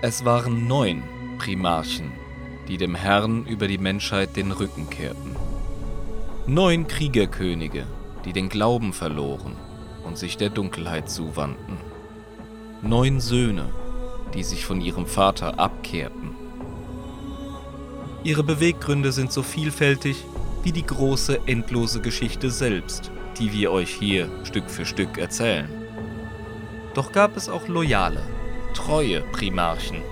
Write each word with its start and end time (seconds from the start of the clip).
Es 0.00 0.24
waren 0.24 0.68
neun 0.68 1.02
Primarchen, 1.38 2.12
die 2.68 2.76
dem 2.76 2.94
Herrn 2.94 3.44
über 3.46 3.66
die 3.66 3.78
Menschheit 3.78 4.36
den 4.36 4.52
Rücken 4.52 4.88
kehrten. 4.88 5.34
Neun 6.46 6.86
Kriegerkönige, 6.86 7.84
die 8.24 8.32
den 8.32 8.48
Glauben 8.48 8.92
verloren 8.92 9.56
und 10.04 10.16
sich 10.16 10.36
der 10.36 10.50
Dunkelheit 10.50 11.10
zuwandten. 11.10 11.78
Neun 12.80 13.18
Söhne, 13.18 13.70
die 14.34 14.44
sich 14.44 14.64
von 14.64 14.80
ihrem 14.80 15.04
Vater 15.04 15.58
abkehrten. 15.58 16.36
Ihre 18.22 18.44
Beweggründe 18.44 19.10
sind 19.10 19.32
so 19.32 19.42
vielfältig 19.42 20.24
wie 20.62 20.70
die 20.70 20.86
große 20.86 21.40
endlose 21.46 22.00
Geschichte 22.00 22.52
selbst, 22.52 23.10
die 23.40 23.52
wir 23.52 23.72
euch 23.72 23.90
hier 23.90 24.28
Stück 24.44 24.70
für 24.70 24.86
Stück 24.86 25.18
erzählen. 25.18 25.68
Doch 26.94 27.10
gab 27.10 27.36
es 27.36 27.48
auch 27.48 27.66
loyale, 27.66 28.22
treue 28.74 29.22
Primarchen, 29.32 30.02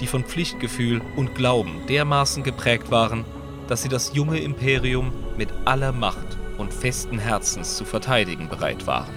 die 0.00 0.06
von 0.06 0.24
Pflichtgefühl 0.24 1.00
und 1.16 1.34
Glauben 1.34 1.86
dermaßen 1.88 2.42
geprägt 2.42 2.90
waren, 2.90 3.24
dass 3.68 3.82
sie 3.82 3.88
das 3.88 4.14
junge 4.14 4.38
Imperium 4.38 5.12
mit 5.36 5.48
aller 5.64 5.92
Macht 5.92 6.38
und 6.56 6.72
festen 6.72 7.18
Herzens 7.18 7.76
zu 7.76 7.84
verteidigen 7.84 8.48
bereit 8.48 8.86
waren. 8.86 9.14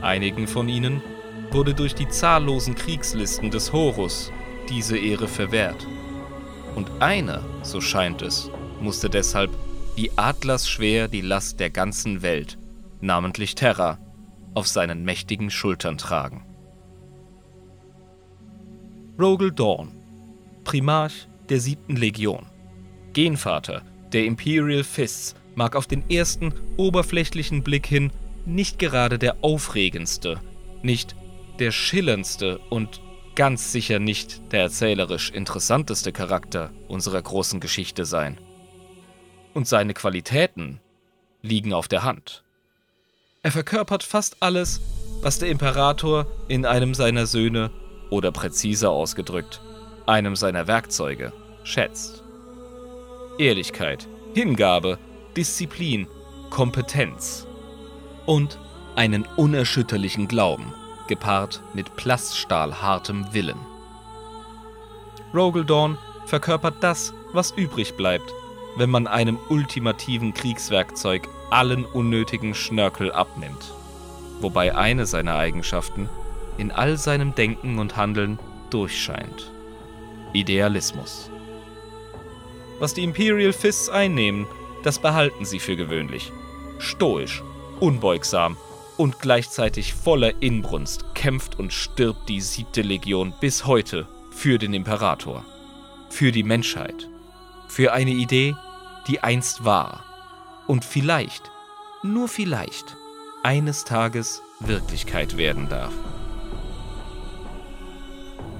Einigen 0.00 0.46
von 0.46 0.68
ihnen 0.68 1.02
wurde 1.50 1.74
durch 1.74 1.94
die 1.94 2.08
zahllosen 2.08 2.74
Kriegslisten 2.74 3.50
des 3.50 3.72
Horus 3.72 4.32
diese 4.68 4.98
Ehre 4.98 5.28
verwehrt. 5.28 5.86
Und 6.74 6.90
einer, 7.00 7.42
so 7.62 7.80
scheint 7.80 8.22
es, 8.22 8.50
musste 8.80 9.08
deshalb 9.08 9.50
wie 9.96 10.10
adlersschwer 10.16 11.08
die 11.08 11.20
Last 11.20 11.60
der 11.60 11.70
ganzen 11.70 12.22
Welt, 12.22 12.58
namentlich 13.00 13.54
Terra, 13.54 13.98
auf 14.54 14.66
seinen 14.66 15.04
mächtigen 15.04 15.50
Schultern 15.50 15.98
tragen. 15.98 16.44
Rogel 19.16 19.52
Dawn, 19.52 19.92
Primarch 20.64 21.28
der 21.48 21.60
siebten 21.60 21.94
Legion, 21.94 22.46
Genvater 23.12 23.82
der 24.12 24.24
Imperial 24.24 24.82
Fists, 24.82 25.36
mag 25.54 25.76
auf 25.76 25.86
den 25.86 26.10
ersten 26.10 26.52
oberflächlichen 26.76 27.62
Blick 27.62 27.86
hin 27.86 28.10
nicht 28.44 28.80
gerade 28.80 29.20
der 29.20 29.36
aufregendste, 29.42 30.40
nicht 30.82 31.14
der 31.60 31.70
schillerndste 31.70 32.58
und 32.70 33.00
ganz 33.36 33.70
sicher 33.70 34.00
nicht 34.00 34.52
der 34.52 34.62
erzählerisch 34.62 35.30
interessanteste 35.30 36.10
Charakter 36.10 36.72
unserer 36.88 37.22
großen 37.22 37.60
Geschichte 37.60 38.06
sein. 38.06 38.38
Und 39.54 39.68
seine 39.68 39.94
Qualitäten 39.94 40.80
liegen 41.40 41.72
auf 41.72 41.86
der 41.86 42.02
Hand. 42.02 42.42
Er 43.44 43.52
verkörpert 43.52 44.02
fast 44.02 44.38
alles, 44.40 44.80
was 45.20 45.38
der 45.38 45.50
Imperator 45.50 46.26
in 46.48 46.66
einem 46.66 46.94
seiner 46.94 47.26
Söhne 47.26 47.70
oder 48.10 48.30
präziser 48.32 48.90
ausgedrückt, 48.90 49.60
einem 50.06 50.36
seiner 50.36 50.66
Werkzeuge 50.66 51.32
schätzt. 51.62 52.22
Ehrlichkeit, 53.38 54.08
Hingabe, 54.34 54.98
Disziplin, 55.36 56.06
Kompetenz 56.50 57.46
und 58.26 58.58
einen 58.96 59.26
unerschütterlichen 59.36 60.28
Glauben, 60.28 60.72
gepaart 61.08 61.62
mit 61.74 61.96
plaststahlhartem 61.96 63.32
Willen. 63.32 63.58
Rogel 65.34 65.64
verkörpert 66.26 66.76
das, 66.80 67.12
was 67.32 67.50
übrig 67.50 67.96
bleibt, 67.96 68.32
wenn 68.76 68.90
man 68.90 69.06
einem 69.06 69.38
ultimativen 69.48 70.32
Kriegswerkzeug 70.32 71.28
allen 71.50 71.84
unnötigen 71.84 72.54
Schnörkel 72.54 73.12
abnimmt. 73.12 73.72
Wobei 74.40 74.74
eine 74.76 75.06
seiner 75.06 75.36
Eigenschaften 75.36 76.08
in 76.58 76.70
all 76.70 76.96
seinem 76.96 77.34
Denken 77.34 77.78
und 77.78 77.96
Handeln 77.96 78.38
durchscheint. 78.70 79.52
Idealismus. 80.32 81.30
Was 82.78 82.94
die 82.94 83.04
Imperial 83.04 83.52
Fists 83.52 83.88
einnehmen, 83.88 84.46
das 84.82 84.98
behalten 84.98 85.44
sie 85.44 85.60
für 85.60 85.76
gewöhnlich. 85.76 86.32
Stoisch, 86.78 87.42
unbeugsam 87.80 88.56
und 88.96 89.20
gleichzeitig 89.20 89.94
voller 89.94 90.42
Inbrunst 90.42 91.14
kämpft 91.14 91.58
und 91.58 91.72
stirbt 91.72 92.28
die 92.28 92.40
siebte 92.40 92.82
Legion 92.82 93.32
bis 93.40 93.66
heute 93.66 94.06
für 94.30 94.58
den 94.58 94.74
Imperator, 94.74 95.44
für 96.10 96.32
die 96.32 96.42
Menschheit, 96.42 97.08
für 97.68 97.92
eine 97.92 98.10
Idee, 98.10 98.54
die 99.08 99.20
einst 99.20 99.64
war 99.64 100.04
und 100.66 100.84
vielleicht, 100.84 101.50
nur 102.02 102.28
vielleicht, 102.28 102.96
eines 103.42 103.84
Tages 103.84 104.42
Wirklichkeit 104.60 105.36
werden 105.36 105.68
darf. 105.68 105.92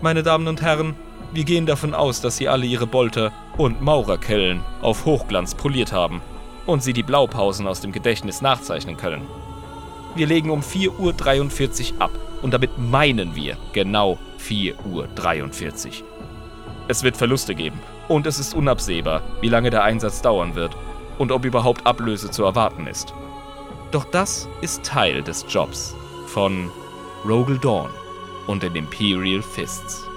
Meine 0.04 0.22
Damen 0.22 0.48
und 0.48 0.60
Herren, 0.60 0.96
wir 1.32 1.44
gehen 1.44 1.64
davon 1.64 1.94
aus, 1.94 2.20
dass 2.20 2.36
Sie 2.36 2.46
alle 2.46 2.66
Ihre 2.66 2.86
Bolter 2.86 3.32
und 3.56 3.80
Maurerkellen 3.80 4.60
auf 4.82 5.06
Hochglanz 5.06 5.54
poliert 5.54 5.94
haben 5.94 6.20
und 6.66 6.82
Sie 6.82 6.92
die 6.92 7.02
Blaupausen 7.02 7.66
aus 7.66 7.80
dem 7.80 7.90
Gedächtnis 7.90 8.42
nachzeichnen 8.42 8.98
können. 8.98 9.26
Wir 10.14 10.26
legen 10.26 10.50
um 10.50 10.60
4.43 10.60 11.94
Uhr 11.94 12.02
ab 12.02 12.10
und 12.42 12.52
damit 12.52 12.76
meinen 12.76 13.34
wir 13.34 13.56
genau 13.72 14.18
4.43 14.46 15.86
Uhr. 15.86 15.92
Es 16.86 17.02
wird 17.02 17.16
Verluste 17.16 17.54
geben 17.54 17.80
und 18.06 18.26
es 18.26 18.38
ist 18.38 18.54
unabsehbar, 18.54 19.22
wie 19.40 19.48
lange 19.48 19.70
der 19.70 19.84
Einsatz 19.84 20.20
dauern 20.20 20.54
wird 20.54 20.76
und 21.16 21.32
ob 21.32 21.46
überhaupt 21.46 21.86
Ablöse 21.86 22.30
zu 22.30 22.44
erwarten 22.44 22.86
ist. 22.86 23.14
Doch 23.90 24.04
das 24.04 24.50
ist 24.60 24.84
Teil 24.84 25.22
des 25.22 25.46
Jobs 25.48 25.96
von 26.26 26.70
Rogel 27.26 27.56
Dawn 27.56 27.88
und 28.46 28.62
den 28.62 28.74
Imperial 28.76 29.42
Fists. 29.42 30.08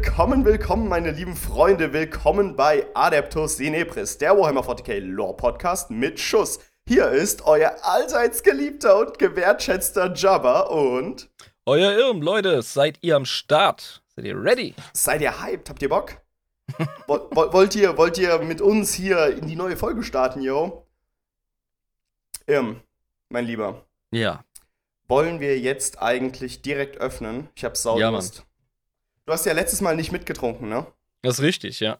Willkommen, 0.00 0.44
willkommen, 0.44 0.88
meine 0.88 1.10
lieben 1.10 1.34
Freunde. 1.34 1.92
Willkommen 1.92 2.54
bei 2.54 2.86
Adeptus 2.94 3.56
Sinebris, 3.56 4.16
der 4.16 4.38
Warhammer 4.38 4.60
40k 4.60 5.00
Lore 5.00 5.36
Podcast 5.36 5.90
mit 5.90 6.20
Schuss. 6.20 6.60
Hier 6.86 7.08
ist 7.08 7.44
euer 7.44 7.74
allseits 7.82 8.44
geliebter 8.44 9.00
und 9.00 9.18
gewertschätzter 9.18 10.14
Jabba 10.14 10.60
und. 10.60 11.28
Euer 11.66 11.98
Irm, 11.98 12.22
Leute, 12.22 12.62
seid 12.62 12.98
ihr 13.02 13.16
am 13.16 13.24
Start? 13.24 14.04
Seid 14.14 14.26
ihr 14.26 14.40
ready? 14.40 14.72
Seid 14.92 15.20
ihr 15.20 15.42
hyped? 15.42 15.68
Habt 15.68 15.82
ihr 15.82 15.88
Bock? 15.88 16.12
wollt, 17.08 17.74
ihr, 17.74 17.98
wollt 17.98 18.18
ihr 18.18 18.38
mit 18.38 18.60
uns 18.60 18.94
hier 18.94 19.36
in 19.36 19.48
die 19.48 19.56
neue 19.56 19.76
Folge 19.76 20.04
starten, 20.04 20.42
yo? 20.42 20.86
Irm, 22.46 22.82
mein 23.30 23.46
Lieber. 23.46 23.84
Ja. 24.12 24.44
Wollen 25.08 25.40
wir 25.40 25.58
jetzt 25.58 26.00
eigentlich 26.00 26.62
direkt 26.62 26.98
öffnen? 26.98 27.48
Ich 27.56 27.64
hab 27.64 27.76
Saulust. 27.76 28.36
Ja, 28.36 28.42
Du 29.28 29.34
hast 29.34 29.44
ja 29.44 29.52
letztes 29.52 29.82
Mal 29.82 29.94
nicht 29.94 30.10
mitgetrunken, 30.10 30.70
ne? 30.70 30.86
Das 31.20 31.34
ist 31.34 31.44
richtig, 31.44 31.80
ja. 31.80 31.98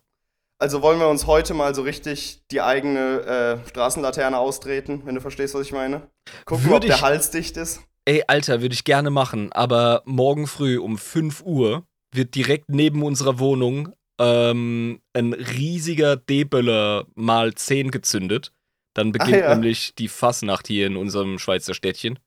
Also 0.59 0.81
wollen 0.81 0.99
wir 0.99 1.09
uns 1.09 1.27
heute 1.27 1.53
mal 1.53 1.75
so 1.75 1.83
richtig 1.83 2.43
die 2.51 2.63
eigene 2.63 3.61
äh, 3.67 3.69
Straßenlaterne 3.69 4.39
austreten, 4.39 5.03
wenn 5.05 5.15
du 5.15 5.21
verstehst, 5.21 5.55
was 5.55 5.67
ich 5.67 5.73
meine? 5.73 6.09
Gucken, 6.47 6.65
Würde 6.65 6.77
ob 6.77 6.87
der 6.87 7.03
Hals 7.03 7.31
dicht 7.31 7.59
ist. 7.59 7.83
Ey, 8.07 8.25
Alter, 8.29 8.63
würde 8.63 8.73
ich 8.73 8.85
gerne 8.85 9.11
machen, 9.11 9.53
aber 9.53 10.01
morgen 10.07 10.47
früh 10.47 10.79
um 10.79 10.97
5 10.97 11.43
Uhr 11.43 11.87
wird 12.15 12.35
direkt 12.35 12.71
neben 12.71 13.03
unserer 13.03 13.39
Wohnung 13.39 13.93
ähm, 14.19 15.03
ein 15.13 15.35
riesiger 15.35 16.17
D-Böller 16.17 17.05
mal 17.15 17.53
10 17.53 17.91
gezündet. 17.91 18.55
Dann 18.95 19.13
beginnt 19.13 19.35
ah, 19.35 19.51
ja. 19.51 19.55
nämlich 19.55 19.95
die 19.97 20.09
Fassnacht 20.09 20.67
hier 20.67 20.87
in 20.87 20.97
unserem 20.97 21.39
Schweizer 21.39 21.75
Städtchen 21.75 22.19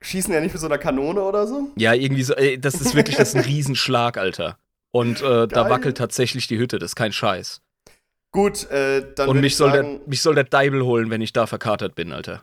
schießen 0.00 0.32
ja 0.32 0.40
nicht 0.40 0.52
mit 0.52 0.60
so 0.60 0.66
einer 0.66 0.78
Kanone 0.78 1.22
oder 1.22 1.46
so? 1.46 1.70
Ja, 1.76 1.94
irgendwie 1.94 2.22
so. 2.22 2.34
Ey, 2.34 2.60
das 2.60 2.74
ist 2.74 2.94
wirklich 2.94 3.16
das 3.16 3.30
ist 3.30 3.34
ein 3.36 3.44
Riesenschlag, 3.44 4.16
Alter. 4.16 4.58
Und 4.90 5.22
äh, 5.22 5.46
da 5.46 5.68
wackelt 5.68 5.98
tatsächlich 5.98 6.46
die 6.46 6.58
Hütte, 6.58 6.78
das 6.78 6.92
ist 6.92 6.96
kein 6.96 7.12
Scheiß. 7.12 7.60
Gut, 8.32 8.70
äh, 8.70 9.04
dann. 9.14 9.28
Und 9.28 9.40
mich 9.40 9.56
soll, 9.56 9.72
sagen, 9.72 9.98
der, 9.98 10.08
mich 10.08 10.22
soll 10.22 10.34
der 10.34 10.44
Deibel 10.44 10.84
holen, 10.84 11.10
wenn 11.10 11.20
ich 11.20 11.32
da 11.32 11.46
verkatert 11.46 11.94
bin, 11.94 12.12
Alter. 12.12 12.42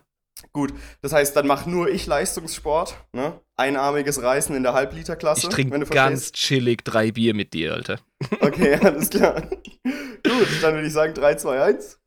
Gut, 0.52 0.72
das 1.00 1.12
heißt, 1.12 1.34
dann 1.34 1.46
mach 1.46 1.66
nur 1.66 1.88
ich 1.88 2.06
Leistungssport, 2.06 2.96
ne? 3.12 3.40
Einarmiges 3.56 4.22
Reißen 4.22 4.54
in 4.54 4.62
der 4.62 4.74
Halbliterklasse. 4.74 5.46
Ich 5.46 5.48
trinke 5.48 5.78
ganz 5.86 6.32
chillig 6.32 6.84
drei 6.84 7.10
Bier 7.10 7.34
mit 7.34 7.54
dir, 7.54 7.72
Alter. 7.72 8.00
Okay, 8.40 8.74
alles 8.82 9.10
klar. 9.10 9.42
Gut, 9.42 10.48
dann 10.62 10.74
würde 10.74 10.86
ich 10.86 10.92
sagen 10.92 11.14
3, 11.14 11.36
2, 11.36 11.62
1. 11.62 11.98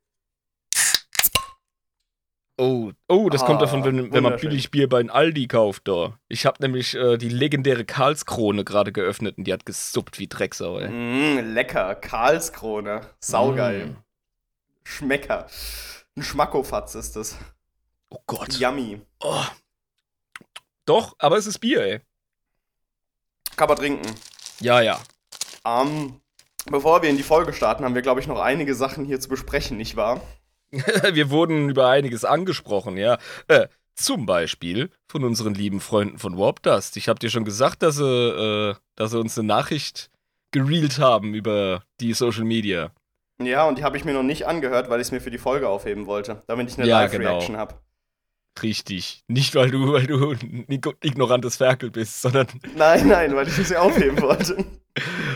Oh, 2.60 2.92
oh, 3.08 3.30
das 3.30 3.44
Ah, 3.44 3.46
kommt 3.46 3.62
davon, 3.62 3.86
wenn, 3.86 4.12
wenn 4.12 4.22
man 4.22 4.36
billig 4.36 4.70
Bier 4.70 4.90
bei 4.90 5.08
Aldi 5.10 5.48
kauft, 5.48 5.88
da. 5.88 6.20
Ich 6.28 6.46
habe 6.46 6.58
nämlich 6.60 6.94
äh, 6.94 7.16
die 7.18 7.30
legendäre 7.30 7.86
Karlskrone 7.86 8.66
gerade 8.66 8.92
geöffnet 8.92 9.38
und 9.38 9.46
die 9.46 9.54
hat 9.54 9.66
gesuppt 9.66 10.20
wie 10.20 10.28
Drecksau, 10.28 10.78
ey. 10.78 10.90
Mm, 10.90 11.54
lecker, 11.54 11.96
Karlskrone. 11.96 13.00
Saugeil. 13.22 13.86
Mm. 13.86 13.98
Schmecker. 14.84 15.48
Ein 16.18 16.24
Schmackofatz 16.24 16.96
ist 16.96 17.16
das. 17.16 17.38
Oh 18.10 18.20
Gott. 18.28 18.60
Yummy. 18.60 19.00
Oh. 19.22 19.46
Doch, 20.86 21.16
aber 21.18 21.38
es 21.38 21.48
ist 21.48 21.60
Bier, 21.60 21.82
ey. 21.82 22.02
Kann 23.56 23.70
man 23.70 23.78
trinken. 23.78 24.16
Ja, 24.60 24.82
ja. 24.82 25.00
Ähm, 25.66 26.20
bevor 26.66 27.02
wir 27.04 27.10
in 27.10 27.16
die 27.16 27.24
Folge 27.24 27.54
starten, 27.54 27.86
haben 27.86 27.96
wir, 27.96 28.02
glaube 28.02 28.20
ich, 28.20 28.28
noch 28.28 28.42
einige 28.42 28.76
Sachen 28.76 29.06
hier 29.06 29.22
zu 29.22 29.30
besprechen, 29.30 29.78
nicht 29.78 29.96
wahr? 29.96 30.20
Wir 31.14 31.30
wurden 31.30 31.70
über 31.70 31.90
einiges 31.90 32.26
angesprochen, 32.26 32.98
ja. 32.98 33.18
Äh, 33.48 33.68
zum 33.96 34.26
Beispiel 34.26 34.90
von 35.08 35.24
unseren 35.24 35.54
lieben 35.54 35.82
Freunden 35.82 36.20
von 36.20 36.38
Warp 36.38 36.62
Dust. 36.64 36.96
Ich 36.98 37.10
habe 37.10 37.20
dir 37.20 37.30
schon 37.30 37.44
gesagt, 37.44 37.82
dass 37.84 37.98
sie, 37.98 38.06
äh, 38.06 38.76
dass 38.96 39.12
sie 39.12 39.20
uns 39.20 39.38
eine 39.38 39.48
Nachricht 39.48 40.10
gereelt 40.52 41.00
haben 41.00 41.34
über 41.34 41.84
die 42.00 42.14
Social 42.14 42.44
Media. 42.46 42.92
Ja, 43.42 43.68
und 43.68 43.78
die 43.78 43.84
habe 43.84 43.98
ich 43.98 44.06
mir 44.06 44.14
noch 44.14 44.24
nicht 44.24 44.48
angehört, 44.48 44.90
weil 44.90 45.00
ich 45.00 45.08
es 45.08 45.12
mir 45.12 45.22
für 45.22 45.32
die 45.32 45.38
Folge 45.38 45.68
aufheben 45.70 46.06
wollte, 46.06 46.44
damit 46.48 46.70
ich 46.70 46.78
eine 46.78 46.88
Ja, 46.88 47.02
Live-Reaction 47.02 47.48
genau. 47.54 47.60
habe. 47.60 47.76
Richtig. 48.62 49.24
Nicht, 49.28 49.56
weil 49.56 49.72
du, 49.72 49.94
weil 49.94 50.06
du 50.08 50.32
ein 50.32 50.66
ig- 50.68 50.96
ignorantes 51.02 51.56
Ferkel 51.58 51.92
bist, 51.92 52.22
sondern. 52.22 52.48
Nein, 52.76 53.08
nein, 53.08 53.34
weil 53.36 53.48
ich 53.48 53.58
es 53.58 53.70
mir 53.70 53.82
aufheben 53.82 54.22
wollte. 54.22 54.66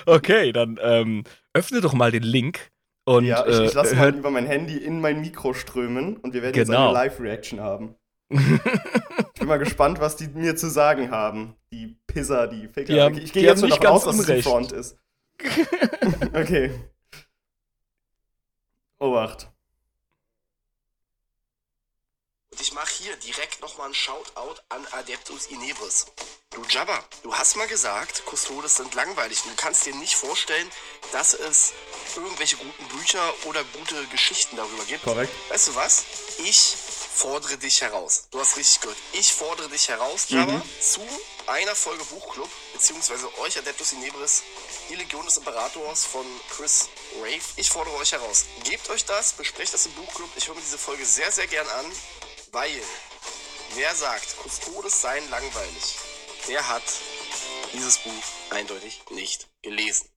Okay, 0.06 0.52
dann 0.52 0.78
ähm, 0.82 1.24
öffne 1.54 1.80
doch 1.80 1.94
mal 1.94 2.12
den 2.12 2.24
Link 2.24 2.72
und 3.06 3.26
ja, 3.26 3.46
ich, 3.46 3.60
ich 3.60 3.72
äh, 3.72 3.74
lasse 3.76 3.96
mal 3.96 4.06
hört. 4.06 4.16
über 4.16 4.32
mein 4.32 4.46
Handy 4.46 4.78
in 4.78 5.02
mein 5.02 5.22
Mikro 5.22 5.54
strömen 5.54 6.18
und 6.18 6.34
wir 6.34 6.42
werden 6.42 6.56
jetzt 6.56 6.68
Genau. 6.68 6.86
eine 6.86 6.94
Live-Reaction 6.94 7.60
haben. 7.60 7.96
Ich 8.30 8.40
bin 9.40 9.48
mal 9.48 9.58
gespannt, 9.60 10.00
was 10.00 10.16
die 10.16 10.28
mir 10.28 10.56
zu 10.56 10.70
sagen 10.70 11.12
haben. 11.12 11.56
Die 11.72 11.98
Pisser, 12.08 12.48
die 12.48 12.68
Ficker. 12.68 12.94
Die 12.94 13.02
haben- 13.02 13.18
ich 13.18 13.32
gehe 13.34 13.44
jetzt 13.44 13.62
mal 13.62 13.68
nicht 13.68 13.84
davon 13.84 13.96
aus, 13.98 14.06
ganz 14.06 14.18
dass 14.18 14.30
es 14.30 14.36
die. 14.36 14.42
Front 14.42 14.72
ist. 14.72 14.98
Okay. 16.34 16.72
Obacht. 19.00 19.52
Und 22.54 22.62
ich 22.62 22.72
mache 22.72 22.94
hier 23.02 23.16
direkt 23.16 23.62
nochmal 23.62 23.88
einen 23.88 23.96
Shoutout 23.96 24.62
an 24.70 24.86
Adeptus 24.92 25.48
Inebris. 25.48 26.06
Du 26.52 26.62
Jabba, 26.70 27.04
du 27.24 27.34
hast 27.34 27.56
mal 27.56 27.68
gesagt, 27.68 28.22
Custodes 28.30 28.76
sind 28.76 28.94
langweilig. 28.94 29.42
Du 29.42 29.50
kannst 29.56 29.88
dir 29.88 29.96
nicht 29.96 30.14
vorstellen, 30.14 30.70
dass 31.12 31.34
es 31.34 31.74
irgendwelche 32.16 32.58
guten 32.58 32.88
Bücher 32.90 33.34
oder 33.46 33.64
gute 33.64 34.06
Geschichten 34.06 34.56
darüber 34.56 34.86
gibt. 34.86 35.04
Korrekt. 35.04 35.34
Weißt 35.50 35.70
du 35.70 35.74
was? 35.74 36.04
Ich 36.46 36.76
fordere 37.16 37.58
dich 37.58 37.82
heraus. 37.82 38.28
Du 38.30 38.40
hast 38.40 38.56
richtig 38.56 38.82
gehört. 38.82 39.00
Ich 39.14 39.34
fordere 39.34 39.70
dich 39.70 39.90
heraus, 39.90 40.26
Jabba, 40.30 40.62
zu 40.80 41.02
einer 41.48 41.76
Folge 41.76 42.06
Buchclub, 42.06 42.50
beziehungsweise 42.74 43.36
euch 43.40 43.58
Adeptus 43.58 43.94
Inebris, 43.94 44.44
die 44.90 44.96
Legion 44.96 45.26
des 45.26 45.38
Imperators 45.38 46.06
von 46.06 46.26
Chris 46.56 46.88
Rave. 47.20 47.42
Ich 47.56 47.72
fordere 47.72 47.96
euch 47.96 48.12
heraus. 48.12 48.46
Gebt 48.64 48.92
euch 48.92 49.06
das, 49.06 49.34
besprecht 49.34 49.74
das 49.74 49.88
im 49.88 49.94
Buchclub. 49.94 50.30
Ich 50.36 50.48
höre 50.48 50.54
mir 50.54 50.62
diese 50.62 50.78
Folge 50.78 51.04
sehr, 51.04 51.32
sehr 51.32 51.48
gern 51.48 51.68
an, 51.68 51.92
weil 52.54 52.70
wer 53.76 53.94
sagt, 53.96 54.36
Custodes 54.46 55.02
seien 55.02 55.24
langweilig, 55.30 55.98
der 56.48 56.70
hat 56.70 56.84
dieses 57.74 57.98
Buch 57.98 58.56
eindeutig 58.56 59.04
nicht 59.12 59.50
gelesen. 59.64 60.10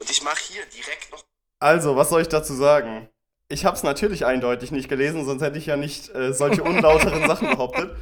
Und 0.00 0.08
ich 0.08 0.22
mache 0.22 0.40
hier 0.48 0.64
direkt 0.66 1.10
noch 1.10 1.24
Also, 1.58 1.96
was 1.96 2.08
soll 2.08 2.22
ich 2.22 2.28
dazu 2.28 2.54
sagen? 2.54 3.10
Ich 3.48 3.64
habe 3.64 3.76
es 3.76 3.82
natürlich 3.82 4.24
eindeutig 4.24 4.70
nicht 4.70 4.88
gelesen, 4.88 5.24
sonst 5.24 5.42
hätte 5.42 5.58
ich 5.58 5.66
ja 5.66 5.76
nicht 5.76 6.14
äh, 6.14 6.32
solche 6.32 6.62
unlauteren 6.62 7.26
Sachen 7.26 7.50
behauptet. 7.50 7.96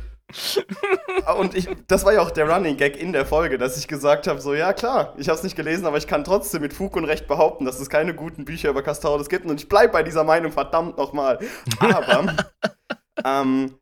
Und 1.38 1.55
ich, 1.55 1.67
das 1.87 2.05
war 2.05 2.12
ja 2.12 2.20
auch 2.20 2.31
der 2.31 2.50
Running 2.50 2.76
Gag 2.76 2.99
in 2.99 3.14
der 3.14 3.25
Folge, 3.25 3.56
dass 3.56 3.79
ich 3.79 3.88
gesagt 3.88 4.26
habe, 4.26 4.43
so 4.43 4.52
ja 4.52 4.75
klar, 4.75 5.14
ich 5.17 5.29
habe 5.31 5.38
es 5.38 5.43
nicht 5.43 5.56
gelesen, 5.56 5.87
aber 5.87 5.96
ich 5.96 6.06
kann 6.06 6.23
trotzdem 6.23 6.61
mit 6.61 6.75
Fug 6.75 6.96
und 6.96 7.06
Recht 7.06 7.26
behaupten, 7.26 7.64
dass 7.64 7.81
es 7.81 7.88
keine 7.88 8.14
guten 8.14 8.44
Bücher 8.44 8.69
über 8.69 8.82
Castordes 8.82 9.31
gibt. 9.31 9.46
Und 9.46 9.58
ich 9.58 9.70
bleib 9.70 9.93
bei 9.93 10.02
dieser 10.02 10.25
Meinung, 10.25 10.52
verdammt 10.52 10.99
nochmal. 10.99 11.38
Aber, 11.81 12.37
ähm, 13.25 13.75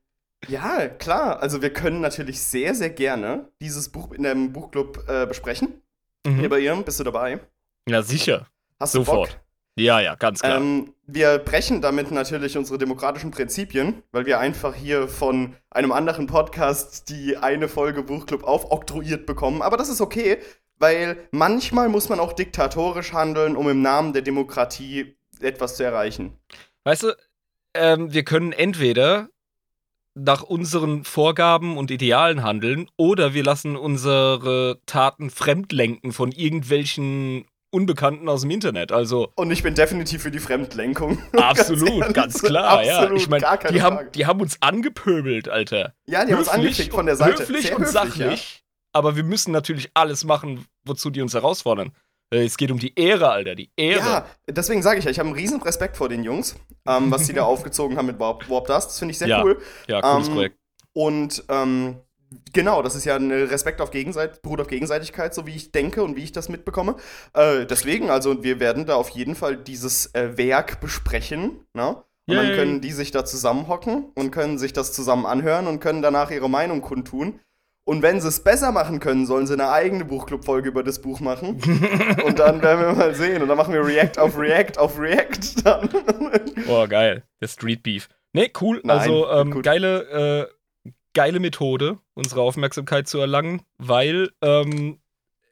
ja, 0.48 0.88
klar, 0.88 1.40
also 1.42 1.62
wir 1.62 1.72
können 1.72 2.00
natürlich 2.00 2.40
sehr, 2.40 2.74
sehr 2.74 2.90
gerne 2.90 3.48
dieses 3.60 3.88
Buch 3.88 4.12
in 4.12 4.22
dem 4.22 4.52
Buchclub 4.52 5.04
äh, 5.08 5.26
besprechen. 5.26 5.82
Hier 6.26 6.32
Mhm. 6.34 6.48
bei 6.48 6.58
ihr, 6.58 6.74
bist 6.76 6.98
du 7.00 7.04
dabei? 7.04 7.40
Ja, 7.88 8.02
sicher. 8.02 8.46
Hast 8.80 8.94
du 8.94 8.98
Sofort. 8.98 9.30
Bock? 9.30 9.40
Ja, 9.78 10.00
ja, 10.00 10.14
ganz 10.14 10.40
klar. 10.40 10.56
Ähm, 10.58 10.94
wir 11.06 11.38
brechen 11.38 11.82
damit 11.82 12.10
natürlich 12.10 12.56
unsere 12.56 12.78
demokratischen 12.78 13.30
Prinzipien, 13.30 14.02
weil 14.10 14.24
wir 14.26 14.38
einfach 14.40 14.74
hier 14.74 15.06
von 15.06 15.54
einem 15.70 15.92
anderen 15.92 16.26
Podcast 16.26 17.08
die 17.10 17.36
eine 17.36 17.68
Folge 17.68 18.02
Buchclub 18.02 18.42
aufoktroyiert 18.44 19.26
bekommen. 19.26 19.62
Aber 19.62 19.76
das 19.76 19.88
ist 19.88 20.00
okay, 20.00 20.38
weil 20.78 21.18
manchmal 21.30 21.88
muss 21.88 22.08
man 22.08 22.20
auch 22.20 22.32
diktatorisch 22.32 23.12
handeln, 23.12 23.54
um 23.54 23.68
im 23.68 23.82
Namen 23.82 24.12
der 24.14 24.22
Demokratie 24.22 25.16
etwas 25.40 25.76
zu 25.76 25.84
erreichen. 25.84 26.38
Weißt 26.84 27.02
du, 27.02 27.12
ähm, 27.78 28.12
wir 28.12 28.24
können 28.24 28.52
entweder 28.52 29.28
nach 30.14 30.42
unseren 30.42 31.04
Vorgaben 31.04 31.76
und 31.76 31.90
Idealen 31.90 32.42
handeln 32.42 32.88
oder 32.96 33.34
wir 33.34 33.44
lassen 33.44 33.76
unsere 33.76 34.80
Taten 34.86 35.30
fremdlenken 35.30 36.12
von 36.12 36.32
irgendwelchen 36.32 37.44
Unbekannten 37.70 38.28
aus 38.28 38.40
dem 38.40 38.50
Internet. 38.50 38.92
Also 38.92 39.32
Und 39.34 39.50
ich 39.50 39.62
bin 39.62 39.74
definitiv 39.74 40.22
für 40.22 40.30
die 40.30 40.38
Fremdlenkung. 40.38 41.18
absolut, 41.36 41.88
ehrlich, 41.90 42.14
ganz 42.14 42.40
klar, 42.40 42.82
ja. 42.82 43.00
absolut, 43.00 43.20
Ich 43.20 43.28
meine, 43.28 43.44
die 43.70 43.82
haben, 43.82 43.96
Frage. 43.96 44.10
die 44.12 44.26
haben 44.26 44.40
uns 44.40 44.62
angepöbelt, 44.62 45.48
Alter. 45.48 45.94
Ja, 46.06 46.24
die 46.24 46.32
haben 46.32 46.38
uns 46.38 46.48
angefickt 46.48 46.94
von 46.94 47.04
der 47.04 47.16
Seite. 47.16 47.42
Höflich 47.42 47.66
Sehr 47.66 47.76
und 47.76 47.82
höflich, 47.82 47.92
sachlich, 47.92 48.64
aber 48.94 49.16
wir 49.16 49.24
müssen 49.24 49.52
natürlich 49.52 49.90
alles 49.92 50.24
machen, 50.24 50.64
wozu 50.84 51.10
die 51.10 51.20
uns 51.20 51.34
herausfordern. 51.34 51.92
Äh, 52.32 52.44
Es 52.44 52.56
geht 52.56 52.70
um 52.70 52.78
die 52.78 52.92
Ehre, 52.98 53.30
Alter, 53.30 53.54
die 53.54 53.70
Ehre. 53.76 54.00
Ja, 54.00 54.26
deswegen 54.48 54.82
sage 54.82 54.98
ich 54.98 55.04
ja, 55.04 55.10
ich 55.10 55.18
habe 55.18 55.28
einen 55.28 55.36
riesen 55.38 55.60
Respekt 55.62 55.96
vor 55.96 56.08
den 56.08 56.24
Jungs, 56.24 56.56
ähm, 56.86 57.10
was 57.10 57.26
sie 57.26 57.32
da 57.32 57.42
aufgezogen 57.44 57.96
haben 57.96 58.06
mit 58.06 58.18
Warp, 58.18 58.48
Warp 58.50 58.66
Dust. 58.66 58.88
Das 58.90 58.98
finde 58.98 59.12
ich 59.12 59.18
sehr 59.18 59.28
Ja. 59.28 59.42
cool. 59.42 59.58
Ja, 59.86 60.00
cooles 60.02 60.28
Ähm, 60.28 60.34
Projekt. 60.34 60.58
Und 60.92 61.44
ähm, 61.48 61.96
genau, 62.52 62.82
das 62.82 62.94
ist 62.94 63.04
ja 63.04 63.16
ein 63.16 63.30
Respekt 63.30 63.80
auf 63.80 63.90
Gegenseit 63.90 64.42
beruht 64.42 64.60
auf 64.60 64.66
Gegenseitigkeit, 64.66 65.34
so 65.34 65.46
wie 65.46 65.54
ich 65.54 65.72
denke 65.72 66.02
und 66.02 66.16
wie 66.16 66.24
ich 66.24 66.32
das 66.32 66.48
mitbekomme. 66.48 66.96
Äh, 67.34 67.66
deswegen, 67.66 68.10
also 68.10 68.42
wir 68.42 68.60
werden 68.60 68.86
da 68.86 68.96
auf 68.96 69.10
jeden 69.10 69.34
Fall 69.34 69.56
dieses 69.56 70.14
äh, 70.14 70.36
Werk 70.36 70.80
besprechen, 70.80 71.66
ne? 71.74 72.02
Und 72.28 72.34
dann 72.34 72.46
Yay. 72.48 72.56
können 72.56 72.80
die 72.80 72.90
sich 72.90 73.12
da 73.12 73.24
zusammenhocken 73.24 74.06
und 74.16 74.32
können 74.32 74.58
sich 74.58 74.72
das 74.72 74.92
zusammen 74.92 75.26
anhören 75.26 75.68
und 75.68 75.78
können 75.78 76.02
danach 76.02 76.32
ihre 76.32 76.50
Meinung 76.50 76.80
kundtun. 76.80 77.38
Und 77.88 78.02
wenn 78.02 78.20
sie 78.20 78.26
es 78.26 78.40
besser 78.42 78.72
machen 78.72 78.98
können, 78.98 79.26
sollen 79.26 79.46
sie 79.46 79.52
eine 79.52 79.70
eigene 79.70 80.04
Buchclub-Folge 80.04 80.68
über 80.70 80.82
das 80.82 81.00
Buch 81.00 81.20
machen. 81.20 81.50
und 82.24 82.38
dann 82.40 82.60
werden 82.60 82.80
wir 82.84 82.92
mal 82.94 83.14
sehen. 83.14 83.40
Und 83.42 83.48
dann 83.48 83.56
machen 83.56 83.72
wir 83.72 83.86
React 83.86 84.18
auf 84.18 84.36
React 84.36 84.72
auf 84.78 84.98
React. 84.98 85.64
Dann. 85.64 85.88
Boah, 86.66 86.88
geil. 86.88 87.22
Der 87.40 87.46
Street 87.46 87.84
Beef. 87.84 88.08
Nee, 88.32 88.50
cool. 88.60 88.80
Nein, 88.82 88.98
also, 88.98 89.30
ähm, 89.30 89.50
gut. 89.52 89.62
geile, 89.64 90.48
äh, 90.84 90.92
geile 91.14 91.38
Methode, 91.38 91.98
unsere 92.14 92.40
Aufmerksamkeit 92.42 93.06
zu 93.06 93.18
erlangen, 93.18 93.62
weil 93.78 94.30
ähm, 94.42 94.98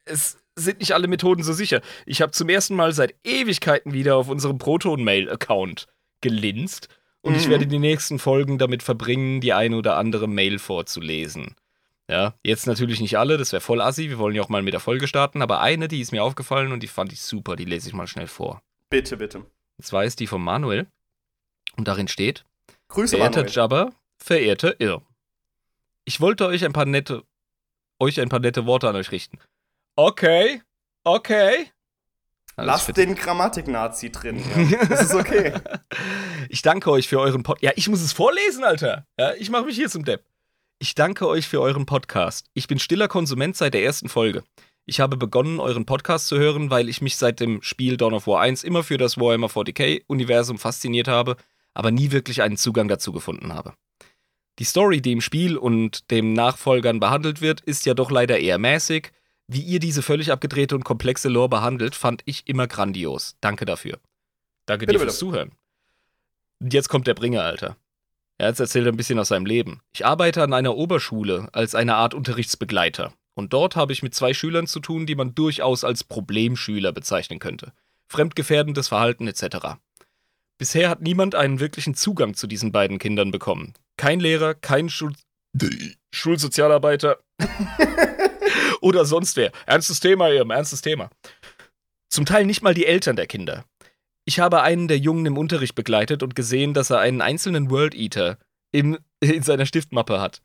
es 0.04 0.36
sind 0.56 0.80
nicht 0.80 0.92
alle 0.92 1.06
Methoden 1.06 1.44
so 1.44 1.52
sicher. 1.52 1.82
Ich 2.04 2.20
habe 2.20 2.32
zum 2.32 2.48
ersten 2.48 2.74
Mal 2.74 2.92
seit 2.92 3.14
Ewigkeiten 3.24 3.92
wieder 3.92 4.16
auf 4.16 4.28
unserem 4.28 4.58
Proton-Mail-Account 4.58 5.86
gelinst 6.20 6.88
und 7.22 7.36
ich 7.36 7.46
Mhm. 7.46 7.50
werde 7.52 7.66
die 7.68 7.78
nächsten 7.78 8.18
Folgen 8.18 8.58
damit 8.58 8.82
verbringen, 8.82 9.40
die 9.40 9.52
eine 9.52 9.76
oder 9.76 9.96
andere 9.96 10.26
Mail 10.28 10.58
vorzulesen. 10.58 11.54
Ja, 12.11 12.34
jetzt 12.44 12.66
natürlich 12.66 13.00
nicht 13.00 13.16
alle, 13.18 13.38
das 13.38 13.52
wäre 13.52 13.62
voll 13.62 13.80
assi, 13.80 14.11
wir 14.11 14.18
wollen 14.18 14.34
ja 14.34 14.42
auch 14.42 14.50
mal 14.50 14.62
mit 14.62 14.75
der 14.75 14.80
Folge 14.80 15.08
starten, 15.08 15.40
aber 15.40 15.61
eine, 15.61 15.88
die 15.88 16.00
ist 16.00 16.12
mir 16.12 16.23
aufgefallen 16.23 16.73
und 16.73 16.82
die 16.82 16.87
fand 16.88 17.12
ich 17.12 17.23
super, 17.23 17.56
die 17.56 17.64
lese 17.64 17.88
ich 17.88 17.94
mal 17.94 18.06
schnell 18.06 18.26
vor. 18.26 18.62
bitte, 18.90 19.16
bitte. 19.16 19.38
Und 19.38 19.84
zwar 19.84 20.04
ist 20.04 20.20
die 20.20 20.26
von 20.26 20.42
Manuel 20.42 20.87
und 21.76 21.88
darin 21.88 22.06
steht, 22.08 22.44
Grüße, 22.88 23.16
Verehrter 23.16 23.40
Manuel. 23.40 23.54
Jabber, 23.54 23.92
verehrte 24.18 24.76
Irr. 24.78 25.02
Ich 26.04 26.20
wollte 26.20 26.46
euch 26.46 26.64
ein 26.64 26.75
paar 26.75 26.84
nette, 26.84 27.25
euch 27.99 28.20
ein 28.20 28.28
paar 28.28 28.40
nette 28.40 28.66
Worte 28.66 28.88
an 28.88 28.96
euch 28.96 29.11
richten. 29.11 29.38
Okay, 29.96 30.61
okay. 31.04 31.70
Also 32.56 32.70
Lasst 32.70 32.88
ich 32.90 32.94
den 32.94 33.14
Grammatik-Nazi 33.16 34.12
drin. 34.12 34.42
Ja. 34.70 34.84
Das 34.84 35.02
ist 35.02 35.14
okay. 35.14 35.54
Ich 36.50 36.61
danke 36.61 36.90
euch 36.90 37.08
für 37.08 37.18
euren 37.18 37.42
Podcast. 37.42 37.64
Ja, 37.64 37.73
ich 37.75 37.88
muss 37.88 38.02
es 38.02 38.12
vorlesen, 38.12 38.64
Alter. 38.64 39.06
Ja, 39.18 39.32
ich 39.34 39.49
mache 39.50 39.64
mich 39.64 39.76
hier 39.76 39.88
zum 39.88 40.04
Depp. 40.04 40.25
Ich 40.78 40.95
danke 40.95 41.28
euch 41.28 41.47
für 41.47 41.61
euren 41.61 41.87
Podcast. 41.87 42.47
Ich 42.52 42.66
bin 42.66 42.78
stiller 42.78 43.09
Konsument 43.09 43.57
seit 43.57 43.75
der 43.75 43.85
ersten 43.85 44.09
Folge. 44.09 44.43
Ich 44.87 45.00
habe 45.00 45.16
begonnen, 45.16 45.61
euren 45.61 45.87
Podcast 45.87 46.26
zu 46.26 46.38
hören, 46.38 46.69
weil 46.69 46.88
ich 46.88 47.00
mich 47.00 47.16
seit 47.16 47.40
dem 47.40 47.62
Spiel 47.62 47.97
Dawn 47.97 48.12
of 48.12 48.26
War 48.26 48.40
1 48.43 48.64
immer 48.64 48.83
für 48.83 48.99
das 48.99 49.16
Warhammer 49.16 49.47
40k-Universum 49.47 50.59
fasziniert 50.59 51.09
habe, 51.09 51.37
aber 51.73 51.90
nie 51.90 52.11
wirklich 52.11 52.43
einen 52.43 52.57
Zugang 52.57 52.88
dazu 52.88 53.12
gefunden 53.12 53.54
habe. 53.54 53.75
Die 54.59 54.64
Story, 54.64 55.00
die 55.00 55.12
im 55.12 55.21
Spiel 55.21 55.57
und 55.57 56.11
dem 56.11 56.33
Nachfolgern 56.33 57.00
behandelt 57.00 57.40
wird, 57.40 57.61
ist 57.62 57.87
ja 57.87 57.95
doch 57.95 58.11
leider 58.11 58.38
eher 58.38 58.59
mäßig. 58.59 59.11
Wie 59.47 59.62
ihr 59.62 59.81
diese 59.81 60.02
völlig 60.02 60.31
abgedrehte 60.31 60.75
und 60.75 60.85
komplexe 60.85 61.28
Lore 61.28 61.49
behandelt, 61.49 61.95
fand 61.95 62.23
ich 62.25 62.47
immer 62.47 62.66
grandios. 62.66 63.37
Danke 63.40 63.64
dafür. 63.64 63.99
Danke 64.66 64.87
Bitte, 64.87 64.99
dir 64.99 65.04
fürs 65.04 65.14
bitte. 65.14 65.19
Zuhören. 65.19 65.52
Und 66.61 66.73
jetzt 66.73 66.88
kommt 66.88 67.07
der 67.07 67.14
Bringer, 67.14 67.43
Alter. 67.43 67.76
Jetzt 68.44 68.60
erzählt 68.60 68.86
ein 68.86 68.96
bisschen 68.96 69.18
aus 69.18 69.28
seinem 69.28 69.46
Leben. 69.46 69.80
Ich 69.94 70.04
arbeite 70.04 70.42
an 70.42 70.52
einer 70.52 70.76
Oberschule 70.76 71.48
als 71.52 71.74
eine 71.74 71.94
Art 71.94 72.12
Unterrichtsbegleiter. 72.12 73.14
Und 73.32 73.54
dort 73.54 73.74
habe 73.74 73.94
ich 73.94 74.02
mit 74.02 74.14
zwei 74.14 74.34
Schülern 74.34 74.66
zu 74.66 74.80
tun, 74.80 75.06
die 75.06 75.14
man 75.14 75.34
durchaus 75.34 75.82
als 75.82 76.04
Problemschüler 76.04 76.92
bezeichnen 76.92 77.38
könnte. 77.38 77.72
Fremdgefährdendes 78.06 78.88
Verhalten 78.88 79.26
etc. 79.28 79.78
Bisher 80.58 80.90
hat 80.90 81.00
niemand 81.00 81.34
einen 81.34 81.58
wirklichen 81.58 81.94
Zugang 81.94 82.34
zu 82.34 82.46
diesen 82.46 82.70
beiden 82.70 82.98
Kindern 82.98 83.30
bekommen. 83.30 83.72
Kein 83.96 84.20
Lehrer, 84.20 84.54
kein 84.54 84.90
Schul 84.90 85.14
Schulsozialarbeiter 86.12 87.20
oder 88.82 89.06
sonst 89.06 89.36
wer. 89.36 89.52
Ernstes 89.64 90.00
Thema 90.00 90.30
eben, 90.30 90.50
ernstes 90.50 90.82
Thema. 90.82 91.08
Zum 92.10 92.26
Teil 92.26 92.44
nicht 92.44 92.62
mal 92.62 92.74
die 92.74 92.86
Eltern 92.86 93.16
der 93.16 93.26
Kinder. 93.26 93.64
Ich 94.25 94.40
habe 94.40 94.62
einen 94.62 94.88
der 94.88 94.99
Jungen 94.99 95.26
im 95.26 95.37
Unterricht 95.37 95.75
begleitet 95.75 96.23
und 96.23 96.35
gesehen, 96.35 96.73
dass 96.75 96.90
er 96.90 97.00
einen 97.00 97.21
einzelnen 97.21 97.71
World 97.71 97.95
Eater 97.95 98.38
in, 98.73 98.99
in 99.21 99.43
seiner 99.43 99.66
Stiftmappe 99.66 100.21
hat. 100.21 100.40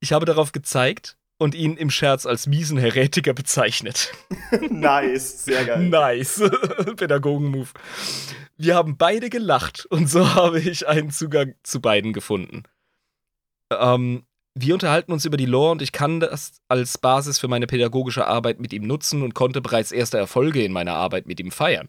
Ich 0.00 0.12
habe 0.12 0.26
darauf 0.26 0.52
gezeigt 0.52 1.16
und 1.38 1.54
ihn 1.54 1.76
im 1.76 1.90
Scherz 1.90 2.26
als 2.26 2.46
miesen 2.46 2.78
Heretiker 2.78 3.32
bezeichnet. 3.32 4.12
nice, 4.70 5.44
sehr 5.44 5.64
geil. 5.64 5.88
Nice. 5.88 6.42
Pädagogen-Move. 6.96 7.68
Wir 8.56 8.74
haben 8.74 8.98
beide 8.98 9.30
gelacht 9.30 9.86
und 9.86 10.08
so 10.08 10.34
habe 10.34 10.60
ich 10.60 10.86
einen 10.86 11.10
Zugang 11.10 11.54
zu 11.62 11.80
beiden 11.80 12.12
gefunden. 12.12 12.64
Ähm, 13.70 14.24
wir 14.54 14.74
unterhalten 14.74 15.12
uns 15.12 15.24
über 15.24 15.36
die 15.36 15.46
Lore 15.46 15.70
und 15.72 15.82
ich 15.82 15.92
kann 15.92 16.20
das 16.20 16.60
als 16.68 16.98
Basis 16.98 17.38
für 17.38 17.48
meine 17.48 17.66
pädagogische 17.66 18.26
Arbeit 18.26 18.60
mit 18.60 18.72
ihm 18.72 18.86
nutzen 18.86 19.22
und 19.22 19.34
konnte 19.34 19.62
bereits 19.62 19.92
erste 19.92 20.18
Erfolge 20.18 20.62
in 20.62 20.72
meiner 20.72 20.94
Arbeit 20.94 21.26
mit 21.26 21.40
ihm 21.40 21.50
feiern. 21.50 21.88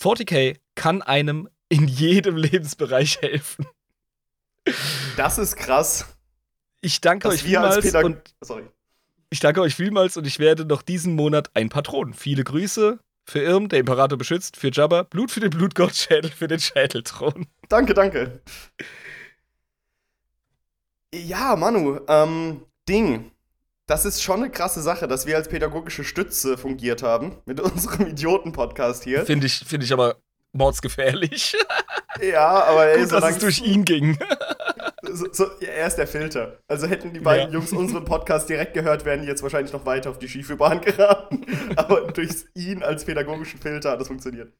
40k 0.00 0.56
kann 0.74 1.02
einem 1.02 1.48
in 1.68 1.88
jedem 1.88 2.36
Lebensbereich 2.38 3.20
helfen. 3.20 3.66
Das 5.16 5.38
ist 5.38 5.56
krass. 5.56 6.06
Ich 6.80 7.00
danke 7.00 7.28
euch 7.28 7.42
vielmals 7.42 7.94
und 7.94 8.34
Sorry. 8.40 8.64
ich 9.30 9.40
danke 9.40 9.60
euch 9.60 9.74
vielmals 9.74 10.16
und 10.16 10.26
ich 10.26 10.38
werde 10.38 10.64
noch 10.64 10.82
diesen 10.82 11.14
Monat 11.14 11.50
ein 11.54 11.68
Patron. 11.68 12.14
Viele 12.14 12.44
Grüße 12.44 12.98
für 13.24 13.40
Irm, 13.40 13.68
der 13.68 13.80
Imperator 13.80 14.18
beschützt, 14.18 14.56
für 14.56 14.70
Jabba, 14.72 15.04
Blut 15.04 15.30
für 15.30 15.40
den 15.40 15.50
Blutgottschädel, 15.50 16.30
für 16.36 16.48
den 16.48 16.60
Schädelthron. 16.60 17.46
Danke, 17.68 17.94
danke. 17.94 18.40
Ja, 21.14 21.56
Manu, 21.56 22.00
ähm, 22.08 22.62
Ding. 22.88 23.31
Das 23.92 24.06
ist 24.06 24.22
schon 24.22 24.36
eine 24.40 24.50
krasse 24.50 24.80
Sache, 24.80 25.06
dass 25.06 25.26
wir 25.26 25.36
als 25.36 25.48
pädagogische 25.50 26.02
Stütze 26.02 26.56
fungiert 26.56 27.02
haben 27.02 27.36
mit 27.44 27.60
unserem 27.60 28.06
Idioten-Podcast 28.06 29.04
hier. 29.04 29.26
Finde 29.26 29.46
ich, 29.46 29.56
find 29.66 29.84
ich 29.84 29.92
aber 29.92 30.16
mordsgefährlich. 30.52 31.54
Ja, 32.22 32.64
aber 32.64 32.86
ey, 32.88 33.02
Gut, 33.02 33.12
dass 33.12 33.24
es 33.24 33.38
durch 33.38 33.60
ihn 33.62 33.86
ging. 33.86 34.18
so, 35.12 35.26
so, 35.32 35.44
ja, 35.60 35.68
er 35.68 35.86
ist 35.86 35.96
der 35.96 36.06
Filter. 36.06 36.58
Also 36.68 36.86
hätten 36.86 37.12
die 37.14 37.20
beiden 37.20 37.48
Ja. 37.48 37.54
Jungs 37.54 37.72
unseren 37.72 38.04
Podcast 38.04 38.50
direkt 38.50 38.74
gehört, 38.74 39.06
wären 39.06 39.22
die 39.22 39.28
jetzt 39.28 39.42
wahrscheinlich 39.42 39.72
noch 39.72 39.86
weiter 39.86 40.10
auf 40.10 40.18
die 40.18 40.28
schiefe 40.28 40.56
Bahn 40.56 40.82
geraten. 40.82 41.44
Aber 41.76 42.12
durch 42.12 42.44
ihn 42.54 42.82
als 42.82 43.06
pädagogischen 43.06 43.58
Filter 43.60 43.92
hat 43.92 44.00
das 44.00 44.08
funktioniert. 44.08 44.52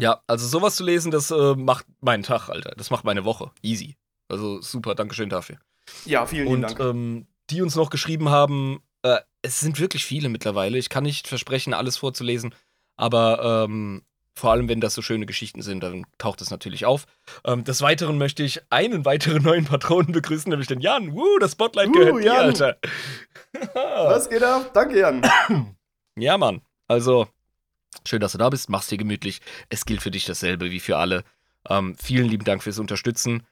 Ja, 0.00 0.20
also 0.26 0.46
sowas 0.46 0.76
zu 0.76 0.84
lesen, 0.84 1.10
das 1.10 1.30
äh, 1.30 1.54
macht 1.56 1.86
meinen 2.00 2.22
Tag, 2.22 2.50
Alter. 2.50 2.74
Das 2.76 2.90
macht 2.90 3.04
meine 3.04 3.24
Woche. 3.24 3.50
Easy. 3.62 3.96
Also 4.28 4.60
super, 4.60 4.94
Dankeschön 4.94 5.30
dafür. 5.30 5.56
Ja, 6.04 6.26
vielen 6.26 6.44
lieben 6.46 6.54
Und 6.56 6.78
Dank. 6.78 6.80
ähm, 6.80 7.26
die 7.52 7.62
uns 7.62 7.76
noch 7.76 7.90
geschrieben 7.90 8.30
haben, 8.30 8.82
äh, 9.02 9.18
es 9.42 9.60
sind 9.60 9.78
wirklich 9.78 10.04
viele 10.04 10.28
mittlerweile. 10.28 10.78
Ich 10.78 10.88
kann 10.88 11.04
nicht 11.04 11.28
versprechen, 11.28 11.74
alles 11.74 11.96
vorzulesen, 11.98 12.54
aber 12.96 13.66
ähm, 13.68 14.02
vor 14.34 14.50
allem, 14.50 14.68
wenn 14.68 14.80
das 14.80 14.94
so 14.94 15.02
schöne 15.02 15.26
Geschichten 15.26 15.60
sind, 15.60 15.82
dann 15.82 16.06
taucht 16.16 16.40
das 16.40 16.50
natürlich 16.50 16.86
auf. 16.86 17.04
Ähm, 17.44 17.64
des 17.64 17.82
Weiteren 17.82 18.16
möchte 18.16 18.42
ich 18.42 18.62
einen 18.70 19.04
weiteren 19.04 19.42
neuen 19.42 19.66
Patronen 19.66 20.12
begrüßen, 20.12 20.48
nämlich 20.48 20.68
den 20.68 20.80
Jan. 20.80 21.12
Woo, 21.14 21.38
das 21.38 21.52
Spotlight 21.52 21.88
Uh, 21.88 21.92
gehört 21.92 22.16
dir, 22.16 22.24
Jan. 22.24 22.44
Alter. 22.46 22.78
Was 23.74 24.30
geht 24.30 24.42
ab? 24.42 24.70
Danke, 24.72 24.98
Jan. 24.98 25.22
Ja, 26.14 26.36
Mann. 26.36 26.60
Also, 26.88 27.26
schön, 28.06 28.20
dass 28.20 28.32
du 28.32 28.38
da 28.38 28.50
bist. 28.50 28.68
Mach's 28.68 28.88
dir 28.88 28.98
gemütlich. 28.98 29.40
Es 29.70 29.86
gilt 29.86 30.02
für 30.02 30.10
dich 30.10 30.26
dasselbe 30.26 30.70
wie 30.70 30.78
für 30.78 30.98
alle. 30.98 31.24
Ähm, 31.70 31.96
vielen 31.96 32.28
lieben 32.28 32.44
Dank 32.44 32.62
fürs 32.62 32.78
Unterstützen. 32.78 33.46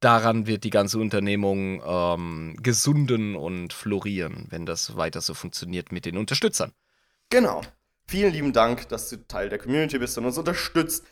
Daran 0.00 0.46
wird 0.46 0.64
die 0.64 0.70
ganze 0.70 0.98
Unternehmung 0.98 1.82
ähm, 1.84 2.56
gesunden 2.62 3.36
und 3.36 3.72
florieren, 3.74 4.46
wenn 4.48 4.64
das 4.64 4.96
weiter 4.96 5.20
so 5.20 5.34
funktioniert 5.34 5.92
mit 5.92 6.06
den 6.06 6.16
Unterstützern. 6.16 6.72
Genau. 7.28 7.60
Vielen 8.06 8.32
lieben 8.32 8.52
Dank, 8.52 8.88
dass 8.88 9.10
du 9.10 9.16
Teil 9.28 9.50
der 9.50 9.58
Community 9.58 9.98
bist 9.98 10.16
und 10.18 10.24
uns 10.24 10.38
unterstützt. 10.38 11.04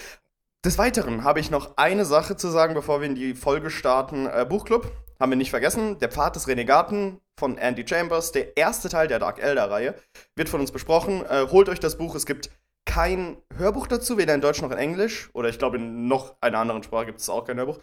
Des 0.64 0.78
Weiteren 0.78 1.23
habe 1.23 1.38
ich 1.38 1.50
noch 1.50 1.76
eine 1.76 2.04
Sache 2.04 2.37
zu 2.37 2.49
sagen, 2.49 2.75
bevor 2.75 3.00
wir 3.00 3.07
in 3.07 3.14
die 3.14 3.35
Folge 3.35 3.71
starten. 3.71 4.26
Äh, 4.26 4.47
Buchclub, 4.49 4.90
haben 5.21 5.30
wir 5.30 5.37
nicht 5.37 5.50
vergessen. 5.50 5.99
Der 5.99 6.11
Pfad 6.11 6.35
des 6.35 6.49
Renegaten 6.49 7.21
von 7.37 7.59
Andy 7.59 7.87
Chambers, 7.87 8.33
der 8.33 8.57
erste 8.57 8.88
Teil 8.88 9.07
der 9.07 9.18
Dark 9.18 9.38
Elder-Reihe, 9.38 9.95
wird 10.35 10.49
von 10.49 10.61
uns 10.61 10.73
besprochen. 10.73 11.25
Äh, 11.26 11.47
holt 11.50 11.68
euch 11.68 11.78
das 11.78 11.99
Buch. 11.99 12.14
Es 12.14 12.26
gibt 12.26 12.50
kein 12.87 13.37
Hörbuch 13.57 13.87
dazu, 13.87 14.16
weder 14.16 14.35
in 14.35 14.40
Deutsch 14.40 14.62
noch 14.62 14.71
in 14.71 14.78
Englisch. 14.78 15.30
Oder 15.35 15.50
ich 15.50 15.59
glaube, 15.59 15.76
in 15.76 16.09
noch 16.09 16.37
einer 16.40 16.59
anderen 16.59 16.83
Sprache 16.83 17.07
gibt 17.07 17.21
es 17.21 17.28
auch 17.28 17.45
kein 17.45 17.59
Hörbuch. 17.59 17.78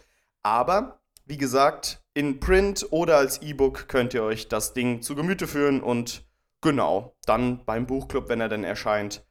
Aber, 0.46 1.00
wie 1.24 1.38
gesagt, 1.38 2.00
in 2.14 2.38
Print 2.38 2.86
oder 2.92 3.16
als 3.16 3.42
E-Book 3.42 3.88
könnt 3.88 4.14
ihr 4.14 4.22
euch 4.22 4.46
das 4.46 4.74
Ding 4.74 5.02
zu 5.02 5.16
Gemüte 5.16 5.48
führen 5.48 5.82
und 5.82 6.24
genau, 6.60 7.16
dann 7.24 7.64
beim 7.64 7.84
Buchclub, 7.88 8.28
wenn 8.28 8.40
er 8.40 8.48
denn 8.48 8.62
erscheint, 8.62 9.26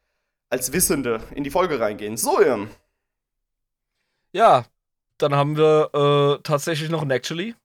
als 0.50 0.74
Wissende 0.74 1.22
in 1.34 1.46
die 1.46 1.52
Folge 1.52 1.80
reingehen. 1.80 2.18
So, 2.18 2.42
Irm. 2.42 2.70
Ja, 4.34 4.66
dann 5.18 5.34
haben 5.34 5.56
wir 5.56 5.90
äh, 5.94 6.42
tatsächlich 6.44 6.90
noch 6.90 7.02
ein 7.02 7.12
Actually. 7.12 7.56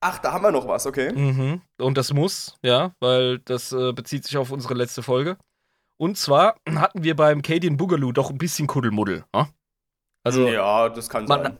Ach, 0.00 0.18
da 0.20 0.32
haben 0.32 0.44
wir 0.44 0.50
noch 0.50 0.66
was, 0.66 0.86
okay. 0.86 1.12
Mhm. 1.12 1.60
Und 1.76 1.98
das 1.98 2.14
muss, 2.14 2.56
ja, 2.62 2.94
weil 3.00 3.38
das 3.40 3.70
äh, 3.72 3.92
bezieht 3.92 4.24
sich 4.24 4.38
auf 4.38 4.50
unsere 4.50 4.72
letzte 4.72 5.02
Folge. 5.02 5.36
Und 5.98 6.16
zwar 6.16 6.56
hatten 6.66 7.04
wir 7.04 7.14
beim 7.16 7.42
Cadian 7.42 7.76
Boogaloo 7.76 8.12
doch 8.12 8.30
ein 8.30 8.38
bisschen 8.38 8.66
Kuddelmuddel. 8.66 9.26
Ne? 9.34 9.46
Also, 10.24 10.48
ja, 10.48 10.88
das 10.88 11.10
kann 11.10 11.26
man- 11.26 11.42
sein. 11.42 11.58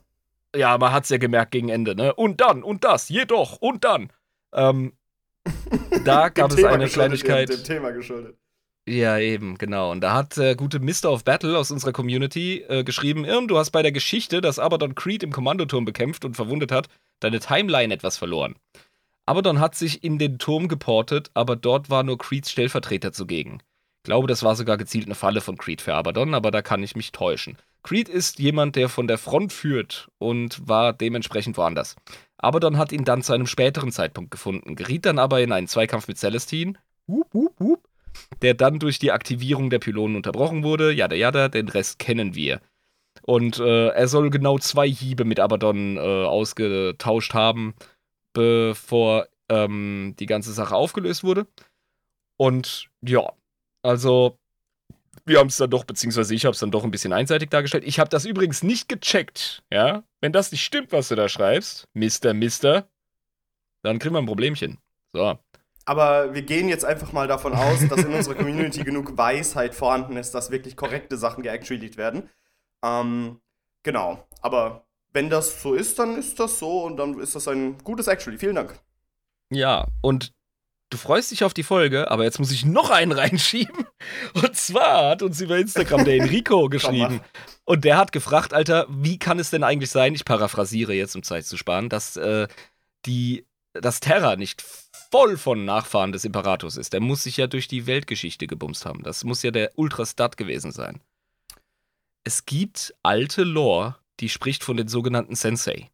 Ja, 0.55 0.79
man 0.79 0.93
hat 0.93 1.05
es 1.05 1.11
ja 1.11 1.19
gemerkt 1.19 1.53
gegen 1.53 1.69
Ende, 1.69 1.95
ne? 1.95 2.15
Und 2.15 2.41
dann, 2.41 2.63
und 2.63 2.85
das, 2.85 3.09
jedoch, 3.09 3.57
und 3.61 3.85
dann. 3.85 4.11
Ähm, 4.53 4.93
da 6.05 6.29
gab 6.29 6.53
es 6.53 6.63
eine 6.65 6.89
Kleinigkeit. 6.89 7.49
Dem, 7.49 7.57
dem 7.57 7.65
Thema 7.65 7.91
geschuldet. 7.91 8.37
Ja, 8.89 9.19
eben, 9.19 9.59
genau. 9.59 9.91
Und 9.91 10.01
da 10.01 10.15
hat 10.15 10.39
der 10.39 10.57
gute 10.57 10.81
Mr. 10.81 11.11
of 11.11 11.25
Battle 11.25 11.59
aus 11.59 11.71
unserer 11.71 11.93
Community 11.93 12.65
äh, 12.69 12.85
geschrieben: 12.85 13.25
Irm, 13.25 13.47
du 13.47 13.59
hast 13.59 13.71
bei 13.71 13.83
der 13.83 13.93
Geschichte, 13.93 14.41
dass 14.41 14.59
Abaddon 14.59 14.95
Creed 14.95 15.23
im 15.23 15.33
Kommandoturm 15.33 15.85
bekämpft 15.85 16.25
und 16.25 16.37
verwundet 16.37 16.73
hat, 16.73 16.89
deine 17.21 17.41
Timeline 17.41 17.93
etwas 17.93 18.17
verloren. 18.17 18.57
Abaddon 19.27 19.61
hat 19.61 19.75
sich 19.75 20.03
in 20.05 20.19
den 20.19 20.39
Turm 20.39 20.69
geportet, 20.69 21.31
aber 21.35 21.55
dort 21.55 21.91
war 21.91 22.03
nur 22.03 22.17
Creeds 22.17 22.51
Stellvertreter 22.51 23.13
zugegen. 23.13 23.63
Ich 23.99 24.05
glaube, 24.05 24.27
das 24.27 24.43
war 24.43 24.57
sogar 24.57 24.79
gezielt 24.79 25.05
eine 25.05 25.15
Falle 25.15 25.43
von 25.43 25.59
Creed 25.59 25.83
für 25.83 25.95
Abaddon, 25.95 26.33
aber 26.33 26.51
da 26.51 26.63
kann 26.63 26.83
ich 26.83 26.97
mich 26.97 27.13
täuschen. 27.13 27.59
Creed 27.83 28.09
ist 28.09 28.39
jemand, 28.39 28.77
der 28.77 28.89
von 28.89 29.07
der 29.07 29.19
Front 29.19 29.53
führt 29.53 30.09
und 30.19 30.69
war 30.69 30.93
dementsprechend 30.93 31.57
woanders. 31.57 31.97
Abaddon 32.37 32.77
hat 32.77 32.93
ihn 32.93 33.05
dann 33.05 33.23
zu 33.23 33.33
einem 33.33 33.47
späteren 33.47 33.93
Zeitpunkt 33.93 34.31
gefunden, 34.31 34.77
geriet 34.77 35.07
dann 35.07 35.19
aber 35.19 35.41
in 35.41 35.53
einen 35.53 35.69
Zweikampf 35.69 36.09
mit 36.09 36.19
Celestine. 36.19 36.75
Wup, 37.07 37.33
wup, 37.33 37.55
wup 37.59 37.89
der 38.43 38.55
dann 38.55 38.79
durch 38.79 38.99
die 38.99 39.13
Aktivierung 39.13 39.71
der 39.71 39.79
Pylonen 39.79 40.17
unterbrochen 40.17 40.63
wurde. 40.63 40.93
Jada, 40.93 41.17
jada, 41.17 41.49
den 41.49 41.69
Rest 41.69 41.99
kennen 41.99 42.35
wir. 42.35 42.61
Und 43.23 43.59
äh, 43.59 43.89
er 43.89 44.09
soll 44.09 44.31
genau 44.31 44.59
zwei 44.59 44.89
Hiebe 44.89 45.25
mit 45.25 45.41
Abaddon 45.41 45.97
äh, 45.97 46.01
ausgetauscht 46.01 47.35
haben, 47.35 47.75
bevor 48.33 49.27
ähm, 49.49 50.15
die 50.19 50.27
ganze 50.27 50.53
Sache 50.53 50.75
aufgelöst 50.75 51.25
wurde. 51.25 51.47
Und 52.37 52.89
ja, 53.03 53.33
also 53.83 54.39
wir 55.25 55.39
haben 55.39 55.49
es 55.49 55.57
dann 55.57 55.71
doch, 55.71 55.85
beziehungsweise 55.85 56.35
ich 56.35 56.45
habe 56.45 56.53
es 56.55 56.61
dann 56.61 56.71
doch 56.71 56.85
ein 56.85 56.91
bisschen 56.91 57.13
einseitig 57.13 57.51
dargestellt. 57.51 57.85
Ich 57.87 57.99
habe 57.99 58.11
das 58.11 58.25
übrigens 58.25 58.63
nicht 58.63 58.89
gecheckt, 58.89 59.63
ja. 59.73 60.03
Wenn 60.21 60.33
das 60.33 60.53
nicht 60.53 60.65
stimmt, 60.65 60.93
was 60.93 61.09
du 61.09 61.15
da 61.15 61.29
schreibst, 61.29 61.87
Mister, 61.93 62.35
Mister, 62.35 62.89
dann 63.83 63.99
kriegen 63.99 64.15
wir 64.15 64.21
ein 64.21 64.27
Problemchen. 64.27 64.79
So. 65.13 65.39
Aber 65.85 66.35
wir 66.35 66.43
gehen 66.43 66.69
jetzt 66.69 66.85
einfach 66.85 67.13
mal 67.13 67.27
davon 67.27 67.55
aus, 67.55 67.87
dass 67.89 68.05
in 68.05 68.13
unserer 68.13 68.35
Community 68.35 68.85
genug 68.85 69.17
Weisheit 69.17 69.75
vorhanden 69.75 70.17
ist, 70.19 70.33
dass 70.33 70.51
wirklich 70.51 70.77
korrekte 70.77 71.17
Sachen 71.17 71.43
geactualisiert 71.43 71.97
werden. 71.97 72.29
Ähm, 72.85 73.41
genau. 73.83 74.27
Aber 74.43 74.87
wenn 75.13 75.31
das 75.31 75.63
so 75.63 75.73
ist, 75.73 75.99
dann 75.99 76.19
ist 76.19 76.39
das 76.39 76.59
so 76.59 76.85
und 76.85 76.99
dann 76.99 77.19
ist 77.19 77.35
das 77.35 77.49
ein 77.49 77.79
gutes 77.79 78.07
Actually. 78.07 78.37
Vielen 78.37 78.57
Dank. 78.57 78.79
Ja, 79.51 79.87
und 80.03 80.35
du 80.91 80.97
freust 80.97 81.31
dich 81.31 81.45
auf 81.45 81.55
die 81.55 81.63
Folge, 81.63 82.11
aber 82.11 82.25
jetzt 82.25 82.39
muss 82.39 82.51
ich 82.53 82.65
noch 82.65 82.91
einen 82.91 83.13
reinschieben. 83.19 83.87
Und 84.35 84.57
zwar 84.57 85.11
hat 85.11 85.23
uns 85.23 85.41
über 85.41 85.59
Instagram 85.59 86.05
der 86.05 86.17
Enrico 86.17 86.69
geschrieben. 86.71 87.21
Und 87.65 87.85
der 87.85 87.97
hat 87.97 88.13
gefragt, 88.13 88.55
Alter, 88.55 88.87
wie 88.89 89.19
kann 89.19 89.39
es 89.39 89.51
denn 89.51 89.65
eigentlich 89.65 89.91
sein, 89.91 90.15
ich 90.15 90.25
paraphrasiere 90.25 90.95
jetzt, 90.95 91.15
um 91.17 91.23
Zeit 91.23 91.45
zu 91.47 91.57
sparen, 91.57 91.89
dass 91.89 92.17
äh, 92.17 92.49
die, 93.07 93.47
das 93.73 94.01
Terra 94.01 94.37
nicht 94.37 94.63
voll 95.11 95.37
von 95.37 95.65
Nachfahren 95.65 96.13
des 96.13 96.25
Imperators 96.25 96.77
ist. 96.77 96.93
Der 96.93 97.01
muss 97.01 97.23
sich 97.23 97.37
ja 97.37 97.47
durch 97.47 97.69
die 97.69 97.87
Weltgeschichte 97.87 98.47
gebumst 98.47 98.85
haben. 98.87 99.03
Das 99.03 99.25
muss 99.25 99.43
ja 99.43 99.51
der 99.51 99.73
Ultrastat 99.77 100.37
gewesen 100.37 100.73
sein. 100.73 101.01
Es 102.25 102.45
gibt 102.45 102.95
alte 103.03 103.43
Lore, 103.45 103.97
die 104.21 104.29
spricht 104.29 104.65
von 104.65 104.77
den 104.77 104.89
sogenannten 104.89 105.35
Sensei. 105.35 105.91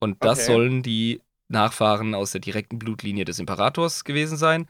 Und 0.00 0.22
das 0.22 0.40
Okay. 0.40 0.46
sollen 0.52 0.82
die 0.82 1.20
Nachfahren 1.48 2.14
aus 2.14 2.32
der 2.32 2.40
direkten 2.40 2.78
Blutlinie 2.78 3.24
des 3.24 3.38
Imperators 3.38 4.04
gewesen 4.04 4.36
sein. 4.36 4.68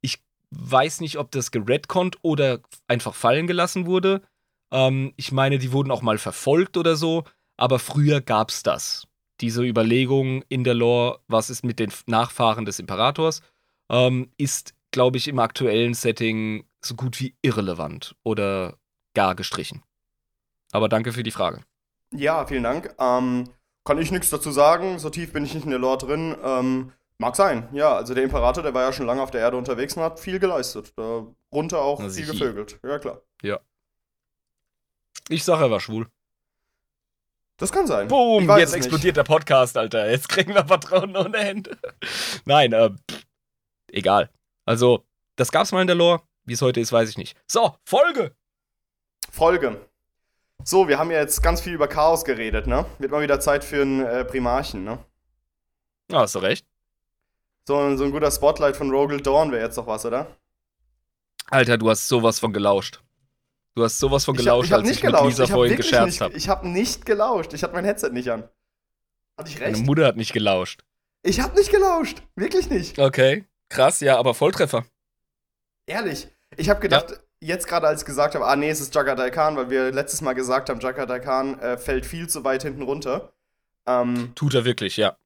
Ich 0.00 0.22
weiß 0.50 1.00
nicht, 1.00 1.18
ob 1.18 1.30
das 1.30 1.50
geredconnt 1.50 2.18
oder 2.22 2.60
einfach 2.88 3.14
fallen 3.14 3.46
gelassen 3.46 3.86
wurde. 3.86 4.22
Ähm, 4.70 5.12
ich 5.16 5.32
meine, 5.32 5.58
die 5.58 5.72
wurden 5.72 5.90
auch 5.90 6.02
mal 6.02 6.18
verfolgt 6.18 6.76
oder 6.76 6.96
so, 6.96 7.24
aber 7.56 7.78
früher 7.78 8.20
gab's 8.20 8.62
das. 8.62 9.06
Diese 9.40 9.62
Überlegung 9.62 10.42
in 10.48 10.64
der 10.64 10.74
Lore, 10.74 11.20
was 11.28 11.50
ist 11.50 11.64
mit 11.64 11.78
den 11.78 11.92
Nachfahren 12.06 12.64
des 12.64 12.78
Imperators, 12.78 13.42
ähm, 13.88 14.30
ist, 14.38 14.74
glaube 14.90 15.18
ich, 15.18 15.28
im 15.28 15.38
aktuellen 15.38 15.94
Setting 15.94 16.66
so 16.80 16.94
gut 16.94 17.20
wie 17.20 17.36
irrelevant 17.42 18.16
oder 18.22 18.78
gar 19.14 19.34
gestrichen. 19.34 19.82
Aber 20.72 20.88
danke 20.88 21.12
für 21.12 21.22
die 21.22 21.30
Frage. 21.30 21.62
Ja, 22.12 22.46
vielen 22.46 22.62
Dank. 22.62 22.94
Ähm, 22.98 23.50
kann 23.86 23.98
ich 23.98 24.10
nichts 24.10 24.30
dazu 24.30 24.50
sagen, 24.50 24.98
so 24.98 25.08
tief 25.08 25.32
bin 25.32 25.44
ich 25.44 25.54
nicht 25.54 25.64
in 25.64 25.70
der 25.70 25.78
Lore 25.78 25.98
drin. 25.98 26.36
Ähm, 26.42 26.92
mag 27.18 27.36
sein, 27.36 27.68
ja. 27.72 27.94
Also 27.96 28.12
der 28.12 28.24
Imperator, 28.24 28.62
der 28.62 28.74
war 28.74 28.82
ja 28.82 28.92
schon 28.92 29.06
lange 29.06 29.22
auf 29.22 29.30
der 29.30 29.40
Erde 29.40 29.56
unterwegs 29.56 29.96
und 29.96 30.02
hat 30.02 30.20
viel 30.20 30.38
geleistet. 30.38 30.92
Darunter 30.96 31.80
auch 31.80 32.00
Na, 32.00 32.10
viel 32.10 32.26
gevögelt. 32.26 32.78
Ja, 32.82 32.98
klar. 32.98 33.22
Ich 35.28 35.44
sage, 35.44 35.64
er 35.64 35.70
war 35.70 35.80
schwul. 35.80 36.06
Das 37.56 37.72
kann 37.72 37.86
sein. 37.86 38.06
Boom, 38.08 38.48
jetzt 38.50 38.68
es 38.68 38.74
nicht. 38.74 38.84
explodiert 38.84 39.16
der 39.16 39.24
Podcast, 39.24 39.76
Alter. 39.76 40.10
Jetzt 40.10 40.28
kriegen 40.28 40.54
wir 40.54 40.62
Patronen 40.62 41.16
ohne 41.16 41.38
Hände. 41.38 41.78
Nein, 42.44 42.72
äh, 42.72 42.90
pff, 42.90 43.24
egal. 43.90 44.30
Also, 44.66 45.04
das 45.36 45.50
gab's 45.50 45.72
mal 45.72 45.80
in 45.80 45.86
der 45.86 45.96
Lore. 45.96 46.22
Wie 46.44 46.52
es 46.52 46.62
heute 46.62 46.80
ist, 46.80 46.92
weiß 46.92 47.08
ich 47.08 47.18
nicht. 47.18 47.36
So, 47.50 47.76
Folge. 47.84 48.36
Folge. 49.32 49.80
So, 50.68 50.88
wir 50.88 50.98
haben 50.98 51.12
ja 51.12 51.20
jetzt 51.20 51.42
ganz 51.44 51.60
viel 51.60 51.74
über 51.74 51.86
Chaos 51.86 52.24
geredet, 52.24 52.66
ne? 52.66 52.84
Wird 52.98 53.12
mal 53.12 53.22
wieder 53.22 53.38
Zeit 53.38 53.62
für 53.62 53.82
einen 53.82 54.04
äh, 54.04 54.24
Primarchen, 54.24 54.82
ne? 54.82 54.98
Ah, 56.10 56.22
hast 56.22 56.34
du 56.34 56.40
recht. 56.40 56.66
So, 57.68 57.96
so 57.96 58.04
ein 58.04 58.10
guter 58.10 58.30
Spotlight 58.32 58.76
von 58.76 58.90
Rogel 58.90 59.20
Dawn 59.20 59.52
wäre 59.52 59.62
jetzt 59.64 59.78
doch 59.78 59.86
was, 59.86 60.04
oder? 60.04 60.26
Alter, 61.50 61.78
du 61.78 61.88
hast 61.88 62.08
sowas 62.08 62.40
von 62.40 62.52
gelauscht. 62.52 63.00
Du 63.76 63.84
hast 63.84 63.98
sowas 64.00 64.24
von 64.24 64.34
Ich 64.34 64.40
hab- 64.40 64.44
gelauscht, 64.44 64.66
ich 64.66 64.72
hab 64.72 64.80
als 64.80 64.90
ich 64.90 64.96
mit 64.96 65.02
gelauscht. 65.12 65.26
Lisa 65.28 65.44
Ich 65.44 65.50
vorhin 65.50 65.76
gescherzt 65.76 66.20
habe. 66.20 66.34
Ich 66.34 66.48
habe 66.48 66.66
nicht 66.68 67.06
gelauscht. 67.06 67.52
Ich 67.52 67.62
hatte 67.62 67.74
mein 67.74 67.84
Headset 67.84 68.10
nicht 68.10 68.28
an. 68.30 68.48
Hatte 69.38 69.50
ich 69.50 69.60
Meine 69.60 69.74
recht? 69.76 69.86
Mutter 69.86 70.06
hat 70.06 70.16
nicht 70.16 70.32
gelauscht. 70.32 70.82
Ich 71.22 71.38
habe 71.40 71.54
nicht 71.56 71.70
gelauscht. 71.70 72.22
Wirklich 72.34 72.70
nicht. 72.70 72.98
Okay, 72.98 73.44
krass, 73.68 74.00
ja, 74.00 74.16
aber 74.18 74.34
Volltreffer. 74.34 74.84
Ehrlich. 75.86 76.26
Ich 76.56 76.68
habe 76.70 76.80
gedacht, 76.80 77.20
jetzt 77.46 77.68
gerade 77.68 77.86
als 77.86 78.02
ich 78.02 78.06
gesagt 78.06 78.34
habe, 78.34 78.46
ah 78.46 78.56
nee, 78.56 78.70
es 78.70 78.80
ist 78.80 78.94
Jagatai 78.94 79.30
Khan, 79.30 79.56
weil 79.56 79.70
wir 79.70 79.92
letztes 79.92 80.20
Mal 80.20 80.34
gesagt 80.34 80.68
haben, 80.68 80.80
Jagatai 80.80 81.20
Khan 81.20 81.58
äh, 81.60 81.78
fällt 81.78 82.06
viel 82.06 82.28
zu 82.28 82.44
weit 82.44 82.62
hinten 82.62 82.82
runter. 82.82 83.32
Ähm, 83.86 84.32
Tut 84.34 84.54
er 84.54 84.64
wirklich, 84.64 84.96
ja. 84.96 85.16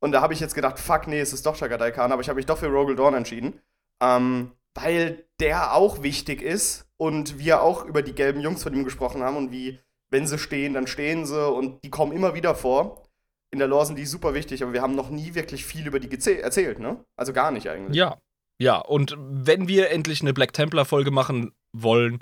und 0.00 0.12
da 0.12 0.20
habe 0.20 0.32
ich 0.32 0.40
jetzt 0.40 0.54
gedacht, 0.54 0.78
fuck, 0.78 1.06
nee, 1.06 1.20
es 1.20 1.32
ist 1.32 1.44
doch 1.46 1.58
Jagatai 1.58 1.90
Khan, 1.90 2.12
aber 2.12 2.22
ich 2.22 2.28
habe 2.28 2.36
mich 2.36 2.46
doch 2.46 2.58
für 2.58 2.68
Rogel 2.68 2.96
Dawn 2.96 3.14
entschieden. 3.14 3.60
Ähm, 4.00 4.52
weil 4.76 5.24
der 5.40 5.74
auch 5.74 6.02
wichtig 6.02 6.42
ist 6.42 6.86
und 6.96 7.38
wir 7.38 7.62
auch 7.62 7.84
über 7.84 8.02
die 8.02 8.14
gelben 8.14 8.40
Jungs 8.40 8.62
von 8.62 8.74
ihm 8.74 8.84
gesprochen 8.84 9.22
haben 9.22 9.36
und 9.36 9.50
wie, 9.50 9.80
wenn 10.10 10.26
sie 10.26 10.38
stehen, 10.38 10.74
dann 10.74 10.86
stehen 10.86 11.26
sie 11.26 11.50
und 11.50 11.82
die 11.82 11.90
kommen 11.90 12.12
immer 12.12 12.34
wieder 12.34 12.54
vor. 12.54 13.02
In 13.50 13.58
der 13.58 13.68
Lore 13.68 13.86
sind 13.86 13.98
die 13.98 14.06
super 14.06 14.34
wichtig, 14.34 14.62
aber 14.62 14.72
wir 14.72 14.82
haben 14.82 14.94
noch 14.94 15.08
nie 15.08 15.34
wirklich 15.34 15.64
viel 15.64 15.86
über 15.86 15.98
die 15.98 16.12
erzählt, 16.12 16.78
ne? 16.78 17.04
Also 17.16 17.32
gar 17.32 17.50
nicht 17.50 17.70
eigentlich. 17.70 17.96
Ja. 17.96 18.18
Ja, 18.58 18.78
und 18.78 19.16
wenn 19.18 19.68
wir 19.68 19.90
endlich 19.90 20.22
eine 20.22 20.32
Black 20.32 20.52
Templar-Folge 20.52 21.10
machen 21.10 21.52
wollen, 21.72 22.20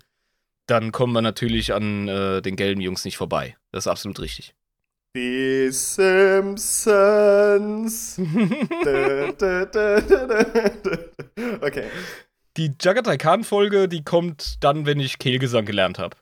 dann 0.67 0.93
kommen 0.93 1.13
wir 1.13 1.23
natürlich 1.23 1.73
an 1.73 2.09
äh, 2.09 2.43
den 2.43 2.57
gelben 2.57 2.81
Jungs 2.81 3.05
nicht 3.05 3.17
vorbei. 3.17 3.57
Das 3.71 3.85
ist 3.85 3.91
absolut 3.91 4.19
richtig. 4.21 4.55
Die 5.17 5.71
Simpsons. 5.71 6.61
Okay. 11.61 11.89
Die 12.57 12.73
Jagatai 12.81 13.17
Khan-Folge, 13.17 13.89
die 13.89 14.05
kommt 14.05 14.63
dann, 14.63 14.87
wenn 14.87 15.01
ich 15.01 15.19
Kehlgesang 15.19 15.65
gelernt 15.65 15.99
habe. 15.99 16.17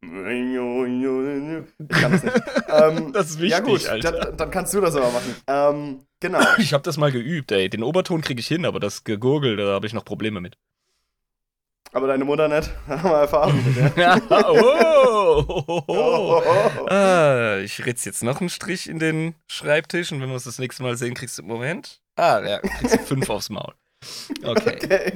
Ich 0.00 1.88
kann 1.88 2.12
das 2.12 2.22
nicht. 2.22 2.36
ähm, 2.68 3.12
Das 3.12 3.30
ist 3.30 3.40
ja 3.40 3.58
wichtig, 3.58 3.64
gut, 3.64 3.88
Alter. 3.88 4.32
Dann, 4.32 4.50
kannst 4.50 4.74
du 4.74 4.80
das 4.80 4.94
aber 4.94 5.10
machen. 5.10 5.36
Ähm, 5.46 6.06
genau. 6.20 6.40
Ich 6.58 6.72
habe 6.72 6.82
das 6.82 6.96
mal 6.96 7.10
geübt, 7.10 7.50
ey. 7.52 7.68
Den 7.68 7.82
Oberton 7.82 8.20
kriege 8.20 8.40
ich 8.40 8.46
hin, 8.46 8.64
aber 8.64 8.80
das 8.80 9.04
Gegurgel, 9.04 9.56
da 9.56 9.66
habe 9.66 9.86
ich 9.86 9.92
noch 9.92 10.04
Probleme 10.04 10.40
mit. 10.40 10.56
Aber 11.92 12.06
deine 12.06 12.24
Mutter 12.24 12.48
nicht. 12.48 12.70
Haben 12.86 13.10
wir 13.10 13.16
Erfahrung 13.16 13.64
mit 13.64 13.96
der. 13.96 14.20
oh, 14.30 15.44
oh, 15.48 15.82
oh. 15.88 16.86
Ah, 16.90 17.58
ich 17.64 17.84
ritze 17.86 18.10
jetzt 18.10 18.22
noch 18.22 18.40
einen 18.40 18.50
Strich 18.50 18.88
in 18.88 18.98
den 18.98 19.34
Schreibtisch 19.46 20.12
und 20.12 20.20
wenn 20.20 20.28
wir 20.28 20.34
uns 20.34 20.44
das 20.44 20.58
nächste 20.58 20.82
Mal 20.82 20.96
sehen, 20.96 21.14
kriegst 21.14 21.38
du 21.38 21.42
Moment. 21.42 22.02
Ah, 22.16 22.40
ja, 22.46 22.58
kriegst 22.58 22.94
du 22.94 22.98
fünf 22.98 23.30
aufs 23.30 23.48
Maul. 23.48 23.72
Okay. 24.44 24.76
Okay. 24.82 25.12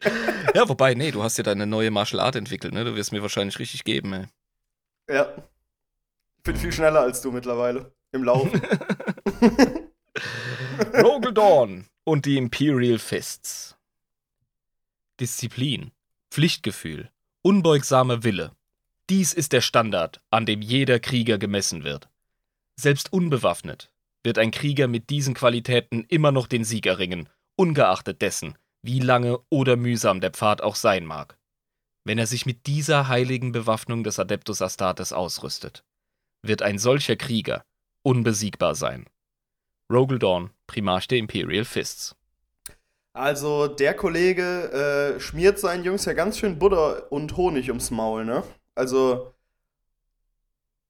Ja, 0.54 0.68
wobei, 0.68 0.94
nee, 0.94 1.10
du 1.10 1.22
hast 1.22 1.36
ja 1.36 1.44
deine 1.44 1.66
neue 1.66 1.90
Martial 1.90 2.20
Art 2.20 2.34
entwickelt, 2.34 2.72
ne? 2.72 2.84
Du 2.84 2.96
wirst 2.96 3.12
mir 3.12 3.22
wahrscheinlich 3.22 3.58
richtig 3.58 3.84
geben, 3.84 4.12
ey. 4.14 4.26
Ja. 5.08 5.28
Ich 6.38 6.42
bin 6.42 6.56
viel 6.56 6.72
schneller 6.72 7.00
als 7.00 7.20
du 7.20 7.30
mittlerweile. 7.30 7.92
Im 8.12 8.24
Laufen. 8.24 8.60
Rogel 10.94 11.32
Dawn 11.32 11.86
und 12.04 12.24
die 12.24 12.36
Imperial 12.36 12.98
Fists. 12.98 13.76
Disziplin, 15.20 15.90
Pflichtgefühl, 16.30 17.10
unbeugsamer 17.42 18.24
Wille. 18.24 18.52
Dies 19.10 19.32
ist 19.32 19.52
der 19.52 19.60
Standard, 19.60 20.20
an 20.30 20.46
dem 20.46 20.62
jeder 20.62 21.00
Krieger 21.00 21.38
gemessen 21.38 21.84
wird. 21.84 22.08
Selbst 22.76 23.12
unbewaffnet 23.12 23.90
wird 24.22 24.38
ein 24.38 24.50
Krieger 24.50 24.88
mit 24.88 25.10
diesen 25.10 25.34
Qualitäten 25.34 26.04
immer 26.08 26.32
noch 26.32 26.46
den 26.46 26.64
Sieg 26.64 26.86
erringen, 26.86 27.28
ungeachtet 27.56 28.22
dessen, 28.22 28.56
wie 28.88 29.00
lange 29.00 29.38
oder 29.50 29.76
mühsam 29.76 30.22
der 30.22 30.30
Pfad 30.30 30.62
auch 30.62 30.74
sein 30.74 31.04
mag. 31.04 31.36
Wenn 32.04 32.18
er 32.18 32.26
sich 32.26 32.46
mit 32.46 32.66
dieser 32.66 33.06
heiligen 33.08 33.52
Bewaffnung 33.52 34.02
des 34.02 34.18
Adeptus 34.18 34.62
Astartes 34.62 35.12
ausrüstet, 35.12 35.84
wird 36.40 36.62
ein 36.62 36.78
solcher 36.78 37.16
Krieger 37.16 37.66
unbesiegbar 38.02 38.74
sein. 38.74 39.04
Rogel 39.92 40.18
Dawn, 40.18 40.52
Primarch 40.66 41.06
der 41.06 41.18
Imperial 41.18 41.66
Fists. 41.66 42.16
Also, 43.12 43.66
der 43.68 43.92
Kollege 43.92 45.16
äh, 45.16 45.20
schmiert 45.20 45.58
seinen 45.58 45.84
Jungs 45.84 46.06
ja 46.06 46.14
ganz 46.14 46.38
schön 46.38 46.58
Butter 46.58 47.12
und 47.12 47.36
Honig 47.36 47.68
ums 47.68 47.90
Maul, 47.90 48.24
ne? 48.24 48.42
Also. 48.74 49.34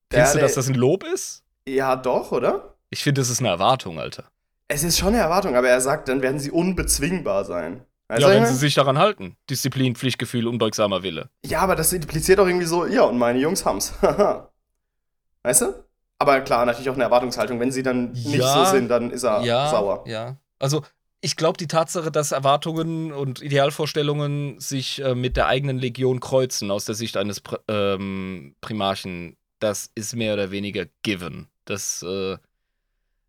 Findest 0.08 0.36
du, 0.36 0.38
dass 0.38 0.54
das 0.54 0.68
ein 0.68 0.74
Lob 0.74 1.02
ist? 1.02 1.42
Ja, 1.66 1.96
doch, 1.96 2.30
oder? 2.30 2.76
Ich 2.90 3.02
finde, 3.02 3.20
das 3.20 3.28
ist 3.28 3.40
eine 3.40 3.48
Erwartung, 3.48 3.98
Alter. 3.98 4.30
Es 4.68 4.84
ist 4.84 4.98
schon 4.98 5.08
eine 5.08 5.18
Erwartung, 5.18 5.56
aber 5.56 5.68
er 5.68 5.80
sagt, 5.80 6.08
dann 6.08 6.22
werden 6.22 6.38
sie 6.38 6.52
unbezwingbar 6.52 7.44
sein. 7.44 7.84
Weißt 8.08 8.22
ja, 8.22 8.28
wenn 8.30 8.46
sie 8.46 8.54
ich 8.54 8.58
sich 8.58 8.74
daran 8.74 8.98
halten. 8.98 9.36
Disziplin, 9.50 9.94
Pflichtgefühl, 9.94 10.46
unbeugsamer 10.46 11.02
Wille. 11.02 11.28
ja, 11.44 11.60
aber 11.60 11.76
das 11.76 11.92
impliziert 11.92 12.38
doch 12.38 12.46
irgendwie 12.46 12.66
so, 12.66 12.86
ja, 12.86 13.02
und 13.02 13.18
meine 13.18 13.38
Jungs 13.38 13.64
haben's. 13.66 13.92
Weißt 15.42 15.62
du? 15.62 15.84
Aber 16.18 16.40
klar, 16.40 16.66
natürlich 16.66 16.90
auch 16.90 16.94
eine 16.94 17.04
Erwartungshaltung. 17.04 17.60
Wenn 17.60 17.70
sie 17.70 17.82
dann 17.82 18.12
nicht 18.12 18.34
Ja, 18.36 18.64
so 18.64 18.70
sind, 18.76 18.88
dann 18.88 19.10
ist 19.10 19.22
er 19.24 19.42
sauer. 19.70 20.04
ja. 20.06 20.36
Also, 20.58 20.82
ich 21.20 21.36
glaube, 21.36 21.56
die 21.58 21.68
Tatsache, 21.68 22.10
dass 22.10 22.32
Erwartungen 22.32 23.12
und 23.12 23.40
Idealvorstellungen 23.42 24.58
sich 24.60 25.00
äh, 25.02 25.14
mit 25.14 25.36
der 25.36 25.46
eigenen 25.46 25.78
Legion 25.78 26.18
kreuzen, 26.20 26.70
aus 26.72 26.84
der 26.84 26.94
Sicht 26.96 27.16
eines 27.16 27.40
Pr 27.40 27.60
ähm, 27.68 28.56
Primarchen, 28.60 29.36
das 29.60 29.90
ist 29.94 30.16
mehr 30.16 30.34
oder 30.34 30.50
weniger 30.50 30.86
given. 31.02 31.48
Das, 31.64 32.02
äh, 32.02 32.38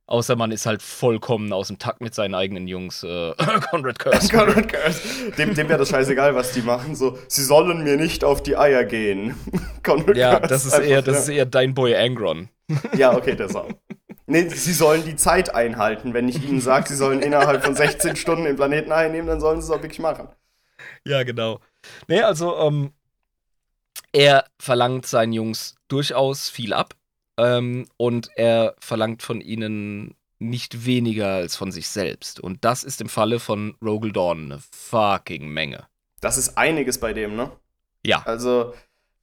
außer 0.09 0.35
man 0.35 0.51
ist 0.51 0.65
halt 0.65 0.81
vollkommen 0.81 1.53
aus 1.53 1.67
dem 1.67 1.77
Takt 1.77 2.01
mit 2.01 2.15
seinen 2.15 2.33
eigenen 2.33 2.67
Jungs. 2.67 3.03
Äh, 3.03 3.33
Conrad 3.69 3.99
Curse. 3.99 4.29
Conrad 4.35 4.67
Curse. 4.67 5.31
Dem, 5.37 5.53
dem 5.53 5.69
wäre 5.69 5.79
das 5.79 5.89
scheißegal, 5.89 6.35
was 6.35 6.51
die 6.51 6.61
machen. 6.61 6.95
So, 6.95 7.17
sie 7.27 7.43
sollen 7.43 7.83
mir 7.83 7.95
nicht 7.95 8.23
auf 8.23 8.41
die 8.41 8.57
Eier 8.57 8.83
gehen. 8.85 9.35
Conrad 9.83 10.17
Ja, 10.17 10.39
Curse 10.39 10.47
das 10.47 10.65
ist, 10.65 10.73
einfach, 10.73 10.87
eher, 10.87 11.01
das 11.01 11.15
ja. 11.15 11.21
ist 11.21 11.29
eher 11.29 11.45
dein 11.45 11.73
Boy 11.73 11.95
Angron. 11.95 12.49
Ja, 12.95 13.15
okay, 13.15 13.35
das 13.35 13.55
auch. 13.55 13.69
Nee, 14.25 14.47
sie 14.49 14.73
sollen 14.73 15.03
die 15.03 15.15
Zeit 15.15 15.53
einhalten. 15.53 16.13
Wenn 16.13 16.27
ich 16.27 16.43
ihnen 16.43 16.61
sage, 16.61 16.89
sie 16.89 16.95
sollen 16.95 17.21
innerhalb 17.21 17.63
von 17.63 17.75
16 17.75 18.15
Stunden 18.15 18.43
den 18.45 18.55
Planeten 18.55 18.91
einnehmen, 18.91 19.27
dann 19.27 19.39
sollen 19.39 19.61
sie 19.61 19.65
es 19.65 19.71
auch 19.71 19.81
wirklich 19.81 19.99
machen. 19.99 20.27
Ja, 21.03 21.23
genau. 21.23 21.59
Nee, 22.07 22.21
also, 22.21 22.57
ähm, 22.57 22.93
er 24.11 24.45
verlangt 24.59 25.05
seinen 25.05 25.33
Jungs 25.33 25.75
durchaus 25.87 26.49
viel 26.49 26.73
ab. 26.73 26.95
Ähm, 27.39 27.87
und 27.97 28.29
er 28.35 28.75
verlangt 28.79 29.23
von 29.23 29.39
ihnen 29.41 30.15
nicht 30.39 30.85
weniger 30.85 31.27
als 31.35 31.55
von 31.55 31.71
sich 31.71 31.87
selbst. 31.89 32.39
Und 32.39 32.63
das 32.65 32.83
ist 32.83 33.01
im 33.01 33.09
Falle 33.09 33.39
von 33.39 33.75
Rogel 33.83 34.11
Dawn 34.11 34.45
eine 34.51 34.59
fucking 34.71 35.47
Menge. 35.49 35.87
Das 36.21 36.37
ist 36.37 36.57
einiges 36.57 36.97
bei 36.99 37.13
dem, 37.13 37.35
ne? 37.35 37.51
Ja. 38.05 38.21
Also, 38.25 38.73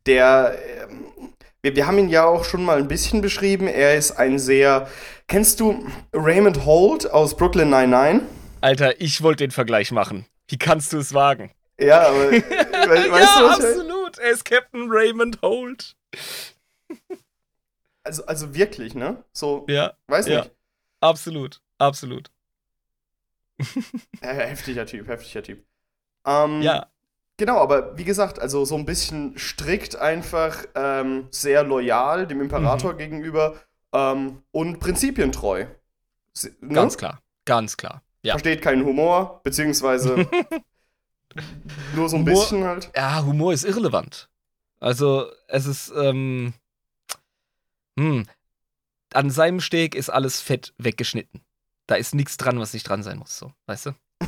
der. 0.07 0.57
Ähm, 0.89 1.33
wir, 1.63 1.75
wir 1.77 1.87
haben 1.87 1.99
ihn 1.99 2.09
ja 2.09 2.25
auch 2.27 2.45
schon 2.45 2.65
mal 2.65 2.79
ein 2.79 2.89
bisschen 2.89 3.21
beschrieben. 3.23 3.67
Er 3.67 3.97
ist 3.97 4.13
ein 4.13 4.39
sehr. 4.39 4.89
Kennst 5.27 5.61
du 5.61 5.87
Raymond 6.13 6.65
Holt 6.65 7.11
aus 7.11 7.37
Brooklyn 7.37 7.71
99? 7.71 8.29
Alter, 8.61 9.01
ich 9.01 9.23
wollte 9.23 9.45
den 9.45 9.51
Vergleich 9.51 9.91
machen. 9.93 10.27
Wie 10.49 10.59
kannst 10.59 10.93
du 10.93 10.99
es 10.99 11.13
wagen? 11.15 11.51
Ja, 11.81 12.09
aber. 12.09 12.31
we 12.31 12.43
weißt 13.11 13.37
ja, 13.37 13.41
du, 13.41 13.49
was 13.49 13.59
ich- 13.59 13.65
absolut. 13.65 14.19
Er 14.19 14.31
ist 14.31 14.45
Captain 14.45 14.87
Raymond 14.91 15.41
Holt. 15.43 15.97
Also, 18.07 18.25
also 18.27 18.55
wirklich, 18.55 18.95
ne? 18.95 19.23
So, 19.33 19.67
Ja, 19.69 19.93
weiß 20.09 20.27
ja. 20.29 20.41
nicht. 20.43 20.51
absolut. 21.01 21.61
Absolut. 21.79 22.31
Heftiger 24.21 24.87
Typ, 24.87 25.09
heftiger 25.09 25.43
Typ. 25.43 25.65
Ähm, 26.27 26.63
Ja. 26.63 26.87
Genau, 27.39 27.59
aber 27.59 27.99
wie 27.99 28.05
gesagt, 28.05 28.39
also 28.39 28.65
so 28.65 28.77
ein 28.77 28.87
bisschen 28.87 29.37
strikt 29.37 29.95
einfach, 29.97 30.65
ähm, 30.75 31.29
sehr 31.31 31.65
loyal 31.65 32.27
dem 32.27 32.41
Imperator 32.41 32.95
Mhm. 32.95 32.99
gegenüber 32.99 33.57
ähm, 33.93 34.43
und 34.53 34.81
prinzipientreu. 34.81 35.67
Se- 36.33 36.57
ne? 36.63 36.73
Ganz 36.75 36.97
klar. 36.97 37.21
Ganz 37.45 37.77
klar. 37.77 38.03
Ja. 38.23 38.33
Versteht 38.33 38.63
keinen 38.63 38.85
Humor, 38.87 39.41
beziehungsweise 39.45 40.17
nur 41.95 42.09
so 42.09 42.17
ein 42.17 42.23
Humor- 42.23 42.25
bisschen 42.41 42.65
halt. 42.65 42.91
Ja, 42.97 43.23
Humor 43.25 43.53
ist 43.53 43.65
irrelevant. 43.65 44.31
Also, 44.81 45.27
es 45.49 45.67
ist, 45.67 45.93
ähm, 45.95 46.55
hm, 47.99 48.27
an 49.13 49.31
seinem 49.31 49.61
Steg 49.61 49.95
ist 49.95 50.11
alles 50.11 50.41
fett 50.41 50.75
weggeschnitten. 50.79 51.41
Da 51.87 51.95
ist 51.95 52.15
nichts 52.15 52.37
dran, 52.37 52.59
was 52.59 52.73
nicht 52.73 52.89
dran 52.89 53.03
sein 53.03 53.19
muss, 53.19 53.39
so, 53.39 53.53
weißt 53.67 53.87
du? 53.87 53.93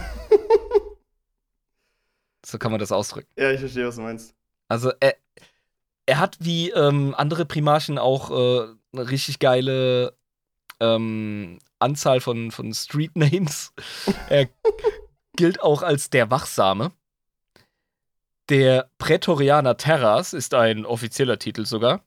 so 2.46 2.58
kann 2.58 2.70
man 2.70 2.80
das 2.80 2.92
ausdrücken. 2.92 3.28
Ja, 3.36 3.50
ich 3.50 3.60
verstehe, 3.60 3.86
was 3.86 3.96
du 3.96 4.02
meinst. 4.02 4.34
Also, 4.68 4.92
er, 5.00 5.16
er 6.06 6.18
hat 6.20 6.36
wie 6.40 6.70
ähm, 6.70 7.14
andere 7.16 7.44
Primarchen 7.44 7.98
auch 7.98 8.30
äh, 8.30 8.74
eine 8.92 9.10
richtig 9.10 9.38
geile 9.40 10.16
ähm, 10.80 11.58
Anzahl 11.78 12.20
von, 12.20 12.50
von 12.50 12.72
Street 12.72 13.16
Names. 13.16 13.72
er 14.28 14.48
gilt 15.36 15.60
auch 15.62 15.82
als 15.82 16.10
der 16.10 16.30
Wachsame. 16.30 16.92
Der 18.48 18.90
Prätorianer 18.98 19.76
Terras 19.76 20.32
ist 20.32 20.54
ein 20.54 20.86
offizieller 20.86 21.38
Titel 21.38 21.66
sogar. 21.66 22.02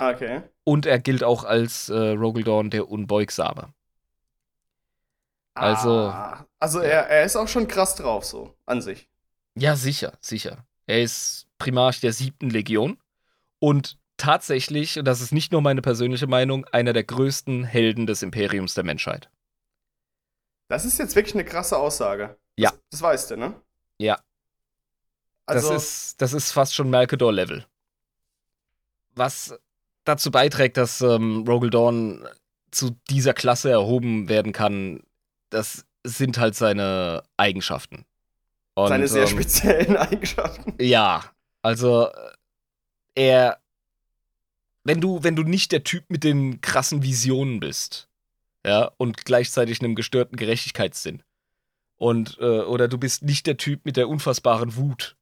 Ah, 0.00 0.10
okay. 0.12 0.42
Und 0.64 0.86
er 0.86 0.98
gilt 0.98 1.22
auch 1.22 1.44
als 1.44 1.90
äh, 1.90 1.94
Rogaldorn 1.94 2.70
der 2.70 2.88
Unbeugsame. 2.88 3.74
Also- 5.54 5.90
Ah, 6.08 6.46
also 6.58 6.78
er, 6.80 7.08
er 7.08 7.24
ist 7.24 7.36
auch 7.36 7.48
schon 7.48 7.68
krass 7.68 7.96
drauf, 7.96 8.24
so, 8.24 8.54
an 8.64 8.80
sich. 8.80 9.08
Ja, 9.56 9.76
sicher, 9.76 10.14
sicher. 10.22 10.64
Er 10.86 11.02
ist 11.02 11.46
Primarch 11.58 12.00
der 12.00 12.14
siebten 12.14 12.48
Legion 12.48 12.96
und 13.58 13.98
tatsächlich, 14.16 14.98
und 14.98 15.04
das 15.04 15.20
ist 15.20 15.32
nicht 15.32 15.52
nur 15.52 15.60
meine 15.60 15.82
persönliche 15.82 16.26
Meinung, 16.26 16.64
einer 16.66 16.94
der 16.94 17.04
größten 17.04 17.64
Helden 17.64 18.06
des 18.06 18.22
Imperiums 18.22 18.72
der 18.72 18.84
Menschheit. 18.84 19.28
Das 20.68 20.86
ist 20.86 20.98
jetzt 20.98 21.14
wirklich 21.14 21.34
eine 21.34 21.44
krasse 21.44 21.76
Aussage. 21.76 22.38
Ja. 22.56 22.70
Das, 22.70 22.80
das 22.92 23.02
weißt 23.02 23.30
du, 23.32 23.36
ne? 23.36 23.54
Ja. 23.98 24.18
Also, 25.44 25.72
das, 25.74 25.84
ist, 25.84 26.22
das 26.22 26.32
ist 26.32 26.52
fast 26.52 26.74
schon 26.74 26.88
Malkador-Level. 26.88 27.66
Was 29.14 29.58
dazu 30.04 30.30
beiträgt, 30.30 30.76
dass 30.76 31.00
ähm, 31.00 31.44
Rogaldorn 31.46 32.26
zu 32.70 32.96
dieser 33.08 33.34
Klasse 33.34 33.70
erhoben 33.70 34.28
werden 34.28 34.52
kann, 34.52 35.02
das 35.50 35.84
sind 36.04 36.38
halt 36.38 36.54
seine 36.54 37.22
Eigenschaften. 37.36 38.04
Und, 38.74 38.88
seine 38.88 39.08
sehr 39.08 39.22
ähm, 39.22 39.28
speziellen 39.28 39.96
Eigenschaften. 39.96 40.74
Ja, 40.80 41.24
also 41.62 42.06
äh, 42.06 42.30
er, 43.14 43.58
wenn 44.84 45.00
du, 45.00 45.22
wenn 45.22 45.36
du 45.36 45.42
nicht 45.42 45.72
der 45.72 45.84
Typ 45.84 46.04
mit 46.08 46.24
den 46.24 46.60
krassen 46.60 47.02
Visionen 47.02 47.60
bist, 47.60 48.08
ja, 48.64 48.90
und 48.96 49.24
gleichzeitig 49.24 49.80
einem 49.80 49.94
gestörten 49.94 50.36
Gerechtigkeitssinn, 50.36 51.22
und, 51.96 52.38
äh, 52.40 52.60
oder 52.60 52.88
du 52.88 52.96
bist 52.96 53.22
nicht 53.22 53.46
der 53.46 53.58
Typ 53.58 53.84
mit 53.84 53.98
der 53.98 54.08
unfassbaren 54.08 54.76
Wut, 54.76 55.16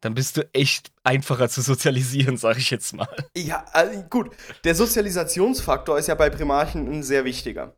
dann 0.00 0.14
bist 0.14 0.36
du 0.36 0.48
echt 0.54 0.92
einfacher 1.04 1.48
zu 1.48 1.60
sozialisieren, 1.60 2.36
sag 2.36 2.56
ich 2.56 2.70
jetzt 2.70 2.94
mal. 2.94 3.08
Ja, 3.36 3.64
also 3.72 4.02
gut. 4.08 4.30
Der 4.64 4.74
Sozialisationsfaktor 4.74 5.98
ist 5.98 6.08
ja 6.08 6.14
bei 6.14 6.30
Primarchen 6.30 6.90
ein 6.90 7.02
sehr 7.02 7.24
wichtiger. 7.24 7.76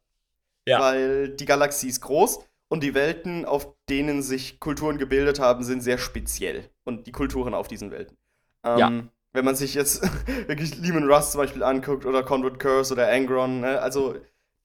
Ja. 0.67 0.81
Weil 0.81 1.31
die 1.31 1.45
Galaxie 1.45 1.89
ist 1.89 2.01
groß 2.01 2.39
und 2.69 2.83
die 2.83 2.95
Welten, 2.95 3.45
auf 3.45 3.75
denen 3.89 4.23
sich 4.23 4.61
Kulturen 4.61 4.99
gebildet 4.99 5.41
haben, 5.41 5.65
sind 5.65 5.83
sehr 5.83 5.99
speziell. 5.99 6.71
Und 6.85 7.07
die 7.07 7.13
Kulturen 7.13 7.55
auf 7.55 7.69
diesen 7.69 7.91
Welten. 7.91 8.17
Ähm, 8.65 8.79
Ja. 8.79 9.03
Wenn 9.35 9.47
man 9.47 9.57
sich 9.57 9.75
jetzt 9.75 10.03
wirklich 10.47 10.77
Lehman 10.77 11.11
Russ 11.11 11.33
zum 11.33 11.41
Beispiel 11.41 11.63
anguckt 11.63 12.05
oder 12.05 12.23
Conrad 12.23 12.59
Curse 12.59 12.93
oder 12.93 13.11
Angron, 13.11 13.61
ne? 13.61 13.81
also 13.81 14.17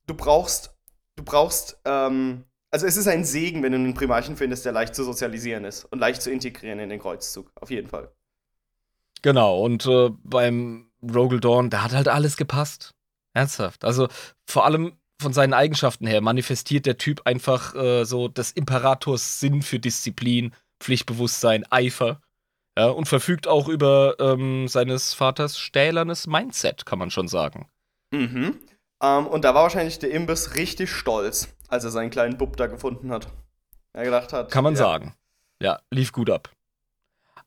du 0.08 0.14
brauchst, 0.14 0.76
du 1.16 1.24
brauchst, 1.24 1.80
ähm, 1.86 2.44
also 2.72 2.86
es 2.86 2.98
ist 2.98 3.08
ein 3.08 3.24
Segen, 3.24 3.64
wenn 3.64 3.72
du 3.72 3.78
einen 3.78 3.94
Primarchen 3.94 4.36
findest, 4.36 4.66
der 4.66 4.72
leicht 4.72 4.96
zu 4.96 5.04
sozialisieren 5.04 5.66
ist 5.66 5.86
und 5.86 6.00
leicht 6.00 6.22
zu 6.22 6.32
integrieren 6.32 6.80
in 6.80 6.90
den 6.90 7.00
Kreuzzug. 7.00 7.52
Auf 7.56 7.72
jeden 7.72 7.88
Fall. 7.88 8.12
Genau, 9.22 9.64
und 9.64 9.86
äh, 9.86 10.10
beim 10.24 10.92
Rogaldorn, 11.02 11.70
da 11.70 11.84
hat 11.84 11.94
halt 11.94 12.08
alles 12.08 12.38
gepasst. 12.38 12.94
Ernsthaft. 13.34 13.86
Also 13.86 14.08
vor 14.46 14.66
allem 14.66 14.94
von 15.22 15.34
seinen 15.34 15.54
Eigenschaften 15.54 16.08
her 16.08 16.22
manifestiert 16.22 16.86
der 16.86 16.98
Typ 16.98 17.22
einfach 17.26 17.76
äh, 17.76 18.04
so 18.04 18.28
des 18.28 18.52
Imperators 18.52 19.40
Sinn 19.40 19.62
für 19.62 19.80
Disziplin, 19.80 20.54
Pflichtbewusstsein, 20.80 21.66
Eifer. 21.72 22.22
Ja, 22.78 22.90
und 22.90 23.08
verfügt 23.08 23.48
auch 23.48 23.68
über 23.68 24.16
ähm, 24.20 24.68
seines 24.68 25.16
Vaters 25.16 25.58
stählernes 25.58 26.28
Mindset, 26.28 26.86
kann 26.86 27.00
man 27.00 27.10
schon 27.10 27.28
sagen. 27.28 27.68
Mhm. 28.12 28.60
Ähm, 29.02 29.28
und 29.28 29.44
da 29.46 29.54
war 29.54 29.64
wahrscheinlich 29.64 30.00
der 30.00 30.12
Imbiss 30.12 30.56
richtig 30.56 30.92
stolz, 30.92 31.50
als 31.68 31.84
er 31.84 31.92
seinen 31.92 32.10
kleinen 32.10 32.38
Bub 32.38 32.58
da 32.58 32.68
gefunden 32.68 33.12
hat. 33.12 33.28
Er 33.94 34.04
gedacht 34.04 34.34
hat. 34.34 34.52
Kann 34.52 34.64
man 34.64 34.74
ja, 34.74 34.80
sagen. 34.80 35.16
Ja, 35.62 35.80
lief 35.92 36.12
gut 36.12 36.30
ab. 36.30 36.50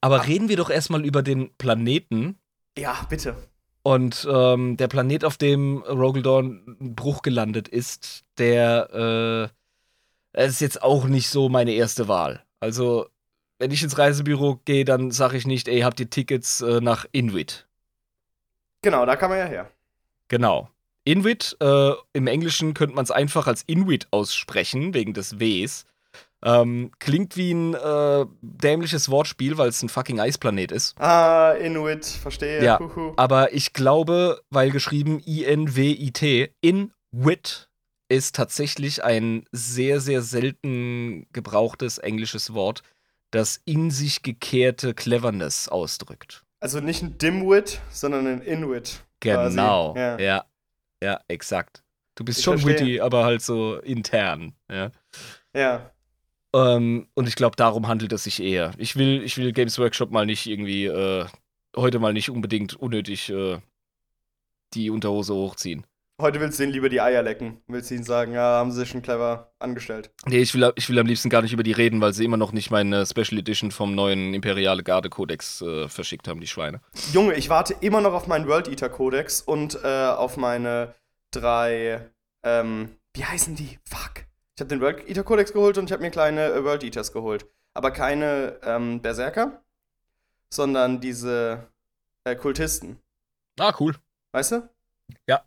Aber 0.01 0.27
reden 0.27 0.49
wir 0.49 0.57
doch 0.57 0.71
erstmal 0.71 1.05
über 1.05 1.23
den 1.23 1.55
Planeten, 1.57 2.39
Ja, 2.77 3.07
bitte. 3.09 3.37
Und 3.83 4.29
ähm, 4.31 4.77
der 4.77 4.89
Planet, 4.89 5.25
auf 5.25 5.39
dem 5.39 5.79
Rogaldorn 5.79 6.77
Bruch 6.79 7.23
gelandet 7.23 7.67
ist, 7.69 8.25
der 8.39 9.51
äh, 10.35 10.47
ist 10.47 10.61
jetzt 10.61 10.83
auch 10.83 11.05
nicht 11.05 11.29
so 11.29 11.49
meine 11.49 11.73
erste 11.73 12.07
Wahl. 12.07 12.45
Also, 12.61 13.09
wenn 13.59 13.71
ich 13.71 13.83
ins 13.83 13.97
Reisebüro 13.97 14.61
gehe, 14.65 14.85
dann 14.85 15.11
sage 15.11 15.37
ich 15.37 15.47
nicht, 15.47 15.67
ey, 15.67 15.81
habt 15.81 15.99
ihr 15.99 16.11
Tickets 16.11 16.61
äh, 16.61 16.81
nach 16.81 17.07
Inuit? 17.13 17.67
Genau, 18.83 19.07
da 19.07 19.17
kam 19.17 19.33
er 19.33 19.39
ja 19.39 19.47
her. 19.47 19.71
Genau. 20.29 20.69
Inuit, 21.11 21.57
äh, 21.61 21.93
im 22.13 22.27
Englischen 22.27 22.75
könnte 22.75 22.95
man 22.95 23.05
es 23.05 23.11
einfach 23.11 23.47
als 23.47 23.63
Inuit 23.67 24.07
aussprechen, 24.11 24.95
wegen 24.95 25.13
des 25.13 25.41
Ws. 25.41 25.85
Ähm, 26.43 26.91
klingt 26.99 27.37
wie 27.37 27.53
ein 27.53 27.75
äh, 27.75 28.27
dämliches 28.41 29.11
Wortspiel, 29.11 29.59
weil 29.59 29.69
es 29.69 29.83
ein 29.83 29.89
fucking 29.89 30.21
Eisplanet 30.21 30.73
ist. 30.73 30.99
Ah, 30.99 31.53
Inuit, 31.53 32.07
verstehe. 32.07 32.65
Ja. 32.65 32.79
Huhu. 32.79 33.13
Aber 33.17 33.53
ich 33.53 33.73
glaube, 33.73 34.41
weil 34.51 34.71
geschrieben 34.71 35.21
I-N-W-I-T, 35.27 36.55
Inwit 36.63 37.69
ist 38.09 38.37
tatsächlich 38.37 39.05
ein 39.05 39.45
sehr, 39.53 40.01
sehr 40.01 40.23
selten 40.23 41.27
gebrauchtes 41.33 41.99
englisches 41.99 42.55
Wort, 42.55 42.83
das 43.31 43.61
in 43.65 43.91
sich 43.91 44.23
gekehrte 44.23 44.95
Cleverness 44.95 45.69
ausdrückt. 45.69 46.45
Also 46.61 46.81
nicht 46.81 47.03
ein 47.03 47.19
Dimwit, 47.19 47.81
sondern 47.91 48.27
ein 48.27 48.43
Inuit. 48.43 49.01
Genau. 49.21 49.95
Ja. 49.97 50.19
Ja. 50.19 50.45
Ja. 51.03 51.21
exakt. 51.29 51.83
Du 52.15 52.25
bist 52.25 52.41
Ich 52.41 52.45
schon 52.45 52.59
verstehe. 52.59 52.87
witty, 52.87 53.01
aber 53.01 53.25
halt 53.25 53.43
so 53.43 53.77
intern. 53.79 54.55
Ja. 54.71 54.91
ja. 55.55 55.91
Ähm, 56.53 57.09
und 57.15 57.29
ich 57.29 57.37
glaube, 57.37 57.57
darum 57.57 57.89
handelt 57.89 58.13
es 58.13 58.25
sich 58.25 58.43
eher. 58.43 58.73
Ich 58.77 58.97
will, 58.97 59.23
ich 59.23 59.37
will 59.39 59.53
Games 59.53 59.79
Workshop 59.79 60.11
mal 60.11 60.27
nicht 60.27 60.47
irgendwie, 60.47 60.87
äh, 60.87 61.27
heute 61.77 61.99
mal 61.99 62.13
nicht 62.13 62.31
unbedingt 62.31 62.75
unnötig 62.75 63.31
äh, 63.31 63.59
die 64.75 64.91
Unterhose 64.91 65.35
hochziehen. 65.35 65.87
Heute 66.21 66.39
willst 66.39 66.59
du 66.59 66.65
ihn 66.65 66.71
lieber 66.71 66.91
die 66.91 67.01
Eier 67.01 67.23
lecken. 67.23 67.63
Willst 67.67 67.91
du 67.91 67.95
ihn 67.95 68.05
sagen, 68.05 68.35
ja, 68.35 68.43
haben 68.43 68.73
sie 68.73 68.85
schon 68.85 69.01
clever 69.01 69.53
angestellt. 69.59 70.11
Nee, 70.27 70.41
ich 70.41 70.55
will, 70.55 70.71
ich 70.75 70.89
will 70.89 70.99
am 70.99 71.07
liebsten 71.07 71.31
gar 71.31 71.41
nicht 71.41 71.55
über 71.55 71.63
die 71.63 71.73
reden, 71.73 72.01
weil 72.03 72.13
sie 72.13 72.25
immer 72.25 72.37
noch 72.37 72.53
nicht 72.53 72.71
meine 72.71 73.07
Special 73.07 73.39
Edition 73.39 73.71
vom 73.71 73.95
neuen 73.95 74.35
Imperiale 74.35 74.83
Garde 74.83 75.09
Kodex 75.09 75.63
äh, 75.63 75.89
verschickt 75.89 76.29
haben, 76.29 76.41
die 76.41 76.47
Schweine. 76.47 76.81
Junge, 77.13 77.35
ich 77.35 77.49
warte 77.49 77.75
immer 77.81 78.03
noch 78.03 78.13
auf 78.13 78.27
meinen 78.27 78.47
World 78.49 78.69
Eater 78.69 78.91
Codex 78.91 79.41
und 79.41 79.79
äh, 79.83 80.09
auf 80.09 80.37
meine 80.37 80.95
drei, 81.31 82.11
ähm, 82.43 82.91
wie 83.15 83.25
heißen 83.25 83.57
die? 83.57 83.79
Fuck. 83.85 84.27
Ich 84.57 84.61
habe 84.61 84.69
den 84.69 84.83
World 84.83 85.09
Eater 85.09 85.25
Codex 85.25 85.55
geholt 85.55 85.79
und 85.79 85.87
ich 85.87 85.93
habe 85.93 86.03
mir 86.03 86.11
kleine 86.11 86.53
äh, 86.53 86.65
World 86.65 86.85
Eaters 86.85 87.13
geholt. 87.13 87.47
Aber 87.73 87.93
keine 87.93 88.59
ähm, 88.63 89.01
Berserker, 89.01 89.63
sondern 90.51 91.01
diese 91.01 91.69
äh, 92.25 92.37
Kultisten. 92.37 92.99
Ah, 93.59 93.73
cool. 93.81 93.95
Weißt 94.33 94.53
du? 94.53 94.69
Ja. 95.27 95.43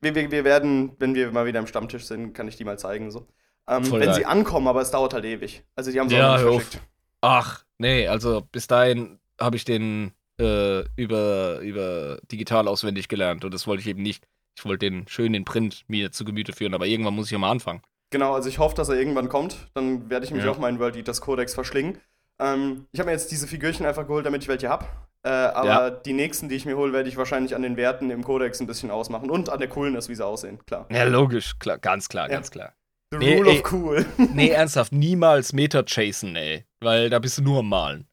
Wir, 0.00 0.14
wir, 0.14 0.30
wir 0.30 0.44
werden, 0.44 0.92
wenn 0.98 1.14
wir 1.14 1.30
mal 1.32 1.46
wieder 1.46 1.58
am 1.58 1.66
Stammtisch 1.66 2.04
sind, 2.06 2.32
kann 2.32 2.48
ich 2.48 2.56
die 2.56 2.64
mal 2.64 2.78
zeigen. 2.78 3.10
So. 3.10 3.26
Ähm, 3.68 3.90
wenn 3.90 4.00
geil. 4.00 4.14
sie 4.14 4.24
ankommen, 4.24 4.68
aber 4.68 4.80
es 4.80 4.90
dauert 4.90 5.14
halt 5.14 5.24
ewig. 5.24 5.64
Also 5.76 5.90
die 5.92 6.00
haben 6.00 6.08
sie 6.08 6.16
Ja, 6.16 6.34
auch 6.36 6.38
nicht 6.38 6.42
verschickt. 6.66 6.80
Ach, 7.20 7.64
nee, 7.78 8.06
also 8.08 8.42
bis 8.52 8.66
dahin 8.66 9.18
habe 9.40 9.56
ich 9.56 9.64
den 9.64 10.12
äh, 10.40 10.84
über, 10.96 11.58
über 11.60 12.18
digital 12.30 12.68
auswendig 12.68 13.08
gelernt 13.08 13.44
und 13.44 13.52
das 13.52 13.66
wollte 13.66 13.82
ich 13.82 13.88
eben 13.88 14.02
nicht. 14.02 14.26
Ich 14.56 14.64
wollte 14.64 14.88
den 14.90 15.06
schön 15.08 15.34
in 15.34 15.44
Print 15.44 15.84
mir 15.88 16.10
zu 16.12 16.24
Gemüte 16.24 16.52
führen, 16.52 16.74
aber 16.74 16.86
irgendwann 16.86 17.14
muss 17.14 17.26
ich 17.26 17.32
ja 17.32 17.38
mal 17.38 17.50
anfangen. 17.50 17.82
Genau, 18.10 18.34
also 18.34 18.48
ich 18.48 18.58
hoffe, 18.58 18.74
dass 18.74 18.88
er 18.88 18.96
irgendwann 18.96 19.28
kommt. 19.28 19.68
Dann 19.74 20.08
werde 20.10 20.24
ich 20.24 20.32
mich 20.32 20.44
Ja. 20.44 20.50
auch 20.50 20.58
meinen 20.58 20.78
World 20.78 20.96
Eaters 20.96 21.20
Codex 21.20 21.54
verschlingen. 21.54 22.00
Ähm, 22.38 22.86
ich 22.92 23.00
habe 23.00 23.08
mir 23.08 23.12
jetzt 23.12 23.30
diese 23.30 23.46
Figürchen 23.46 23.84
einfach 23.84 24.06
geholt, 24.06 24.24
damit 24.24 24.42
ich 24.42 24.48
welche 24.48 24.68
habe. 24.68 24.86
Äh, 25.24 25.28
aber 25.30 25.68
Ja. 25.68 25.90
die 25.90 26.12
nächsten, 26.12 26.48
die 26.48 26.54
ich 26.54 26.64
mir 26.64 26.76
hole, 26.76 26.92
werde 26.92 27.08
ich 27.08 27.16
wahrscheinlich 27.16 27.54
an 27.54 27.62
den 27.62 27.76
Werten 27.76 28.10
im 28.10 28.22
Codex 28.24 28.60
ein 28.60 28.66
bisschen 28.66 28.90
ausmachen. 28.90 29.30
Und 29.30 29.48
an 29.50 29.58
der 29.58 29.68
Coolness, 29.68 30.08
wie 30.08 30.14
sie 30.14 30.24
aussehen, 30.24 30.58
klar. 30.66 30.86
Ja, 30.90 31.04
logisch, 31.04 31.58
klar, 31.58 31.78
ganz 31.78 32.08
klar, 32.08 32.28
Ja. 32.28 32.34
ganz 32.36 32.50
klar. 32.50 32.74
The 33.10 33.18
Nee, 33.18 33.36
Rule 33.38 33.50
ey. 33.52 33.60
of 33.62 33.72
Cool. 33.72 34.06
Nee, 34.34 34.48
ernsthaft, 34.50 34.92
niemals 34.92 35.52
Meta 35.52 35.82
chasen, 35.82 36.36
ey. 36.36 36.64
Weil 36.80 37.10
da 37.10 37.18
bist 37.18 37.38
du 37.38 37.42
nur 37.42 37.60
am 37.60 37.68
Malen. 37.68 38.06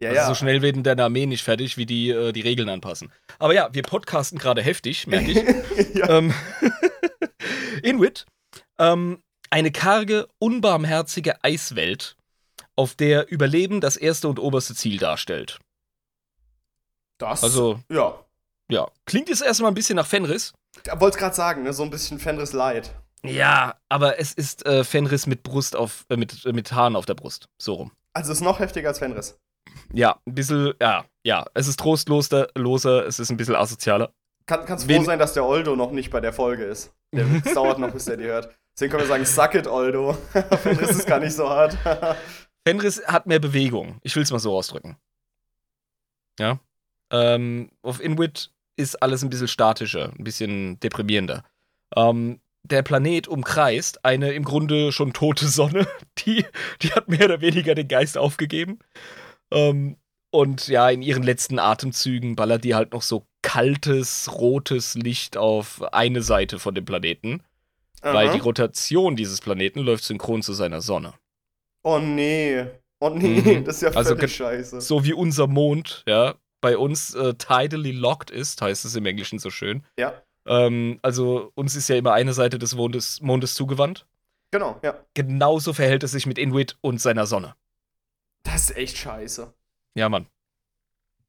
ja, 0.00 0.10
Also 0.10 0.20
ja. 0.20 0.26
so 0.28 0.34
schnell 0.34 0.62
werden 0.62 0.82
deine 0.82 1.04
Armee 1.04 1.26
nicht 1.26 1.42
fertig, 1.44 1.76
wie 1.76 1.86
die 1.86 2.10
äh, 2.10 2.32
die 2.32 2.40
Regeln 2.40 2.68
anpassen. 2.68 3.12
Aber 3.38 3.52
ja, 3.54 3.68
wir 3.72 3.82
podcasten 3.82 4.38
gerade 4.38 4.62
heftig, 4.62 5.06
merke 5.06 5.30
ich. 5.32 6.02
ähm, 6.08 6.32
Inuit, 7.82 8.26
ähm, 8.78 9.22
eine 9.50 9.70
karge, 9.70 10.28
unbarmherzige 10.38 11.42
Eiswelt, 11.44 12.16
auf 12.76 12.94
der 12.94 13.30
Überleben 13.30 13.80
das 13.80 13.96
erste 13.96 14.28
und 14.28 14.38
oberste 14.38 14.74
Ziel 14.74 14.98
darstellt. 14.98 15.58
Das. 17.22 17.44
Also, 17.44 17.78
ja. 17.88 18.14
ja, 18.68 18.88
klingt 19.06 19.28
jetzt 19.28 19.42
erstmal 19.42 19.70
ein 19.70 19.74
bisschen 19.74 19.96
nach 19.96 20.06
Fenris. 20.06 20.52
Ich 20.84 20.90
wollte 20.92 21.16
es 21.16 21.18
gerade 21.18 21.34
sagen, 21.36 21.62
ne? 21.62 21.72
so 21.72 21.82
ein 21.84 21.90
bisschen 21.90 22.18
Fenris 22.18 22.52
Light. 22.52 22.92
Ja, 23.24 23.76
aber 23.88 24.18
es 24.18 24.32
ist 24.32 24.66
äh, 24.66 24.82
Fenris 24.82 25.28
mit 25.28 25.44
Brust 25.44 25.76
auf, 25.76 26.04
äh, 26.08 26.16
mit, 26.16 26.44
äh, 26.44 26.52
mit 26.52 26.72
Haaren 26.72 26.96
auf 26.96 27.06
der 27.06 27.14
Brust. 27.14 27.48
So 27.58 27.74
rum. 27.74 27.92
Also 28.12 28.32
ist 28.32 28.40
noch 28.40 28.58
heftiger 28.58 28.88
als 28.88 28.98
Fenris. 28.98 29.38
Ja, 29.92 30.18
ein 30.26 30.34
bisschen, 30.34 30.74
ja, 30.80 31.04
ja, 31.22 31.46
es 31.54 31.68
ist 31.68 31.78
trostloser, 31.78 32.48
loser, 32.56 33.06
es 33.06 33.20
ist 33.20 33.30
ein 33.30 33.36
bisschen 33.36 33.54
asozialer. 33.54 34.12
Kann, 34.46 34.66
kannst 34.66 34.88
Wen- 34.88 35.02
froh 35.02 35.06
sein, 35.06 35.20
dass 35.20 35.34
der 35.34 35.44
Oldo 35.44 35.76
noch 35.76 35.92
nicht 35.92 36.10
bei 36.10 36.20
der 36.20 36.32
Folge 36.32 36.64
ist. 36.64 36.92
Der, 37.12 37.24
es 37.44 37.54
dauert 37.54 37.78
noch, 37.78 37.92
bis 37.92 38.06
der 38.06 38.16
die 38.16 38.24
hört. 38.24 38.52
Deswegen 38.74 38.90
können 38.90 39.04
wir 39.04 39.08
sagen, 39.08 39.24
suck 39.24 39.54
it, 39.54 39.68
Oldo. 39.68 40.14
Fenris 40.62 40.90
ist 40.90 41.06
gar 41.06 41.20
nicht 41.20 41.34
so 41.36 41.48
hart. 41.48 41.78
Fenris 42.66 43.00
hat 43.06 43.26
mehr 43.26 43.38
Bewegung. 43.38 43.98
Ich 44.02 44.16
will 44.16 44.24
es 44.24 44.32
mal 44.32 44.40
so 44.40 44.56
ausdrücken. 44.56 44.96
Ja. 46.40 46.58
Ähm, 47.12 47.70
auf 47.82 48.00
Inuit 48.02 48.50
ist 48.76 49.02
alles 49.02 49.22
ein 49.22 49.30
bisschen 49.30 49.48
statischer, 49.48 50.12
ein 50.18 50.24
bisschen 50.24 50.80
deprimierender. 50.80 51.44
Ähm, 51.94 52.40
der 52.64 52.82
Planet 52.82 53.28
umkreist 53.28 54.04
eine 54.04 54.32
im 54.32 54.44
Grunde 54.44 54.92
schon 54.92 55.12
tote 55.12 55.46
Sonne, 55.48 55.86
die, 56.18 56.44
die 56.80 56.92
hat 56.92 57.08
mehr 57.08 57.24
oder 57.26 57.40
weniger 57.40 57.74
den 57.74 57.88
Geist 57.88 58.16
aufgegeben. 58.16 58.78
Ähm, 59.50 59.96
und 60.30 60.68
ja, 60.68 60.88
in 60.88 61.02
ihren 61.02 61.22
letzten 61.22 61.58
Atemzügen 61.58 62.36
ballert 62.36 62.64
die 62.64 62.74
halt 62.74 62.92
noch 62.92 63.02
so 63.02 63.26
kaltes, 63.42 64.30
rotes 64.32 64.94
Licht 64.94 65.36
auf 65.36 65.82
eine 65.92 66.22
Seite 66.22 66.58
von 66.58 66.74
dem 66.74 66.86
Planeten, 66.86 67.42
weil 68.00 68.28
Aha. 68.28 68.34
die 68.34 68.40
Rotation 68.40 69.16
dieses 69.16 69.40
Planeten 69.42 69.80
läuft 69.80 70.04
synchron 70.04 70.40
zu 70.42 70.54
seiner 70.54 70.80
Sonne. 70.80 71.12
Oh 71.82 71.98
nee. 71.98 72.64
Oh 73.00 73.10
nee, 73.10 73.58
Mhm. 73.58 73.64
das 73.64 73.76
ist 73.76 73.82
ja 73.82 73.88
Also 73.90 74.10
völlig 74.14 74.20
ge- 74.20 74.28
scheiße. 74.28 74.80
so 74.80 75.04
wie 75.04 75.12
unser 75.12 75.48
Mond, 75.48 76.04
ja, 76.06 76.36
bei 76.62 76.78
uns 76.78 77.14
äh, 77.14 77.34
tidally 77.34 77.92
locked 77.92 78.30
ist, 78.30 78.62
heißt 78.62 78.86
es 78.86 78.94
im 78.96 79.04
Englischen 79.04 79.38
so 79.38 79.50
schön. 79.50 79.84
Ja, 79.98 80.22
Ähm, 80.46 80.98
also 81.02 81.52
uns 81.54 81.76
ist 81.76 81.88
ja 81.88 81.96
immer 81.96 82.14
eine 82.14 82.32
Seite 82.32 82.58
des 82.58 82.74
Mondes, 82.74 83.20
Mondes 83.20 83.54
zugewandt. 83.54 84.06
genau, 84.50 84.80
ja. 84.82 84.94
Genauso 85.14 85.72
verhält 85.74 86.02
es 86.02 86.12
sich 86.12 86.26
mit 86.26 86.38
Inuit 86.38 86.78
und 86.80 87.00
seiner 87.00 87.26
Sonne. 87.26 87.54
Das 88.44 88.70
ist 88.70 88.76
echt 88.76 88.96
scheiße. 88.96 89.52
Ja, 89.94 90.08
Mann. 90.08 90.26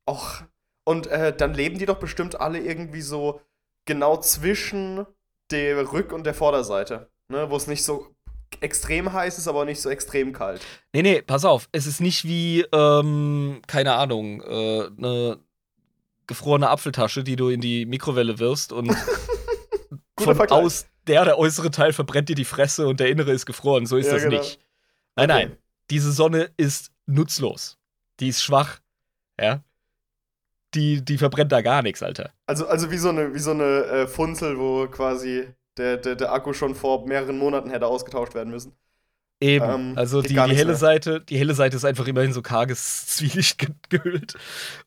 Och. 0.10 0.44
Und 0.86 1.08
äh, 1.08 1.36
dann 1.36 1.54
leben 1.54 1.78
die 1.78 1.86
doch 1.86 2.00
bestimmt 2.00 2.40
alle 2.42 2.60
irgendwie 2.60 3.02
so 3.02 3.40
genau 3.86 4.18
zwischen 4.18 5.06
der 5.52 5.84
Rück- 5.86 6.12
und 6.14 6.24
der 6.26 6.34
Vorderseite. 6.34 7.10
Ne? 7.30 7.50
Wo 7.50 7.56
es 7.56 7.68
nicht 7.68 7.84
so 7.84 8.13
extrem 8.62 9.12
heiß 9.14 9.38
ist, 9.38 9.48
aber 9.48 9.66
nicht 9.66 9.82
so 9.82 9.90
extrem 9.90 10.34
kalt. 10.34 10.62
Nee, 10.94 11.02
nee, 11.02 11.22
pass 11.22 11.46
auf. 11.46 11.68
Es 11.72 11.86
ist 11.88 12.02
nicht 12.02 12.26
wie, 12.26 12.62
ähm, 12.72 13.62
keine 13.68 13.94
Ahnung, 13.94 14.42
äh, 14.42 14.88
eine 14.98 15.40
gefrorene 16.28 16.70
Apfeltasche, 16.70 17.24
die 17.24 17.36
du 17.36 17.50
in 17.50 17.62
die 17.62 17.86
Mikrowelle 17.86 18.40
wirfst 18.40 18.72
und 18.72 18.94
von 20.20 20.36
Vergleich. 20.36 20.52
aus 20.52 20.86
der, 21.08 21.26
der 21.26 21.38
äußere 21.38 21.72
Teil 21.72 21.92
verbrennt 21.94 22.30
dir 22.30 22.36
die 22.36 22.46
Fresse 22.46 22.88
und 22.88 23.00
der 23.00 23.10
innere 23.10 23.32
ist 23.32 23.46
gefroren. 23.46 23.86
So 23.86 23.98
ist 23.98 24.08
Ja, 24.08 24.14
das 24.14 24.24
genau. 24.24 24.38
nicht. 24.40 24.60
Nein, 25.16 25.30
Okay. 25.32 25.46
nein. 25.48 25.58
Diese 25.90 26.12
Sonne 26.12 26.50
ist 26.58 26.92
nutzlos. 27.06 27.78
Die 28.20 28.30
ist 28.30 28.42
schwach. 28.42 28.80
Ja. 29.40 29.62
Die, 30.74 31.04
die 31.04 31.18
verbrennt 31.18 31.52
da 31.52 31.62
gar 31.62 31.82
nichts, 31.84 32.02
Alter. 32.02 32.32
Also, 32.48 32.66
also 32.68 32.90
wie 32.90 32.98
so 32.98 33.10
eine, 33.10 33.34
wie 33.34 33.40
so 33.40 33.52
eine 33.52 33.64
äh, 33.84 34.08
Funzel, 34.08 34.58
wo 34.58 34.88
quasi 34.88 35.46
der, 35.78 35.98
der, 35.98 36.16
der 36.16 36.32
Akku 36.32 36.54
schon 36.54 36.76
vor 36.76 37.08
mehreren 37.08 37.38
Monaten 37.38 37.70
hätte 37.70 37.88
ausgetauscht 37.88 38.36
werden 38.36 38.52
müssen. 38.52 38.74
Eben. 39.44 39.70
Ähm, 39.70 39.94
also 39.98 40.22
die, 40.22 40.30
die 40.30 40.40
helle 40.40 40.68
mehr. 40.68 40.76
Seite, 40.76 41.20
die 41.20 41.38
helle 41.38 41.54
Seite 41.54 41.76
ist 41.76 41.84
einfach 41.84 42.08
immerhin 42.08 42.32
so 42.32 42.42
karges 42.42 43.08
Zwielicht 43.08 43.58
ge 43.58 43.70
gehüllt. 43.90 44.36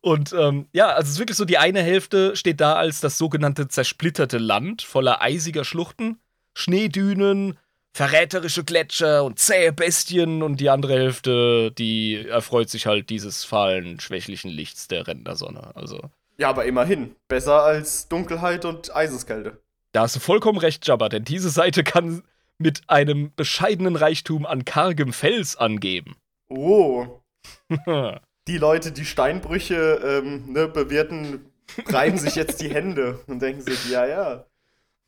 Und 0.01 0.33
ähm, 0.33 0.67
ja, 0.73 0.89
also 0.89 1.09
es 1.09 1.15
ist 1.15 1.19
wirklich 1.19 1.37
so, 1.37 1.45
die 1.45 1.59
eine 1.59 1.83
Hälfte 1.83 2.35
steht 2.37 2.61
da 2.61 2.75
als 2.75 3.01
das 3.01 3.19
sogenannte 3.19 3.69
zersplitterte 3.69 4.39
Land 4.39 4.83
voller 4.83 5.21
eisiger 5.21 5.65
Schluchten, 5.65 6.19
Schneedünen, 6.55 7.59
verräterische 7.93 8.65
Gletscher 8.65 9.25
und 9.25 9.39
zähe 9.39 9.73
Bestien 9.73 10.43
und 10.43 10.59
die 10.59 10.71
andere 10.71 10.95
Hälfte, 10.95 11.71
die 11.73 12.27
erfreut 12.27 12.71
sich 12.71 12.87
halt 12.87 13.11
dieses 13.11 13.45
fahlen, 13.45 14.01
schwächlichen 14.01 14.51
Lichts 14.51 14.89
der 14.89 15.07
Rendersonne. 15.07 15.73
Also 15.75 16.01
Ja, 16.39 16.49
aber 16.49 16.65
immerhin. 16.65 17.15
Besser 17.29 17.63
als 17.63 18.09
Dunkelheit 18.09 18.65
und 18.65 18.95
Eiseskälte. 18.97 19.59
Da 19.97 20.03
hast 20.03 20.15
du 20.15 20.21
vollkommen 20.21 20.59
recht, 20.59 20.87
Jabba, 20.87 21.09
denn 21.09 21.25
diese 21.25 21.49
Seite 21.49 21.83
kann 21.83 22.23
mit 22.59 22.83
einem 22.89 23.33
bescheidenen 23.35 23.97
Reichtum 23.97 24.45
an 24.45 24.67
kargem 24.67 25.15
Fels 25.15 25.57
angeben. 25.57 26.17
Oh. 26.51 27.23
Die 28.47 28.59
Leute, 28.59 28.93
die 28.93 29.07
Steinbrüche 29.07 30.23
ähm, 30.23 30.53
ne, 30.53 30.69
bewerten, 30.69 31.51
reiben 31.87 32.17
sich 32.17 32.37
jetzt 32.37 32.61
die 32.61 32.69
Hände 32.69 33.19
und 33.27 33.41
denken 33.41 33.61
sich, 33.63 33.91
ja, 33.91 34.07
ja. 34.07 34.47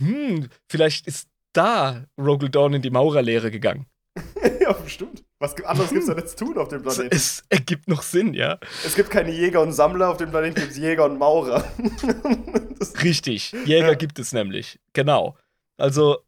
hm, 0.03 0.49
vielleicht 0.69 1.07
ist 1.07 1.29
da 1.53 2.07
Rogel 2.19 2.49
Dawn 2.49 2.75
in 2.75 2.83
die 2.83 2.91
Maurerlehre 2.91 3.53
gegangen. 3.53 3.87
ja, 4.61 4.73
bestimmt. 4.73 5.23
Was 5.41 5.55
gibt- 5.55 5.69
anderes 5.69 5.91
gibt 5.91 6.01
es 6.03 6.07
da 6.09 6.15
nicht 6.15 6.29
zu 6.31 6.37
tun 6.45 6.59
auf 6.59 6.69
dem 6.69 6.83
Planeten? 6.83 7.15
Es 7.15 7.45
ergibt 7.49 7.87
noch 7.89 8.03
Sinn, 8.03 8.35
ja. 8.35 8.59
Es 8.85 8.95
gibt 8.97 9.11
keine 9.11 9.31
Jäger 9.31 9.61
und 9.63 9.73
Sammler, 9.73 10.09
auf 10.11 10.17
dem 10.17 10.31
Planeten 10.31 10.57
gibt 10.57 10.73
es 10.73 10.77
Jäger 10.79 11.05
und 11.05 11.19
Maurer. 11.19 11.65
das, 12.79 13.03
Richtig. 13.03 13.53
Jäger 13.65 13.89
Ja. 13.91 13.95
gibt 13.95 14.19
es 14.19 14.33
nämlich. 14.33 14.81
Genau. 14.95 15.37
Also 15.77 16.19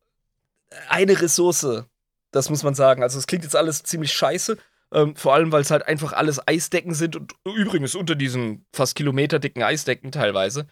eine 0.88 1.20
Ressource, 1.20 1.85
das 2.31 2.51
muss 2.51 2.62
man 2.62 2.75
sagen. 2.75 3.03
Also 3.03 3.18
es 3.18 3.27
klingt 3.27 3.42
jetzt 3.44 3.57
alles 3.57 3.83
ziemlich 3.83 4.12
scheiße. 4.12 4.57
Ähm, 4.92 5.14
vor 5.16 5.35
allem, 5.35 5.51
weil 5.53 5.62
es 5.62 5.70
halt 5.70 5.87
einfach 5.87 6.12
alles 6.12 6.46
Eisdecken 6.46 6.94
sind. 6.94 7.16
Und 7.16 7.35
übrigens 7.44 7.94
unter 7.94 8.14
diesen 8.14 8.64
fast 8.73 8.94
kilometerdicken 8.96 9.62
Eisdecken 9.62 10.12
teilweise 10.12 10.66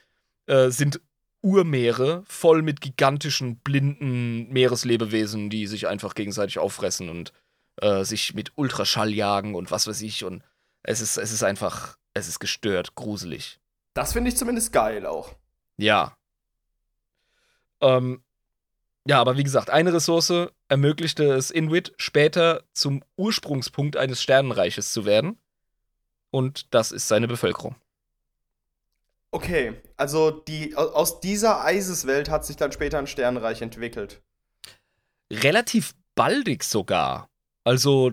äh, 0.46 0.70
sind 0.70 1.00
Urmeere 1.40 2.24
voll 2.26 2.62
mit 2.62 2.80
gigantischen, 2.80 3.58
blinden 3.58 4.48
Meereslebewesen, 4.52 5.50
die 5.50 5.66
sich 5.68 5.86
einfach 5.86 6.14
gegenseitig 6.14 6.58
auffressen 6.58 7.08
und 7.08 7.32
äh, 7.82 8.04
sich 8.04 8.34
mit 8.34 8.52
Ultraschall 8.56 9.12
jagen 9.12 9.54
und 9.54 9.70
was 9.70 9.86
weiß 9.86 10.00
ich. 10.02 10.24
Und 10.24 10.42
es 10.82 11.00
ist, 11.00 11.16
es 11.16 11.32
ist 11.32 11.42
einfach, 11.42 11.98
es 12.14 12.28
ist 12.28 12.38
gestört, 12.40 12.94
gruselig. 12.94 13.60
das 13.94 14.12
finde 14.12 14.30
ich 14.30 14.36
zumindest 14.36 14.72
geil 14.72 15.06
auch. 15.06 15.34
Ja. 15.76 16.16
Ähm, 17.80 18.22
ja, 19.06 19.20
aber 19.20 19.36
wie 19.36 19.44
gesagt, 19.44 19.70
eine 19.70 19.92
Ressource 19.92 20.50
ermöglichte 20.68 21.24
es 21.32 21.50
Inuit, 21.50 21.94
später 21.96 22.64
zum 22.72 23.02
Ursprungspunkt 23.16 23.96
eines 23.96 24.22
Sternenreiches 24.22 24.92
zu 24.92 25.04
werden. 25.04 25.38
Und 26.30 26.74
das 26.74 26.92
ist 26.92 27.08
seine 27.08 27.26
Bevölkerung. 27.26 27.76
Okay, 29.30 29.80
also 29.96 30.30
die, 30.30 30.76
au- 30.76 30.90
aus 30.90 31.20
dieser 31.20 31.64
Eiseswelt 31.64 32.28
hat 32.30 32.44
sich 32.44 32.56
dann 32.56 32.72
später 32.72 32.98
ein 32.98 33.06
Sternenreich 33.06 33.62
entwickelt. 33.62 34.20
Relativ 35.32 35.94
baldig 36.14 36.64
sogar. 36.64 37.28
Also, 37.64 38.12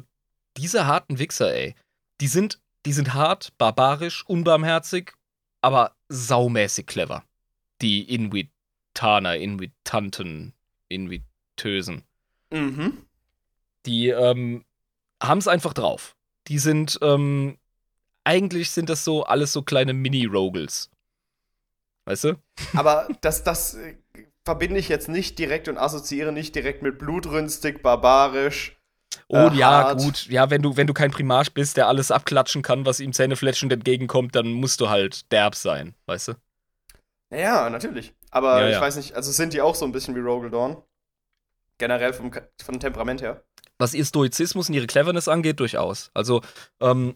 diese 0.58 0.88
harten 0.88 1.20
Wichser, 1.20 1.54
ey. 1.54 1.76
Die 2.22 2.28
sind, 2.28 2.62
die 2.86 2.94
sind 2.94 3.14
hart, 3.14 3.58
barbarisch, 3.58 4.26
unbarmherzig, 4.26 5.14
aber 5.62 5.96
saumäßig 6.10 6.86
clever. 6.88 7.24
Die 7.82 8.04
Inuitaner, 8.14 9.36
Inuitanten, 9.36 10.54
Inuitösen. 10.90 12.04
Mhm. 12.52 13.06
Die 13.86 14.10
ähm, 14.10 14.64
haben 15.22 15.38
es 15.40 15.48
einfach 15.48 15.74
drauf. 15.74 16.16
Die 16.48 16.60
sind, 16.60 17.00
ähm, 17.02 17.58
eigentlich 18.24 18.72
sind 18.72 18.90
das 18.90 19.04
so 19.04 19.24
alles 19.24 19.52
so 19.52 19.64
kleine 19.64 19.94
Mini-Rogels. 19.94 20.90
Weißt 22.06 22.26
du? 22.26 22.36
Aber 22.76 23.08
das, 23.22 23.44
das 23.44 23.76
äh, 23.76 23.98
verbinde 24.44 24.80
ich 24.80 24.90
jetzt 24.90 25.10
nicht 25.10 25.40
direkt 25.40 25.68
und 25.68 25.78
assoziiere 25.78 26.32
nicht 26.32 26.56
direkt 26.56 26.82
mit 26.82 27.00
blutrünstig, 27.00 27.82
barbarisch. 27.82 28.80
Oh 29.28 29.50
äh, 29.52 29.56
ja, 29.56 29.70
hart. 29.70 30.00
gut. 30.00 30.26
Ja, 30.28 30.50
wenn 30.50 30.62
du, 30.62 30.78
wenn 30.78 30.88
du 30.88 30.94
kein 30.94 31.12
Primarch 31.12 31.54
bist, 31.54 31.78
der 31.78 31.88
alles 31.88 32.12
abklatschen 32.12 32.62
kann, 32.62 32.86
was 32.86 33.00
ihm 33.00 33.14
zähnefletschend 33.14 33.72
entgegenkommt, 33.74 34.36
dann 34.36 34.52
musst 34.52 34.82
du 34.82 34.90
halt 34.90 35.32
derb 35.32 35.56
sein, 35.56 35.96
weißt 36.06 36.30
du? 36.30 36.34
Ja, 37.32 37.70
natürlich. 37.70 38.14
Aber 38.32 38.62
Ja, 38.62 38.68
ich 38.68 38.74
ja. 38.74 38.82
weiß 38.82 38.98
nicht, 38.98 39.14
also 39.16 39.32
sind 39.32 39.54
die 39.54 39.62
auch 39.62 39.76
so 39.76 39.86
ein 39.86 39.92
bisschen 39.92 40.16
wie 40.16 40.20
Rogel 40.20 40.52
Dawn? 40.52 40.78
Generell 41.78 42.14
vom, 42.14 42.32
vom 42.64 42.80
Temperament 42.80 43.22
her. 43.22 43.44
was 43.78 43.94
ihr 43.94 44.06
Stoizismus 44.06 44.70
und 44.70 44.76
ihre 44.76 44.88
Cleverness 44.88 45.28
angeht, 45.28 45.60
durchaus. 45.60 46.10
Also, 46.14 46.42
ähm, 46.80 47.16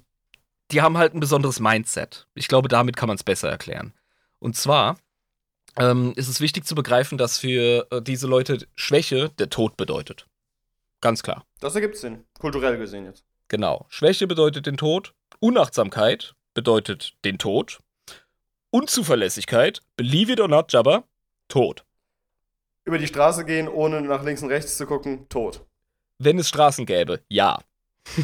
die 0.71 0.81
haben 0.81 0.97
halt 0.97 1.13
ein 1.13 1.19
besonderes 1.21 1.59
Mindset. 1.59 2.27
Ich 2.35 2.47
glaube, 2.47 2.67
damit 2.67 2.95
kann 2.97 3.07
man 3.07 3.15
es 3.15 3.23
besser 3.23 3.49
erklären. 3.49 3.93
Und 4.39 4.55
zwar 4.57 4.97
ähm, 5.77 6.13
ist 6.15 6.27
es 6.27 6.41
wichtig 6.41 6.65
zu 6.65 6.75
begreifen, 6.75 7.17
dass 7.17 7.37
für 7.39 7.87
äh, 7.91 8.01
diese 8.01 8.27
Leute 8.27 8.67
Schwäche 8.75 9.29
der 9.39 9.49
Tod 9.49 9.77
bedeutet. 9.77 10.27
Ganz 11.01 11.23
klar. 11.23 11.45
Das 11.59 11.75
ergibt 11.75 11.97
Sinn. 11.97 12.25
Kulturell 12.39 12.77
gesehen 12.77 13.05
jetzt. 13.05 13.25
Genau. 13.47 13.85
Schwäche 13.89 14.27
bedeutet 14.27 14.65
den 14.65 14.77
Tod. 14.77 15.13
Unachtsamkeit 15.39 16.35
bedeutet 16.53 17.13
den 17.23 17.37
Tod. 17.37 17.79
Unzuverlässigkeit, 18.71 19.81
believe 19.95 20.31
it 20.31 20.39
or 20.39 20.47
not, 20.47 20.71
Jabba, 20.71 21.03
Tod. 21.47 21.85
Über 22.85 22.97
die 22.97 23.07
Straße 23.07 23.45
gehen, 23.45 23.67
ohne 23.67 24.01
nach 24.01 24.23
links 24.23 24.43
und 24.43 24.49
rechts 24.49 24.77
zu 24.77 24.85
gucken, 24.85 25.27
tot. 25.29 25.65
Wenn 26.19 26.37
es 26.37 26.49
Straßen 26.49 26.85
gäbe, 26.85 27.21
ja. 27.29 27.59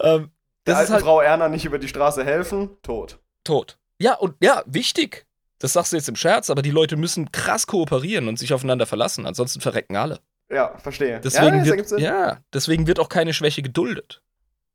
ähm, 0.00 0.30
Der 0.66 0.74
das 0.74 0.74
ist 0.74 0.78
alten 0.78 0.92
halt 0.92 1.02
Frau 1.04 1.20
Erna 1.20 1.48
nicht 1.48 1.64
über 1.64 1.78
die 1.78 1.88
Straße 1.88 2.24
helfen, 2.24 2.70
tot. 2.82 3.18
tot. 3.44 3.78
Ja, 3.98 4.14
und 4.14 4.36
ja, 4.42 4.62
wichtig. 4.66 5.26
Das 5.58 5.74
sagst 5.74 5.92
du 5.92 5.96
jetzt 5.96 6.08
im 6.08 6.16
Scherz, 6.16 6.50
aber 6.50 6.62
die 6.62 6.70
Leute 6.70 6.96
müssen 6.96 7.30
krass 7.30 7.66
kooperieren 7.66 8.28
und 8.28 8.38
sich 8.38 8.52
aufeinander 8.52 8.86
verlassen, 8.86 9.26
ansonsten 9.26 9.60
verrecken 9.60 9.96
alle. 9.96 10.20
Ja, 10.52 10.76
verstehe. 10.78 11.20
Deswegen, 11.20 11.64
ja, 11.64 11.76
wird, 11.76 12.00
ja, 12.00 12.38
deswegen 12.52 12.86
wird 12.86 13.00
auch 13.00 13.08
keine 13.08 13.32
Schwäche 13.32 13.62
geduldet. 13.62 14.22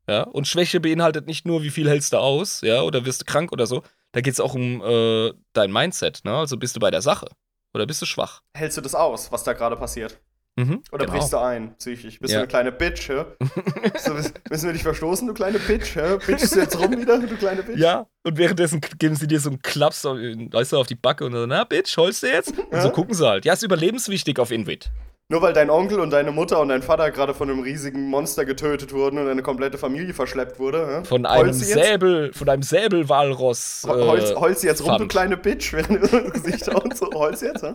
Ja, 0.09 0.23
und 0.23 0.47
Schwäche 0.47 0.79
beinhaltet 0.79 1.27
nicht 1.27 1.45
nur, 1.45 1.63
wie 1.63 1.69
viel 1.69 1.89
hältst 1.89 2.13
du 2.13 2.17
aus, 2.17 2.61
ja, 2.61 2.81
oder 2.81 3.05
wirst 3.05 3.21
du 3.21 3.25
krank 3.25 3.51
oder 3.51 3.67
so. 3.67 3.83
Da 4.13 4.21
geht 4.21 4.33
es 4.33 4.39
auch 4.39 4.53
um 4.55 4.81
äh, 4.81 5.33
dein 5.53 5.71
Mindset, 5.71 6.21
ne? 6.23 6.33
Also 6.35 6.57
bist 6.57 6.75
du 6.75 6.79
bei 6.79 6.89
der 6.91 7.01
Sache 7.01 7.27
oder 7.73 7.85
bist 7.85 8.01
du 8.01 8.05
schwach? 8.05 8.41
Hältst 8.55 8.77
du 8.77 8.81
das 8.81 8.95
aus, 8.95 9.31
was 9.31 9.43
da 9.43 9.53
gerade 9.53 9.75
passiert? 9.75 10.19
Mhm, 10.59 10.81
Oder 10.91 11.05
genau. 11.05 11.17
brichst 11.19 11.33
du 11.33 11.37
ein, 11.37 11.75
psychisch? 11.77 12.19
Bist 12.19 12.33
Ja. 12.33 12.39
du 12.39 12.43
eine 12.43 12.47
kleine 12.47 12.71
Bitch, 12.71 13.09
hä? 13.09 13.25
so, 13.99 14.13
müssen 14.49 14.65
wir 14.65 14.73
dich 14.73 14.81
verstoßen, 14.81 15.27
du 15.27 15.33
kleine 15.35 15.59
Bitch, 15.59 15.95
hä? 15.95 16.17
Bitchst 16.25 16.55
du 16.55 16.59
jetzt 16.61 16.79
rum 16.79 16.97
wieder, 16.99 17.19
du 17.19 17.27
kleine 17.37 17.61
Bitch? 17.61 17.77
Ja, 17.77 18.07
und 18.23 18.37
währenddessen 18.39 18.81
geben 18.97 19.15
sie 19.15 19.27
dir 19.27 19.39
so 19.39 19.49
einen 19.51 19.61
Klaps, 19.61 20.03
auf- 20.03 20.17
weißt 20.17 20.71
du, 20.71 20.77
auf 20.79 20.87
die 20.87 20.95
Backe 20.95 21.25
und 21.25 21.33
dann, 21.33 21.49
na, 21.49 21.63
Bitch, 21.63 21.95
holst 21.97 22.23
du 22.23 22.27
jetzt? 22.27 22.57
Und 22.57 22.71
so 22.81 22.87
Ja. 22.87 22.89
gucken 22.89 23.13
sie 23.13 23.27
halt. 23.27 23.45
Ja, 23.45 23.53
ist 23.53 23.61
überlebenswichtig 23.61 24.39
auf 24.39 24.49
Invid. 24.49 24.89
Nur 25.29 25.41
weil 25.41 25.51
dein 25.51 25.69
Onkel 25.69 25.99
und 25.99 26.11
deine 26.11 26.31
Mutter 26.31 26.61
und 26.61 26.69
dein 26.69 26.81
Vater 26.81 27.11
gerade 27.11 27.33
von 27.33 27.49
einem 27.49 27.59
riesigen 27.59 28.09
Monster 28.09 28.45
getötet 28.45 28.93
wurden 28.93 29.17
und 29.17 29.25
deine 29.25 29.41
komplette 29.41 29.77
Familie 29.77 30.13
verschleppt 30.13 30.57
wurde? 30.57 31.03
Von 31.03 31.25
einem? 31.25 31.51
Säbel, 31.51 32.31
von 32.31 32.47
einem 32.47 32.63
Säbelwalross. 32.63 33.83
Äh, 33.83 33.89
heulst 33.89 34.63
du 34.63 34.67
jetzt 34.67 34.85
rum, 34.85 34.97
du 34.97 35.07
kleine 35.07 35.35
Bitch, 35.35 35.73
während 35.73 36.11
du 36.13 36.31
Gesicht 36.31 36.69
und 36.69 36.95
so 36.95 37.09
heulst 37.13 37.41
jetzt, 37.41 37.61
hä? 37.61 37.73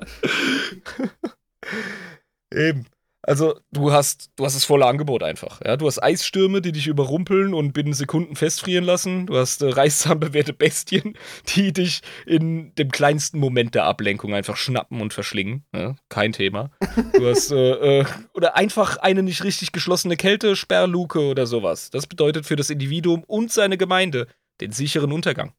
Eben. 2.68 2.86
Also, 3.24 3.60
du 3.70 3.92
hast, 3.92 4.30
du 4.34 4.44
hast 4.44 4.56
das 4.56 4.64
volle 4.64 4.86
Angebot 4.86 5.22
einfach. 5.22 5.60
Ja? 5.64 5.76
Du 5.76 5.86
hast 5.86 6.02
Eisstürme, 6.02 6.60
die 6.60 6.72
dich 6.72 6.88
überrumpeln 6.88 7.54
und 7.54 7.72
binnen 7.72 7.92
Sekunden 7.92 8.34
festfrieren 8.34 8.84
lassen. 8.84 9.26
Du 9.26 9.36
hast 9.36 9.62
äh, 9.62 10.14
bewährte 10.16 10.52
Bestien, 10.52 11.16
die 11.54 11.72
dich 11.72 12.00
in 12.26 12.74
dem 12.74 12.90
kleinsten 12.90 13.38
Moment 13.38 13.76
der 13.76 13.84
Ablenkung 13.84 14.34
einfach 14.34 14.56
schnappen 14.56 15.00
und 15.00 15.14
verschlingen. 15.14 15.64
Ja? 15.72 15.94
Kein 16.08 16.32
Thema. 16.32 16.72
Du 17.12 17.28
hast, 17.28 17.52
äh, 17.52 18.00
äh, 18.00 18.04
oder 18.34 18.56
einfach 18.56 18.96
eine 18.96 19.22
nicht 19.22 19.44
richtig 19.44 19.70
geschlossene 19.70 20.16
Kältesperrluke 20.16 21.20
oder 21.20 21.46
sowas. 21.46 21.90
Das 21.90 22.08
bedeutet 22.08 22.44
für 22.46 22.56
das 22.56 22.70
Individuum 22.70 23.22
und 23.24 23.52
seine 23.52 23.78
Gemeinde 23.78 24.26
den 24.60 24.72
sicheren 24.72 25.12
Untergang. 25.12 25.52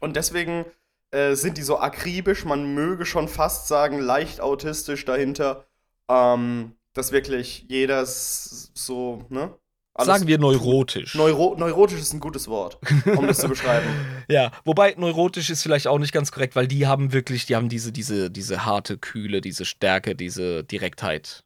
Und 0.00 0.14
deswegen 0.14 0.64
äh, 1.10 1.34
sind 1.34 1.58
die 1.58 1.62
so 1.62 1.78
akribisch, 1.78 2.44
man 2.44 2.74
möge 2.74 3.06
schon 3.06 3.28
fast 3.28 3.66
sagen, 3.66 3.98
leicht 3.98 4.40
autistisch 4.40 5.04
dahinter, 5.04 5.67
ähm, 6.08 6.72
dass 6.94 7.12
wirklich 7.12 7.64
jeder 7.68 8.04
so, 8.06 9.24
ne? 9.28 9.54
Sagen 10.00 10.28
wir 10.28 10.38
neurotisch. 10.38 11.16
Neuro 11.16 11.56
neurotisch 11.58 11.98
ist 11.98 12.12
ein 12.12 12.20
gutes 12.20 12.46
Wort, 12.46 12.78
um 13.16 13.26
das 13.26 13.38
zu 13.38 13.48
beschreiben. 13.48 13.86
Ja, 14.30 14.52
wobei 14.64 14.94
neurotisch 14.98 15.48
ist 15.48 15.62
vielleicht 15.62 15.86
auch 15.86 15.98
nicht 15.98 16.12
ganz 16.12 16.30
korrekt, 16.30 16.54
weil 16.54 16.68
die 16.68 16.86
haben 16.86 17.14
wirklich, 17.14 17.46
die 17.46 17.56
haben 17.56 17.70
diese, 17.70 17.92
diese, 17.92 18.30
diese 18.30 18.66
harte 18.66 18.98
Kühle, 18.98 19.40
diese 19.40 19.64
Stärke, 19.64 20.14
diese 20.14 20.64
Direktheit. 20.64 21.44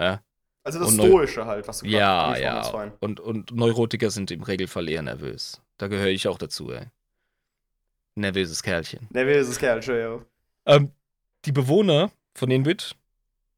Ja, 0.00 0.22
Also 0.64 0.78
das 0.78 0.88
Und 0.88 0.94
Stoische 0.94 1.44
halt, 1.44 1.68
was 1.68 1.80
du 1.80 1.86
gerade 1.86 1.98
ja. 1.98 2.30
hast 2.32 2.40
ja. 2.40 2.62
vorhin. 2.64 2.92
Und, 3.00 3.20
und 3.20 3.54
Neurotiker 3.54 4.10
sind 4.10 4.30
im 4.30 4.42
Regelfall 4.42 4.88
eher 4.88 5.02
nervös. 5.02 5.60
Da 5.76 5.88
gehöre 5.88 6.08
ich 6.08 6.26
auch 6.28 6.38
dazu, 6.38 6.72
ey. 6.72 6.86
Nervöses 8.14 8.62
Kerlchen. 8.62 9.06
Nervöses 9.10 9.58
Kerlchen, 9.58 9.96
ja. 9.96 10.20
Ähm, 10.66 10.92
die 11.44 11.52
Bewohner 11.52 12.10
von 12.34 12.50
Inwit, 12.50 12.96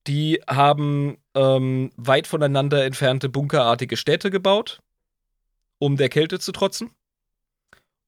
die 0.06 0.40
haben 0.46 1.18
ähm, 1.34 1.90
weit 1.96 2.26
voneinander 2.26 2.84
entfernte 2.84 3.28
bunkerartige 3.28 3.96
Städte 3.96 4.30
gebaut, 4.30 4.80
um 5.78 5.96
der 5.96 6.08
Kälte 6.08 6.38
zu 6.38 6.52
trotzen. 6.52 6.90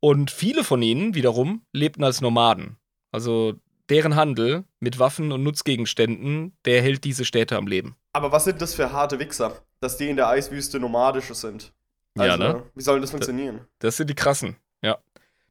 Und 0.00 0.30
viele 0.30 0.62
von 0.64 0.80
ihnen 0.80 1.14
wiederum 1.14 1.62
lebten 1.72 2.04
als 2.04 2.20
Nomaden. 2.20 2.76
Also 3.10 3.54
deren 3.88 4.16
Handel 4.16 4.64
mit 4.80 4.98
Waffen 4.98 5.32
und 5.32 5.42
Nutzgegenständen, 5.42 6.56
der 6.64 6.82
hält 6.82 7.04
diese 7.04 7.24
Städte 7.24 7.56
am 7.56 7.66
Leben. 7.66 7.96
Aber 8.12 8.30
was 8.32 8.44
sind 8.44 8.60
das 8.60 8.74
für 8.74 8.92
harte 8.92 9.18
Wichser, 9.18 9.60
dass 9.80 9.96
die 9.96 10.08
in 10.08 10.16
der 10.16 10.28
Eiswüste 10.28 10.78
nomadische 10.78 11.34
sind? 11.34 11.72
Ja, 12.16 12.24
Also, 12.24 12.38
ne? 12.38 12.62
Wie 12.74 12.82
soll 12.82 13.00
das 13.00 13.10
funktionieren? 13.10 13.60
Das 13.78 13.96
sind 13.96 14.10
die 14.10 14.14
krassen, 14.14 14.56
ja. 14.82 14.98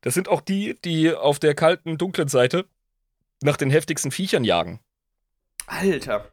Das 0.02 0.14
sind 0.14 0.30
auch 0.30 0.42
die, 0.42 0.78
die 0.86 1.14
auf 1.14 1.40
der 1.40 1.56
kalten, 1.56 1.98
dunklen 1.98 2.28
Seite 2.28 2.66
nach 3.42 3.58
den 3.58 3.70
heftigsten 3.70 4.12
Viechern 4.12 4.44
jagen. 4.44 4.80
Alter. 5.66 6.32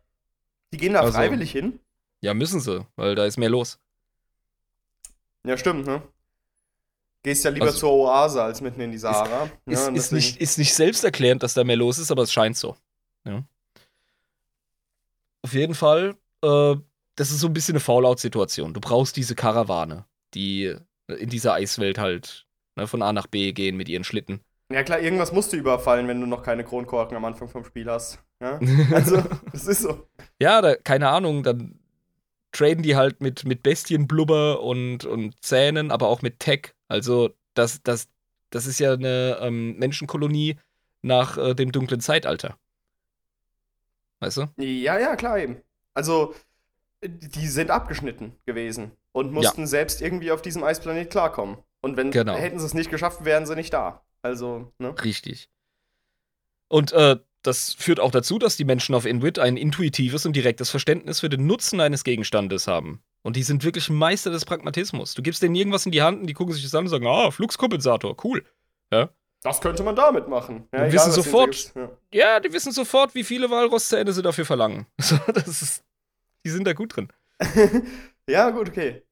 Die 0.74 0.78
gehen 0.78 0.94
da 0.94 1.00
Also- 1.02 1.12
freiwillig 1.12 1.52
hin? 1.52 1.78
Ja, 2.20 2.34
müssen 2.34 2.58
sie, 2.58 2.84
weil 2.96 3.14
da 3.14 3.26
ist 3.26 3.36
mehr 3.36 3.48
los. 3.50 3.78
Ja, 5.46 5.56
stimmt, 5.56 5.86
ne? 5.86 6.02
Gehst 7.22 7.44
ja 7.44 7.50
lieber 7.50 7.66
Also- 7.66 7.78
zur 7.78 7.90
Oase 7.92 8.42
als 8.42 8.60
mitten 8.60 8.80
in 8.80 8.90
die 8.90 8.98
Sahara. 8.98 9.44
Ist, 9.66 9.82
ja, 9.82 9.88
und 9.88 9.94
ist, 9.94 10.10
deswegen- 10.10 10.16
nicht, 10.16 10.36
ist 10.40 10.58
nicht 10.58 10.74
selbsterklärend, 10.74 11.42
dass 11.44 11.54
da 11.54 11.62
mehr 11.62 11.76
los 11.76 11.98
ist, 11.98 12.10
aber 12.10 12.22
es 12.24 12.32
scheint 12.32 12.56
so. 12.56 12.76
Ja. 13.24 13.44
Auf 15.42 15.52
jeden 15.52 15.74
Fall, 15.74 16.16
äh, 16.42 16.74
das 17.14 17.30
ist 17.30 17.38
so 17.40 17.46
ein 17.46 17.52
bisschen 17.52 17.74
eine 17.74 17.80
Fallout-Situation. 17.80 18.74
Du 18.74 18.80
brauchst 18.80 19.16
diese 19.16 19.34
Karawane, 19.36 20.04
die 20.34 20.74
in 21.06 21.28
dieser 21.28 21.52
Eiswelt 21.54 21.98
halt 21.98 22.46
ne, 22.76 22.86
von 22.88 23.02
A 23.02 23.12
nach 23.12 23.26
B 23.28 23.52
gehen 23.52 23.76
mit 23.76 23.88
ihren 23.88 24.02
Schlitten. 24.04 24.40
Ja 24.72 24.82
klar, 24.82 24.98
irgendwas 24.98 25.30
musst 25.32 25.52
du 25.52 25.56
überfallen, 25.56 26.08
wenn 26.08 26.20
du 26.20 26.26
noch 26.26 26.42
keine 26.42 26.64
Kronkorken 26.64 27.16
am 27.16 27.24
Anfang 27.26 27.48
vom 27.48 27.64
Spiel 27.64 27.88
hast. 27.90 28.18
Ja? 28.44 28.60
Also, 28.94 29.22
das 29.52 29.66
ist 29.66 29.80
so. 29.82 30.06
ja, 30.38 30.60
da, 30.60 30.74
keine 30.76 31.08
Ahnung, 31.08 31.42
dann 31.42 31.78
traden 32.52 32.82
die 32.82 32.94
halt 32.94 33.20
mit, 33.20 33.44
mit 33.44 33.62
Bestienblubber 33.62 34.60
und, 34.60 35.04
und 35.04 35.34
Zähnen, 35.42 35.90
aber 35.90 36.08
auch 36.08 36.22
mit 36.22 36.38
Tech. 36.40 36.74
Also, 36.88 37.30
das, 37.54 37.82
das, 37.82 38.08
das 38.50 38.66
ist 38.66 38.78
ja 38.78 38.92
eine 38.92 39.38
ähm, 39.40 39.76
Menschenkolonie 39.78 40.56
nach 41.02 41.36
äh, 41.38 41.54
dem 41.54 41.72
dunklen 41.72 42.00
Zeitalter. 42.00 42.56
Weißt 44.20 44.36
du? 44.36 44.46
Ja, 44.58 44.98
ja, 44.98 45.16
klar 45.16 45.38
eben. 45.38 45.56
Also, 45.94 46.34
die 47.02 47.48
sind 47.48 47.70
abgeschnitten 47.70 48.32
gewesen 48.46 48.92
und 49.12 49.32
mussten 49.32 49.66
selbst 49.66 50.00
irgendwie 50.00 50.32
auf 50.32 50.42
diesem 50.42 50.62
Eisplanet 50.64 51.10
klarkommen. 51.10 51.58
Und 51.80 51.96
wenn 51.96 52.10
Genau. 52.10 52.34
hätten 52.36 52.58
sie 52.58 52.66
es 52.66 52.74
nicht 52.74 52.90
geschafft, 52.90 53.24
wären 53.24 53.46
sie 53.46 53.54
nicht 53.56 53.72
da. 53.72 54.02
Also, 54.22 54.72
ne? 54.78 54.94
Richtig. 55.04 55.50
Und 56.68 56.92
äh, 56.92 57.16
das 57.46 57.74
führt 57.74 58.00
auch 58.00 58.10
dazu, 58.10 58.38
dass 58.38 58.56
die 58.56 58.64
Menschen 58.64 58.94
auf 58.94 59.06
Inwit 59.06 59.38
ein 59.38 59.56
intuitives 59.56 60.26
und 60.26 60.34
direktes 60.34 60.70
Verständnis 60.70 61.20
für 61.20 61.28
den 61.28 61.46
Nutzen 61.46 61.80
eines 61.80 62.02
Gegenstandes 62.04 62.66
haben. 62.66 63.02
Und 63.22 63.36
die 63.36 63.42
sind 63.42 63.64
wirklich 63.64 63.88
Meister 63.88 64.30
des 64.30 64.44
Pragmatismus. 64.44 65.14
Du 65.14 65.22
gibst 65.22 65.42
denen 65.42 65.54
irgendwas 65.54 65.86
in 65.86 65.92
die 65.92 66.02
Hand 66.02 66.20
und 66.20 66.26
die 66.26 66.34
gucken 66.34 66.54
sich 66.54 66.62
das 66.62 66.74
an 66.74 66.84
und 66.84 66.90
sagen, 66.90 67.06
ah, 67.06 67.30
Fluxkompensator, 67.30 68.16
cool. 68.24 68.44
Das 69.42 69.60
könnte 69.60 69.82
man 69.82 69.94
damit 69.94 70.26
machen. 70.28 70.66
Ja, 70.72 70.80
egal, 70.80 70.92
wissen 70.92 71.12
sofort. 71.12 71.54
so 71.54 71.72
gibst. 71.74 71.92
Ja, 72.12 72.40
die 72.40 72.52
wissen 72.52 72.72
sofort, 72.72 73.14
wie 73.14 73.24
viele 73.24 73.50
Walrosszähne 73.50 74.12
sie 74.12 74.22
dafür 74.22 74.46
verlangen. 74.46 74.86
Das 75.34 75.62
ist, 75.62 75.84
die 76.44 76.50
sind 76.50 76.66
da 76.66 76.72
gut 76.72 76.96
drin. 76.96 77.08
Ja. 77.40 77.70
ja, 78.28 78.50
gut, 78.50 78.70
okay. 78.70 79.02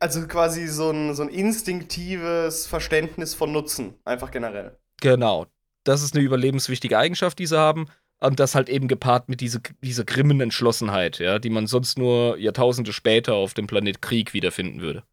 Also 0.00 0.26
quasi 0.26 0.66
so 0.66 0.90
ein, 0.90 1.14
so 1.14 1.22
ein 1.22 1.28
instinktives 1.28 2.66
Verständnis 2.66 3.34
von 3.34 3.52
Nutzen, 3.52 3.94
einfach 4.06 4.30
generell. 4.30 4.78
Genau. 5.02 5.46
Das 5.86 6.02
ist 6.02 6.14
eine 6.14 6.24
überlebenswichtige 6.24 6.98
Eigenschaft, 6.98 7.38
die 7.38 7.46
sie 7.46 7.58
haben. 7.58 7.86
Und 8.18 8.40
das 8.40 8.54
halt 8.54 8.68
eben 8.68 8.88
gepaart 8.88 9.28
mit 9.28 9.40
diese, 9.40 9.60
dieser 9.82 10.04
grimmen 10.04 10.40
Entschlossenheit, 10.40 11.18
ja, 11.18 11.38
die 11.38 11.50
man 11.50 11.66
sonst 11.66 11.98
nur 11.98 12.38
Jahrtausende 12.38 12.92
später 12.94 13.34
auf 13.34 13.52
dem 13.52 13.66
Planet 13.66 14.00
Krieg 14.00 14.32
wiederfinden 14.32 14.80
würde. 14.80 15.04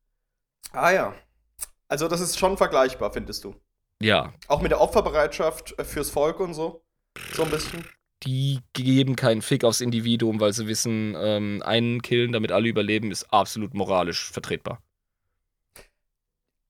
Ah 0.71 0.91
ja. 0.91 1.13
Also 1.89 2.07
das 2.07 2.21
ist 2.21 2.39
schon 2.39 2.57
vergleichbar, 2.57 3.11
findest 3.11 3.43
du. 3.43 3.55
Ja, 4.01 4.33
Auch 4.47 4.61
mit 4.61 4.71
der 4.71 4.81
Opferbereitschaft 4.81 5.77
äh, 5.77 5.83
fürs 5.83 6.09
Volk 6.09 6.39
und 6.39 6.53
so. 6.53 6.81
So 7.33 7.43
ein 7.43 7.51
bisschen. 7.51 7.85
Die 8.23 8.59
geben 8.71 9.15
keinen 9.15 9.41
Fick 9.41 9.65
aufs 9.65 9.81
Individuum, 9.81 10.39
weil 10.39 10.53
sie 10.53 10.65
wissen, 10.67 11.13
ähm, 11.17 11.61
einen 11.63 12.01
killen, 12.01 12.31
damit 12.31 12.51
alle 12.51 12.69
überleben, 12.69 13.11
ist 13.11 13.31
absolut 13.33 13.73
moralisch 13.73 14.31
vertretbar. 14.31 14.81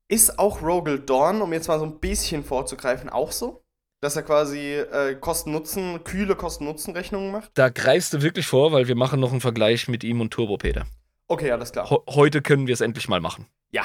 Ist 0.08 0.38
auch 0.40 0.62
Rogel 0.62 1.00
Dawn, 1.00 1.42
um 1.42 1.54
jetzt 1.54 1.68
mal 1.68 1.80
so 1.80 1.86
ein 1.86 2.00
bisschen 2.00 2.44
vorzugreifen, 2.44 3.10
auch 3.10 3.32
so? 3.32 3.63
Dass 4.04 4.18
er 4.18 4.24
quasi 4.24 4.74
äh, 4.74 5.16
Kosten-Nutzen, 5.16 6.04
kühle 6.04 6.36
Kosten-Nutzen-Rechnungen 6.36 7.32
macht? 7.32 7.52
Da 7.54 7.70
greifst 7.70 8.12
du 8.14 8.22
wirklich 8.22 8.46
vor, 8.48 8.74
weil 8.74 8.90
wir 8.90 8.96
machen 8.96 9.22
noch 9.22 9.32
einen 9.32 9.40
Vergleich 9.40 9.88
mit 9.88 10.04
ihm 10.04 10.20
und 10.20 10.32
Turbo 10.32 10.58
Peter. 10.58 10.86
Okay, 11.30 11.50
alles 11.52 11.72
klar. 11.72 11.90
Ho 11.90 12.04
heute 12.10 12.42
können 12.42 12.68
wir 12.68 12.74
es 12.74 12.82
endlich 12.82 13.08
mal 13.08 13.22
machen. 13.22 13.48
Ja. 13.72 13.84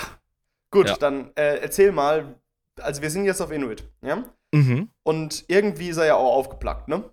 Gut, 0.72 0.88
Ja. 0.88 0.96
dann 0.96 1.30
äh, 1.36 1.58
erzähl 1.60 1.92
mal. 1.92 2.34
Also, 2.80 3.00
wir 3.00 3.10
sind 3.10 3.26
jetzt 3.26 3.40
auf 3.40 3.52
Inuit, 3.52 3.84
ja? 4.02 4.24
Mhm. 4.50 4.88
Und 5.04 5.44
irgendwie 5.46 5.88
ist 5.90 5.98
er 5.98 6.06
ja 6.06 6.14
auch 6.16 6.34
aufgeplackt, 6.34 6.88
ne? 6.88 7.04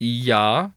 Ja, 0.00 0.72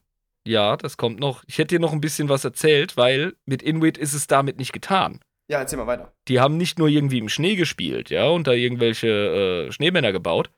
ja, 0.46 0.76
das 0.76 0.96
kommt 0.96 1.18
noch. 1.18 1.42
Ich 1.48 1.58
hätte 1.58 1.74
dir 1.74 1.80
noch 1.80 1.92
ein 1.92 2.00
bisschen 2.00 2.28
was 2.28 2.44
erzählt, 2.44 2.96
weil 2.96 3.34
mit 3.46 3.62
Inuit 3.62 3.98
ist 3.98 4.14
es 4.14 4.28
damit 4.28 4.58
nicht 4.58 4.72
getan. 4.72 5.18
Ja, 5.48 5.58
erzähl 5.58 5.78
mal 5.78 5.88
weiter. 5.88 6.12
Die 6.28 6.38
haben 6.38 6.56
nicht 6.56 6.78
nur 6.78 6.86
irgendwie 6.88 7.18
im 7.18 7.28
Schnee 7.28 7.56
gespielt, 7.56 8.10
ja, 8.10 8.28
und 8.28 8.46
da 8.46 8.52
irgendwelche 8.52 9.66
äh, 9.68 9.72
Schneemänner 9.72 10.12
gebaut. 10.12 10.50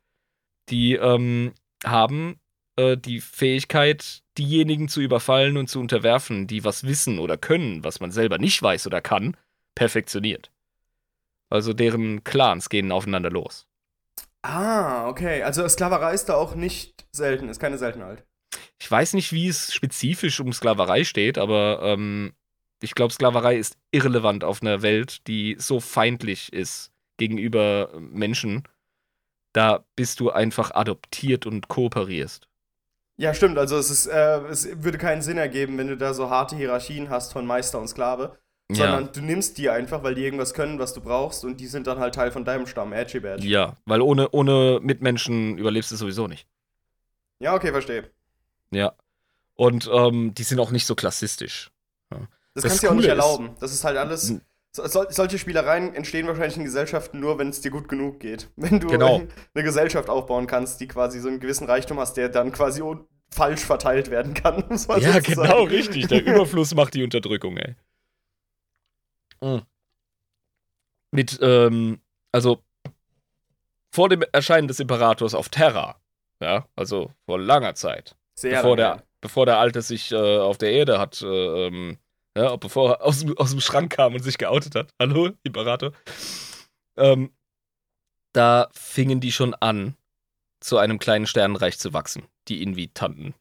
Die 0.69 0.95
ähm, 0.95 1.53
haben 1.85 2.41
äh, 2.77 2.97
die 2.97 3.21
Fähigkeit, 3.21 4.23
diejenigen 4.39 4.89
zu 4.89 5.01
überfallen 5.01 5.57
und 5.57 5.69
zu 5.69 5.81
unterwerfen, 5.81 6.47
die 6.47 6.64
was 6.64 6.85
wissen 6.85 7.19
oder 7.19 7.37
können, 7.37 7.85
was 7.85 8.01
man 8.01 8.11
selber 8.11 8.39
nicht 8.39 8.62
weiß 8.62 8.87
oder 8.87 9.01
kann, 9.01 9.37
perfektioniert. 9.75 10.51
Also 11.49 11.73
deren 11.73 12.25
Clans 12.25 12.69
gehen 12.69 12.93
aufeinander 12.93 13.31
los. 13.31 13.67
Ah, 14.43 15.09
okay. 15.09 15.43
Also, 15.43 15.67
Sklaverei 15.69 16.14
ist 16.14 16.27
da 16.27 16.35
auch 16.35 16.55
nicht 16.55 17.07
selten, 17.11 17.49
ist 17.49 17.59
keine 17.59 17.79
Seltenheit. 17.79 18.25
Ich 18.79 18.89
weiß 18.89 19.14
nicht, 19.14 19.33
wie 19.33 19.49
es 19.49 19.75
spezifisch 19.75 20.39
um 20.39 20.53
Sklaverei 20.53 21.03
steht, 21.03 21.37
aber 21.39 21.81
ähm, 21.83 22.33
ich 22.81 22.95
glaube, 22.95 23.12
Sklaverei 23.12 23.57
ist 23.57 23.77
irrelevant 23.91 24.45
auf 24.45 24.62
einer 24.62 24.83
Welt, 24.83 25.27
die 25.27 25.57
so 25.59 25.81
feindlich 25.81 26.53
ist 26.53 26.93
gegenüber 27.17 27.91
Menschen. 27.99 28.62
Da 29.57 29.87
bist 29.97 30.21
du 30.21 30.31
einfach 30.31 30.73
adoptiert 30.75 31.47
und 31.47 31.69
kooperierst. 31.69 32.47
Ja, 33.17 33.33
stimmt. 33.33 33.57
Also, 33.57 33.79
es, 33.79 33.89
ist, 33.89 34.07
äh, 34.07 34.41
es 34.49 34.83
würde 34.83 34.99
keinen 34.99 35.23
Sinn 35.23 35.39
ergeben, 35.39 35.79
wenn 35.79 35.89
du 35.89 35.97
da 35.97 36.13
so 36.13 36.29
harte 36.29 36.57
Hierarchien 36.57 37.09
hast 37.09 37.33
von 37.33 37.47
Meister 37.47 37.79
und 37.81 37.89
Sklave. 37.89 38.37
Sondern 38.69 39.11
du 39.13 39.23
nimmst 39.23 39.57
die 39.59 39.71
einfach, 39.71 40.03
weil 40.03 40.15
die 40.15 40.25
irgendwas 40.25 40.53
können, 40.53 40.79
was 40.79 40.93
du 40.93 41.01
brauchst, 41.01 41.45
und 41.45 41.59
die 41.59 41.69
sind 41.69 41.87
dann 41.87 42.01
halt 42.01 42.17
Teil 42.17 42.33
von 42.33 42.45
deinem 42.45 42.67
Stamm, 42.67 42.93
Edgy 42.93 43.21
Badge. 43.21 43.47
Ja, 43.47 43.77
weil 43.87 44.03
ohne, 44.03 44.29
ohne 44.33 44.81
Mitmenschen 44.83 45.57
überlebst 45.57 45.91
du 45.91 45.97
sowieso 45.97 46.27
nicht. 46.27 46.47
Ja, 47.39 47.55
okay, 47.55 47.71
verstehe. 47.71 48.11
Ja. 48.73 48.93
Und 49.55 49.89
ähm, 49.91 50.35
die 50.35 50.43
sind 50.43 50.59
auch 50.59 50.71
nicht 50.71 50.85
so 50.85 50.95
klassistisch. 50.95 51.71
Das, 52.11 52.19
Das 52.55 52.65
kannst 52.65 52.83
du 52.83 52.87
dir 52.89 52.91
auch 52.91 52.97
nicht 52.97 53.09
erlauben. 53.09 53.57
Das 53.61 53.73
ist 53.73 53.85
halt 53.85 53.97
alles. 53.97 54.35
So, 54.77 54.87
sol- 54.87 55.07
solche 55.11 55.39
Spielereien 55.39 55.95
entstehen 55.95 56.27
wahrscheinlich 56.27 56.59
in 56.59 56.64
Gesellschaften 56.64 57.18
nur, 57.18 57.39
wenn 57.39 57.49
es 57.49 57.62
dir 57.62 57.70
gut 57.70 57.89
genug 57.89 58.20
geht. 58.20 58.51
Wenn 58.57 58.79
du 58.79 58.89
Genau. 58.89 59.22
eine 59.55 59.64
Gesellschaft 59.64 60.11
aufbauen 60.11 60.47
kannst, 60.47 60.81
die 60.83 60.87
quasi 60.87 61.18
so 61.18 61.29
einen 61.29 61.41
gewissen 61.41 61.66
Reichtum 61.66 61.99
hast, 61.99 62.18
der 62.18 62.29
dann 62.29 62.53
quasi 62.53 62.83
falsch 63.31 63.61
verteilt 63.64 64.11
werden 64.11 64.35
kann. 64.35 64.64
Ja, 65.01 65.18
genau, 65.20 65.62
richtig. 65.62 66.09
Der 66.09 66.22
Überfluss 66.24 66.74
macht 66.74 66.93
die 66.93 67.03
Unterdrückung, 67.03 67.57
ey. 67.57 67.74
Mhm. 69.43 69.62
Mit, 71.11 71.39
ähm, 71.41 72.01
also 72.33 72.62
vor 73.91 74.11
dem 74.11 74.22
Erscheinen 74.33 74.68
des 74.68 74.79
Imperators 74.81 75.35
auf 75.35 75.49
Terra, 75.49 75.99
ja, 76.41 76.66
also 76.77 77.11
vor 77.24 77.39
langer 77.41 77.74
Zeit, 77.74 78.14
Sehr 78.35 78.57
bevor, 78.57 78.77
lange. 78.77 78.97
der, 78.99 79.07
bevor 79.22 79.47
der 79.47 79.59
Alte 79.59 79.81
sich 79.81 80.12
äh, 80.12 80.16
auf 80.39 80.59
der 80.59 80.72
Erde 80.72 80.99
hat, 80.99 81.22
äh, 81.22 81.66
ähm, 81.68 81.99
ja, 82.37 82.55
bevor 82.57 82.91
er 82.93 83.03
aus, 83.05 83.20
dem- 83.20 83.37
aus 83.39 83.51
dem 83.51 83.61
Schrank 83.61 83.93
kam 83.93 84.14
und 84.14 84.22
sich 84.22 84.39
geoutet 84.39 84.74
hat. 84.74 84.95
Hallo, 85.01 85.30
Imperator. 85.43 85.93
Ähm, 86.97 87.32
da 88.32 88.68
fingen 88.72 89.20
die 89.20 89.32
schon 89.32 89.55
an, 89.55 89.97
zu 90.61 90.78
einem 90.78 90.99
kleinen 90.99 91.26
Sternenreich 91.26 91.78
zu 91.78 91.93
wachsen, 91.93 92.24
die 92.49 92.62
Invitanten. 92.62 93.34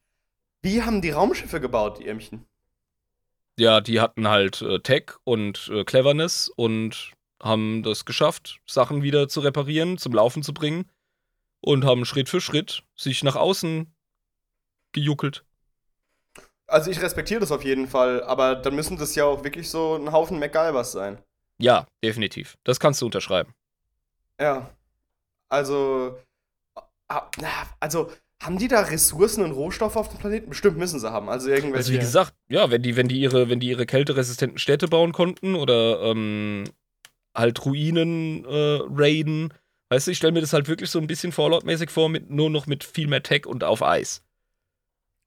Wie 0.61 0.81
haben 0.83 1.01
die 1.01 1.11
Raumschiffe 1.11 1.59
gebaut, 1.61 1.99
die 1.99 2.05
Irmchen? 2.05 2.45
ja, 3.57 3.79
die 3.79 4.01
hatten 4.01 4.27
halt 4.27 4.61
äh, 4.61 4.79
Tech 4.81 5.11
und 5.23 5.69
äh, 5.73 5.85
Cleverness 5.85 6.49
und 6.49 7.13
haben 7.41 7.83
das 7.83 8.03
geschafft, 8.03 8.59
Sachen 8.65 9.01
wieder 9.01 9.29
zu 9.29 9.39
reparieren, 9.39 9.97
zum 9.97 10.11
Laufen 10.13 10.43
zu 10.43 10.53
bringen 10.53 10.91
und 11.61 11.85
haben 11.85 12.03
Schritt 12.03 12.27
für 12.27 12.41
Schritt 12.41 12.83
sich 12.97 13.23
nach 13.23 13.37
außen 13.37 13.93
gejuckelt. 14.91 15.45
Also 16.67 16.89
ich 16.89 17.01
respektiere 17.01 17.39
das 17.39 17.51
auf 17.51 17.63
jeden 17.63 17.87
Fall, 17.87 18.23
aber 18.23 18.55
dann 18.55 18.75
müssen 18.75 18.97
das 18.97 19.15
ja 19.15 19.25
auch 19.25 19.43
wirklich 19.43 19.69
so 19.69 19.95
ein 19.95 20.11
Haufen 20.11 20.39
MacGyvers 20.39 20.91
sein. 20.91 21.19
Ja, 21.59 21.87
definitiv. 22.03 22.57
Das 22.63 22.79
kannst 22.79 23.01
du 23.01 23.05
unterschreiben. 23.05 23.53
Ja. 24.39 24.69
Also. 25.49 26.17
ah, 27.07 27.29
Also, 27.79 28.11
haben 28.41 28.57
die 28.57 28.67
da 28.67 28.81
Ressourcen 28.81 29.43
und 29.43 29.51
Rohstoffe 29.51 29.95
auf 29.95 30.09
dem 30.09 30.19
Planeten? 30.19 30.49
Bestimmt 30.49 30.77
müssen 30.77 30.99
sie 30.99 31.09
haben. 31.09 31.29
Also 31.29 31.49
irgendwelche. 31.49 31.77
Also 31.77 31.93
wie 31.93 31.99
gesagt, 31.99 32.33
ja, 32.49 32.69
wenn 32.69 32.81
die, 32.81 32.95
wenn 32.95 33.07
die 33.07 33.19
ihre, 33.19 33.49
wenn 33.49 33.59
die 33.59 33.69
ihre 33.69 33.85
kälteresistenten 33.85 34.59
Städte 34.59 34.87
bauen 34.87 35.13
konnten 35.13 35.55
oder 35.55 36.01
ähm, 36.01 36.65
halt 37.33 37.65
Ruinen 37.65 38.43
äh, 38.45 38.79
raiden, 38.89 39.53
weißt 39.89 40.07
du, 40.07 40.11
ich 40.11 40.17
stelle 40.17 40.33
mir 40.33 40.41
das 40.41 40.53
halt 40.53 40.67
wirklich 40.67 40.89
so 40.89 40.99
ein 40.99 41.07
bisschen 41.07 41.31
Fallout-mäßig 41.31 41.89
vor, 41.89 42.09
mit, 42.09 42.29
nur 42.29 42.49
noch 42.49 42.67
mit 42.67 42.83
viel 42.83 43.07
mehr 43.07 43.23
Tech 43.23 43.45
und 43.45 43.63
auf 43.63 43.81
Eis. 43.81 44.21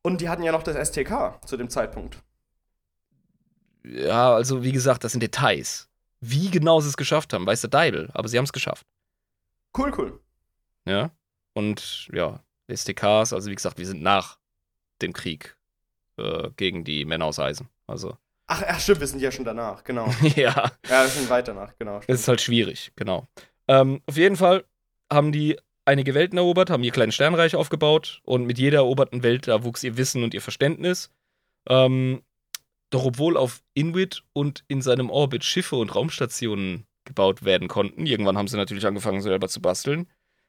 Und 0.02 0.20
die 0.20 0.28
hatten 0.28 0.42
ja 0.42 0.52
noch 0.52 0.62
das 0.62 0.88
STK 0.88 1.40
zu 1.46 1.56
dem 1.56 1.68
Zeitpunkt. 1.70 2.22
Ja, 3.84 4.34
also 4.34 4.62
wie 4.62 4.72
gesagt, 4.72 5.04
das 5.04 5.12
sind 5.12 5.22
Details. 5.22 5.88
Wie 6.20 6.50
genau 6.50 6.80
sie 6.80 6.88
es 6.88 6.96
geschafft 6.96 7.32
haben, 7.32 7.46
weiß 7.46 7.60
der 7.62 7.70
Deibel, 7.70 8.10
aber 8.12 8.28
sie 8.28 8.38
haben 8.38 8.44
es 8.44 8.52
geschafft. 8.52 8.86
Cool, 9.76 9.92
cool. 9.96 10.20
Ja. 10.84 11.10
Und 11.54 12.08
ja, 12.12 12.40
STKs, 12.72 13.32
also 13.32 13.50
wie 13.50 13.54
gesagt, 13.54 13.78
wir 13.78 13.86
sind 13.86 14.02
nach 14.02 14.38
dem 15.00 15.12
Krieg 15.12 15.56
äh, 16.16 16.50
gegen 16.56 16.84
die 16.84 17.04
Männer 17.04 17.26
aus 17.26 17.38
Eisen. 17.38 17.68
Also, 17.86 18.16
Ach, 18.50 18.62
ach, 18.66 18.80
stimmt, 18.80 19.00
wir 19.00 19.06
sind 19.06 19.20
ja 19.20 19.30
schon 19.30 19.44
danach, 19.44 19.84
genau. 19.84 20.06
ja, 20.34 20.70
Ja, 20.88 21.02
wir 21.02 21.08
sind 21.08 21.28
weit 21.28 21.48
danach, 21.48 21.76
genau. 21.78 22.00
es 22.06 22.20
ist 22.20 22.28
halt 22.28 22.40
schwierig, 22.40 22.92
genau. 22.96 23.28
Ähm, 23.68 24.00
auf 24.06 24.16
jeden 24.16 24.36
Fall 24.36 24.64
haben 25.12 25.32
die 25.32 25.58
einige 25.88 26.14
Welten 26.14 26.38
erobert, 26.38 26.70
haben 26.70 26.84
ihr 26.84 26.92
kleines 26.92 27.14
Sternreich 27.14 27.56
aufgebaut 27.56 28.20
und 28.24 28.44
mit 28.44 28.58
jeder 28.58 28.78
eroberten 28.78 29.22
Welt, 29.22 29.48
da 29.48 29.64
wuchs 29.64 29.82
ihr 29.82 29.96
Wissen 29.96 30.22
und 30.22 30.34
ihr 30.34 30.42
Verständnis. 30.42 31.10
Ähm, 31.68 32.22
doch 32.90 33.04
obwohl 33.04 33.36
auf 33.36 33.62
Inuit 33.74 34.22
und 34.32 34.64
in 34.68 34.82
seinem 34.82 35.10
Orbit 35.10 35.44
Schiffe 35.44 35.76
und 35.76 35.94
Raumstationen 35.94 36.86
gebaut 37.04 37.44
werden 37.44 37.68
konnten, 37.68 38.06
irgendwann 38.06 38.36
haben 38.38 38.48
sie 38.48 38.56
natürlich 38.56 38.86
angefangen, 38.86 39.22
selber 39.22 39.48
zu 39.48 39.60
basteln, 39.60 40.06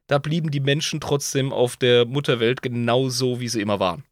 da 0.07 0.17
blieben 0.17 0.51
die 0.51 0.59
Menschen 0.59 0.99
trotzdem 0.99 1.53
auf 1.53 1.77
der 1.77 2.05
Mutterwelt 2.05 2.61
genauso, 2.61 3.39
wie 3.39 3.47
sie 3.47 3.61
immer 3.61 3.79
waren. 3.79 4.03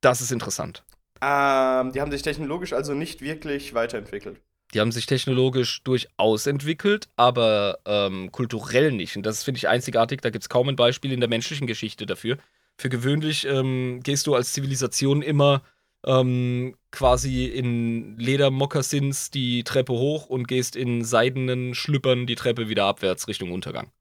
Das 0.00 0.20
ist 0.20 0.30
interessant. 0.30 0.84
Ähm, 1.20 1.92
die 1.92 2.00
haben 2.00 2.10
sich 2.10 2.22
technologisch 2.22 2.72
also 2.72 2.94
nicht 2.94 3.20
wirklich 3.20 3.74
weiterentwickelt. 3.74 4.40
Die 4.72 4.80
haben 4.80 4.92
sich 4.92 5.06
technologisch 5.06 5.82
durchaus 5.82 6.46
entwickelt, 6.46 7.08
aber 7.16 7.78
ähm, 7.84 8.32
kulturell 8.32 8.90
nicht. 8.92 9.16
Und 9.16 9.24
das 9.26 9.44
finde 9.44 9.58
ich 9.58 9.68
einzigartig. 9.68 10.20
Da 10.22 10.30
gibt 10.30 10.44
es 10.44 10.48
kaum 10.48 10.68
ein 10.68 10.76
Beispiel 10.76 11.12
in 11.12 11.20
der 11.20 11.28
menschlichen 11.28 11.66
Geschichte 11.66 12.06
dafür. 12.06 12.38
Für 12.78 12.88
gewöhnlich 12.88 13.46
ähm, 13.46 14.00
gehst 14.02 14.26
du 14.26 14.34
als 14.34 14.52
Zivilisation 14.52 15.20
immer 15.22 15.62
ähm, 16.06 16.74
quasi 16.90 17.46
in 17.46 18.16
Ledermokassins 18.18 19.30
die 19.30 19.62
Treppe 19.64 19.92
hoch 19.92 20.26
und 20.26 20.48
gehst 20.48 20.74
in 20.74 21.04
seidenen 21.04 21.74
Schlüppern 21.74 22.26
die 22.26 22.34
Treppe 22.34 22.68
wieder 22.68 22.86
abwärts 22.86 23.28
Richtung 23.28 23.52
Untergang. 23.52 23.92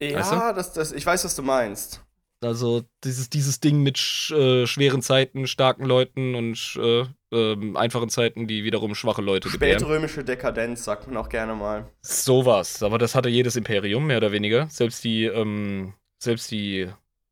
Ja, 0.00 0.18
Weißt 0.18 0.32
du? 0.32 0.36
das, 0.54 0.72
das, 0.72 0.92
ich 0.92 1.04
weiß, 1.06 1.24
was 1.24 1.34
du 1.36 1.42
meinst. 1.42 2.02
Also 2.40 2.82
dieses, 3.04 3.30
dieses 3.30 3.60
Ding 3.60 3.82
mit 3.82 3.98
sch 3.98 4.32
äh, 4.32 4.66
schweren 4.66 5.02
Zeiten, 5.02 5.46
starken 5.46 5.84
Leuten 5.84 6.34
und 6.34 6.78
äh, 6.80 7.04
ähm, 7.32 7.76
einfachen 7.76 8.08
Zeiten, 8.08 8.46
die 8.46 8.64
wiederum 8.64 8.94
schwache 8.94 9.22
Leute 9.22 9.48
gebären. 9.48 9.78
Spätrömische 9.80 10.24
Dekadenz, 10.24 10.84
sagt 10.84 11.06
man 11.06 11.16
auch 11.16 11.28
gerne 11.28 11.54
mal. 11.54 11.90
Sowas, 12.02 12.82
aber 12.82 12.98
das 12.98 13.14
hatte 13.14 13.28
jedes 13.28 13.56
Imperium, 13.56 14.06
mehr 14.06 14.18
oder 14.18 14.32
weniger. 14.32 14.68
Selbst 14.68 15.04
die, 15.04 15.24
ähm, 15.24 15.94
selbst 16.18 16.50
die 16.50 16.88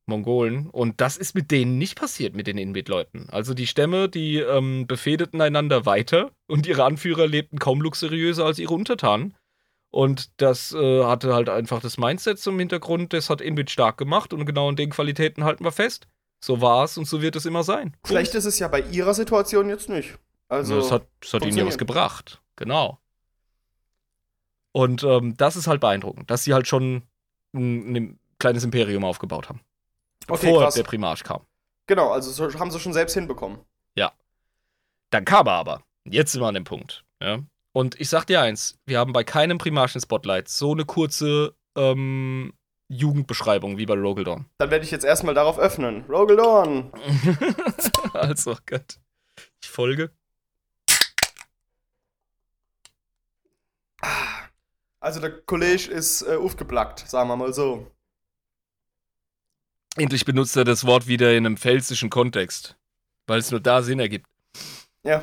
Mongolen. 0.06 0.68
Und 0.68 1.00
das 1.00 1.16
ist 1.16 1.34
mit 1.34 1.50
denen 1.50 1.78
nicht 1.78 1.96
passiert, 1.96 2.34
mit 2.34 2.46
den 2.46 2.58
Inuit-Leuten. 2.58 3.28
Also 3.30 3.54
die 3.54 3.66
Stämme, 3.66 4.08
die 4.08 4.38
ähm, 4.38 4.86
befehdeten 4.86 5.40
einander 5.40 5.86
weiter 5.86 6.32
und 6.48 6.66
ihre 6.66 6.84
Anführer 6.84 7.26
lebten 7.26 7.58
kaum 7.58 7.80
luxuriöser 7.80 8.44
als 8.44 8.58
ihre 8.58 8.74
Untertanen. 8.74 9.34
Und 9.92 10.40
das 10.40 10.72
äh, 10.72 11.04
hatte 11.04 11.34
halt 11.34 11.48
einfach 11.48 11.80
das 11.80 11.98
Mindset 11.98 12.38
zum 12.40 12.58
Hintergrund, 12.58 13.12
das 13.12 13.30
hat 13.30 13.40
Inuit 13.40 13.70
stark 13.70 13.98
gemacht 13.98 14.32
und 14.32 14.44
genau 14.46 14.68
an 14.68 14.74
den 14.74 14.90
Qualitäten 14.90 15.44
halten 15.44 15.64
wir 15.64 15.70
fest. 15.70 16.08
So 16.40 16.60
war 16.60 16.84
es 16.84 16.98
und 16.98 17.04
so 17.04 17.22
wird 17.22 17.36
es 17.36 17.46
immer 17.46 17.62
sein. 17.62 17.96
Vielleicht 18.04 18.34
ist 18.34 18.46
es 18.46 18.58
ja 18.58 18.66
bei 18.68 18.80
ihrer 18.80 19.14
Situation 19.14 19.68
jetzt 19.68 19.88
nicht. 19.88 20.18
Also, 20.48 20.76
das 20.76 20.90
hat, 20.90 21.06
das 21.20 21.34
hat 21.34 21.44
ihnen 21.44 21.56
ja 21.56 21.66
was 21.66 21.78
gebracht. 21.78 22.42
Genau. 22.56 22.98
Und 24.72 25.04
ähm, 25.04 25.36
das 25.36 25.56
ist 25.56 25.66
halt 25.68 25.80
beeindruckend, 25.80 26.30
dass 26.30 26.44
sie 26.44 26.54
halt 26.54 26.66
schon 26.66 27.02
eine 27.54 28.16
kleines 28.38 28.64
Imperium 28.64 29.04
aufgebaut 29.04 29.48
haben. 29.48 29.60
Okay, 30.26 30.46
bevor 30.46 30.62
krass. 30.62 30.74
der 30.74 30.84
Primarch 30.84 31.22
kam. 31.22 31.42
Genau, 31.86 32.10
also 32.10 32.30
so 32.30 32.58
haben 32.58 32.70
sie 32.70 32.80
schon 32.80 32.92
selbst 32.92 33.14
hinbekommen. 33.14 33.60
Dann 35.12 35.26
kam 35.26 35.46
er 35.46 35.52
aber. 35.52 35.82
Jetzt 36.04 36.32
sind 36.32 36.40
wir 36.40 36.48
an 36.48 36.54
dem 36.54 36.64
Punkt. 36.64 37.04
Ja? 37.20 37.38
Und 37.72 37.98
ich 38.00 38.08
sag 38.08 38.26
dir 38.26 38.40
eins: 38.40 38.78
Wir 38.84 38.98
haben 38.98 39.12
bei 39.12 39.24
keinem 39.24 39.58
Primarchen 39.58 40.00
Spotlight 40.00 40.48
so 40.48 40.72
eine 40.72 40.84
kurze 40.84 41.54
ähm, 41.76 42.52
Jugendbeschreibung 42.88 43.78
wie 43.78 43.86
bei 43.86 43.94
Rogaldorn. 43.94 44.46
Dann 44.58 44.70
werde 44.70 44.84
ich 44.84 44.90
jetzt 44.90 45.04
erstmal 45.04 45.34
darauf 45.34 45.58
öffnen. 45.58 46.04
Rogaldorn. 46.08 46.92
also, 48.12 48.56
Gott. 48.66 48.98
Ich 49.62 49.70
folge. 49.70 50.10
Also 55.00 55.20
der 55.20 55.40
Kollege 55.42 55.90
ist 55.90 56.22
äh, 56.22 56.36
aufgeplackt, 56.36 57.08
sagen 57.08 57.28
wir 57.28 57.36
mal 57.36 57.52
so. 57.52 57.90
Endlich 59.96 60.24
benutzt 60.24 60.56
er 60.56 60.64
das 60.64 60.86
Wort 60.86 61.06
wieder 61.06 61.32
in 61.32 61.46
einem 61.46 61.56
pfälzischen 61.56 62.10
Kontext. 62.10 62.76
Weil 63.26 63.38
es 63.38 63.50
nur 63.50 63.60
da 63.60 63.82
Sinn 63.82 64.00
ergibt. 64.00 64.26
Ja. 65.02 65.22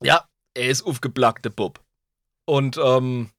Ja, 0.00 0.27
er 0.58 0.68
ist 0.70 0.82
aufgeplackte 0.82 1.50
Bub. 1.50 1.80
Und 2.44 2.78
ähm, 2.82 3.30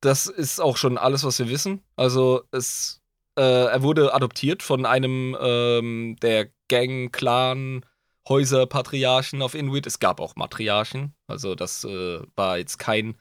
das 0.00 0.26
ist 0.26 0.60
auch 0.60 0.76
schon 0.76 0.98
alles, 0.98 1.24
was 1.24 1.38
wir 1.38 1.48
wissen. 1.48 1.82
Also 1.96 2.42
es, 2.50 3.00
äh, 3.36 3.42
er 3.66 3.82
wurde 3.82 4.14
adoptiert 4.14 4.62
von 4.62 4.86
einem 4.86 5.36
ähm, 5.40 6.16
der 6.22 6.48
Gang, 6.68 7.12
Clan, 7.12 7.84
Häuser, 8.28 8.66
Patriarchen 8.66 9.42
auf 9.42 9.54
Inuit. 9.54 9.86
Es 9.86 9.98
gab 9.98 10.20
auch 10.20 10.36
Matriarchen. 10.36 11.14
Also 11.26 11.54
das 11.54 11.84
äh, 11.84 12.20
war 12.36 12.58
jetzt 12.58 12.78
kein 12.78 13.18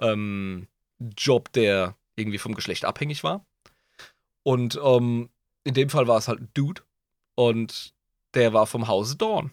ähm, 0.00 0.68
Job, 1.16 1.52
der 1.52 1.96
irgendwie 2.16 2.38
vom 2.38 2.54
Geschlecht 2.54 2.84
abhängig 2.84 3.22
war. 3.24 3.46
Und 4.42 4.78
ähm, 4.82 5.30
in 5.64 5.74
dem 5.74 5.90
Fall 5.90 6.08
war 6.08 6.18
es 6.18 6.28
halt 6.28 6.40
ein 6.40 6.50
Dude. 6.54 6.82
Und 7.34 7.94
der 8.34 8.52
war 8.52 8.66
vom 8.66 8.88
Hause 8.88 9.16
Dorn 9.16 9.52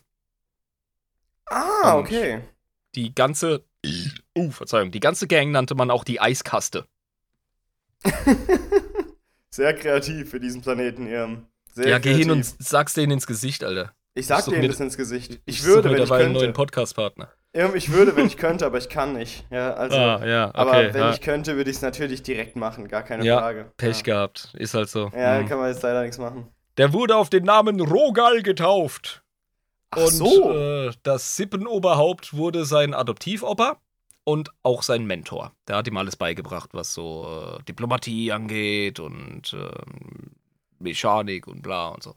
Ah, 1.47 1.93
Und- 1.93 2.05
okay. 2.05 2.41
Die 2.95 3.13
ganze, 3.13 3.63
uh, 4.37 4.51
Verzeihung, 4.51 4.91
die 4.91 4.99
ganze 4.99 5.27
Gang 5.27 5.51
nannte 5.51 5.75
man 5.75 5.91
auch 5.91 6.03
die 6.03 6.19
Eiskaste. 6.21 6.85
Sehr 9.49 9.73
kreativ 9.73 10.29
für 10.29 10.39
diesen 10.39 10.61
Planeten, 10.61 11.07
ihr. 11.07 11.41
Sehr 11.73 11.87
ja, 11.89 11.99
geh 11.99 12.13
hin 12.13 12.31
und 12.31 12.41
kreativ. 12.41 12.55
sag's 12.59 12.93
denen 12.93 13.13
ins 13.13 13.27
Gesicht, 13.27 13.63
Alter. 13.63 13.93
Ich 14.13 14.27
sag 14.27 14.45
dir 14.45 14.57
mir- 14.59 14.67
das 14.67 14.79
ins 14.79 14.97
Gesicht. 14.97 15.41
Ich, 15.45 15.61
such 15.61 15.67
würde, 15.75 15.89
wenn 15.91 16.01
ich 16.01 16.09
dabei 16.09 16.23
einen 16.23 16.33
neuen 16.33 16.45
könnte. 16.45 16.57
Podcast-Partner. 16.57 17.29
Ich 17.73 17.91
würde, 17.91 18.15
wenn 18.17 18.27
ich 18.27 18.35
könnte, 18.35 18.65
aber 18.65 18.77
ich 18.77 18.89
kann 18.89 19.13
nicht. 19.13 19.45
Ja, 19.49 19.73
also. 19.75 19.95
ah, 19.95 20.25
ja, 20.25 20.49
okay. 20.49 20.57
aber 20.57 20.93
wenn 20.93 21.01
ja. 21.01 21.11
ich 21.13 21.21
könnte, 21.21 21.55
würde 21.55 21.69
ich 21.69 21.77
es 21.77 21.81
natürlich 21.81 22.21
direkt 22.21 22.57
machen, 22.57 22.87
gar 22.89 23.03
keine 23.03 23.25
Ja, 23.25 23.39
Frage. 23.39 23.71
Pech 23.77 23.97
ja. 23.99 24.03
gehabt, 24.03 24.53
ist 24.57 24.73
halt 24.73 24.89
so. 24.89 25.09
Ja, 25.15 25.41
Mhm. 25.41 25.47
kann 25.47 25.59
man 25.59 25.69
jetzt 25.71 25.81
leider 25.81 26.01
nichts 26.01 26.17
machen. 26.17 26.47
Der 26.77 26.91
wurde 26.91 27.15
auf 27.15 27.29
den 27.29 27.45
Namen 27.45 27.79
Rogal 27.79 28.41
getauft. 28.43 29.21
Ach 29.95 30.05
und 30.05 30.11
so. 30.11 30.51
äh, 30.51 30.91
das 31.03 31.35
Sippenoberhaupt 31.35 32.35
wurde 32.35 32.65
sein 32.65 32.93
Adoptivopa 32.93 33.77
und 34.23 34.49
auch 34.63 34.83
sein 34.83 35.05
Mentor. 35.05 35.53
Der 35.67 35.77
hat 35.77 35.87
ihm 35.87 35.97
alles 35.97 36.15
beigebracht, 36.15 36.71
was 36.73 36.93
so 36.93 37.57
äh, 37.59 37.63
Diplomatie 37.63 38.31
angeht 38.31 38.99
und 38.99 39.53
ähm, 39.53 40.31
Mechanik 40.79 41.47
und 41.47 41.61
bla 41.61 41.89
und 41.89 42.03
so. 42.03 42.15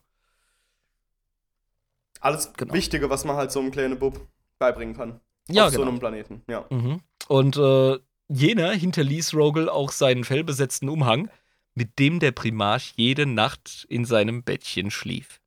Alles 2.20 2.52
genau. 2.54 2.74
Wichtige, 2.74 3.10
was 3.10 3.24
man 3.24 3.36
halt 3.36 3.52
so 3.52 3.60
einem 3.60 3.70
kleinen 3.70 3.98
Bub 3.98 4.20
beibringen 4.58 4.96
kann. 4.96 5.20
Ja, 5.48 5.66
auf 5.66 5.72
genau. 5.72 5.84
so 5.84 5.88
einem 5.88 5.98
Planeten, 6.00 6.42
ja. 6.48 6.64
Mhm. 6.70 7.00
Und 7.28 7.56
äh, 7.56 7.98
jener 8.28 8.72
hinterließ 8.72 9.34
Rogel 9.34 9.68
auch 9.68 9.92
seinen 9.92 10.24
fellbesetzten 10.24 10.88
Umhang, 10.88 11.30
mit 11.74 11.98
dem 11.98 12.18
der 12.18 12.32
Primarch 12.32 12.94
jede 12.96 13.24
Nacht 13.24 13.86
in 13.88 14.04
seinem 14.04 14.42
Bettchen 14.42 14.90
schlief. 14.90 15.40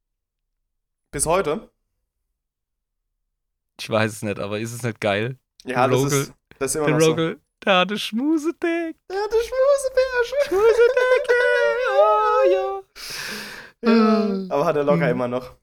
Bis 1.11 1.25
heute. 1.25 1.69
Ich 3.81 3.89
weiß 3.89 4.11
es 4.11 4.21
nicht, 4.21 4.37
aber 4.39 4.59
ist 4.59 4.73
es 4.73 4.83
nicht 4.83 5.01
geil? 5.01 5.37
Ja, 5.65 5.87
das 5.87 5.97
Rogel- 5.99 6.21
ist, 6.21 6.33
das 6.59 6.71
ist 6.71 6.75
immer 6.75 6.85
Der 6.85 6.95
noch 6.95 7.01
so. 7.01 7.09
Rogel, 7.11 7.39
der 7.65 7.77
hatte 7.79 7.97
Schmusedeck. 7.97 8.95
Der 9.09 9.15
Schmusebär. 9.31 10.45
Schmusedecke, 10.47 11.33
oh, 11.97 12.51
ja. 12.53 13.91
Ja, 13.91 14.45
aber 14.49 14.65
hat 14.65 14.75
er 14.75 14.83
locker 14.83 15.05
Mhm. 15.05 15.11
immer 15.11 15.27
noch. 15.27 15.55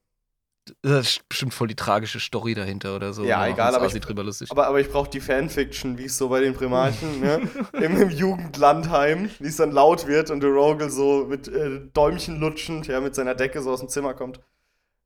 Das 0.83 1.07
ist 1.11 1.29
bestimmt 1.29 1.55
voll 1.55 1.69
die 1.69 1.77
tragische 1.77 2.19
Story 2.21 2.55
dahinter 2.55 2.95
oder 2.97 3.13
so. 3.13 3.25
Ja, 3.25 3.45
Wir 3.47 3.53
egal, 3.53 3.75
aber 3.75 3.87
ich- 3.87 4.01
drüber 4.01 4.25
lustig. 4.25 4.51
Aber, 4.51 4.67
aber 4.67 4.81
ich 4.81 4.91
brauche 4.91 5.09
die 5.09 5.21
Fanfiction, 5.21 5.97
wie 5.97 6.07
es 6.07 6.19
so 6.19 6.29
bei 6.29 6.41
den 6.41 6.55
Primarchen, 6.55 7.21
ne? 7.21 7.49
Im, 7.75 7.97
Im 8.03 8.11
Jugendlandheim, 8.11 9.31
wie 9.39 9.47
es 9.49 9.57
dann 9.57 9.71
laut 9.71 10.07
wird 10.09 10.31
und 10.31 10.41
der 10.41 10.51
Rogel 10.51 10.91
so 10.91 11.25
mit 11.29 11.47
äh, 11.49 11.81
Däumchen 11.95 12.41
lutschend, 12.41 12.89
ja, 12.89 13.01
mit 13.01 13.15
seiner 13.15 13.35
Decke 13.37 13.63
so 13.63 13.71
aus 13.71 13.79
dem 13.81 13.89
Zimmer 13.89 14.13
kommt. 14.15 14.41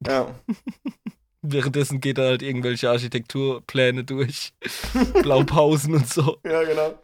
Ja. 0.07 0.29
Währenddessen 1.43 2.01
geht 2.01 2.19
er 2.19 2.27
halt 2.29 2.43
irgendwelche 2.43 2.89
Architekturpläne 2.91 4.05
durch. 4.05 4.53
Blaupausen 5.23 5.95
und 5.95 6.09
so. 6.09 6.39
ja, 6.45 6.63
genau. 6.63 6.95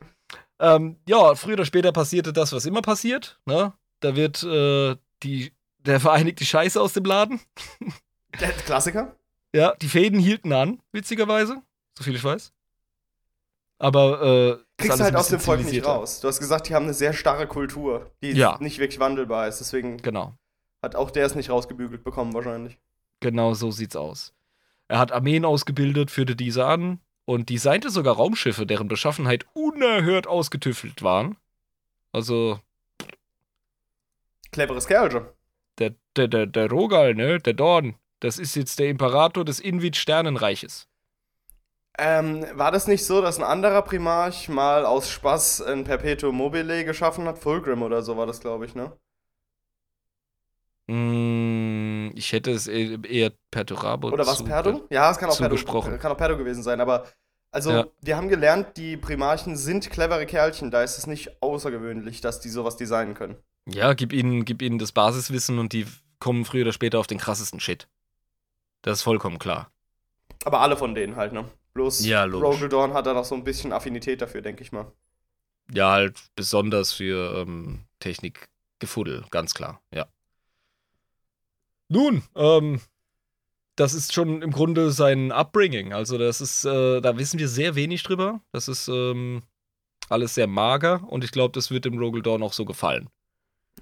Ähm, 0.60 0.96
ja, 1.08 1.34
früher 1.34 1.54
oder 1.54 1.64
später 1.64 1.92
passierte 1.92 2.32
das, 2.32 2.52
was 2.52 2.64
immer 2.66 2.82
passiert. 2.82 3.38
Ne? 3.46 3.72
Da 4.00 4.16
wird 4.16 4.42
äh, 4.44 4.96
die, 5.22 5.52
der 5.80 6.00
vereinigte 6.00 6.44
Scheiße 6.44 6.80
aus 6.80 6.92
dem 6.92 7.04
Laden. 7.04 7.40
Der 8.40 8.50
Klassiker? 8.50 9.16
Ja, 9.54 9.74
die 9.76 9.88
Fäden 9.88 10.20
hielten 10.20 10.52
an, 10.52 10.80
witzigerweise. 10.92 11.62
So 11.96 12.04
viel 12.04 12.14
ich 12.14 12.22
weiß. 12.22 12.52
Aber 13.78 14.22
äh, 14.22 14.82
Kriegst 14.82 15.00
du 15.00 15.04
halt 15.04 15.16
aus 15.16 15.28
dem 15.28 15.40
Volk 15.40 15.64
nicht 15.64 15.84
raus. 15.86 16.20
Du 16.20 16.28
hast 16.28 16.38
gesagt, 16.38 16.68
die 16.68 16.74
haben 16.74 16.84
eine 16.84 16.94
sehr 16.94 17.12
starre 17.12 17.46
Kultur, 17.46 18.10
die 18.22 18.32
Ja. 18.32 18.58
nicht 18.60 18.78
wirklich 18.78 19.00
wandelbar 19.00 19.48
ist. 19.48 19.60
Deswegen 19.60 19.96
Genau. 19.98 20.34
hat 20.82 20.94
auch 20.96 21.10
der 21.10 21.26
es 21.26 21.34
nicht 21.34 21.50
rausgebügelt 21.50 22.04
bekommen, 22.04 22.34
wahrscheinlich. 22.34 22.78
Genau 23.20 23.54
so 23.54 23.70
sieht's 23.70 23.96
aus. 23.96 24.32
Er 24.88 24.98
hat 24.98 25.12
Armeen 25.12 25.44
ausgebildet, 25.44 26.10
führte 26.10 26.36
diese 26.36 26.66
an 26.66 27.00
und 27.24 27.50
designte 27.50 27.90
sogar 27.90 28.16
Raumschiffe, 28.16 28.66
deren 28.66 28.88
Beschaffenheit 28.88 29.46
unerhört 29.54 30.26
ausgetüftelt 30.26 31.02
waren. 31.02 31.36
Also 32.12 32.60
Cleveres 34.52 34.86
Kerlchen. 34.86 35.28
der, 35.78 35.94
der, 36.16 36.28
der, 36.28 36.46
der 36.46 36.70
Rogal, 36.70 37.14
ne, 37.14 37.38
der 37.38 37.54
Dorn, 37.54 37.96
das 38.20 38.38
ist 38.38 38.54
jetzt 38.56 38.78
der 38.78 38.88
Imperator 38.90 39.44
des 39.44 39.60
Invid-Sternenreiches. 39.60 40.88
Ähm, 41.98 42.46
war 42.54 42.70
das 42.72 42.86
nicht 42.86 43.04
so, 43.04 43.20
dass 43.20 43.38
ein 43.38 43.44
anderer 43.44 43.82
Primarch 43.82 44.48
mal 44.48 44.86
aus 44.86 45.10
Spaß 45.10 45.62
ein 45.62 45.84
Perpetuum 45.84 46.34
mobile 46.36 46.84
geschaffen 46.84 47.26
hat? 47.26 47.38
Fulgrim 47.38 47.82
oder 47.82 48.02
so 48.02 48.16
war 48.16 48.26
das, 48.26 48.40
glaube 48.40 48.66
ich, 48.66 48.74
ne? 48.74 48.92
Mm, 50.88 51.87
ich 52.14 52.32
hätte 52.32 52.50
es 52.50 52.66
eher 52.66 52.98
eher 53.04 53.32
Perturabo 53.50 54.08
Oder 54.08 54.26
was 54.26 54.42
Perdo? 54.44 54.86
Ja, 54.90 55.10
es 55.10 55.18
kann 55.18 55.30
auch 55.30 55.38
Perdo, 55.38 55.56
kann 55.98 56.12
auch 56.12 56.16
Perdo 56.16 56.36
gewesen 56.36 56.62
sein, 56.62 56.80
aber 56.80 57.06
also 57.50 57.70
Ja. 57.70 57.86
wir 58.02 58.16
haben 58.16 58.28
gelernt, 58.28 58.76
die 58.76 58.96
Primarchen 58.96 59.56
sind 59.56 59.90
clevere 59.90 60.26
Kerlchen, 60.26 60.70
da 60.70 60.82
ist 60.82 60.98
es 60.98 61.06
nicht 61.06 61.42
außergewöhnlich, 61.42 62.20
dass 62.20 62.40
die 62.40 62.50
sowas 62.50 62.76
designen 62.76 63.14
können. 63.14 63.36
Ja, 63.66 63.94
gib 63.94 64.12
ihnen, 64.12 64.44
gib 64.44 64.62
ihnen 64.62 64.78
das 64.78 64.92
Basiswissen 64.92 65.58
und 65.58 65.72
die 65.72 65.86
kommen 66.20 66.44
früher 66.44 66.62
oder 66.62 66.72
später 66.72 66.98
auf 66.98 67.06
den 67.06 67.18
krassesten 67.18 67.60
Shit. 67.60 67.88
Das 68.82 68.98
ist 68.98 69.02
vollkommen 69.02 69.38
klar. 69.38 69.70
Aber 70.44 70.60
alle 70.60 70.76
von 70.76 70.94
denen 70.94 71.16
halt, 71.16 71.32
ne? 71.32 71.44
Bloß 71.74 72.04
Ja. 72.06 72.24
Rogaldorn 72.24 72.94
hat 72.94 73.06
da 73.06 73.14
noch 73.14 73.24
so 73.24 73.34
ein 73.34 73.44
bisschen 73.44 73.72
Affinität 73.72 74.20
dafür, 74.22 74.42
denke 74.42 74.62
ich 74.62 74.72
mal. 74.72 74.90
Ja, 75.72 75.92
halt 75.92 76.18
besonders 76.34 76.92
für 76.92 77.38
ähm, 77.42 77.84
Technikgefuddel, 78.00 79.24
ganz 79.30 79.54
klar, 79.54 79.80
ja. 79.92 80.06
Nun, 81.88 82.22
ähm, 82.36 82.80
das 83.76 83.94
ist 83.94 84.12
schon 84.12 84.42
im 84.42 84.50
Grunde 84.50 84.90
sein 84.90 85.32
Upbringing. 85.32 85.92
Also, 85.92 86.18
das 86.18 86.40
ist, 86.40 86.64
äh, 86.64 87.00
da 87.00 87.16
wissen 87.18 87.38
wir 87.38 87.48
sehr 87.48 87.74
wenig 87.74 88.02
drüber. 88.02 88.40
Das 88.52 88.68
ist 88.68 88.88
ähm, 88.88 89.42
alles 90.08 90.34
sehr 90.34 90.46
mager 90.46 91.02
und 91.08 91.24
ich 91.24 91.30
glaube, 91.32 91.52
das 91.52 91.70
wird 91.70 91.84
dem 91.84 91.98
Rogel 91.98 92.22
Dawn 92.22 92.42
auch 92.42 92.52
so 92.52 92.64
gefallen. 92.64 93.08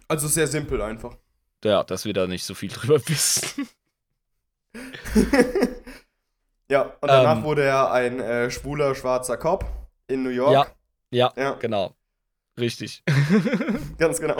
Also 0.09 0.29
sehr 0.29 0.47
simpel 0.47 0.83
einfach. 0.83 1.17
Ja, 1.65 1.83
dass 1.83 2.05
wir 2.05 2.13
da 2.13 2.27
nicht 2.27 2.45
so 2.45 2.55
viel 2.55 2.69
drüber 2.73 3.01
wissen. 3.09 3.67
ja, 6.71 6.83
und 7.01 7.09
danach 7.09 7.39
Ähm. 7.39 7.45
wurde 7.45 7.63
er 7.63 7.91
ein 7.93 8.21
äh, 8.21 8.51
schwuler 8.51 8.95
schwarzer 8.95 9.37
Cop 9.37 9.65
in 10.09 10.23
New 10.23 10.31
York. 10.31 10.53
Ja. 10.53 10.67
Ja, 11.11 11.33
Ja. 11.43 11.53
genau. 11.55 11.95
Richtig. 12.59 13.03
Ganz 13.99 14.21
genau. 14.21 14.37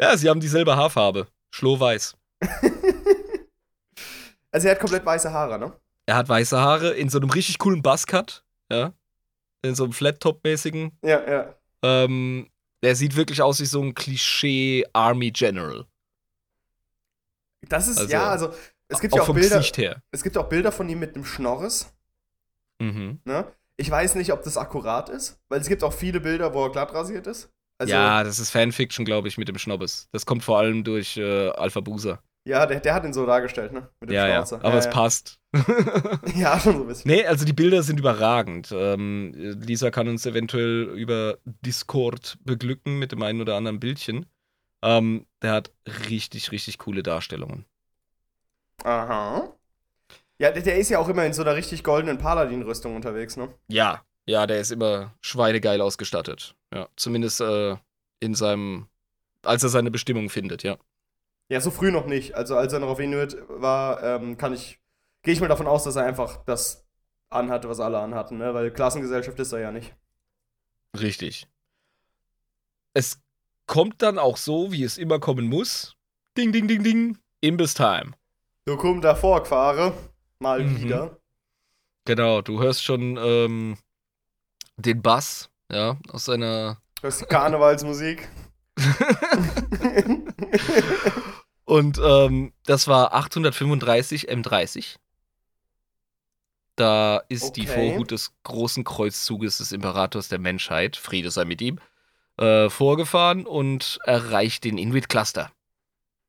ja, 0.00 0.16
sie 0.16 0.28
haben 0.28 0.40
dieselbe 0.40 0.76
Haarfarbe. 0.76 1.26
Schlohweiß. 1.50 2.16
Also 4.54 4.68
er 4.68 4.74
hat 4.74 4.80
komplett 4.80 5.06
weiße 5.06 5.32
Haare, 5.32 5.58
ne? 5.58 5.72
Er 6.04 6.16
hat 6.16 6.28
weiße 6.28 6.60
Haare 6.60 6.90
in 6.90 7.08
so 7.08 7.18
einem 7.18 7.30
richtig 7.30 7.58
coolen 7.58 7.80
Buzzcut. 7.80 8.44
Ja. 8.70 8.92
In 9.62 9.74
so 9.74 9.84
einem 9.84 9.94
Flat-Top-mäßigen. 9.94 10.98
Ja, 11.02 11.26
ja. 11.30 11.54
Ähm, 11.82 12.50
der 12.82 12.94
sieht 12.94 13.16
wirklich 13.16 13.40
aus 13.40 13.60
wie 13.60 13.64
so 13.64 13.80
ein 13.80 13.94
Klischee 13.94 14.84
Army 14.92 15.30
General. 15.30 15.86
Das 17.68 17.88
ist, 17.88 17.96
Also, 17.98 18.10
ja, 18.12 18.28
also 18.28 18.52
es 18.88 19.00
gibt 19.00 19.14
auch 19.14 19.18
ja 19.18 19.22
auch 19.22 19.34
Bilder, 19.34 19.56
Gesicht 19.56 19.78
her. 19.78 20.02
es 20.10 20.22
gibt 20.22 20.36
auch 20.36 20.48
Bilder 20.50 20.70
von 20.72 20.86
ihm 20.88 20.98
mit 20.98 21.14
einem 21.14 21.24
Schnorres, 21.24 21.92
Mhm. 22.80 23.20
ne? 23.24 23.46
Ich 23.78 23.90
weiß 23.90 24.16
nicht, 24.16 24.32
ob 24.32 24.42
das 24.42 24.58
akkurat 24.58 25.08
ist, 25.08 25.40
weil 25.48 25.60
es 25.60 25.68
gibt 25.68 25.82
auch 25.82 25.92
viele 25.94 26.20
Bilder, 26.20 26.52
wo 26.52 26.64
er 26.66 26.72
glatt 26.72 26.92
rasiert 26.92 27.26
ist. 27.26 27.48
Also, 27.78 27.92
ja, 27.94 28.22
das 28.22 28.38
ist 28.38 28.50
Fanfiction, 28.50 29.04
glaube 29.06 29.28
ich, 29.28 29.38
mit 29.38 29.48
dem 29.48 29.56
Schnobbes. 29.58 30.08
Das 30.12 30.26
kommt 30.26 30.44
vor 30.44 30.58
allem 30.58 30.84
durch 30.84 31.16
äh, 31.16 31.48
Alpha 31.50 31.80
Buser. 31.80 32.22
Ja, 32.44 32.66
der, 32.66 32.80
der 32.80 32.94
hat 32.94 33.04
ihn 33.04 33.12
so 33.12 33.24
dargestellt, 33.24 33.72
ne? 33.72 33.88
Mit 34.00 34.10
dem 34.10 34.14
Ja, 34.14 34.26
ja. 34.26 34.40
Aber 34.40 34.70
ja, 34.70 34.78
es 34.78 34.86
ja. 34.86 34.90
passt. 34.90 35.38
Ja, 36.34 36.58
schon 36.58 36.76
so 36.76 36.82
ein 36.82 36.88
bisschen. 36.88 37.10
Nee, 37.10 37.26
also 37.26 37.44
die 37.44 37.52
Bilder 37.52 37.82
sind 37.82 38.00
überragend. 38.00 38.72
Ähm, 38.72 39.32
Lisa 39.34 39.90
kann 39.90 40.08
uns 40.08 40.26
eventuell 40.26 40.84
über 40.96 41.38
Discord 41.44 42.38
beglücken 42.44 42.98
mit 42.98 43.12
dem 43.12 43.22
einen 43.22 43.40
oder 43.40 43.56
anderen 43.56 43.78
Bildchen. 43.78 44.26
Ähm, 44.82 45.26
der 45.42 45.52
hat 45.52 45.72
richtig, 46.08 46.50
richtig 46.50 46.78
coole 46.78 47.02
Darstellungen. 47.02 47.66
Aha. 48.82 49.52
Ja, 50.38 50.50
der, 50.50 50.62
der 50.62 50.78
ist 50.78 50.88
ja 50.88 50.98
auch 50.98 51.08
immer 51.08 51.24
in 51.24 51.32
so 51.34 51.42
einer 51.42 51.54
richtig 51.54 51.84
goldenen 51.84 52.18
Paladin-Rüstung 52.18 52.96
unterwegs, 52.96 53.36
ne? 53.36 53.54
Ja, 53.68 54.02
ja, 54.26 54.46
der 54.46 54.60
ist 54.60 54.72
immer 54.72 55.14
schweinegeil 55.20 55.80
ausgestattet. 55.80 56.56
Ja, 56.74 56.88
zumindest 56.96 57.40
äh, 57.40 57.76
in 58.20 58.34
seinem, 58.34 58.88
als 59.42 59.62
er 59.62 59.68
seine 59.68 59.90
Bestimmung 59.90 60.30
findet, 60.30 60.62
ja. 60.64 60.78
Ja, 61.52 61.60
so 61.60 61.70
früh 61.70 61.92
noch 61.92 62.06
nicht. 62.06 62.34
Also 62.34 62.56
als 62.56 62.72
er 62.72 62.78
noch 62.78 62.88
auf 62.88 62.98
Inuit 62.98 63.36
war, 63.48 64.02
ähm, 64.02 64.38
kann 64.38 64.54
ich, 64.54 64.80
gehe 65.22 65.34
ich 65.34 65.40
mal 65.42 65.48
davon 65.48 65.66
aus, 65.66 65.84
dass 65.84 65.96
er 65.96 66.06
einfach 66.06 66.42
das 66.46 66.86
anhatte, 67.28 67.68
was 67.68 67.78
alle 67.78 67.98
anhatten, 67.98 68.38
ne? 68.38 68.54
Weil 68.54 68.70
Klassengesellschaft 68.70 69.38
ist 69.38 69.52
er 69.52 69.58
ja 69.58 69.70
nicht. 69.70 69.94
Richtig. 70.98 71.46
Es 72.94 73.20
kommt 73.66 74.00
dann 74.00 74.18
auch 74.18 74.38
so, 74.38 74.72
wie 74.72 74.82
es 74.82 74.96
immer 74.96 75.20
kommen 75.20 75.46
muss. 75.46 75.94
Ding, 76.38 76.52
ding, 76.52 76.68
ding, 76.68 76.82
ding. 76.82 77.18
Imbiss 77.42 77.74
Time. 77.74 78.12
Du 78.64 78.78
komm 78.78 79.02
davor, 79.02 79.42
Quare. 79.42 79.92
Mal 80.38 80.64
Mhm. 80.64 80.82
wieder. 80.82 81.18
Genau, 82.06 82.40
du 82.40 82.62
hörst 82.62 82.82
schon 82.82 83.18
ähm, 83.20 83.76
den 84.78 85.02
Bass, 85.02 85.50
ja, 85.70 85.98
aus 86.08 86.24
seiner. 86.24 86.80
Das 87.02 87.20
ist 87.20 87.28
Karnevalsmusik. 87.28 88.26
Und 91.64 91.98
ähm, 92.04 92.52
das 92.66 92.88
war 92.88 93.14
835 93.14 94.30
M30. 94.30 94.98
Da 96.76 97.18
ist 97.28 97.56
die 97.56 97.62
Okay. 97.62 97.66
Vorhut 97.66 98.10
des 98.10 98.32
großen 98.44 98.84
Kreuzzuges 98.84 99.58
des 99.58 99.72
Imperators 99.72 100.28
der 100.28 100.38
Menschheit, 100.38 100.96
Friede 100.96 101.30
sei 101.30 101.44
mit 101.44 101.60
ihm, 101.62 101.78
äh, 102.38 102.70
vorgefahren 102.70 103.46
und 103.46 103.98
erreicht 104.04 104.64
den 104.64 104.78
Inuit 104.78 105.08
Cluster. 105.08 105.52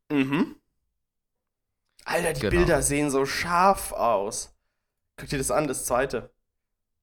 mhm. 0.10 0.56
Alter, 2.06 2.34
die 2.34 2.42
Genau. 2.42 2.52
Bilder 2.52 2.82
sehen 2.82 3.10
so 3.10 3.26
scharf 3.26 3.92
aus. 3.94 4.54
Guck 5.18 5.30
dir 5.30 5.38
das 5.40 5.52
an, 5.52 5.68
das 5.68 5.86
zweite. 5.86 6.32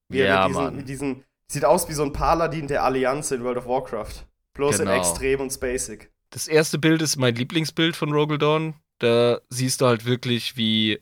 Wie 0.09 0.23
Ja, 0.23 0.47
mit 0.47 0.49
diesen, 0.51 0.53
Mann. 0.65 0.77
mit 0.77 0.89
diesen, 0.89 1.25
sieht 1.49 1.65
aus 1.65 1.89
wie 1.89 1.95
so 1.95 2.05
ein 2.05 2.13
Paladin 2.13 2.69
der 2.69 2.85
Allianz 2.85 3.31
in 3.33 3.45
World 3.45 3.59
of 3.59 3.67
Warcraft. 3.67 4.27
Bloß 4.55 4.79
Genau. 4.79 4.91
in 4.93 4.99
extrem 4.99 5.41
und 5.41 5.61
basic. 5.61 6.13
Das 6.31 6.47
erste 6.49 6.79
Bild 6.79 7.03
ist 7.03 7.17
mein 7.17 7.35
Lieblingsbild 7.35 7.97
von 7.97 8.13
Rogel 8.13 8.39
Dawn. 8.39 8.75
Da 8.99 9.41
siehst 9.49 9.81
du 9.81 9.87
halt 9.87 10.05
wirklich, 10.07 10.57
wie. 10.57 11.01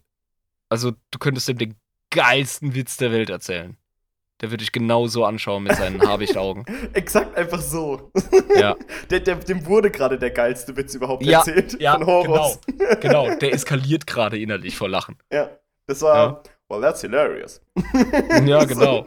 Also, 0.71 0.93
du 1.11 1.19
könntest 1.19 1.49
ihm 1.49 1.59
den 1.59 1.75
geilsten 2.11 2.75
Witz 2.75 2.97
der 2.97 3.13
Welt 3.13 3.31
erzählen. 3.31 3.77
Der 4.41 4.51
würde 4.51 4.59
dich 4.63 4.71
genauso 4.73 5.25
anschauen 5.25 5.65
mit 5.65 5.75
seinen 5.75 6.01
Habichtaugen. 6.01 6.65
Exakt 6.93 7.37
einfach 7.37 7.61
so. 7.61 8.13
Ja. 8.57 8.77
Der, 9.11 9.21
der, 9.21 9.35
dem 9.37 9.67
wurde 9.67 9.91
gerade 9.91 10.19
der 10.19 10.31
geilste 10.31 10.77
Witz 10.77 10.95
überhaupt 10.95 11.25
Ja, 11.25 11.39
erzählt 11.39 11.81
ja, 11.81 11.95
von 11.95 12.07
Horus. 12.07 12.61
Genau, 13.01 13.35
der 13.41 13.53
eskaliert 13.53 14.07
gerade 14.07 14.39
innerlich 14.39 14.77
vor 14.77 14.89
Lachen. 14.89 15.17
Ja, 15.33 15.51
das 15.87 16.03
war, 16.03 16.17
Ja. 16.17 16.43
well, 16.69 16.81
that's 16.83 17.01
hilarious. 17.01 17.61
Ja, 18.45 18.61
So. 18.61 18.67
genau. 18.67 19.07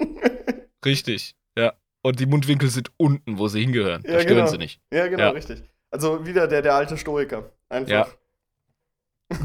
Richtig. 0.83 1.35
Ja. 1.57 1.73
Und 2.01 2.19
die 2.19 2.25
Mundwinkel 2.25 2.69
sind 2.69 2.91
unten, 2.97 3.37
wo 3.37 3.47
sie 3.47 3.61
hingehören. 3.61 4.01
Da 4.03 4.13
Ja, 4.13 4.19
stören 4.21 4.37
genau. 4.37 4.49
sie 4.49 4.57
nicht. 4.57 4.81
Ja, 4.91 5.07
genau, 5.07 5.29
richtig. 5.31 5.61
Also 5.91 6.25
wieder 6.25 6.47
der, 6.47 6.61
der 6.61 6.75
alte 6.75 6.97
Stoiker. 6.97 7.51
Einfach. 7.69 7.91
Ja. 7.91 8.07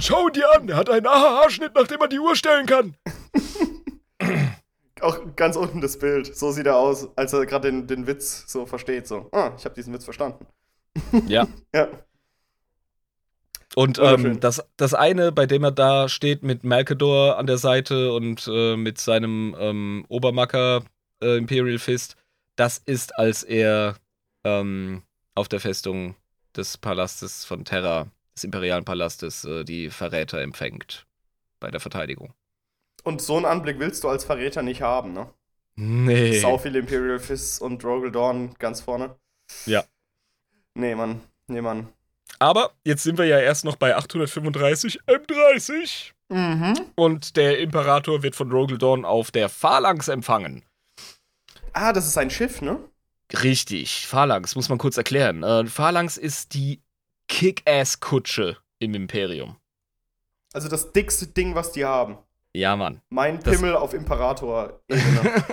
Schau 0.01 0.29
dir 0.29 0.51
an, 0.55 0.69
er 0.69 0.77
hat 0.77 0.91
einen 0.91 1.07
Aha-Haarschnitt, 1.07 1.73
nachdem 1.75 2.01
er 2.01 2.09
die 2.09 2.19
Uhr 2.19 2.35
stellen 2.35 2.67
kann. 2.67 2.97
Auch 5.01 5.19
ganz 5.37 5.57
unten 5.57 5.81
das 5.81 5.99
Bild. 5.99 6.35
So 6.35 6.51
sieht 6.53 6.67
er 6.67 6.77
aus, 6.77 7.09
als 7.17 7.33
er 7.33 7.45
gerade 7.47 7.71
den, 7.71 7.87
den 7.87 8.07
Witz 8.07 8.45
so 8.47 8.65
versteht. 8.65 9.07
So, 9.07 9.29
ah, 9.33 9.53
ich 9.57 9.65
habe 9.65 9.75
diesen 9.75 9.93
Witz 9.93 10.05
verstanden. 10.05 10.47
Ja. 11.27 11.47
Ja. 11.75 11.89
Und 13.75 13.99
ähm, 13.99 14.41
das, 14.41 14.67
das 14.79 14.95
eine, 14.95 15.33
bei 15.33 15.45
dem 15.45 15.63
er 15.63 15.71
da 15.71 16.09
steht 16.09 16.43
mit 16.43 16.65
Malkador 16.65 17.37
an 17.37 17.47
der 17.47 17.59
Seite 17.59 18.15
und 18.15 18.49
äh, 18.51 18.77
mit 18.77 18.97
seinem 18.97 19.55
ähm, 19.59 20.07
Obermacker 20.09 20.83
äh, 21.23 21.37
Imperial 21.37 21.79
Fist, 21.79 22.17
das 22.57 22.79
ist, 22.79 23.19
als 23.19 23.43
er 23.43 23.97
ähm, 24.45 25.03
auf 25.35 25.49
der 25.49 25.61
Festung 25.61 26.17
des 26.57 26.77
Palastes 26.79 27.45
von 27.45 27.65
Terra, 27.65 28.07
des 28.35 28.45
imperialen 28.45 28.85
Palastes, 28.85 29.45
äh, 29.45 29.65
die 29.65 29.91
Verräter 29.91 30.41
empfängt 30.41 31.07
bei 31.61 31.71
der 31.71 31.81
Verteidigung. 31.81 32.33
Und 33.05 33.23
so 33.23 33.37
einen 33.37 33.45
Anblick 33.47 33.79
willst 33.79 34.03
du 34.05 34.09
als 34.09 34.25
Verräter 34.25 34.63
nicht 34.63 34.83
haben, 34.83 35.13
ne? 35.13 35.29
Nee. 35.77 36.39
Sau 36.41 36.59
viele 36.59 36.79
Imperial 36.79 37.19
Fists 37.19 37.61
und 37.61 37.85
Rogel 37.85 38.11
Dawn 38.11 38.55
ganz 38.59 38.81
vorne. 38.81 39.15
Ja. 39.67 39.85
Nee, 40.75 40.95
Mann. 40.95 41.21
Nee, 41.49 41.61
Mann. 41.61 41.89
Aber 42.39 42.73
jetzt 42.85 43.03
sind 43.03 43.19
wir 43.19 43.27
ja 43.27 43.39
erst 43.39 43.65
noch 43.65 43.77
bei 43.77 43.95
835 43.97 45.01
M30 45.07 46.13
Mhm. 46.29 46.75
und 46.97 47.37
der 47.37 47.61
Imperator 47.61 48.23
wird 48.25 48.35
von 48.35 48.51
Rogel 48.51 48.79
Dawn 48.79 49.05
auf 49.05 49.31
der 49.31 49.49
Phalanx 49.49 50.09
empfangen. 50.09 50.65
Ah, 51.73 51.93
das 51.93 52.07
ist 52.09 52.19
ein 52.19 52.31
Schiff, 52.31 52.63
ne? 52.63 52.81
Richtig, 53.43 54.07
Phalanx, 54.07 54.55
muss 54.55 54.69
man 54.69 54.79
kurz 54.79 54.97
erklären. 54.97 55.43
Äh, 55.43 55.67
Phalanx 55.67 56.17
ist 56.17 56.55
die 56.55 56.81
Kick-Ass-Kutsche 57.29 58.57
im 58.79 58.95
Imperium. 58.95 59.57
Also 60.53 60.69
das 60.69 60.93
dickste 60.93 61.27
Ding, 61.27 61.55
was 61.55 61.73
die 61.73 61.85
haben. 61.85 62.19
Ja, 62.55 62.77
Mann. 62.77 63.03
Mein 63.11 63.41
Das- 63.41 63.57
Pimmel 63.57 63.75
auf 63.77 63.93
Imperator-Ebene. 63.95 65.45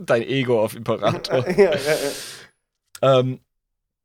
Dein 0.02 0.22
Ego 0.22 0.62
auf 0.62 0.74
Imperator. 0.76 1.48
ja, 1.58 1.74
ja, 1.74 1.94
ja. 3.02 3.18
ähm, 3.20 3.40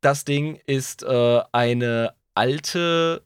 das 0.01 0.24
Ding 0.26 0.59
ist 0.65 1.03
äh, 1.03 1.41
eine 1.51 2.15
alte 2.34 3.24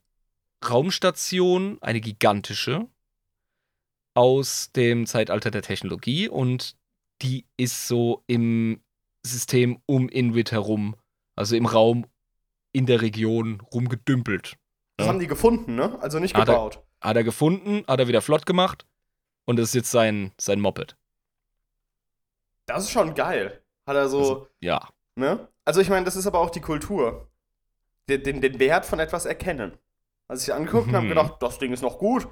Raumstation, 0.67 1.77
eine 1.81 2.01
gigantische, 2.01 2.87
aus 4.15 4.71
dem 4.75 5.05
Zeitalter 5.05 5.51
der 5.51 5.61
Technologie 5.61 6.27
und 6.29 6.75
die 7.21 7.45
ist 7.57 7.87
so 7.87 8.23
im 8.27 8.81
System 9.25 9.81
um 9.85 10.09
Inuit 10.09 10.51
herum, 10.51 10.95
also 11.35 11.55
im 11.55 11.65
Raum 11.65 12.05
in 12.71 12.85
der 12.85 13.01
Region 13.01 13.61
rumgedümpelt. 13.73 14.55
Das 14.97 15.05
Ja. 15.07 15.11
haben 15.13 15.19
die 15.19 15.27
gefunden, 15.27 15.75
ne? 15.75 15.97
Also 16.01 16.19
nicht 16.19 16.35
Hat 16.35 16.47
er- 16.47 16.53
gebaut. 16.55 16.83
Hat 17.01 17.15
er 17.17 17.23
gefunden, 17.23 17.83
hat 17.87 17.99
er 17.99 18.07
wieder 18.07 18.21
flott 18.21 18.45
gemacht 18.45 18.85
und 19.45 19.57
das 19.59 19.69
ist 19.69 19.75
jetzt 19.75 19.91
sein, 19.91 20.31
sein 20.39 20.59
Moped. 20.61 20.95
Das 22.65 22.83
ist 22.85 22.91
schon 22.91 23.13
geil. 23.13 23.61
Hat 23.85 23.95
er 23.95 24.07
so, 24.07 24.19
Also, 24.19 24.47
ja. 24.61 24.87
ne? 25.15 25.47
Also 25.65 25.81
ich 25.81 25.89
meine, 25.89 26.05
das 26.05 26.15
ist 26.15 26.27
aber 26.27 26.39
auch 26.39 26.49
die 26.49 26.61
Kultur. 26.61 27.27
Den, 28.09 28.23
den, 28.23 28.41
den 28.41 28.59
Wert 28.59 28.85
von 28.85 28.99
etwas 28.99 29.25
erkennen. 29.25 29.77
Als 30.27 30.43
ich 30.47 30.53
angeguckt 30.53 30.87
und 30.87 30.95
habe 30.95 31.05
Mhm. 31.05 31.09
gedacht, 31.09 31.35
das 31.41 31.59
Ding 31.59 31.73
ist 31.73 31.81
noch 31.81 31.97
gut. 31.99 32.27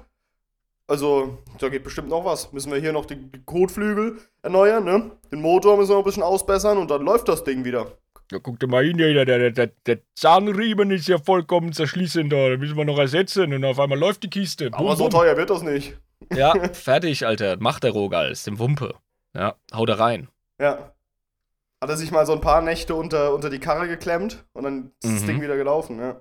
Also, 0.92 1.38
da 1.58 1.70
geht 1.70 1.84
bestimmt 1.84 2.10
noch 2.10 2.22
was. 2.26 2.52
Müssen 2.52 2.70
wir 2.70 2.78
hier 2.78 2.92
noch 2.92 3.06
die 3.06 3.16
Kotflügel 3.46 4.18
erneuern, 4.42 4.84
ne? 4.84 5.10
Den 5.32 5.40
Motor 5.40 5.78
müssen 5.78 5.88
wir 5.88 5.94
noch 5.94 6.02
ein 6.02 6.04
bisschen 6.04 6.22
ausbessern 6.22 6.76
und 6.76 6.90
dann 6.90 7.00
läuft 7.00 7.28
das 7.28 7.44
Ding 7.44 7.64
wieder. 7.64 7.92
Ja, 8.30 8.38
guck 8.40 8.60
dir 8.60 8.66
mal 8.66 8.84
hin, 8.84 8.98
der, 8.98 9.24
der, 9.24 9.50
der, 9.52 9.66
der 9.86 9.98
Zahnriemen 10.14 10.90
ist 10.90 11.08
ja 11.08 11.16
vollkommen 11.16 11.72
zerschließen 11.72 12.28
da. 12.28 12.58
Müssen 12.58 12.76
wir 12.76 12.84
noch 12.84 12.98
ersetzen 12.98 13.54
und 13.54 13.64
auf 13.64 13.80
einmal 13.80 13.98
läuft 13.98 14.22
die 14.24 14.28
Kiste. 14.28 14.70
Bum, 14.70 14.80
Aber 14.86 14.96
so 14.96 15.04
bum. 15.04 15.12
teuer 15.12 15.34
wird 15.38 15.48
das 15.48 15.62
nicht. 15.62 15.96
Ja, 16.34 16.52
fertig, 16.74 17.24
Alter. 17.26 17.56
Macht 17.58 17.84
der 17.84 17.92
Rogal, 17.92 18.34
dem 18.46 18.58
Wumpe. 18.58 18.94
Ja, 19.34 19.54
hau 19.72 19.86
da 19.86 19.94
rein. 19.94 20.28
Ja. 20.60 20.92
Hat 21.80 21.88
er 21.88 21.96
sich 21.96 22.10
mal 22.10 22.26
so 22.26 22.34
ein 22.34 22.42
paar 22.42 22.60
Nächte 22.60 22.94
unter, 22.94 23.32
unter 23.34 23.48
die 23.48 23.60
Karre 23.60 23.88
geklemmt 23.88 24.44
und 24.52 24.64
dann 24.64 24.92
ist 25.02 25.14
das 25.14 25.22
Mhm. 25.22 25.26
Ding 25.26 25.40
wieder 25.40 25.56
gelaufen, 25.56 25.98
ja. 25.98 26.20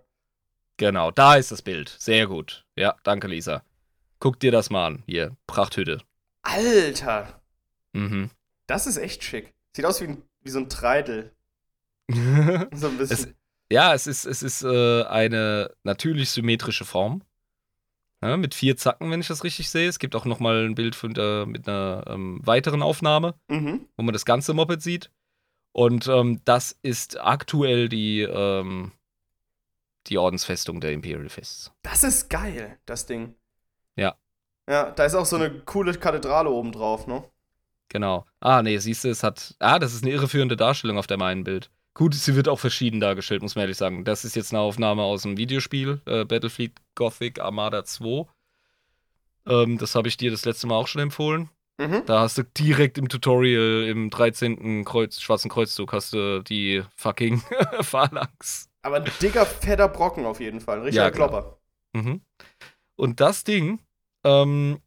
Genau, 0.78 1.11
da 1.11 1.36
ist 1.36 1.51
das 1.51 1.61
Bild. 1.61 1.93
Sehr 1.99 2.26
gut. 2.26 2.65
Ja, 2.78 2.95
danke, 3.03 3.28
Lisa. 3.28 3.63
Guck 4.22 4.39
dir 4.39 4.51
das 4.51 4.69
mal 4.69 4.86
an. 4.88 5.03
Hier, 5.07 5.36
Prachthütte. 5.47 6.01
Alter, 6.43 7.41
Mhm. 7.93 8.30
das 8.67 8.88
ist 8.88 8.95
echt 8.97 9.24
schick. 9.26 9.53
Sieht 9.76 9.84
aus 9.86 9.99
wie, 9.99 10.05
ein, 10.05 10.24
wie 10.43 10.49
so 10.49 10.59
ein 10.59 10.69
Treidel. 10.69 11.34
So 12.74 12.88
ein 12.88 12.97
bisschen. 12.97 13.36
ja, 13.72 13.93
es 13.93 14.07
ist, 14.07 14.26
es 14.26 14.41
ist 14.43 14.63
äh, 14.63 15.03
eine 15.03 15.72
natürlich 15.84 16.30
symmetrische 16.30 16.86
Form. 16.86 17.22
Ja, 18.22 18.38
mit 18.38 18.53
vier 18.53 18.78
Zacken, 18.78 19.09
wenn 19.11 19.19
ich 19.22 19.28
das 19.28 19.43
richtig 19.43 19.69
sehe. 19.69 19.89
Es 19.89 19.97
gibt 19.97 20.15
auch 20.15 20.26
noch 20.26 20.39
mal 20.39 20.65
ein 20.65 20.76
Bild 20.76 20.93
von 20.95 21.13
der, 21.13 21.45
mit 21.47 21.67
einer 21.67 22.03
ähm, 22.07 22.39
weiteren 22.43 22.82
Aufnahme. 22.84 23.34
mhm. 23.49 23.88
wo 23.97 24.03
man 24.03 24.13
das 24.13 24.26
ganze 24.26 24.53
Moped 24.53 24.82
sieht. 24.82 25.09
Und 25.74 26.07
ähm, 26.07 26.41
das 26.45 26.78
ist 26.84 27.19
aktuell 27.19 27.89
die, 27.89 28.22
ähm, 28.22 28.91
die 30.07 30.17
Ordensfestung 30.17 30.80
der 30.82 30.91
Imperial 30.91 31.30
Fists. 31.30 31.72
Das 31.82 32.03
ist 32.03 32.30
geil, 32.30 32.78
das 32.86 33.05
Ding. 33.07 33.36
Ja. 34.72 34.91
Da 34.91 35.03
ist 35.03 35.15
auch 35.15 35.26
so 35.26 35.36
eine 35.36 35.49
coole 35.51 35.93
Kathedrale 35.93 36.49
oben 36.49 36.72
drauf, 36.72 37.05
ne? 37.05 37.24
Genau. 37.89 38.26
Ah, 38.39 38.63
nee, 38.63 38.78
siehst 38.78 39.03
du, 39.03 39.09
es 39.09 39.22
hat. 39.22 39.53
Ah, 39.59 39.78
das 39.78 39.93
ist 39.93 40.03
eine 40.03 40.13
irreführende 40.13 40.55
Darstellung 40.55 40.97
auf 40.97 41.07
dem 41.07 41.22
einen 41.22 41.43
Bild. 41.43 41.69
Gut, 41.93 42.15
sie 42.15 42.38
wird 42.38 42.47
auch 42.47 42.59
verschieden 42.59 43.01
dargestellt, 43.01 43.41
muss 43.41 43.55
man 43.55 43.63
ehrlich 43.63 43.76
sagen. 43.76 44.05
Das 44.05 44.24
ist 44.24 44.38
jetzt 44.38 44.53
eine 44.53 44.61
Aufnahme 44.61 45.01
aus 45.03 45.24
dem 45.24 45.36
Videospiel, 45.36 45.99
äh, 46.05 46.24
Battlefield 46.24 46.72
Gothic 46.95 47.41
Armada 47.41 47.84
2. 47.84 48.28
Ähm, 49.45 49.78
das 49.78 49.93
habe 49.95 50.07
ich 50.07 50.15
dir 50.15 50.32
das 50.32 50.45
letzte 50.45 50.67
Mal 50.67 50.76
auch 50.76 50.88
schon 50.88 51.01
empfohlen. 51.01 51.49
Mhm. 51.78 52.03
Da 52.05 52.22
hast 52.22 52.38
du 52.38 52.43
direkt 52.43 52.97
im 52.97 53.09
Tutorial 53.09 53.84
im 53.89 54.09
13. 54.09 54.86
Kreuz, 54.86 55.19
Schwarzen 55.19 55.49
Kreuzzug 55.49 55.91
hast 55.91 56.13
du 56.13 56.41
die 56.43 56.84
fucking 56.95 57.41
Phalanx. 57.82 58.69
Aber 58.84 58.97
ein 58.97 59.11
dicker, 59.22 59.45
fetter 59.45 59.89
Brocken 59.89 60.26
auf 60.26 60.39
jeden 60.39 60.61
Fall. 60.61 60.80
Richtiger 60.82 61.03
Ja. 61.05 61.11
Klopper. 61.11 61.57
Mhm. 61.91 62.22
Und 62.95 63.19
das 63.19 63.43
Ding 63.43 63.80
ähm, 64.24 64.80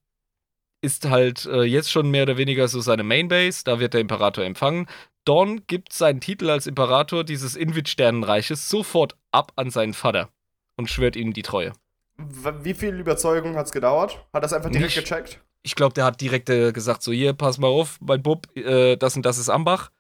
ist 0.80 1.09
halt 1.09 1.47
äh, 1.47 1.62
jetzt 1.62 1.91
schon 1.91 2.11
mehr 2.11 2.24
oder 2.24 2.37
weniger 2.37 2.68
so 2.68 2.80
seine 2.80 3.03
Mainbase. 3.03 3.64
Da 3.64 3.80
wird 3.80 3.95
der 3.95 4.01
Imperator 4.01 4.45
empfangen. 4.45 4.87
Dawn 5.24 5.66
gibt 5.66 5.93
seinen 5.93 6.20
Titel 6.20 6.51
als 6.51 6.66
Imperator 6.66 7.24
dieses 7.24 7.57
Invid-Sternenreiches 7.57 8.68
sofort 8.68 9.16
ab 9.30 9.53
an 9.57 9.70
seinen 9.70 9.95
Vater 9.95 10.28
und 10.76 10.91
schwört 10.91 11.16
ihm 11.16 11.32
die 11.32 11.43
Treue. 11.43 11.72
Wie 12.16 12.74
viel 12.74 13.01
Überzeugung 13.01 13.57
hat 13.57 13.66
es 13.66 13.72
gedauert? 13.72 14.24
Hat 14.32 14.45
das 14.45 14.53
einfach 14.53 14.70
direkt 14.70 14.95
Nicht. 14.95 15.09
gecheckt? 15.09 15.41
Ich 15.62 15.74
glaube, 15.74 15.95
der 15.95 16.05
hat 16.05 16.20
direkt 16.20 16.51
äh, 16.51 16.72
gesagt: 16.72 17.03
So, 17.03 17.11
hier, 17.11 17.32
pass 17.32 17.59
mal 17.59 17.68
auf, 17.68 17.99
mein 18.01 18.22
Bub, 18.22 18.55
äh, 18.55 18.97
das 18.97 19.16
und 19.16 19.24
das 19.24 19.39
ist 19.39 19.49
Ambach. 19.49 19.91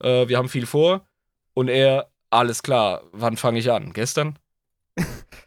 Äh, 0.00 0.28
wir 0.28 0.38
haben 0.38 0.48
viel 0.48 0.66
vor. 0.66 1.04
Und 1.52 1.68
er, 1.68 2.10
alles 2.30 2.62
klar, 2.62 3.02
wann 3.12 3.36
fange 3.36 3.58
ich 3.58 3.70
an? 3.70 3.92
Gestern? 3.92 4.38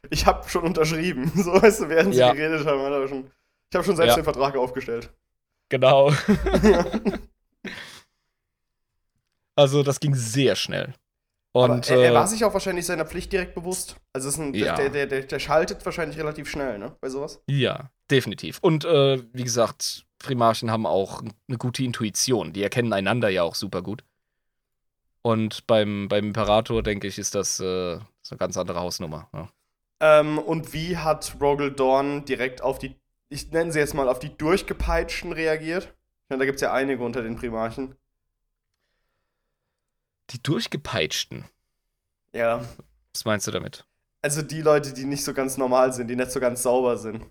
Ich 0.09 0.25
habe 0.25 0.47
schon 0.49 0.63
unterschrieben. 0.63 1.31
So, 1.35 1.53
weißt 1.53 1.81
du, 1.81 1.89
während 1.89 2.15
Ja. 2.15 2.31
sie 2.31 2.37
geredet 2.37 2.65
haben, 2.67 2.81
hat 2.81 2.91
er 2.91 3.07
schon. 3.07 3.31
Ich 3.69 3.75
habe 3.75 3.85
schon 3.85 3.95
selbst 3.95 4.11
Ja. 4.11 4.15
den 4.21 4.23
Vertrag 4.23 4.55
aufgestellt. 4.55 5.11
Genau. 5.69 6.11
also, 9.55 9.83
das 9.83 9.99
ging 9.99 10.15
sehr 10.15 10.55
schnell. 10.55 10.93
Und 11.55 11.87
er, 11.89 11.97
er 11.99 12.11
äh, 12.11 12.13
war 12.15 12.27
sich 12.27 12.43
auch 12.45 12.53
wahrscheinlich 12.53 12.85
seiner 12.85 13.05
Pflicht 13.05 13.31
direkt 13.31 13.53
bewusst. 13.53 13.97
Also 14.11 14.29
ist 14.29 14.39
ein, 14.39 14.53
Ja. 14.55 14.75
der, 14.75 14.89
der, 14.89 15.05
der, 15.05 15.21
der 15.21 15.39
schaltet 15.39 15.85
wahrscheinlich 15.85 16.17
relativ 16.17 16.49
schnell, 16.49 16.79
ne? 16.79 16.95
Bei 16.99 17.09
sowas. 17.09 17.41
Ja, 17.47 17.91
definitiv. 18.09 18.57
Und 18.61 18.85
äh, 18.85 19.21
wie 19.33 19.43
gesagt, 19.43 20.05
Primarchen 20.17 20.71
haben 20.71 20.87
auch 20.87 21.21
eine 21.47 21.57
gute 21.59 21.83
Intuition. 21.83 22.53
Die 22.53 22.63
erkennen 22.63 22.91
einander 22.91 23.29
ja 23.29 23.43
auch 23.43 23.53
super 23.53 23.83
gut. 23.83 24.03
Und 25.21 25.67
beim, 25.67 26.07
beim 26.09 26.25
Imperator, 26.27 26.81
denke 26.81 27.07
ich, 27.07 27.19
ist 27.19 27.35
das, 27.35 27.59
äh, 27.59 27.95
ist 27.95 28.31
eine 28.31 28.39
ganz 28.39 28.57
andere 28.57 28.79
Hausnummer. 28.79 29.29
Ja. 29.33 29.49
Ähm, 30.05 30.37
und 30.37 30.73
wie 30.73 30.97
hat 30.97 31.37
Rogel 31.39 31.71
Dorn 31.71 32.25
direkt 32.25 32.61
auf 32.61 32.77
die, 32.77 32.93
ich 33.29 33.51
nenne 33.51 33.71
sie 33.71 33.79
jetzt 33.79 33.93
mal, 33.93 34.09
auf 34.09 34.19
die 34.19 34.35
Durchgepeitschten 34.37 35.31
reagiert? 35.31 35.85
Ich 35.85 36.29
meine, 36.29 36.39
da 36.39 36.45
gibt 36.45 36.57
es 36.57 36.61
ja 36.61 36.73
einige 36.73 37.01
unter 37.01 37.21
den 37.21 37.37
Primarchen. 37.37 37.95
Die 40.31 40.43
Durchgepeitschten. 40.43 41.45
Ja. 42.33 42.65
Was 43.13 43.23
meinst 43.23 43.47
du 43.47 43.51
damit? 43.51 43.85
Also 44.21 44.41
die 44.41 44.61
Leute, 44.61 44.91
die 44.91 45.05
nicht 45.05 45.23
so 45.23 45.33
ganz 45.33 45.55
normal 45.55 45.93
sind, 45.93 46.09
die 46.09 46.17
nicht 46.17 46.31
so 46.31 46.41
ganz 46.41 46.63
sauber 46.63 46.97
sind. 46.97 47.25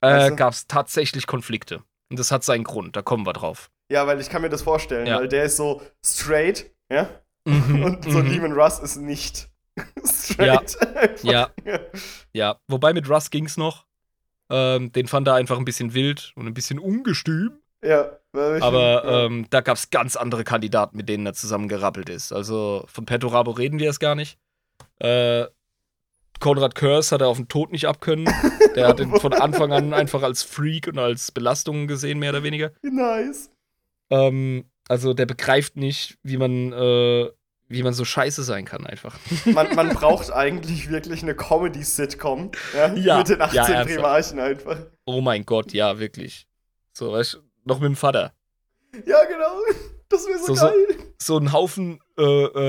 Äh? 0.00 0.30
Gab 0.36 0.54
es 0.54 0.66
tatsächlich 0.66 1.26
Konflikte. 1.26 1.82
Und 2.08 2.18
das 2.18 2.32
hat 2.32 2.44
seinen 2.44 2.64
Grund, 2.64 2.96
da 2.96 3.02
kommen 3.02 3.26
wir 3.26 3.34
drauf. 3.34 3.70
Ja, 3.90 4.06
weil 4.06 4.22
ich 4.22 4.30
kann 4.30 4.40
mir 4.40 4.48
das 4.48 4.62
vorstellen, 4.62 5.06
Ja. 5.06 5.18
weil 5.18 5.28
der 5.28 5.44
ist 5.44 5.58
so 5.58 5.82
straight, 6.02 6.70
ja? 6.90 7.10
Mhm, 7.44 7.82
Und 7.84 8.04
so 8.04 8.20
mhm. 8.20 8.26
Lehman 8.26 8.52
Russ 8.52 8.78
ist 8.78 8.96
nicht 8.96 9.49
Einfach. 10.38 11.22
Ja. 11.22 11.50
Ja, 12.32 12.60
wobei 12.68 12.92
mit 12.92 13.08
Russ 13.08 13.30
ging's 13.30 13.56
noch. 13.56 13.86
Ähm, 14.50 14.90
den 14.92 15.06
fand 15.06 15.28
er 15.28 15.34
einfach 15.34 15.58
ein 15.58 15.64
bisschen 15.64 15.94
wild 15.94 16.32
und 16.34 16.46
ein 16.46 16.54
bisschen 16.54 16.78
ungestüm. 16.78 17.52
Ja. 17.82 18.18
Aber 18.32 19.04
ja. 19.04 19.24
ähm, 19.24 19.46
da 19.50 19.60
gab 19.60 19.76
es 19.76 19.90
ganz 19.90 20.16
andere 20.16 20.44
Kandidaten, 20.44 20.96
mit 20.96 21.08
denen 21.08 21.26
er 21.26 21.34
zusammengerappelt 21.34 22.08
ist. 22.08 22.32
Also 22.32 22.84
von 22.86 23.06
Petorabo 23.06 23.52
reden 23.52 23.78
wir 23.78 23.90
es 23.90 23.98
gar 23.98 24.14
nicht. 24.14 24.38
Äh, 24.98 25.46
Konrad 26.40 26.74
Körs 26.74 27.12
hat 27.12 27.20
er 27.20 27.28
auf 27.28 27.36
den 27.36 27.48
Tod 27.48 27.70
nicht 27.70 27.86
abkönnen. 27.86 28.26
Der 28.74 28.88
hat 28.88 29.00
ihn 29.00 29.14
von 29.14 29.32
Anfang 29.32 29.72
an 29.72 29.92
einfach 29.92 30.22
als 30.22 30.42
Freak 30.42 30.88
und 30.88 30.98
als 30.98 31.32
Belastung 31.32 31.86
gesehen, 31.86 32.18
mehr 32.18 32.30
oder 32.30 32.42
weniger. 32.42 32.72
nice. 32.82 33.50
Ähm, 34.10 34.64
also 34.88 35.14
der 35.14 35.26
begreift 35.26 35.76
nicht, 35.76 36.18
wie 36.22 36.36
man, 36.36 36.72
äh, 36.72 37.30
wie 37.70 37.82
man 37.82 37.94
so 37.94 38.04
scheiße 38.04 38.42
sein 38.42 38.64
kann, 38.66 38.84
einfach. 38.86 39.16
Man, 39.46 39.74
man 39.74 39.88
braucht 39.94 40.30
eigentlich 40.32 40.90
wirklich 40.90 41.22
eine 41.22 41.34
Comedy-Sitcom. 41.34 42.50
Ja, 42.74 42.92
Ja, 42.94 43.18
Mit 43.18 43.28
den 43.30 43.38
ja, 43.38 43.44
18 43.46 43.58
ernsthaft. 43.58 43.88
Primarchen 43.94 44.38
einfach. 44.40 44.76
Oh 45.06 45.20
mein 45.20 45.46
Gott, 45.46 45.72
ja, 45.72 45.98
wirklich. 45.98 46.46
So, 46.92 47.12
weißt 47.12 47.34
du, 47.34 47.38
noch 47.64 47.78
mit 47.80 47.86
dem 47.88 47.96
Vater. 47.96 48.32
Ja, 49.06 49.24
genau. 49.24 49.58
Das 50.08 50.26
wäre 50.26 50.38
so, 50.40 50.46
So- 50.46 50.54
so- 50.56 50.66
geil. 50.66 50.96
So 51.22 51.36
ein 51.38 51.52
Haufen 51.52 52.00
äh, 52.18 52.22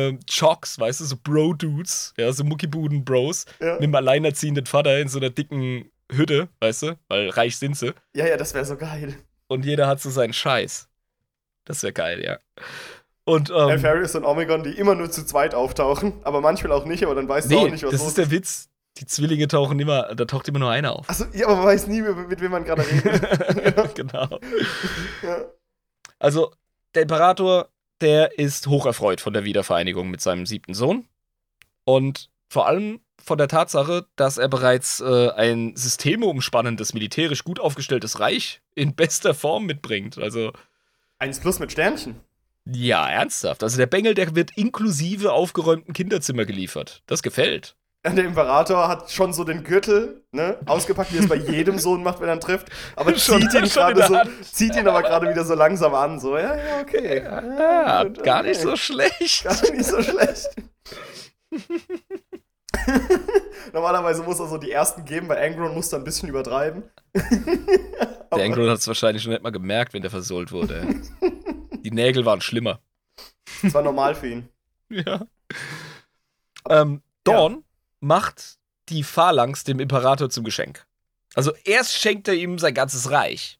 äh, 0.10 0.20
Jocks, 0.30 0.78
weißt 0.78 1.00
du, 1.00 1.06
so 1.06 1.16
Bro-Dudes, 1.24 2.14
ja, 2.18 2.32
so 2.34 2.44
Muckibuden-Bros, 2.44 3.46
Ja. 3.62 3.74
mit 3.76 3.84
einem 3.84 3.96
alleinerziehenden 3.96 4.66
Vater 4.66 5.00
in 5.00 5.08
so 5.08 5.20
einer 5.20 5.30
dicken 5.30 5.90
Hütte, 6.12 6.50
weißt 6.60 6.82
du, 6.84 7.00
weil 7.08 7.30
reich 7.30 7.58
sind 7.58 7.78
sie. 7.78 7.94
ja, 8.14 8.28
ja, 8.28 8.36
das 8.38 8.54
wäre 8.54 8.66
so 8.66 8.76
geil. 8.76 9.16
Und 9.48 9.66
jeder 9.66 9.88
hat 9.88 10.02
so 10.02 10.10
seinen 10.10 10.34
Scheiß. 10.34 10.90
Das 11.64 11.82
wäre 11.84 11.94
geil, 11.94 12.22
ja. 12.24 12.40
Und, 13.24 13.50
ähm, 13.50 13.56
Alpharius 13.56 14.16
und 14.16 14.26
Omegon, 14.26 14.64
die 14.64 14.72
immer 14.72 14.96
nur 14.96 15.12
zu 15.12 15.26
zweit 15.26 15.54
auftauchen, 15.54 16.14
aber 16.24 16.42
manchmal 16.42 16.72
auch 16.72 16.86
nicht, 16.86 17.04
aber 17.04 17.16
dann 17.16 17.28
weißt 17.28 17.52
du 17.52 17.58
auch 17.58 17.64
nee, 17.66 17.72
nicht, 17.72 17.84
was 17.84 17.92
das 17.92 18.00
los 18.02 18.10
ist 18.10 18.18
der 18.18 18.32
Witz. 18.32 18.70
Die 18.98 19.06
Zwillinge 19.06 19.48
tauchen 19.48 19.80
immer, 19.80 20.14
da 20.16 20.26
taucht 20.26 20.48
immer 20.48 20.60
nur 20.60 20.70
einer 20.70 20.94
auf. 20.94 21.10
Achso, 21.10 21.26
ja, 21.34 21.48
aber 21.48 21.58
man 21.58 21.66
weiß 21.66 21.88
nie, 21.88 22.02
mit, 22.02 22.30
mit 22.30 22.42
wem 22.42 22.52
man 22.52 22.64
gerade 22.66 22.86
redet. 22.86 23.96
genau. 23.96 24.28
ja. 25.24 25.46
Also, 26.20 26.52
der 26.94 27.04
Imperator, 27.04 27.70
der 28.02 28.38
ist 28.38 28.68
hocherfreut 28.68 29.22
von 29.22 29.34
der 29.34 29.44
Wiedervereinigung 29.46 30.10
mit 30.10 30.20
seinem 30.20 30.46
siebten 30.46 30.74
Sohn. 30.74 31.08
Und 31.86 32.30
vor 32.50 32.68
allem 32.68 33.00
von 33.24 33.38
der 33.38 33.48
Tatsache, 33.48 34.08
dass 34.18 34.38
er 34.38 34.50
bereits 34.50 35.00
äh, 35.00 35.30
ein 35.30 35.76
systemumspannendes, 35.76 36.94
militärisch 36.94 37.44
gut 37.44 37.60
aufgestelltes 37.60 38.20
Reich 38.20 38.62
in 38.76 38.96
bester 38.96 39.34
Form 39.34 39.66
mitbringt. 39.66 40.18
Also, 40.18 40.52
Eins 41.18 41.40
plus 41.40 41.60
mit 41.60 41.72
Sternchen. 41.72 42.20
Ja, 42.66 43.10
ernsthaft. 43.10 43.64
Also, 43.64 43.78
der 43.78 43.88
Bengel, 43.88 44.14
der 44.14 44.36
wird 44.36 44.52
inklusive 44.58 45.32
aufgeräumten 45.32 45.94
Kinderzimmer 45.94 46.46
geliefert. 46.46 47.02
Das 47.08 47.22
gefällt. 47.24 47.76
Der 48.04 48.26
Imperator 48.26 48.88
hat 48.88 49.12
schon 49.12 49.32
so 49.32 49.44
den 49.44 49.64
Gürtel, 49.64 50.24
ne, 50.32 50.58
ausgepackt, 50.66 51.14
wie 51.14 51.18
er 51.18 51.24
es 51.24 51.30
bei 51.30 51.36
jedem 51.52 51.78
Sohn 51.78 52.02
macht, 52.02 52.20
wenn 52.20 52.30
er 52.30 52.36
ihn 52.36 52.40
trifft, 52.40 52.70
aber 52.96 53.16
Schon- 53.16 53.42
zieht 53.42 53.54
ihn 53.54 53.66
so, 53.68 53.82
zieht 54.42 54.76
ihn 54.76 54.88
aber 54.88 55.04
gerade 55.04 55.30
wieder 55.30 55.46
so 55.46 55.54
langsam 55.54 55.94
an, 55.94 56.20
so, 56.20 56.36
ja, 56.36 56.56
ja, 56.56 56.82
okay. 56.82 57.22
Ja, 57.24 58.04
gut, 58.06 58.24
gar 58.24 58.42
nicht 58.42 58.60
okay. 58.60 58.70
so 58.70 58.76
schlecht. 58.76 59.44
Gar 59.44 59.72
nicht 59.72 59.86
so 59.86 60.02
schlecht. 60.02 60.50
Normalerweise 63.74 64.24
muss 64.24 64.40
er 64.40 64.48
so 64.48 64.58
die 64.58 64.72
ersten 64.72 65.06
geben, 65.06 65.28
bei 65.28 65.46
Angron 65.46 65.74
muss 65.74 65.94
er 65.94 66.00
ein 66.00 66.04
bisschen 66.04 66.30
übertreiben. 66.30 66.84
Der 67.14 68.46
Angron 68.46 68.70
hat 68.70 68.80
es 68.80 68.88
wahrscheinlich 68.88 69.22
schon 69.22 69.32
nicht 69.34 69.44
mal 69.44 69.52
gemerkt, 69.52 69.94
wenn 69.94 70.02
der 70.02 70.12
versohlt 70.12 70.52
wurde. 70.52 70.88
Die 71.84 71.92
Nägel 71.92 72.26
waren 72.26 72.42
schlimmer. 72.42 72.80
Das 73.62 73.74
war 73.74 73.82
normal 73.82 74.16
für 74.16 74.28
ihn. 74.28 74.50
Ja. 74.90 75.26
Ähm, 76.70 77.02
Dawn 77.24 77.64
macht 78.02 78.58
die 78.90 79.04
Phalanx 79.04 79.64
dem 79.64 79.80
Imperator 79.80 80.30
zum 80.30 80.44
Geschenk. 80.44 80.86
Also 81.34 81.54
erst 81.64 81.98
schenkt 81.98 82.28
er 82.28 82.34
ihm 82.34 82.60
sein 82.60 82.74
ganzes 82.74 83.10
Reich 83.10 83.58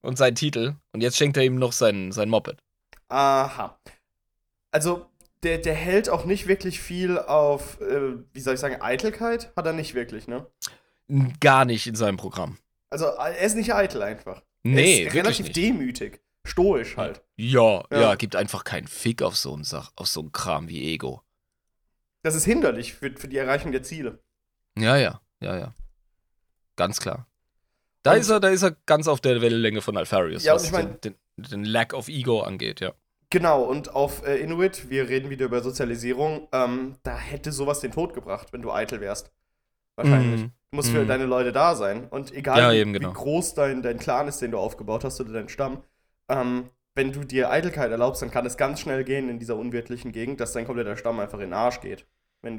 und 0.00 0.16
seinen 0.16 0.34
Titel 0.36 0.76
und 0.92 1.02
jetzt 1.02 1.18
schenkt 1.18 1.36
er 1.36 1.44
ihm 1.44 1.56
noch 1.56 1.72
sein, 1.72 2.12
sein 2.12 2.30
Moped. 2.30 2.56
Aha. 3.08 3.78
Also, 4.70 5.06
der, 5.42 5.58
der 5.58 5.74
hält 5.74 6.08
auch 6.08 6.24
nicht 6.24 6.46
wirklich 6.48 6.80
viel 6.80 7.18
auf, 7.18 7.78
äh, 7.82 8.14
wie 8.32 8.40
soll 8.40 8.54
ich 8.54 8.60
sagen, 8.60 8.80
Eitelkeit? 8.80 9.52
Hat 9.54 9.66
er 9.66 9.74
nicht 9.74 9.92
wirklich, 9.94 10.28
ne? 10.28 10.46
Gar 11.40 11.66
nicht 11.66 11.86
in 11.86 11.94
seinem 11.94 12.16
Programm. 12.16 12.56
Also, 12.88 13.04
er 13.04 13.38
ist 13.38 13.54
nicht 13.54 13.74
eitel 13.74 14.02
einfach. 14.02 14.42
Nee, 14.62 15.02
er 15.02 15.08
ist 15.08 15.14
relativ 15.14 15.46
nicht. 15.46 15.56
demütig. 15.56 16.20
Stoisch 16.46 16.96
halt. 16.96 17.22
Ja, 17.36 17.84
ja, 17.90 18.00
Ja. 18.00 18.14
gibt 18.16 18.34
einfach 18.36 18.64
keinen 18.64 18.86
Fick 18.88 19.22
auf 19.22 19.36
so 19.36 19.54
einen, 19.54 19.64
Sach 19.64 19.92
auf 19.96 20.08
so 20.08 20.20
einen 20.20 20.32
Kram 20.32 20.68
wie 20.68 20.92
Ego. 20.92 21.22
Das 22.22 22.34
ist 22.34 22.44
hinderlich 22.44 22.94
für, 22.94 23.12
für 23.16 23.28
die 23.28 23.36
Erreichung 23.36 23.72
der 23.72 23.82
Ziele. 23.82 24.20
Ja, 24.78 24.96
ja, 24.96 25.20
ja, 25.40 25.56
ja. 25.58 25.74
Ganz 26.76 27.00
klar. 27.00 27.26
Da 28.02 28.12
Und- 28.12 28.18
ist 28.18 28.28
er, 28.30 28.40
da 28.40 28.48
ist 28.48 28.62
er 28.62 28.72
ganz 28.86 29.06
auf 29.08 29.20
der 29.20 29.40
Wellenlänge 29.40 29.80
von 29.82 29.96
Alpharius, 29.96 30.44
Ja, 30.44 30.54
was 30.54 30.64
ich 30.64 30.72
mein- 30.72 31.00
den, 31.00 31.14
den, 31.36 31.50
den 31.50 31.64
Lack 31.64 31.94
of 31.94 32.08
Ego 32.08 32.40
angeht, 32.42 32.80
ja. 32.80 32.92
Genau, 33.30 33.62
und 33.62 33.94
auf 33.94 34.26
äh, 34.26 34.36
Inuit, 34.36 34.90
wir 34.90 35.08
reden 35.08 35.30
wieder 35.30 35.46
über 35.46 35.62
Sozialisierung, 35.62 36.48
ähm, 36.52 36.96
da 37.02 37.16
hätte 37.16 37.50
sowas 37.50 37.80
den 37.80 37.92
Tod 37.92 38.12
gebracht, 38.14 38.52
wenn 38.52 38.60
du 38.62 38.70
eitel 38.72 39.00
wärst. 39.00 39.32
Wahrscheinlich. 39.96 40.42
Mhm. 40.42 40.52
Du 40.70 40.76
musst 40.76 40.90
für 40.90 41.02
Mhm. 41.04 41.08
deine 41.08 41.24
Leute 41.26 41.52
da 41.52 41.74
sein. 41.74 42.08
Und 42.08 42.32
egal, 42.32 42.58
Ja, 42.58 42.72
wie, 42.86 42.92
genau. 42.92 43.10
wie 43.10 43.12
groß 43.14 43.54
dein, 43.54 43.82
dein 43.82 43.98
Clan 43.98 44.28
ist, 44.28 44.40
den 44.42 44.50
du 44.50 44.58
aufgebaut 44.58 45.04
hast 45.04 45.20
oder 45.20 45.32
dein 45.32 45.48
Stamm, 45.48 45.82
ähm, 46.28 46.70
wenn 46.94 47.12
du 47.12 47.24
dir 47.24 47.50
Eitelkeit 47.50 47.90
erlaubst, 47.90 48.22
dann 48.22 48.30
kann 48.30 48.46
es 48.46 48.56
ganz 48.56 48.80
schnell 48.80 49.04
gehen 49.04 49.28
in 49.28 49.38
dieser 49.38 49.56
unwirtlichen 49.56 50.12
Gegend, 50.12 50.40
dass 50.40 50.52
dein 50.52 50.66
kompletter 50.66 50.96
Stamm 50.96 51.20
einfach 51.20 51.38
in 51.38 51.46
den 51.46 51.54
Arsch 51.54 51.80
geht. 51.80 52.06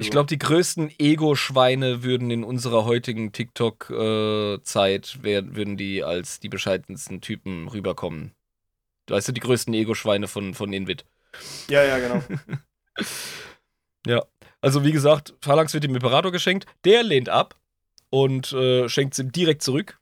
Ich 0.00 0.10
glaube, 0.10 0.28
die 0.28 0.38
größten 0.38 0.90
Ego-Schweine 0.98 2.02
würden 2.02 2.30
in 2.30 2.42
unserer 2.42 2.86
heutigen 2.86 3.32
TikTok-Zeit, 3.32 5.18
würden 5.22 5.76
die 5.76 6.02
als 6.02 6.40
die 6.40 6.48
bescheidensten 6.48 7.20
Typen 7.20 7.68
rüberkommen. 7.68 8.32
Weißt 9.08 9.28
du, 9.28 9.32
die 9.32 9.40
größten 9.40 9.74
Ego-Schweine 9.74 10.26
von, 10.26 10.54
von 10.54 10.72
Invid. 10.72 11.04
Ja, 11.68 11.84
ja, 11.84 11.98
genau. 11.98 12.22
Ja, 14.06 14.22
also 14.60 14.84
wie 14.84 14.92
gesagt, 14.92 15.34
Phalanx 15.40 15.72
wird 15.72 15.84
dem 15.84 15.94
Imperator 15.94 16.30
geschenkt. 16.30 16.66
Der 16.84 17.02
lehnt 17.02 17.28
ab 17.28 17.56
und 18.10 18.52
äh, 18.52 18.88
schenkt 18.88 19.14
es 19.14 19.18
ihm 19.18 19.32
direkt 19.32 19.62
zurück. 19.62 19.98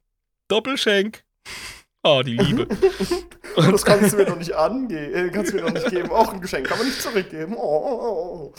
Doppelschenk. 0.49 1.25
Oh, 2.05 2.21
die 2.25 2.37
Liebe. 2.37 2.67
das 3.57 3.85
kannst 3.85 4.13
du 4.13 4.17
mir 4.17 4.25
doch 4.25 4.37
nicht 4.37 4.53
angehen. 4.53 5.15
Äh, 5.15 5.31
kannst 5.31 5.53
du 5.53 5.57
mir 5.57 5.63
doch 5.63 5.73
nicht 5.73 5.89
geben. 5.89 6.11
Auch 6.11 6.33
ein 6.33 6.41
Geschenk 6.41 6.67
kann 6.67 6.79
man 6.79 6.89
nicht 6.89 7.01
zurückgeben. 7.01 7.55
Oh, 7.57 7.61
oh, 7.61 8.53
oh. 8.53 8.55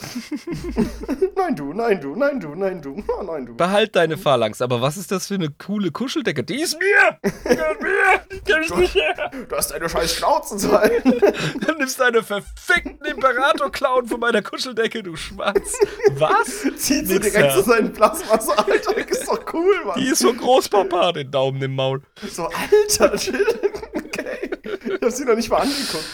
nein, 1.36 1.54
du, 1.54 1.74
nein, 1.74 2.00
du, 2.00 2.16
nein, 2.16 2.40
du, 2.40 2.54
nein, 2.54 2.80
du, 2.80 3.04
oh, 3.06 3.22
nein, 3.22 3.44
du. 3.44 3.54
Behalt 3.54 3.94
deine 3.96 4.16
Phalanx, 4.16 4.62
aber 4.62 4.80
was 4.80 4.96
ist 4.96 5.12
das 5.12 5.26
für 5.26 5.34
eine 5.34 5.50
coole 5.50 5.90
Kuscheldecke? 5.90 6.42
Die 6.42 6.62
ist 6.62 6.78
mir! 6.78 7.18
Die 7.22 7.48
gehört 7.50 7.82
mir! 7.82 7.90
Die 8.32 8.40
geb 8.44 8.62
ich 8.62 8.74
nicht 8.76 8.94
her! 8.94 9.30
Du 9.46 9.54
hast 9.54 9.74
eine 9.74 9.90
scheiß 9.90 10.14
Schnauze 10.14 10.56
zu 10.56 10.72
halten. 10.72 11.12
Dann 11.66 11.76
nimmst 11.76 12.00
deine 12.00 12.22
verfickten 12.22 13.04
Imperator-Clown 13.04 14.06
von 14.06 14.20
meiner 14.20 14.40
Kuscheldecke, 14.40 15.02
du 15.02 15.16
Schwanz. 15.16 15.76
Was? 16.14 16.62
Zieht 16.76 17.08
sie 17.08 17.20
direkt 17.20 17.52
zu 17.52 17.62
seinen 17.62 17.92
Plasmas. 17.92 18.48
Alter, 18.48 18.94
das 18.94 19.18
ist 19.18 19.28
doch 19.28 19.44
cool, 19.52 19.84
Mann. 19.84 20.00
Die 20.00 20.06
ist 20.06 20.22
von 20.22 20.34
Großpapa, 20.34 21.12
den 21.12 21.30
Daumen 21.30 21.60
im 21.60 21.74
Maul. 21.74 22.00
So, 22.30 22.44
Alter, 22.44 23.18
chill. 23.34 23.72
Okay. 23.94 24.50
Ich 24.62 25.02
hab 25.02 25.10
sie 25.10 25.24
noch 25.24 25.36
nicht 25.36 25.50
mal 25.50 25.62
angeguckt. 25.62 26.04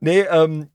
Nee, 0.00 0.20
ähm, 0.20 0.70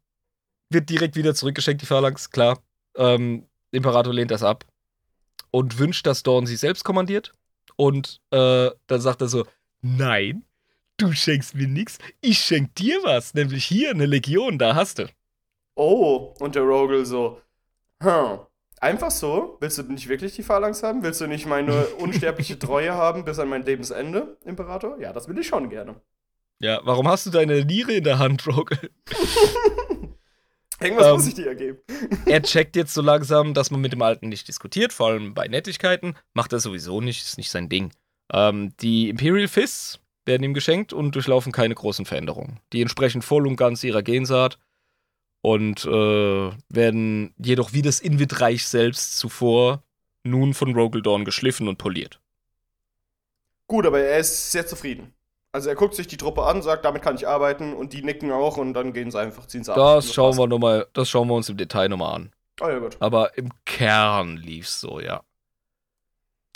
wird 0.70 0.90
direkt 0.90 1.16
wieder 1.16 1.34
zurückgeschenkt, 1.34 1.82
die 1.82 1.86
Phalanx, 1.86 2.30
klar. 2.30 2.62
Ähm, 2.96 3.48
Imperator 3.72 4.14
lehnt 4.14 4.32
das 4.32 4.44
ab 4.44 4.66
und 5.52 5.80
wünscht, 5.80 6.06
dass 6.06 6.24
Dawn 6.24 6.46
sie 6.46 6.56
selbst 6.56 6.84
kommandiert. 6.84 7.32
Und 7.76 8.22
äh, 8.32 8.70
dann 8.88 9.02
sagt 9.02 9.22
er 9.22 9.28
so: 9.28 9.46
Nein, 9.82 10.46
du 10.98 11.12
schenkst 11.14 11.56
mir 11.56 11.68
nichts, 11.68 11.98
ich 12.22 12.40
schenk 12.40 12.76
dir 12.76 13.00
was, 13.04 13.34
nämlich 13.34 13.66
hier 13.66 13.92
eine 13.92 14.06
Legion, 14.06 14.60
da 14.60 14.76
hast 14.76 15.00
du. 15.00 15.10
Oh, 15.76 16.36
und 16.40 16.56
der 16.56 16.64
Rogel 16.64 17.06
so, 17.06 17.42
hm, 18.02 18.40
einfach 18.84 19.10
so? 19.12 19.58
Willst 19.62 19.78
du 19.78 19.84
nicht 19.84 20.10
wirklich 20.10 20.36
die 20.36 20.44
Phalanx 20.44 20.84
haben? 20.84 21.02
Willst 21.02 21.22
du 21.22 21.28
nicht 21.28 21.48
meine 21.48 21.86
unsterbliche 22.00 22.60
Treue 22.60 22.94
haben 22.94 23.26
bis 23.26 23.40
an 23.40 23.50
mein 23.50 23.64
Lebensende, 23.64 24.38
Imperator? 24.46 25.00
Ja, 25.00 25.14
das 25.14 25.28
will 25.28 25.40
ich 25.40 25.48
schon 25.48 25.70
gerne. 25.70 25.96
Ja, 26.60 26.82
warum 26.84 27.08
hast 27.08 27.26
du 27.26 27.30
deine 27.32 27.66
Niere 27.66 27.94
in 27.94 28.04
der 28.04 28.20
Hand, 28.20 28.46
Rogel? 28.46 28.78
Irgendwas 30.80 31.08
Ähm. 31.08 31.14
muss 31.14 31.28
ich 31.28 31.34
dir 31.34 31.46
ja 31.48 31.54
geben. 31.54 31.80
er 32.26 32.44
checkt 32.44 32.76
jetzt 32.76 32.94
so 32.94 33.02
langsam, 33.02 33.54
dass 33.54 33.72
man 33.72 33.82
mit 33.82 33.94
dem 33.94 34.02
Alten 34.02 34.30
nicht 34.30 34.48
diskutiert, 34.48 34.94
vor 34.94 35.08
allem 35.08 35.34
bei 35.34 35.48
Nettigkeiten. 35.48 36.16
Macht 36.34 36.54
er 36.54 36.60
sowieso 36.60 37.02
nicht, 37.02 37.24
ist 37.24 37.38
nicht 37.38 37.50
sein 37.50 37.70
Ding. 37.70 37.92
Ähm, 38.32 38.74
die 38.82 39.10
Imperial 39.10 39.48
Fists 39.48 40.00
werden 40.26 40.44
ihm 40.44 40.54
geschenkt 40.54 40.94
und 40.94 41.16
durchlaufen 41.16 41.52
keine 41.52 41.76
großen 41.76 42.06
Veränderungen. 42.06 42.60
Die 42.74 42.82
entsprechen 42.82 43.22
voll 43.22 43.48
und 43.48 43.56
ganz 43.56 43.84
ihrer 43.84 44.04
Gensaat 44.04 44.58
und 45.44 45.84
äh, 45.84 46.52
werden 46.70 47.34
jedoch 47.38 47.74
wie 47.74 47.82
das 47.82 48.00
Invid-Reich 48.00 48.66
selbst 48.66 49.18
zuvor 49.18 49.84
nun 50.24 50.54
von 50.54 50.74
Rogel 50.74 51.02
Dawn 51.02 51.26
geschliffen 51.26 51.68
und 51.68 51.78
poliert. 51.78 52.22
Gut, 53.68 53.86
aber 53.86 54.00
er 54.00 54.20
ist 54.20 54.52
sehr 54.52 54.66
zufrieden. 54.66 55.14
Also 55.52 55.68
er 55.68 55.76
guckt 55.76 55.96
sich 55.96 56.08
die 56.08 56.16
Truppe 56.16 56.44
an, 56.44 56.62
sagt, 56.62 56.86
damit 56.86 57.02
kann 57.02 57.16
ich 57.16 57.28
arbeiten 57.28 57.74
und 57.74 57.92
die 57.92 58.04
nicken 58.04 58.32
auch 58.32 58.56
und 58.56 58.74
dann 58.74 58.94
gehen 58.94 59.12
sie 59.12 59.20
einfach, 59.20 59.46
ziehen 59.46 59.66
sie 59.66 59.72
ab. 59.72 59.78
Das 59.78 60.14
schauen 60.14 60.38
wir 60.38 60.48
noch 60.48 60.60
mal, 60.60 60.88
das 60.94 61.10
schauen 61.10 61.28
wir 61.28 61.36
uns 61.36 61.50
im 61.50 61.58
Detail 61.58 61.90
nochmal 61.90 62.16
an. 62.16 62.32
Oh 62.62 62.70
ja, 62.70 62.80
gut. 62.80 62.96
Aber 63.02 63.38
im 63.38 63.50
Kern 63.66 64.38
lief's 64.38 64.80
so, 64.80 65.02
ja. 65.02 65.24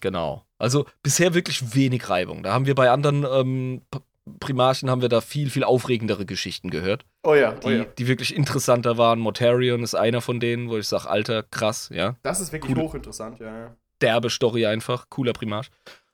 Genau. 0.02 0.46
Also 0.58 0.86
bisher 1.04 1.34
wirklich 1.34 1.76
wenig 1.76 2.10
Reibung. 2.10 2.42
Da 2.42 2.54
haben 2.54 2.66
wir 2.66 2.76
bei 2.76 2.90
anderen 2.90 3.26
ähm, 3.30 3.82
Primarchen 4.40 4.90
haben 4.90 5.02
wir 5.02 5.10
da 5.10 5.22
viel, 5.22 5.50
viel 5.50 5.64
aufregendere 5.64 6.26
Geschichten 6.26 6.70
gehört, 6.70 7.06
Oh 7.24 7.34
ja, 7.36 7.52
die, 7.54 7.68
oh 7.68 7.70
ja. 7.70 7.86
die 7.86 8.08
wirklich 8.08 8.36
interessanter 8.36 8.98
waren. 8.98 9.20
Mortarion 9.20 9.84
ist 9.84 9.96
einer 9.96 10.22
von 10.22 10.40
denen, 10.40 10.70
wo 10.70 10.78
ich 10.78 10.88
sage, 10.88 11.10
Alter, 11.10 11.44
krass, 11.44 11.90
ja. 11.94 12.16
Das 12.24 12.40
ist 12.40 12.52
wirklich 12.52 12.76
Cool. 12.76 12.84
hochinteressant, 12.84 13.40
ja, 13.40 13.58
ja. 13.58 13.76
Derbe 14.02 14.30
Story 14.30 14.66
einfach, 14.66 15.10
cooler 15.10 15.34
Primarch. 15.34 15.70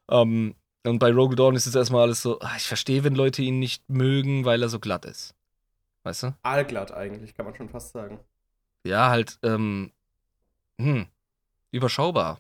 Ähm, 0.10 0.56
und 0.86 1.00
bei 1.00 1.12
Rogue 1.12 1.36
Dawn 1.36 1.56
ist 1.56 1.66
es 1.68 1.76
erstmal 1.76 2.02
alles 2.04 2.22
so, 2.22 2.40
ah, 2.40 2.54
ich 2.58 2.64
verstehe, 2.68 3.04
wenn 3.04 3.16
Leute 3.16 3.42
ihn 3.42 3.60
nicht 3.60 3.90
mögen, 3.90 4.46
weil 4.46 4.62
er 4.62 4.70
so 4.70 4.80
glatt 4.80 5.06
ist. 5.06 5.36
Weißt 6.04 6.24
du? 6.24 6.36
Allglatt 6.44 6.92
eigentlich, 6.94 7.34
kann 7.36 7.46
man 7.46 7.56
schon 7.56 7.70
fast 7.70 7.92
sagen. 7.94 8.20
ja, 8.86 9.10
halt, 9.10 9.38
ähm, 9.44 9.92
hm, 10.80 11.08
überschaubar. 11.72 12.40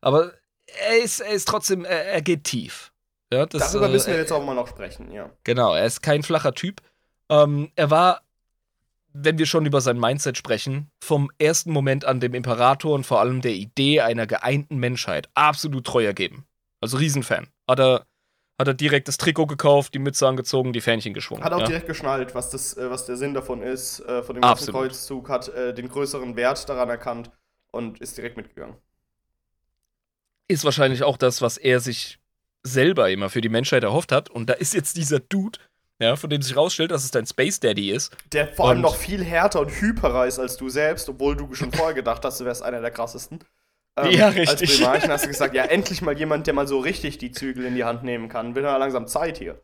Aber 0.00 0.32
er 0.66 0.98
ist, 1.02 1.20
er 1.20 1.32
ist 1.32 1.46
trotzdem, 1.48 1.84
er, 1.84 2.06
er 2.06 2.22
geht 2.22 2.44
tief. 2.44 2.91
Ja, 3.32 3.46
das, 3.46 3.72
Darüber 3.72 3.88
äh, 3.88 3.92
müssen 3.92 4.08
wir 4.08 4.14
er- 4.14 4.20
jetzt 4.20 4.32
auch 4.32 4.44
mal 4.44 4.54
noch 4.54 4.68
sprechen, 4.68 5.10
ja. 5.10 5.30
Genau, 5.44 5.74
er 5.74 5.86
ist 5.86 6.02
kein 6.02 6.22
flacher 6.22 6.52
Typ. 6.52 6.82
Ähm, 7.30 7.72
er 7.76 7.90
war, 7.90 8.20
wenn 9.14 9.38
wir 9.38 9.46
schon 9.46 9.64
über 9.64 9.80
sein 9.80 9.98
Mindset 9.98 10.36
sprechen, 10.36 10.90
vom 11.02 11.30
ersten 11.38 11.72
Moment 11.72 12.04
an 12.04 12.20
dem 12.20 12.34
Imperator 12.34 12.94
und 12.94 13.06
vor 13.06 13.20
allem 13.20 13.40
der 13.40 13.52
Idee 13.52 14.02
einer 14.02 14.26
geeinten 14.26 14.76
Menschheit 14.76 15.30
absolut 15.32 15.86
treu 15.86 16.04
ergeben. 16.04 16.46
Also 16.82 16.98
Riesenfan. 16.98 17.48
Hat 17.66 17.80
er, 17.80 18.06
hat 18.58 18.68
er 18.68 18.74
direkt 18.74 19.08
das 19.08 19.16
Trikot 19.16 19.46
gekauft, 19.46 19.94
die 19.94 19.98
Mütze 19.98 20.28
angezogen, 20.28 20.74
die 20.74 20.82
Fähnchen 20.82 21.14
geschwungen. 21.14 21.42
Hat 21.42 21.54
auch 21.54 21.60
ja? 21.60 21.66
direkt 21.66 21.86
geschnallt, 21.86 22.34
was, 22.34 22.50
das, 22.50 22.76
äh, 22.76 22.90
was 22.90 23.06
der 23.06 23.16
Sinn 23.16 23.32
davon 23.32 23.62
ist, 23.62 24.00
äh, 24.00 24.22
von 24.22 24.34
dem 24.34 24.42
ganzen. 24.42 24.72
Kreuzzug, 24.72 25.30
hat 25.30 25.48
äh, 25.48 25.72
den 25.72 25.88
größeren 25.88 26.36
Wert 26.36 26.68
daran 26.68 26.90
erkannt 26.90 27.30
und 27.70 27.98
ist 28.02 28.18
direkt 28.18 28.36
mitgegangen. 28.36 28.76
ist 30.48 30.66
wahrscheinlich 30.66 31.02
auch 31.02 31.16
das, 31.16 31.40
was 31.40 31.56
er 31.56 31.80
sich 31.80 32.18
selber 32.64 33.10
immer 33.10 33.28
für 33.30 33.40
die 33.40 33.48
Menschheit 33.48 33.82
erhofft 33.84 34.12
hat. 34.12 34.30
Und 34.30 34.48
da 34.50 34.54
ist 34.54 34.74
jetzt 34.74 34.96
dieser 34.96 35.20
Dude, 35.20 35.58
ja, 36.00 36.16
von 36.16 36.30
dem 36.30 36.42
sich 36.42 36.56
rausstellt, 36.56 36.90
dass 36.90 37.04
es 37.04 37.10
dein 37.10 37.26
Space 37.26 37.60
Daddy 37.60 37.90
ist. 37.90 38.16
Der 38.32 38.48
vor 38.48 38.68
allem 38.68 38.78
Und- 38.78 38.82
noch 38.82 38.96
viel 38.96 39.22
härter 39.24 39.60
und 39.60 39.70
hyperer 39.70 40.26
ist 40.26 40.38
als 40.38 40.56
du 40.56 40.68
selbst, 40.68 41.08
obwohl 41.08 41.36
du 41.36 41.54
schon 41.54 41.72
vorher 41.72 41.94
gedacht 41.94 42.24
hast, 42.24 42.40
du 42.40 42.44
wärst 42.44 42.62
einer 42.62 42.80
der 42.80 42.90
krassesten. 42.90 43.40
Ähm, 43.98 44.10
Ja, 44.10 44.26
Als 44.28 44.36
richtig. 44.36 44.78
Primarchen 44.78 45.10
hast 45.10 45.24
du 45.24 45.28
gesagt, 45.28 45.54
ja, 45.54 45.64
endlich 45.64 46.00
mal 46.02 46.16
jemand, 46.16 46.46
der 46.46 46.54
mal 46.54 46.66
so 46.66 46.78
richtig 46.78 47.18
die 47.18 47.30
Zügel 47.30 47.66
in 47.66 47.74
die 47.74 47.84
Hand 47.84 48.02
nehmen 48.04 48.28
kann. 48.28 48.54
Wird 48.54 48.64
ja 48.64 48.76
langsam 48.78 49.06
Zeit 49.06 49.38
hier. 49.38 49.60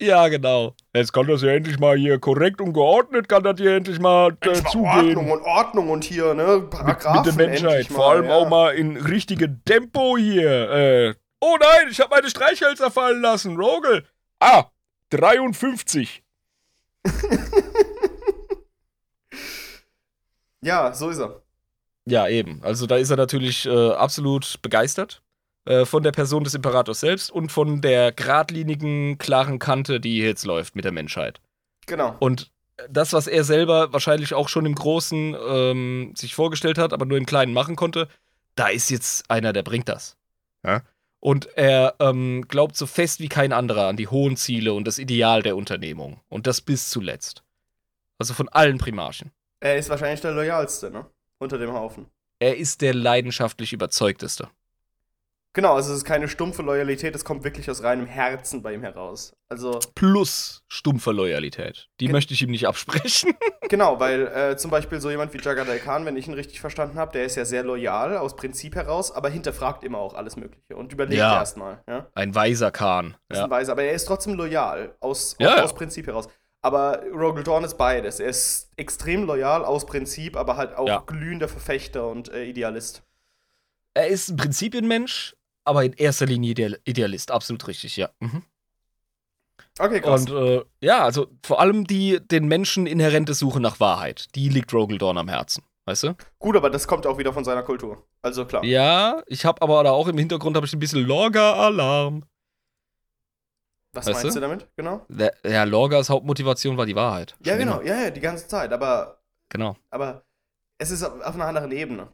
Ja, 0.00 0.28
genau. 0.28 0.74
Jetzt 0.94 1.12
kann 1.12 1.26
das 1.28 1.42
ja 1.42 1.50
endlich 1.52 1.78
mal 1.78 1.96
hier 1.96 2.18
korrekt 2.18 2.60
und 2.60 2.72
geordnet, 2.72 3.28
kann 3.28 3.44
das 3.44 3.58
hier 3.58 3.76
endlich 3.76 3.98
mal 4.00 4.30
äh, 4.40 4.46
Endlich 4.48 4.62
mal 4.64 4.70
zugehen. 4.70 5.16
Ordnung 5.16 5.30
und 5.30 5.42
Ordnung 5.42 5.90
und 5.90 6.04
hier, 6.04 6.34
ne, 6.34 6.58
mit, 6.60 6.70
Paragraphen 6.70 7.16
mit 7.18 7.26
der 7.26 7.46
Menschheit. 7.46 7.70
endlich 7.80 7.88
Vor 7.88 8.10
allem 8.10 8.24
ja. 8.26 8.34
auch 8.34 8.48
mal 8.48 8.74
in 8.74 8.96
richtigem 8.96 9.62
Tempo 9.64 10.16
hier. 10.18 10.70
Äh, 10.70 11.14
oh 11.42 11.56
nein, 11.60 11.88
ich 11.90 12.00
habe 12.00 12.14
meine 12.14 12.30
Streichhölzer 12.30 12.90
fallen 12.90 13.20
lassen. 13.20 13.56
Rogel. 13.56 14.06
Ah, 14.40 14.70
53. 15.10 16.22
Ja, 20.62 20.94
so 20.94 21.10
ist 21.10 21.18
er. 21.18 21.42
Ja, 22.06 22.28
eben. 22.28 22.60
Also 22.62 22.86
da 22.86 22.96
ist 22.96 23.10
er 23.10 23.16
natürlich 23.16 23.66
äh, 23.66 23.90
absolut 23.90 24.60
begeistert 24.62 25.22
äh, 25.64 25.84
von 25.84 26.02
der 26.02 26.12
Person 26.12 26.44
des 26.44 26.54
Imperators 26.54 27.00
selbst 27.00 27.30
und 27.30 27.50
von 27.50 27.80
der 27.80 28.12
geradlinigen, 28.12 29.18
klaren 29.18 29.58
Kante, 29.58 30.00
die 30.00 30.12
hier 30.14 30.28
jetzt 30.28 30.44
läuft 30.44 30.74
mit 30.74 30.84
der 30.84 30.92
Menschheit. 30.92 31.40
Genau. 31.86 32.16
Und 32.20 32.50
das, 32.88 33.12
was 33.12 33.26
er 33.26 33.44
selber 33.44 33.92
wahrscheinlich 33.92 34.34
auch 34.34 34.48
schon 34.48 34.66
im 34.66 34.74
Großen 34.74 35.36
ähm, 35.48 36.12
sich 36.16 36.34
vorgestellt 36.34 36.78
hat, 36.78 36.92
aber 36.92 37.04
nur 37.04 37.18
im 37.18 37.26
Kleinen 37.26 37.52
machen 37.52 37.76
konnte, 37.76 38.08
da 38.54 38.68
ist 38.68 38.90
jetzt 38.90 39.30
einer, 39.30 39.52
der 39.52 39.62
bringt 39.62 39.88
das. 39.88 40.16
Ja? 40.64 40.82
Und 41.22 41.56
er 41.56 41.94
ähm, 42.00 42.46
glaubt 42.48 42.76
so 42.76 42.84
fest 42.84 43.20
wie 43.20 43.28
kein 43.28 43.52
anderer 43.52 43.86
an 43.86 43.96
die 43.96 44.08
hohen 44.08 44.36
Ziele 44.36 44.72
und 44.72 44.88
das 44.88 44.98
Ideal 44.98 45.40
der 45.40 45.54
Unternehmung. 45.54 46.20
Und 46.28 46.48
das 46.48 46.60
bis 46.60 46.90
zuletzt. 46.90 47.44
Also 48.18 48.34
von 48.34 48.48
allen 48.48 48.78
Primarchen. 48.78 49.30
Er 49.60 49.76
ist 49.76 49.88
wahrscheinlich 49.88 50.20
der 50.20 50.32
loyalste, 50.32 50.90
ne? 50.90 51.06
Unter 51.38 51.58
dem 51.58 51.72
Haufen. 51.72 52.06
Er 52.40 52.56
ist 52.56 52.80
der 52.80 52.92
leidenschaftlich 52.92 53.72
überzeugteste. 53.72 54.48
Genau, 55.54 55.74
also 55.74 55.90
es 55.92 55.98
ist 55.98 56.04
keine 56.04 56.28
stumpfe 56.28 56.62
Loyalität, 56.62 57.14
es 57.14 57.26
kommt 57.26 57.44
wirklich 57.44 57.70
aus 57.70 57.82
reinem 57.82 58.06
Herzen 58.06 58.62
bei 58.62 58.72
ihm 58.72 58.80
heraus. 58.82 59.34
Also, 59.50 59.80
Plus 59.94 60.64
stumpfe 60.68 61.12
Loyalität. 61.12 61.88
Die 62.00 62.08
möchte 62.08 62.32
ich 62.32 62.40
ihm 62.40 62.50
nicht 62.50 62.66
absprechen. 62.66 63.34
genau, 63.68 64.00
weil 64.00 64.28
äh, 64.28 64.56
zum 64.56 64.70
Beispiel 64.70 64.98
so 65.02 65.10
jemand 65.10 65.34
wie 65.34 65.38
Jagadai 65.42 65.78
Khan, 65.78 66.06
wenn 66.06 66.16
ich 66.16 66.26
ihn 66.26 66.32
richtig 66.32 66.60
verstanden 66.60 66.98
habe, 66.98 67.12
der 67.12 67.26
ist 67.26 67.36
ja 67.36 67.44
sehr 67.44 67.64
loyal 67.64 68.16
aus 68.16 68.34
Prinzip 68.34 68.74
heraus, 68.76 69.12
aber 69.12 69.28
hinterfragt 69.28 69.84
immer 69.84 69.98
auch 69.98 70.14
alles 70.14 70.36
Mögliche 70.36 70.74
und 70.74 70.90
überlegt 70.90 71.18
Ja. 71.18 71.34
erstmal. 71.40 71.82
Ja? 71.86 72.06
Ein 72.14 72.34
weiser 72.34 72.70
Kahn. 72.70 73.16
ist 73.28 73.36
Ja. 73.36 73.44
ein 73.44 73.50
Weiser, 73.50 73.72
aber 73.72 73.82
er 73.82 73.92
ist 73.92 74.06
trotzdem 74.06 74.32
loyal, 74.34 74.96
aus, 75.00 75.36
Ja, 75.38 75.62
aus, 75.62 75.74
Prinzip 75.74 76.06
heraus. 76.06 76.28
Aber 76.62 77.02
Rogel 77.12 77.44
Dawn 77.44 77.64
ist 77.64 77.76
beides. 77.76 78.20
Er 78.20 78.28
ist 78.28 78.70
extrem 78.76 79.24
loyal 79.26 79.64
aus 79.66 79.84
Prinzip, 79.84 80.36
aber 80.36 80.56
halt 80.56 80.76
auch 80.76 81.04
glühender 81.04 81.48
Verfechter 81.48 82.06
und 82.08 82.32
äh, 82.32 82.44
Idealist. 82.44 83.02
Er 83.94 84.06
ist 84.06 84.30
ein 84.30 84.36
Prinzipienmensch, 84.36 85.34
aber 85.64 85.84
in 85.84 85.92
erster 85.92 86.26
Linie 86.26 86.50
Ideal 86.52 86.78
Idealist. 86.84 87.30
Absolut 87.30 87.66
richtig, 87.68 87.96
ja. 87.96 88.10
Mhm. 88.20 88.42
Okay, 89.78 90.00
krass. 90.00 90.28
Und 90.28 90.36
äh, 90.36 90.64
ja, 90.80 91.02
also 91.04 91.28
vor 91.42 91.60
allem 91.60 91.86
die 91.86 92.20
den 92.20 92.46
Menschen 92.46 92.86
inhärente 92.86 93.34
Suche 93.34 93.60
nach 93.60 93.80
Wahrheit, 93.80 94.34
die 94.34 94.48
liegt 94.48 94.72
Rogel 94.74 94.98
Dawn 94.98 95.16
am 95.18 95.28
Herzen. 95.28 95.64
Weißt 95.84 96.04
du? 96.04 96.14
Gut, 96.38 96.56
aber 96.56 96.70
das 96.70 96.86
kommt 96.86 97.06
auch 97.06 97.18
wieder 97.18 97.32
von 97.32 97.44
seiner 97.44 97.62
Kultur. 97.64 98.06
Also 98.20 98.44
klar. 98.44 98.64
Ja, 98.64 99.22
ich 99.26 99.44
habe 99.44 99.60
aber 99.62 99.82
da 99.82 99.90
auch 99.90 100.06
im 100.06 100.16
Hintergrund 100.18 100.54
habe 100.56 100.64
ich 100.66 100.72
ein 100.72 100.78
bisschen 100.78 101.04
Lorga-Alarm. 101.04 102.24
Was 103.92 104.06
Weißt 104.06 104.22
meinst 104.22 104.36
du? 104.36 104.40
du 104.40 104.46
damit? 104.46 104.68
Genau. 104.76 105.04
Der, 105.08 105.34
ja, 105.44 105.64
Lorgas 105.64 106.08
Hauptmotivation 106.08 106.76
war 106.76 106.86
die 106.86 106.94
Wahrheit. 106.94 107.34
Ja, 107.44 107.56
genau. 107.56 107.80
Ja, 107.82 108.04
ja, 108.04 108.10
die 108.10 108.20
ganze 108.20 108.46
Zeit. 108.46 108.72
Aber, 108.72 109.18
Genau. 109.48 109.76
aber 109.90 110.24
es 110.78 110.90
ist 110.90 111.02
auf 111.02 111.20
auf 111.20 111.34
einer 111.34 111.46
anderen 111.46 111.72
Ebene. 111.72 112.08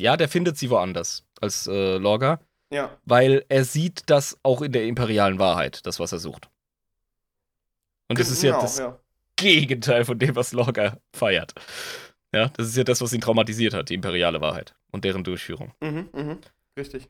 Ja, 0.00 0.16
der 0.16 0.28
findet 0.30 0.56
sie 0.56 0.70
woanders 0.70 1.26
als 1.42 1.66
äh, 1.66 1.96
Lorga, 1.98 2.40
Ja. 2.72 2.96
weil 3.04 3.44
er 3.50 3.64
sieht 3.64 4.08
das 4.08 4.38
auch 4.42 4.62
in 4.62 4.72
der 4.72 4.86
imperialen 4.86 5.38
Wahrheit, 5.38 5.84
das, 5.84 6.00
was 6.00 6.12
er 6.12 6.18
sucht. 6.18 6.48
Und 8.08 8.18
das 8.18 8.30
ist 8.30 8.42
ja 8.42 8.52
Genau, 8.52 8.62
das 8.62 8.82
Gegenteil 9.36 10.04
von 10.06 10.18
dem, 10.18 10.34
was 10.36 10.52
Lorga 10.52 10.96
feiert. 11.14 11.52
Ja, 12.34 12.48
das 12.56 12.68
ist 12.68 12.76
ja 12.76 12.84
das, 12.84 13.00
was 13.02 13.12
ihn 13.12 13.20
traumatisiert 13.20 13.74
hat, 13.74 13.90
die 13.90 13.94
imperiale 13.94 14.40
Wahrheit 14.40 14.74
und 14.90 15.04
deren 15.04 15.22
Durchführung. 15.22 15.72
Mhm, 15.80 16.08
mhm. 16.14 16.38
Richtig. 16.78 17.08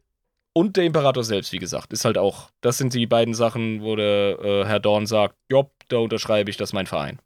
Und 0.53 0.77
der 0.77 0.85
Imperator 0.85 1.23
selbst, 1.23 1.53
wie 1.53 1.59
gesagt, 1.61 1.93
ist 1.93 2.05
halt 2.05 2.19
auch, 2.19 2.51
das 2.61 2.77
sind 2.79 2.93
die 2.93 3.07
beiden 3.07 3.35
Sachen, 3.35 3.83
wo 3.83 3.95
der 3.95 4.39
äh, 4.41 4.65
Herr 4.67 4.81
Dorn 4.81 5.07
sagt, 5.07 5.37
jopp, 5.49 5.73
da 5.89 5.99
unterschreibe 5.99 6.51
ich, 6.51 6.57
das 6.57 6.71
ist 6.71 6.73
mein 6.73 6.87
Verein. 6.89 7.21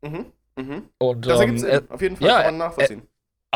Mhm, 0.00 0.32
mhm. 0.56 0.88
Und, 0.98 1.26
Das 1.26 1.40
ergibt 1.40 1.58
ähm, 1.58 1.58
Sinn. 1.58 1.68
er, 1.68 1.94
Auf 1.94 2.00
jeden 2.00 2.16
Fall 2.16 2.28
ja, 2.28 2.42
kann 2.42 2.56
man 2.58 2.68
nachvollziehen. 2.68 3.02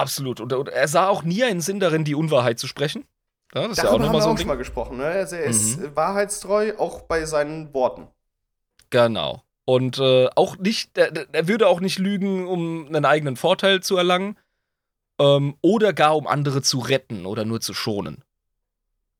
Absolut. 0.00 0.40
Und, 0.40 0.52
und 0.52 0.68
er 0.68 0.88
sah 0.88 1.08
auch 1.08 1.22
nie 1.22 1.44
einen 1.44 1.60
Sinn 1.60 1.80
darin, 1.80 2.04
die 2.04 2.14
Unwahrheit 2.14 2.58
zu 2.58 2.66
sprechen. 2.66 3.04
Ja, 3.54 3.62
das 3.62 3.72
ist 3.72 3.78
ja 3.78 3.84
auch 3.84 3.88
Darüber 3.98 4.04
haben 4.06 4.12
nochmal 4.12 4.20
wir 4.20 4.22
so 4.22 4.28
auch 4.28 4.30
ein 4.32 4.36
schon 4.36 4.38
Ding. 4.38 4.46
mal 4.48 4.56
gesprochen. 4.56 4.96
Ne? 4.98 5.04
Er 5.04 5.22
ist 5.44 5.78
Mhm. 5.78 5.96
wahrheitstreu, 5.96 6.72
auch 6.78 7.02
bei 7.02 7.24
seinen 7.24 7.72
Worten. 7.74 8.08
Genau. 8.90 9.42
Und 9.64 9.98
äh, 9.98 10.28
auch 10.34 10.56
nicht, 10.56 10.96
er, 10.98 11.12
er 11.32 11.48
würde 11.48 11.68
auch 11.68 11.80
nicht 11.80 11.98
lügen, 11.98 12.46
um 12.46 12.86
einen 12.88 13.04
eigenen 13.04 13.36
Vorteil 13.36 13.80
zu 13.82 13.96
erlangen. 13.96 14.36
Ähm, 15.18 15.56
oder 15.62 15.92
gar 15.92 16.16
um 16.16 16.26
andere 16.26 16.62
zu 16.62 16.78
retten 16.78 17.26
oder 17.26 17.44
nur 17.44 17.60
zu 17.60 17.74
schonen. 17.74 18.24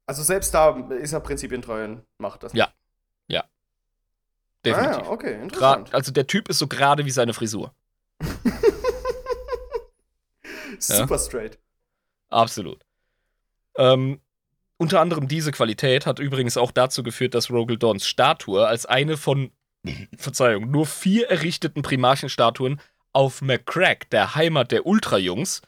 Also 0.07 0.23
selbst 0.23 0.55
da 0.55 0.71
ist 0.91 1.13
er 1.13 1.21
prinzipientreu 1.21 1.85
und 1.85 2.03
macht 2.19 2.43
das. 2.43 2.53
Ja. 2.55 2.69
Definitiv. 4.63 4.97
Ah, 4.99 5.03
ja, 5.05 5.11
okay, 5.11 5.33
Gra 5.37 5.43
interessant. 5.43 5.95
also 5.95 6.13
der 6.13 6.27
Typ 6.27 6.51
ist 6.51 6.59
so 6.59 6.67
gerade 6.67 7.07
wie 7.07 7.11
seine 7.11 7.33
Frisur. 7.33 7.73
Super 10.99 11.19
straight. 11.19 11.59
Absolut. 12.29 12.85
Ähm, 13.77 14.21
unter 14.77 15.01
anderem 15.01 15.29
diese 15.29 15.53
Qualität 15.53 16.07
hat 16.07 16.19
übrigens 16.19 16.57
auch 16.57 16.71
dazu 16.73 17.03
geführt, 17.03 17.35
dass 17.35 17.51
Rogel 17.51 17.79
Dawns 17.79 18.07
Statue 18.07 18.67
als 18.67 18.87
eine 18.87 19.17
von, 19.17 19.53
Verzeihung, 20.17 20.71
nur 20.71 20.87
vier 20.87 21.29
errichteten 21.29 21.83
Primarchenstatuen 21.83 22.81
auf 23.13 23.43
McCrack, 23.43 24.09
der 24.11 24.35
Heimat 24.35 24.73
der 24.73 24.87
Ultrajungs, 24.87 25.63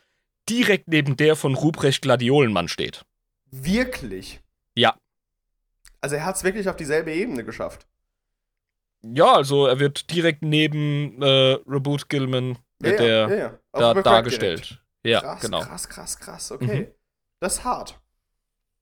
direkt 0.48 0.88
neben 0.88 1.16
der 1.16 1.36
von 1.36 1.54
Ruprecht 1.54 2.02
Gladiolenmann 2.02 2.68
steht. 2.68 3.04
Wirklich. 3.50 4.40
Ja. 4.74 4.96
Also 6.00 6.16
er 6.16 6.24
hat 6.24 6.36
es 6.36 6.44
wirklich 6.44 6.68
auf 6.68 6.76
dieselbe 6.76 7.12
Ebene 7.12 7.44
geschafft. 7.44 7.86
Ja, 9.02 9.34
also 9.34 9.66
er 9.66 9.78
wird 9.80 10.10
direkt 10.10 10.42
neben 10.42 11.20
äh, 11.20 11.58
Reboot 11.66 12.08
Gilman 12.08 12.58
ja, 12.82 12.96
der 12.96 13.28
ja, 13.28 13.34
ja. 13.34 13.58
Auf 13.72 13.80
da 13.80 14.02
dargestellt. 14.02 14.70
direkt. 14.70 14.82
Ja, 15.05 15.20
krass, 15.20 15.40
genau. 15.40 15.61
krass, 15.61 15.88
krass, 15.88 16.18
krass. 16.18 16.53
Okay. 16.53 16.80
Mhm. 16.80 16.94
Das 17.40 17.55
ist 17.55 17.64
hart. 17.64 18.00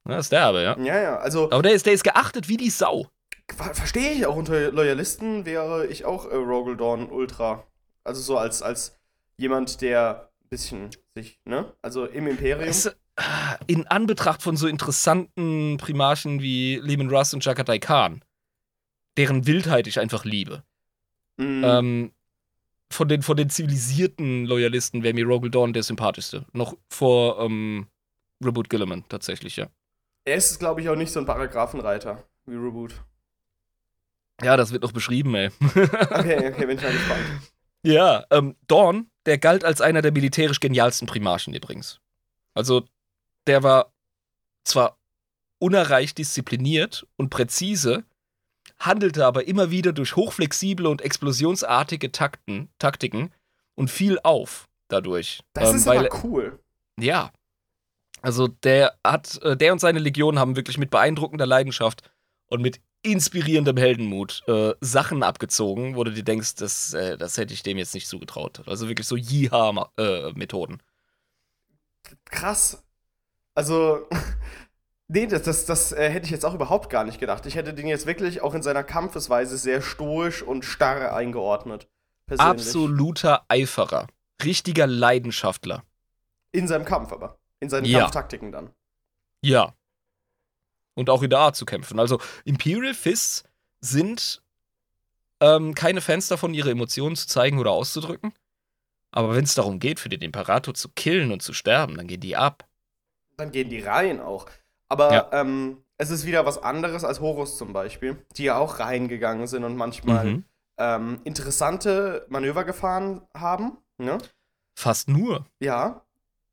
Das 0.04 0.26
ist 0.26 0.32
der 0.32 0.44
aber, 0.44 0.62
ja. 0.62 0.78
Ja, 0.78 1.00
ja. 1.00 1.16
Also 1.18 1.50
Aber 1.50 1.62
der 1.62 1.72
ist, 1.72 1.86
der 1.86 1.92
ist 1.92 2.04
geachtet 2.04 2.48
wie 2.48 2.56
die 2.56 2.70
Sau. 2.70 3.08
ver 3.54 3.74
verstehe 3.74 4.12
ich 4.12 4.26
auch 4.26 4.36
unter 4.36 4.70
Loyalisten 4.72 5.44
wäre 5.44 5.86
ich 5.86 6.04
auch 6.04 6.26
äh, 6.26 6.34
Rogel 6.34 6.76
Dawn 6.76 7.10
Ultra. 7.10 7.64
Also 8.04 8.20
so 8.22 8.38
als, 8.38 8.62
als 8.62 8.98
jemand, 9.36 9.80
der 9.80 10.30
ein 10.44 10.48
bisschen 10.48 10.90
sich, 11.14 11.38
ne? 11.44 11.72
Also 11.82 12.06
im 12.06 12.26
Imperium. 12.26 12.70
Du, 12.70 12.96
ah, 13.16 13.56
in 13.66 13.86
Anbetracht 13.86 14.42
von 14.42 14.56
so 14.56 14.66
interessanten 14.66 15.76
Primarchen 15.78 16.40
wie 16.40 16.76
Lehman 16.82 17.10
Russ 17.10 17.34
und 17.34 17.44
Jakatai 17.44 17.78
Khan, 17.78 18.22
deren 19.16 19.46
Wildheit 19.46 19.86
ich 19.86 20.00
einfach 20.00 20.24
liebe. 20.24 20.62
Mm, 21.36 21.64
Ähm, 21.64 22.12
von, 22.90 23.08
den, 23.08 23.22
von 23.22 23.36
den 23.36 23.50
zivilisierten 23.50 24.46
Loyalisten 24.46 25.02
wäre 25.02 25.14
mir 25.14 25.26
Rogel 25.26 25.50
Dawn 25.50 25.72
der 25.72 25.82
sympathischste. 25.82 26.44
Noch 26.52 26.76
vor 26.88 27.40
ähm, 27.40 27.86
Reboot 28.44 28.68
Gilliman 28.68 29.04
tatsächlich, 29.08 29.56
ja. 29.56 29.68
er 30.24 30.36
ist, 30.36 30.58
glaube 30.58 30.80
ich, 30.80 30.88
auch 30.88 30.96
nicht 30.96 31.12
so 31.12 31.20
ein 31.20 31.26
Paragraphenreiter 31.26 32.24
wie 32.46 32.56
Reboot. 32.56 32.94
Ja, 34.42 34.56
das 34.56 34.72
wird 34.72 34.82
noch 34.82 34.92
beschrieben, 34.92 35.34
ey. 35.34 35.50
Okay, 35.60 36.48
okay, 36.48 36.66
bin 36.66 36.78
ich 36.78 36.82
mal 36.82 36.92
gespannt. 36.92 37.20
Ja, 37.82 38.24
ähm, 38.30 38.56
Dawn, 38.66 39.10
der 39.26 39.38
galt 39.38 39.64
als 39.64 39.80
einer 39.80 40.02
der 40.02 40.12
militärisch 40.12 40.60
genialsten 40.60 41.06
Primarchen 41.06 41.54
übrigens. 41.54 42.00
Also, 42.54 42.84
der 43.46 43.62
war 43.62 43.92
zwar 44.64 44.98
unerreicht 45.58 46.18
diszipliniert 46.18 47.06
und 47.16 47.30
präzise, 47.30 48.04
handelte 48.80 49.26
aber 49.26 49.46
immer 49.46 49.70
wieder 49.70 49.92
durch 49.92 50.16
hochflexible 50.16 50.88
und 50.88 51.02
explosionsartige 51.02 52.10
Takten, 52.10 52.68
Taktiken 52.78 53.32
und 53.74 53.90
fiel 53.90 54.18
auf 54.24 54.68
dadurch. 54.88 55.40
Das 55.52 55.70
Ähm, 55.70 55.76
ist 55.76 55.86
weil, 55.86 55.98
aber 56.08 56.24
cool. 56.24 56.58
ja. 56.98 57.30
Also 58.22 58.48
der 58.48 58.98
hat, 59.04 59.40
äh, 59.42 59.56
der 59.56 59.72
und 59.72 59.78
seine 59.78 59.98
Legion 59.98 60.38
haben 60.38 60.56
wirklich 60.56 60.76
mit 60.76 60.90
beeindruckender 60.90 61.46
Leidenschaft 61.46 62.10
und 62.48 62.60
mit 62.60 62.80
inspirierendem 63.02 63.78
Heldenmut 63.78 64.42
äh, 64.46 64.74
Sachen 64.82 65.22
abgezogen, 65.22 65.96
wo 65.96 66.04
du 66.04 66.12
dir 66.12 66.22
denkst, 66.24 66.56
das, 66.56 66.92
äh, 66.92 67.16
das 67.16 67.38
hätte 67.38 67.54
ich 67.54 67.62
dem 67.62 67.78
jetzt 67.78 67.94
nicht 67.94 68.08
zugetraut. 68.08 68.62
Also 68.66 68.88
wirklich 68.88 69.06
so 69.06 69.16
Jiha-Methoden. 69.16 70.82
Krass. 72.26 72.82
Also, 73.54 74.06
nee, 75.10 75.26
das, 75.26 75.42
das, 75.42 75.64
das 75.66 75.92
äh, 75.92 76.08
hätte 76.08 76.26
ich 76.26 76.30
jetzt 76.30 76.44
auch 76.44 76.54
überhaupt 76.54 76.88
gar 76.90 77.04
nicht 77.04 77.18
gedacht. 77.20 77.44
Ich 77.46 77.56
hätte 77.56 77.74
den 77.74 77.86
jetzt 77.86 78.06
wirklich 78.06 78.40
auch 78.40 78.54
in 78.54 78.62
seiner 78.62 78.84
Kampfesweise 78.84 79.58
sehr 79.58 79.82
stoisch 79.82 80.42
und 80.42 80.64
starr 80.64 81.14
eingeordnet. 81.14 81.88
Persönlich. 82.26 82.50
Absoluter 82.50 83.44
Eiferer. 83.48 84.06
Richtiger 84.42 84.86
Leidenschaftler. 84.86 85.82
In 86.52 86.68
seinem 86.68 86.84
Kampf 86.84 87.12
aber. 87.12 87.38
In 87.58 87.68
seinen 87.68 87.84
Ja. 87.84 88.00
Kampftaktiken 88.00 88.52
dann. 88.52 88.70
Ja. 89.42 89.74
Und 90.94 91.10
auch 91.10 91.22
in 91.22 91.30
der 91.30 91.40
Art 91.40 91.56
zu 91.56 91.66
kämpfen. 91.66 91.98
Also 91.98 92.20
Imperial 92.44 92.94
Fists 92.94 93.44
sind 93.80 94.42
ähm, 95.40 95.74
keine 95.74 96.00
Fans 96.00 96.28
davon, 96.28 96.54
ihre 96.54 96.70
Emotionen 96.70 97.16
zu 97.16 97.26
zeigen 97.26 97.58
oder 97.58 97.70
auszudrücken. 97.72 98.32
Aber 99.10 99.34
wenn 99.34 99.44
es 99.44 99.54
darum 99.54 99.80
geht, 99.80 99.98
für 99.98 100.08
den 100.08 100.20
Imperator 100.20 100.74
zu 100.74 100.88
killen 100.90 101.32
und 101.32 101.42
zu 101.42 101.52
sterben, 101.52 101.96
dann 101.96 102.06
gehen 102.06 102.20
die 102.20 102.36
ab. 102.36 102.68
Dann 103.36 103.50
gehen 103.50 103.70
die 103.70 103.80
rein 103.80 104.20
auch. 104.20 104.46
Aber 104.90 105.12
Ja. 105.12 105.28
ähm, 105.32 105.78
es 105.96 106.10
ist 106.10 106.26
wieder 106.26 106.44
was 106.44 106.62
anderes 106.62 107.04
als 107.04 107.20
Horus 107.20 107.56
zum 107.56 107.72
Beispiel, 107.72 108.22
die 108.36 108.44
ja 108.44 108.58
auch 108.58 108.78
reingegangen 108.80 109.46
sind 109.46 109.64
und 109.64 109.76
manchmal 109.76 110.24
Mhm. 110.26 110.44
ähm, 110.78 111.20
interessante 111.24 112.26
Manöver 112.28 112.64
gefahren 112.64 113.22
haben. 113.34 113.78
Ne? 113.98 114.18
Fast 114.74 115.08
nur. 115.08 115.46
Ja, 115.60 116.02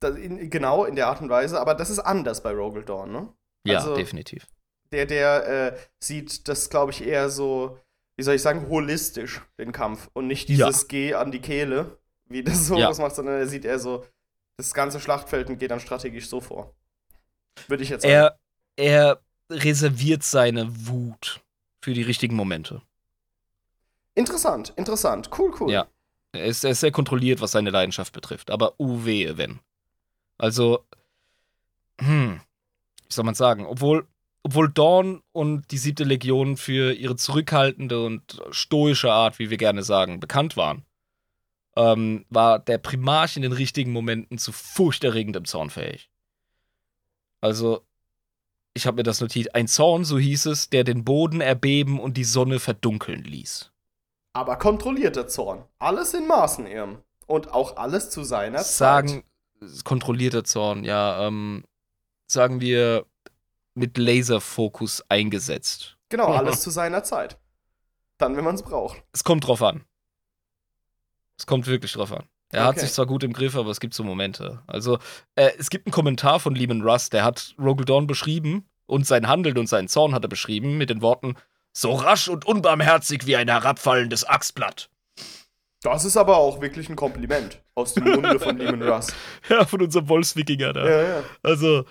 in, 0.04 0.50
genau 0.50 0.86
in 0.86 0.96
der 0.96 1.08
Art 1.08 1.22
und 1.22 1.30
Weise, 1.30 1.60
aber 1.60 1.74
das 1.76 1.90
ist 1.90 2.00
anders 2.00 2.44
bei 2.44 2.52
Rogel 2.52 2.84
Dawn, 2.84 3.12
ne? 3.12 3.28
Ja, 3.66 3.80
Also- 3.80 3.96
definitiv. 3.96 4.46
Der, 4.92 5.06
der 5.06 5.48
äh, 5.74 5.78
sieht 6.00 6.48
das, 6.48 6.70
glaube 6.70 6.92
ich, 6.94 7.06
eher 7.06 7.30
so, 7.30 7.78
wie 8.16 8.24
soll 8.24 8.36
ich 8.36 8.42
sagen, 8.42 8.70
holistisch, 8.70 9.42
den 9.58 9.72
Kampf. 9.74 10.10
Und 10.14 10.28
nicht 10.28 10.48
Ja. 10.50 10.68
dieses 10.68 10.88
Geh 10.88 11.14
an 11.14 11.32
die 11.32 11.42
Kehle, 11.42 11.98
wie 12.30 12.44
das 12.44 12.68
so 12.68 12.78
Ja. 12.78 12.92
macht, 12.98 13.16
sondern 13.16 13.36
er 13.36 13.48
sieht 13.48 13.66
eher 13.66 13.80
so 13.80 14.06
das 14.58 14.74
ganze 14.74 15.00
Schlachtfeld 15.00 15.50
und 15.50 15.58
geht 15.58 15.72
dann 15.72 15.80
strategisch 15.82 16.30
so 16.30 16.40
vor. 16.42 16.74
Würde 17.68 17.84
ich 17.84 17.90
jetzt 17.90 18.04
sagen. 18.04 18.14
Er, 18.14 18.40
er 18.76 19.22
reserviert 19.50 20.24
seine 20.24 20.88
Wut 20.88 21.42
für 21.82 21.94
die 21.94 22.02
richtigen 22.02 22.36
Momente. 22.36 22.82
Interessant, 24.16 24.74
interessant. 24.76 25.30
Cool, 25.38 25.54
cool. 25.60 25.72
Ja. 25.72 25.88
Er 26.34 26.46
ist, 26.46 26.64
er 26.64 26.72
ist 26.72 26.82
sehr 26.82 26.92
kontrolliert, 26.92 27.40
was 27.40 27.52
seine 27.52 27.70
Leidenschaft 27.70 28.14
betrifft. 28.14 28.52
Aber 28.52 28.80
uwehe, 28.80 29.38
wenn. 29.38 29.60
Also, 30.38 30.86
hm, 32.00 32.42
wie 33.08 33.14
soll 33.14 33.26
man 33.26 33.36
sagen? 33.36 33.66
Obwohl, 33.66 34.08
obwohl 34.44 34.70
Dawn 34.70 35.24
und 35.32 35.72
die 35.72 35.78
siebte 35.78 36.04
Legion 36.04 36.58
für 36.58 36.94
ihre 36.94 37.16
zurückhaltende 37.16 38.04
und 38.04 38.40
stoische 38.52 39.12
Art, 39.12 39.40
wie 39.40 39.50
wir 39.50 39.58
gerne 39.58 39.84
sagen, 39.84 40.20
bekannt 40.20 40.58
waren, 40.58 40.84
ähm, 41.76 42.26
war 42.30 42.60
der 42.60 42.80
Primarch 42.80 43.36
in 43.36 43.44
den 43.44 43.54
richtigen 43.54 43.92
Momenten 43.92 44.38
zu 44.38 44.52
furchterregendem 44.52 45.46
Zorn 45.46 45.70
fähig. 45.70 46.10
Also, 47.42 47.86
ich 48.74 48.86
habe 48.88 48.98
mir 48.98 49.04
das 49.04 49.22
notiert. 49.22 49.56
Ein 49.56 49.68
Zorn, 49.68 50.06
so 50.06 50.18
hieß 50.18 50.48
es, 50.48 50.70
der 50.70 50.84
den 50.84 51.04
Boden 51.04 51.42
erbeben 51.42 52.00
und 52.00 52.16
die 52.18 52.24
Sonne 52.24 52.60
verdunkeln 52.60 53.24
ließ. 53.24 53.72
Aber 54.34 54.58
kontrollierter 54.58 55.28
Zorn. 55.28 55.64
Alles 55.80 56.14
in 56.14 56.28
Maßen, 56.28 56.68
Irm. 56.68 57.00
Und 57.26 57.52
auch 57.52 57.78
alles 57.78 58.10
zu 58.10 58.24
seiner 58.24 58.64
sagen, 58.64 59.24
Zeit. 59.60 59.84
kontrollierter 59.84 60.44
Zorn, 60.44 60.84
ja, 60.84 61.28
ähm, 61.28 61.66
sagen 62.28 62.62
wir 62.62 63.06
mit 63.74 63.98
Laserfokus 63.98 65.04
eingesetzt. 65.10 65.98
Genau, 66.10 66.28
alles 66.34 66.62
zu 66.62 66.70
seiner 66.70 67.04
Zeit. 67.04 67.38
Dann, 68.18 68.38
wenn 68.38 68.44
man 68.44 68.56
es 68.56 68.64
braucht. 68.64 69.04
Es 69.12 69.24
kommt 69.24 69.46
drauf 69.46 69.62
an. 69.62 69.84
Es 71.38 71.46
kommt 71.46 71.68
wirklich 71.68 71.94
drauf 71.94 72.12
an. 72.12 72.28
Er 72.52 72.64
hat 72.64 72.72
Okay. 72.72 72.80
sich 72.82 72.94
zwar 72.94 73.06
gut 73.06 73.24
im 73.24 73.34
Griff, 73.34 73.56
aber 73.56 73.70
es 73.72 73.80
gibt 73.80 73.94
so 73.94 74.04
Momente. 74.04 74.62
Also, 74.68 75.00
äh, 75.36 75.52
es 75.58 75.70
gibt 75.70 75.86
einen 75.86 75.92
Kommentar 75.94 76.40
von 76.40 76.56
Lehman 76.56 76.82
Russ, 76.82 77.10
der 77.10 77.24
hat 77.24 77.54
Rogel 77.60 77.86
Dawn 77.86 78.08
beschrieben 78.08 78.66
Und 78.86 79.06
sein 79.06 79.28
Handeln 79.28 79.58
und 79.58 79.68
seinen 79.68 79.90
Zorn 79.90 80.14
hat 80.16 80.24
er 80.24 80.30
beschrieben 80.30 80.78
mit 80.78 80.90
den 80.90 81.02
Worten: 81.02 81.36
So 81.74 81.92
rasch 81.94 82.30
und 82.30 82.46
unbarmherzig 82.46 83.26
wie 83.26 83.36
ein 83.36 83.50
herabfallendes 83.50 84.24
Axtblatt. 84.24 84.90
Das 85.82 86.06
ist 86.06 86.16
aber 86.18 86.38
auch 86.38 86.62
wirklich 86.62 86.90
ein 86.90 86.96
Kompliment 86.96 87.62
aus 87.76 87.94
dem 87.94 88.06
Munde 88.06 88.40
von 88.40 88.58
Lehman 88.58 88.82
Russ. 88.82 89.08
Ja, 89.50 89.66
von 89.66 89.82
unserem 89.82 90.08
Wolfswikinger 90.10 90.74
da. 90.74 90.90
Ja, 90.90 91.02
ja. 91.04 91.24
Also, 91.44 91.84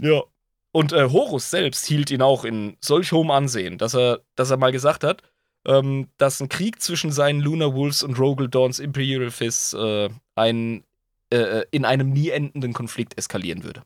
ja. 0.00 0.22
Und 0.70 0.92
äh, 0.92 1.10
Horus 1.10 1.50
selbst 1.50 1.84
hielt 1.86 2.10
ihn 2.10 2.22
auch 2.22 2.44
in 2.44 2.76
solch 2.80 3.10
hohem 3.12 3.30
Ansehen, 3.30 3.78
dass 3.78 3.94
er, 3.94 4.20
dass 4.36 4.50
er 4.50 4.56
mal 4.58 4.70
gesagt 4.72 5.02
hat, 5.02 5.22
ähm, 5.66 6.08
dass 6.18 6.40
ein 6.40 6.48
Krieg 6.48 6.80
zwischen 6.80 7.10
seinen 7.12 7.40
Lunar 7.40 7.74
Wolves 7.74 8.02
und 8.02 8.18
Rogel 8.18 8.48
Dawns 8.48 8.78
Imperial 8.78 9.30
Fists 9.30 9.74
äh, 9.74 10.08
ein, 10.34 10.84
äh, 11.30 11.64
in 11.70 11.84
einem 11.84 12.10
nie 12.10 12.30
endenden 12.30 12.72
Konflikt 12.72 13.18
eskalieren 13.18 13.64
würde. 13.64 13.82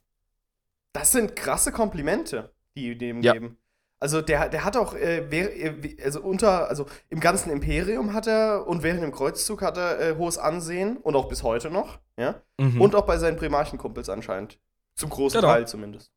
Das 0.92 1.12
sind 1.12 1.34
krasse 1.36 1.72
Komplimente, 1.72 2.52
die 2.76 2.96
dem 2.96 3.22
Ja. 3.22 3.32
geben. 3.32 3.56
Also 3.98 4.20
der, 4.20 4.48
der 4.48 4.64
hat 4.64 4.76
auch, 4.76 4.94
äh, 4.94 5.18
äh, 5.18 6.02
also 6.04 6.20
unter, 6.22 6.68
also 6.68 6.86
im 7.08 7.20
ganzen 7.20 7.50
Imperium 7.50 8.12
hat 8.12 8.26
er 8.26 8.66
und 8.66 8.82
während 8.82 9.02
dem 9.02 9.12
Kreuzzug 9.12 9.62
hat 9.62 9.76
er 9.76 10.00
äh, 10.00 10.16
hohes 10.16 10.38
Ansehen 10.38 10.96
und 10.96 11.14
auch 11.14 11.28
bis 11.28 11.44
heute 11.44 11.70
noch, 11.70 12.00
ja. 12.18 12.42
Mhm. 12.58 12.80
Und 12.80 12.94
auch 12.96 13.06
bei 13.06 13.16
seinen 13.18 13.36
Primarchenkumpels 13.36 14.08
anscheinend. 14.08 14.58
Zum 14.96 15.08
großen 15.08 15.40
Genau. 15.40 15.52
Teil 15.52 15.68
zumindest. 15.68 16.10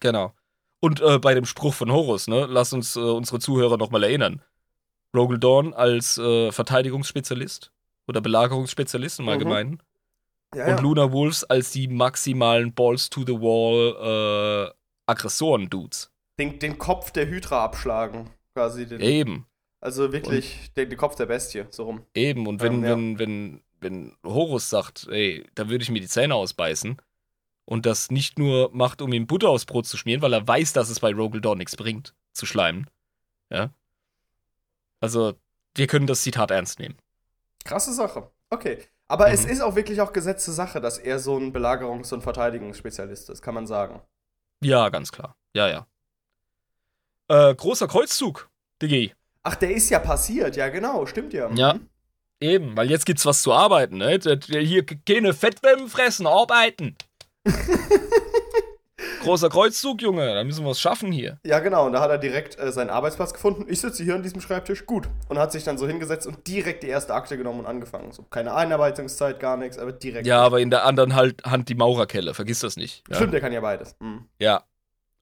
Genau. 0.00 0.34
Und 0.80 1.00
äh, 1.00 1.18
bei 1.20 1.34
dem 1.34 1.44
Spruch 1.44 1.72
von 1.74 1.92
Horus, 1.92 2.26
ne, 2.26 2.46
lass 2.48 2.72
uns 2.72 2.96
äh, 2.96 3.00
unsere 3.00 3.38
Zuhörer 3.38 3.76
nochmal 3.76 4.02
erinnern. 4.02 4.42
Rogel 5.14 5.38
Dawn 5.38 5.74
als 5.74 6.18
äh, 6.18 6.52
Verteidigungsspezialist 6.52 7.72
oder 8.06 8.20
Belagerungsspezialist 8.20 9.18
im 9.18 9.24
Mhm. 9.26 9.28
Allgemeinen. 9.30 9.82
Ja, 10.54 10.64
Und 10.64 10.70
ja. 10.70 10.80
Luna 10.80 11.12
Wolves 11.12 11.44
als 11.44 11.70
die 11.70 11.86
maximalen 11.88 12.72
Balls 12.74 13.08
to 13.10 13.20
the 13.24 13.34
Wall 13.34 14.68
äh, 14.68 14.74
Aggressoren-Dudes. 15.06 16.10
Den, 16.38 16.58
den 16.58 16.78
Kopf 16.78 17.10
der 17.12 17.28
Hydra 17.28 17.64
abschlagen, 17.64 18.30
quasi. 18.54 18.86
Den, 18.86 19.00
Eben, 19.00 19.46
Also 19.80 20.12
wirklich 20.12 20.72
den, 20.76 20.88
den 20.88 20.98
Kopf 20.98 21.14
der 21.16 21.26
Bestie, 21.26 21.64
so 21.70 21.84
rum. 21.84 22.00
eben. 22.14 22.46
Und 22.46 22.60
wenn, 22.62 22.82
Ähm, 22.82 22.82
ja. 22.84 22.90
wenn, 22.90 23.18
wenn, 23.18 23.60
wenn 23.80 24.16
Horus 24.24 24.70
sagt, 24.70 25.06
ey, 25.10 25.44
da 25.54 25.68
würde 25.68 25.82
ich 25.82 25.90
mir 25.90 26.00
die 26.00 26.08
Zähne 26.08 26.34
ausbeißen 26.34 26.96
und 27.64 27.86
das 27.86 28.10
nicht 28.10 28.38
nur 28.38 28.70
macht, 28.72 29.02
um 29.02 29.12
ihm 29.12 29.26
Butter 29.26 29.50
aufs 29.50 29.66
Brot 29.66 29.86
zu 29.86 29.96
schmieren, 29.96 30.22
weil 30.22 30.32
er 30.32 30.46
weiß, 30.46 30.72
dass 30.72 30.90
es 30.90 31.00
bei 31.00 31.12
Rogel 31.12 31.40
Dawn 31.40 31.58
nichts 31.58 31.76
bringt, 31.76 32.14
zu 32.32 32.46
schleimen. 32.46 32.88
Ja. 33.50 33.70
Also, 35.00 35.34
wir 35.74 35.86
können 35.86 36.06
das 36.06 36.22
Zitat 36.22 36.50
ernst 36.50 36.78
nehmen. 36.78 36.96
Krasse 37.64 37.92
Sache. 37.92 38.30
Okay. 38.50 38.78
Aber 39.08 39.30
es 39.32 39.44
Mhm. 39.44 39.50
ist 39.52 39.60
auch 39.60 39.74
wirklich 39.74 40.00
auch 40.00 40.12
gesetzte 40.12 40.52
Sache, 40.52 40.80
dass 40.80 40.98
er 40.98 41.18
so 41.18 41.36
ein 41.36 41.52
Belagerungs- 41.52 42.12
und 42.14 42.22
Verteidigungsspezialist 42.22 43.28
ist, 43.30 43.42
kann 43.42 43.54
man 43.54 43.66
sagen. 43.66 44.00
Ja, 44.62 44.88
ganz 44.88 45.10
klar. 45.10 45.36
Ja, 45.54 45.68
ja. 45.68 45.86
Äh, 47.28 47.54
großer 47.54 47.88
Kreuzzug, 47.88 48.48
Digi. 48.82 49.14
Ach, 49.42 49.54
der 49.56 49.74
ist 49.74 49.88
ja 49.90 49.98
passiert, 49.98 50.56
ja 50.56 50.68
genau, 50.68 51.06
stimmt 51.06 51.32
ja. 51.32 51.50
Ja. 51.54 51.78
Eben, 52.40 52.76
weil 52.76 52.90
jetzt 52.90 53.04
gibt's 53.06 53.26
was 53.26 53.42
zu 53.42 53.52
arbeiten, 53.52 53.98
ne? 53.98 54.18
Hier 54.48 54.84
keine 54.84 55.34
Fettwämmen 55.34 55.88
fressen, 55.88 56.26
arbeiten. 56.26 56.96
Großer 59.22 59.48
Kreuzzug, 59.48 60.02
Junge, 60.02 60.34
da 60.34 60.44
müssen 60.44 60.64
wir 60.64 60.70
was 60.70 60.80
schaffen 60.80 61.12
hier. 61.12 61.38
Ja, 61.44 61.58
genau, 61.60 61.86
und 61.86 61.92
da 61.92 62.00
hat 62.00 62.10
er 62.10 62.18
direkt 62.18 62.58
äh, 62.58 62.72
seinen 62.72 62.90
Arbeitsplatz 62.90 63.32
gefunden. 63.32 63.66
Ich 63.68 63.80
sitze 63.80 64.02
hier 64.02 64.14
an 64.14 64.22
diesem 64.22 64.40
Schreibtisch, 64.40 64.86
gut. 64.86 65.08
Und 65.28 65.38
hat 65.38 65.52
sich 65.52 65.64
dann 65.64 65.78
so 65.78 65.86
hingesetzt 65.86 66.26
und 66.26 66.46
direkt 66.46 66.82
die 66.82 66.88
erste 66.88 67.14
Akte 67.14 67.36
genommen 67.36 67.60
und 67.60 67.66
angefangen. 67.66 68.12
So, 68.12 68.22
keine 68.22 68.54
Einarbeitungszeit, 68.54 69.40
gar 69.40 69.56
nichts, 69.56 69.78
aber 69.78 69.92
direkt. 69.92 70.26
Ja, 70.26 70.40
aber 70.40 70.60
in 70.60 70.70
der 70.70 70.84
anderen 70.84 71.14
halt 71.14 71.44
Hand 71.44 71.68
die 71.68 71.74
Maurerkelle, 71.74 72.34
vergiss 72.34 72.60
das 72.60 72.76
nicht. 72.76 73.04
Ja. 73.08 73.16
Stimmt, 73.16 73.32
der 73.32 73.40
kann 73.40 73.52
ja 73.52 73.60
beides. 73.60 73.96
Mhm. 74.00 74.26
Ja. 74.38 74.64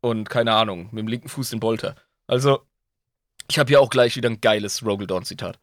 Und 0.01 0.31
keine 0.31 0.55
Ahnung, 0.55 0.89
mit 0.93 1.01
dem 1.01 1.09
linken 1.09 1.29
Fuß 1.29 1.51
den 1.51 1.61
Bolter. 1.61 1.97
Also, 2.27 2.61
ich 3.51 3.59
habe 3.59 3.69
hier 3.69 3.81
auch 3.81 3.91
gleich 3.91 4.17
wieder 4.17 4.29
ein 4.29 4.41
geiles 4.41 4.85
Rogel-Dawn-Zitat. 4.85 5.59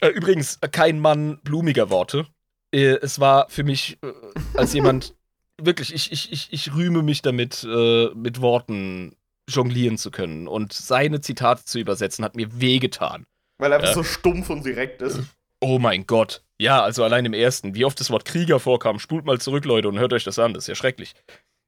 Äh, 0.00 0.08
übrigens, 0.08 0.58
äh, 0.60 0.68
kein 0.68 1.00
Mann 1.00 1.40
blumiger 1.42 1.90
Worte. 1.90 2.26
Äh, 2.72 2.98
es 3.02 3.20
war 3.20 3.48
für 3.48 3.64
mich 3.64 3.98
äh, 4.02 4.12
als 4.54 4.72
jemand, 4.72 5.14
wirklich, 5.60 5.92
ich, 5.94 6.12
ich, 6.12 6.32
ich, 6.32 6.52
ich 6.52 6.74
rühme 6.74 7.02
mich 7.02 7.22
damit, 7.22 7.64
äh, 7.64 8.08
mit 8.14 8.40
Worten 8.40 9.16
jonglieren 9.48 9.96
zu 9.98 10.10
können. 10.10 10.48
Und 10.48 10.72
seine 10.72 11.20
Zitate 11.20 11.64
zu 11.64 11.78
übersetzen, 11.78 12.24
hat 12.24 12.36
mir 12.36 12.60
wehgetan. 12.60 13.24
Weil 13.58 13.72
er 13.72 13.76
einfach 13.76 13.88
Ja. 13.90 13.94
so 13.94 14.02
stumpf 14.02 14.50
und 14.50 14.64
direkt 14.64 15.02
ist. 15.02 15.20
Oh 15.60 15.78
mein 15.78 16.06
Gott. 16.06 16.42
Ja, 16.58 16.82
also 16.82 17.04
allein 17.04 17.24
im 17.24 17.32
ersten, 17.34 17.74
wie 17.74 17.84
oft 17.84 17.98
das 18.00 18.10
Wort 18.10 18.24
Krieger 18.24 18.60
vorkam, 18.60 18.98
spult 18.98 19.24
mal 19.24 19.40
zurück, 19.40 19.64
Leute, 19.64 19.88
und 19.88 19.98
hört 19.98 20.12
euch 20.12 20.24
das 20.24 20.38
an. 20.38 20.52
Das 20.54 20.64
ist 20.64 20.68
ja 20.68 20.74
schrecklich. 20.74 21.14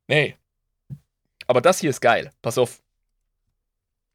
Nee. 0.09 0.37
Aber 1.47 1.61
das 1.61 1.79
hier 1.81 1.91
ist 1.91 2.01
geil. 2.01 2.31
Pass 2.43 2.59
auf. 2.59 2.83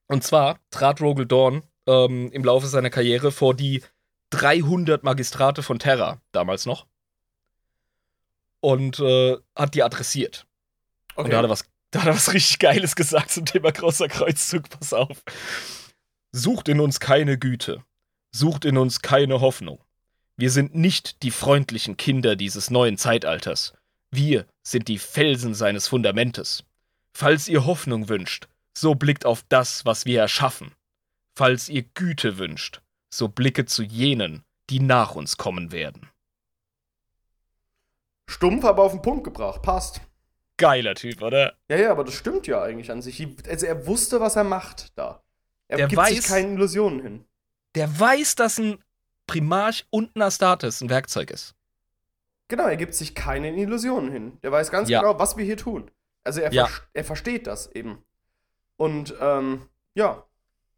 Und 0.07 0.23
zwar 0.23 0.59
trat 0.69 1.01
Rogel 1.01 1.25
Dawn 1.25 1.63
ähm, 1.87 2.29
im 2.31 2.43
Laufe 2.43 2.67
seiner 2.67 2.89
Karriere 2.89 3.31
vor 3.31 3.55
die 3.55 3.81
300 4.31 5.03
Magistrate 5.03 5.63
von 5.63 5.79
Terra, 5.79 6.19
damals 6.31 6.65
noch. 6.65 6.85
Und 8.63 9.01
äh, 9.01 9.35
hat 9.57 9.75
die 9.75 9.83
adressiert. 9.83 10.47
Und 11.15 11.33
da 11.33 11.37
hat, 11.37 11.45
er 11.45 11.49
was, 11.49 11.65
da 11.91 11.99
hat 11.99 12.07
er 12.07 12.15
was 12.15 12.31
richtig 12.33 12.59
Geiles 12.59 12.95
gesagt 12.95 13.31
zum 13.31 13.45
Thema 13.45 13.73
großer 13.73 14.07
Kreuzzug. 14.07 14.69
Pass 14.69 14.93
auf. 14.93 15.21
Sucht 16.31 16.69
in 16.69 16.79
uns 16.79 17.01
keine 17.01 17.37
Güte. 17.37 17.83
Sucht 18.31 18.63
in 18.63 18.77
uns 18.77 19.01
keine 19.01 19.41
Hoffnung. 19.41 19.83
Wir 20.37 20.49
sind 20.49 20.75
nicht 20.75 21.23
die 21.23 21.31
freundlichen 21.31 21.97
Kinder 21.97 22.37
dieses 22.37 22.71
neuen 22.71 22.97
Zeitalters. 22.97 23.73
Wir 24.11 24.47
sind 24.63 24.87
die 24.87 24.97
Felsen 24.97 25.53
seines 25.55 25.89
Fundamentes. 25.89 26.63
Falls 27.11 27.49
ihr 27.49 27.65
Hoffnung 27.65 28.07
wünscht, 28.07 28.47
so 28.73 28.95
blickt 28.95 29.25
auf 29.25 29.43
das, 29.49 29.85
was 29.85 30.05
wir 30.05 30.21
erschaffen. 30.21 30.71
Falls 31.35 31.67
ihr 31.67 31.83
Güte 31.83 32.37
wünscht, 32.37 32.81
so 33.13 33.27
blicke 33.27 33.65
zu 33.65 33.83
jenen, 33.83 34.45
die 34.69 34.79
nach 34.79 35.15
uns 35.15 35.35
kommen 35.35 35.73
werden. 35.73 36.07
Stumpf, 38.27 38.63
aber 38.65 38.83
auf 38.83 38.91
den 38.93 39.01
Punkt 39.01 39.23
gebracht. 39.23 39.61
Passt. 39.61 40.01
Geiler 40.57 40.95
Typ, 40.95 41.21
oder? 41.21 41.53
Ja, 41.69 41.77
ja, 41.77 41.91
aber 41.91 42.03
das 42.03 42.13
stimmt 42.13 42.47
ja 42.47 42.61
eigentlich 42.61 42.91
an 42.91 43.01
sich. 43.01 43.27
Also 43.49 43.65
er 43.65 43.87
wusste, 43.87 44.19
was 44.21 44.35
er 44.35 44.43
macht 44.43 44.97
da. 44.97 45.21
Er 45.67 45.77
Der 45.77 45.87
gibt 45.87 46.05
sich 46.07 46.19
weiß- 46.19 46.27
keine 46.29 46.53
Illusionen 46.53 47.01
hin. 47.01 47.25
Der 47.75 47.99
weiß, 47.99 48.35
dass 48.35 48.59
ein 48.59 48.77
Primarch 49.27 49.85
und 49.89 50.15
ein 50.15 50.21
Astartes 50.21 50.81
ein 50.81 50.89
Werkzeug 50.89 51.31
ist. 51.31 51.55
Genau, 52.49 52.67
er 52.67 52.75
gibt 52.77 52.93
sich 52.93 53.15
keine 53.15 53.55
Illusionen 53.55 54.11
hin. 54.11 54.37
Der 54.43 54.51
weiß 54.51 54.69
ganz 54.69 54.89
Ja. 54.89 55.01
genau, 55.01 55.17
was 55.17 55.37
wir 55.37 55.45
hier 55.45 55.57
tun. 55.57 55.89
Also 56.23 56.41
er, 56.41 56.53
Ja. 56.53 56.67
vers- 56.67 56.83
er 56.93 57.03
versteht 57.03 57.47
das 57.47 57.67
eben. 57.71 58.03
Und 58.77 59.15
ähm, 59.19 59.67
ja, 59.95 60.23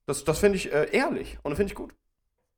das, 0.06 0.24
das 0.24 0.40
finde 0.40 0.58
ich 0.58 0.72
äh, 0.72 0.90
ehrlich 0.96 1.38
und 1.44 1.56
finde 1.56 1.72
ich 1.72 1.76
gut. 1.76 1.94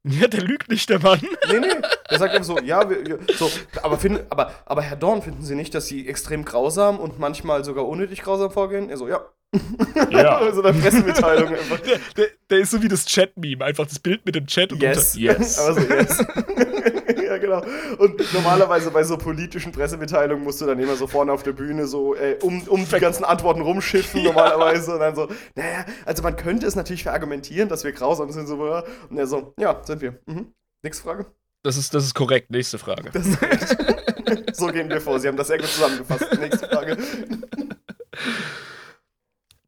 Ja, 0.21 0.27
der 0.27 0.41
lügt 0.41 0.69
nicht, 0.69 0.89
der 0.89 0.99
Mann. 0.99 1.19
Nee, 1.51 1.59
nee. 1.59 1.67
Er 2.09 2.19
sagt 2.19 2.33
einfach 2.33 2.45
so, 2.45 2.59
ja, 2.59 2.89
wir, 2.89 3.05
wir, 3.05 3.19
so, 3.35 3.49
aber, 3.83 3.97
find, 3.97 4.21
aber, 4.29 4.51
aber 4.65 4.81
Herr 4.81 4.95
Dorn, 4.97 5.21
finden 5.21 5.43
Sie 5.43 5.55
nicht, 5.55 5.73
dass 5.75 5.87
Sie 5.87 6.07
extrem 6.07 6.45
grausam 6.45 6.99
und 6.99 7.19
manchmal 7.19 7.63
sogar 7.65 7.87
unnötig 7.87 8.21
grausam 8.21 8.51
vorgehen? 8.51 8.89
Er 8.89 8.97
so, 8.97 9.07
ja. 9.07 9.21
Ja. 10.11 10.51
so 10.53 10.61
eine 10.63 10.77
Pressemitteilung 10.79 11.49
einfach. 11.49 11.79
Der, 11.79 11.99
der, 12.17 12.27
der 12.49 12.59
ist 12.59 12.71
so 12.71 12.81
wie 12.81 12.87
das 12.87 13.05
Chat-Meme, 13.05 13.63
einfach 13.63 13.85
das 13.87 13.99
Bild 13.99 14.25
mit 14.25 14.35
dem 14.35 14.45
Chat 14.47 14.71
und 14.73 14.81
Yes. 14.81 15.15
unter- 15.15 15.39
yes. 15.39 15.59
Aber 15.59 15.73
so, 15.81 15.87
yes. 15.87 16.25
Ja, 17.41 17.59
genau. 17.61 17.63
Und 17.97 18.33
normalerweise 18.33 18.91
bei 18.91 19.03
so 19.03 19.17
politischen 19.17 19.71
Pressemitteilungen 19.71 20.43
musst 20.43 20.61
du 20.61 20.65
dann 20.65 20.79
immer 20.79 20.95
so 20.95 21.07
vorne 21.07 21.31
auf 21.31 21.43
der 21.43 21.53
Bühne 21.53 21.87
so 21.87 22.15
äh, 22.15 22.37
um, 22.41 22.61
um 22.67 22.87
die 22.87 22.99
ganzen 22.99 23.23
Antworten 23.23 23.61
rumschiffen 23.61 24.23
normalerweise 24.23 24.93
und 24.93 24.99
dann 24.99 25.15
so, 25.15 25.27
naja, 25.55 25.85
also 26.05 26.23
man 26.23 26.35
könnte 26.35 26.65
es 26.65 26.75
natürlich 26.75 27.03
verargumentieren, 27.03 27.69
dass 27.69 27.83
wir 27.83 27.91
grausam 27.91 28.31
sind, 28.31 28.47
so, 28.47 28.55
und 28.55 29.17
er 29.17 29.27
so, 29.27 29.53
ja, 29.59 29.81
sind 29.83 30.01
wir. 30.01 30.19
Mhm. 30.25 30.53
Nächste 30.83 31.03
Frage. 31.03 31.25
Das 31.63 31.77
ist, 31.77 31.93
das 31.93 32.05
ist 32.05 32.13
korrekt. 32.13 32.49
Nächste 32.51 32.77
Frage. 32.77 33.11
So 34.53 34.67
gehen 34.67 34.89
wir 34.89 35.01
vor. 35.01 35.19
Sie 35.19 35.27
haben 35.27 35.37
das 35.37 35.47
sehr 35.47 35.57
gut 35.57 35.67
zusammengefasst. 35.67 36.39
Nächste 36.39 36.67
Frage. 36.67 36.97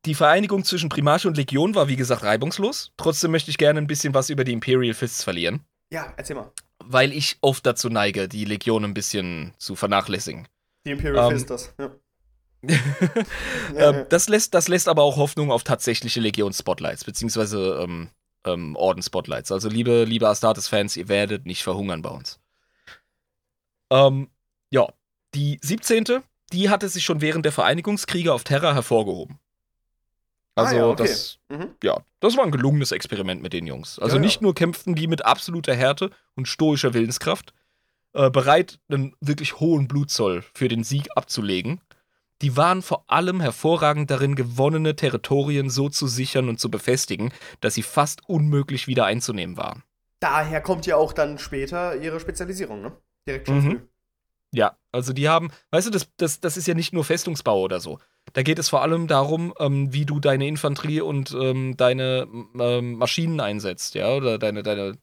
Die 0.06 0.16
Vereinigung 0.16 0.64
zwischen 0.64 0.90
Primarch 0.90 1.26
und 1.26 1.38
Legion 1.38 1.76
war 1.76 1.88
wie 1.88 1.96
gesagt 1.96 2.24
reibungslos. 2.24 2.92
Trotzdem 2.98 3.32
möchte 3.32 3.52
ich 3.52 3.58
gerne 3.58 3.80
ein 3.80 3.88
bisschen 3.88 4.14
was 4.14 4.30
über 4.30 4.44
die 4.44 4.54
Imperial 4.54 4.94
Fists 4.94 5.24
verlieren, 5.24 5.62
Ja, 5.92 6.14
erzähl 6.18 6.36
mal. 6.36 6.52
Weil 6.84 7.12
ich 7.12 7.38
oft 7.42 7.66
dazu 7.66 7.90
neige, 7.90 8.28
die 8.28 8.46
Legion 8.46 8.84
ein 8.84 8.94
bisschen 8.94 9.54
zu 9.58 9.76
vernachlässigen. 9.76 10.48
Die 10.86 10.92
Imperial 10.92 11.32
Ähm, 11.32 11.38
Fist 11.38 11.50
das. 11.50 11.74
Ja. 11.78 11.92
Ähm, 13.76 14.06
das, 14.10 14.28
lässt, 14.28 14.54
das 14.54 14.68
lässt 14.68 14.90
aber 14.90 15.04
auch 15.04 15.16
Hoffnung 15.16 15.52
auf 15.52 15.64
tatsächliche 15.64 16.20
Legion-Spotlights, 16.20 17.06
beziehungsweise 17.06 17.80
ähm, 17.82 18.10
ähm, 18.44 18.76
Orden-Spotlights. 18.76 19.52
Also, 19.52 19.70
liebe, 19.70 20.04
liebe 20.04 20.28
Astartes-Fans, 20.28 20.98
ihr 20.98 21.08
werdet 21.08 21.46
nicht 21.46 21.64
verhungern 21.64 22.02
bei 22.02 22.10
uns. 22.10 22.40
Ähm, 23.92 24.30
ja, 24.72 24.88
die 25.36 25.60
17. 25.62 26.22
Die 26.52 26.70
hatte 26.70 26.90
sich 26.90 27.06
schon 27.06 27.22
während 27.22 27.46
der 27.46 27.52
Vereinigungskriege 27.52 28.34
auf 28.34 28.44
Terra 28.44 28.74
hervorgehoben. 28.74 29.40
Also, 30.56 30.76
Ah, 30.76 30.80
ja, 30.80 30.86
okay. 30.88 31.04
das, 31.04 31.40
Mhm. 31.50 31.70
ja, 31.84 31.98
das 32.20 32.36
war 32.38 32.44
ein 32.44 32.52
gelungenes 32.52 32.92
Experiment 32.92 33.42
mit 33.42 33.54
den 33.54 33.66
Jungs. 33.68 33.98
Also 34.00 34.16
Ja, 34.18 34.22
ja. 34.22 34.26
nicht 34.26 34.42
nur 34.42 34.54
kämpften 34.54 34.96
die 34.96 35.08
mit 35.08 35.26
absoluter 35.26 35.74
Härte 35.76 36.12
und 36.36 36.48
stoischer 36.48 36.94
Willenskraft, 36.94 37.54
äh, 38.14 38.30
bereit, 38.30 38.80
einen 38.90 39.16
wirklich 39.22 39.60
hohen 39.60 39.88
Blutzoll 39.88 40.44
für 40.54 40.68
den 40.68 40.84
Sieg 40.84 41.08
abzulegen. 41.16 41.82
die 42.42 42.56
waren 42.56 42.82
vor 42.82 43.04
allem 43.08 43.42
hervorragend 43.42 44.10
darin, 44.10 44.34
gewonnene 44.34 44.96
Territorien 44.96 45.70
so 45.70 45.90
zu 45.90 46.08
sichern 46.08 46.48
und 46.48 46.58
zu 46.58 46.72
befestigen, 46.72 47.34
dass 47.60 47.74
sie 47.74 47.84
fast 47.84 48.22
unmöglich 48.30 48.88
wieder 48.88 49.04
einzunehmen 49.04 49.58
waren. 49.58 49.84
Daher 50.22 50.62
kommt 50.62 50.86
ja 50.86 50.96
auch 50.96 51.12
dann 51.12 51.38
später 51.38 51.98
ihre 51.98 52.18
Spezialisierung, 52.22 52.82
ne? 52.82 52.94
Direkt 53.28 53.48
schon 53.48 53.58
Mhm. 53.58 53.70
früh. 53.72 53.80
Ja, 54.54 54.78
also 54.94 55.12
die 55.12 55.28
haben, 55.28 55.52
weißt 55.72 55.88
du, 55.88 55.92
das, 55.92 56.08
das, 56.16 56.40
das 56.40 56.56
ist 56.56 56.66
ja 56.66 56.76
nicht 56.76 56.94
nur 56.94 57.04
Festungsbau 57.04 57.62
oder 57.62 57.82
so. 57.82 58.00
Da 58.34 58.44
geht 58.44 58.60
es 58.60 58.70
vor 58.70 58.82
allem 58.82 59.08
darum, 59.08 59.54
ähm, 59.60 59.94
wie 59.94 60.06
du 60.06 60.20
deine 60.20 60.48
Infanterie 60.48 61.02
und 61.02 61.32
ähm, 61.32 61.76
deine 61.78 62.28
ähm, 62.60 62.94
Maschinen 62.96 63.40
einsetzt, 63.40 63.96
ja, 63.96 64.14
oder 64.14 64.38
deine, 64.38 64.64
deine 64.64 64.98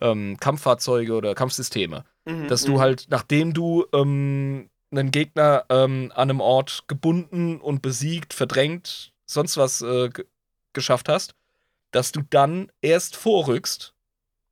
ähm, 0.00 0.36
Kampffahrzeuge 0.38 1.14
oder 1.14 1.34
Kampfsysteme. 1.34 2.04
Mhm, 2.24 2.48
Dass 2.48 2.64
du 2.64 2.74
mhm. 2.74 2.80
halt, 2.80 3.06
nachdem 3.10 3.52
du 3.52 3.86
ähm, 3.92 4.70
einen 4.90 5.10
Gegner 5.10 5.64
an 5.70 6.12
einem 6.12 6.40
Ort 6.42 6.84
gebunden 6.86 7.58
und 7.58 7.80
besiegt, 7.80 8.34
verdrängt, 8.34 9.14
sonst 9.24 9.56
was 9.56 9.80
äh, 9.80 10.10
geschafft 10.74 11.08
hast, 11.08 11.34
dass 11.92 12.12
du 12.12 12.22
dann 12.28 12.70
erst 12.80 13.16
vorrückst, 13.16 13.94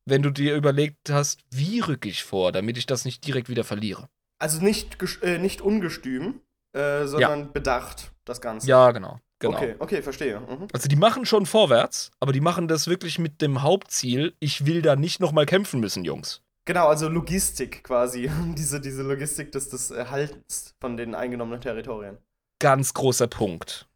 wenn 0.05 0.21
du 0.21 0.31
dir 0.31 0.55
überlegt 0.55 1.09
hast, 1.09 1.41
wie 1.49 1.79
rücke 1.79 2.09
ich 2.09 2.23
vor, 2.23 2.51
damit 2.51 2.77
ich 2.77 2.85
das 2.85 3.05
nicht 3.05 3.25
direkt 3.25 3.49
wieder 3.49 3.63
verliere. 3.63 4.09
Also 4.39 4.61
nicht, 4.61 4.97
äh, 5.21 5.37
nicht 5.37 5.61
ungestüm, 5.61 6.41
äh, 6.73 7.05
sondern 7.05 7.51
bedacht, 7.53 8.11
das 8.25 8.41
Ganze. 8.41 8.67
Ja, 8.67 8.91
genau. 8.91 9.19
genau. 9.39 9.57
Okay, 9.57 9.75
okay, 9.79 10.01
verstehe. 10.01 10.39
Mhm. 10.39 10.67
Also 10.73 10.87
die 10.87 10.95
machen 10.95 11.25
schon 11.25 11.45
vorwärts, 11.45 12.11
aber 12.19 12.31
die 12.31 12.41
machen 12.41 12.67
das 12.67 12.87
wirklich 12.87 13.19
mit 13.19 13.41
dem 13.41 13.61
Hauptziel, 13.61 14.35
ich 14.39 14.65
will 14.65 14.81
da 14.81 14.95
nicht 14.95 15.19
nochmal 15.19 15.45
kämpfen 15.45 15.79
müssen, 15.79 16.05
Jungs. 16.05 16.41
Genau, 16.65 16.87
also 16.87 17.09
Logistik 17.09 17.83
quasi. 17.83 18.29
diese, 18.57 18.79
diese 18.79 19.03
Logistik 19.03 19.51
des, 19.51 19.69
des 19.69 19.91
Erhaltens 19.91 20.75
von 20.79 20.97
den 20.97 21.15
eingenommenen 21.15 21.61
Territorien. 21.61 22.17
Ganz 22.59 22.93
großer 22.93 23.27
Punkt. 23.27 23.87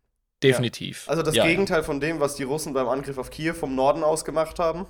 Definitiv. 0.41 1.07
Also 1.07 1.21
das 1.21 1.35
Ja, 1.35 1.43
ja. 1.43 1.49
Gegenteil 1.49 1.83
von 1.83 1.99
dem, 1.99 2.19
was 2.19 2.35
die 2.35 2.43
Russen 2.43 2.73
beim 2.73 2.87
Angriff 2.87 3.17
auf 3.17 3.29
Kiew 3.29 3.53
vom 3.53 3.75
Norden 3.75 4.03
aus 4.03 4.25
gemacht 4.25 4.59
haben. 4.59 4.87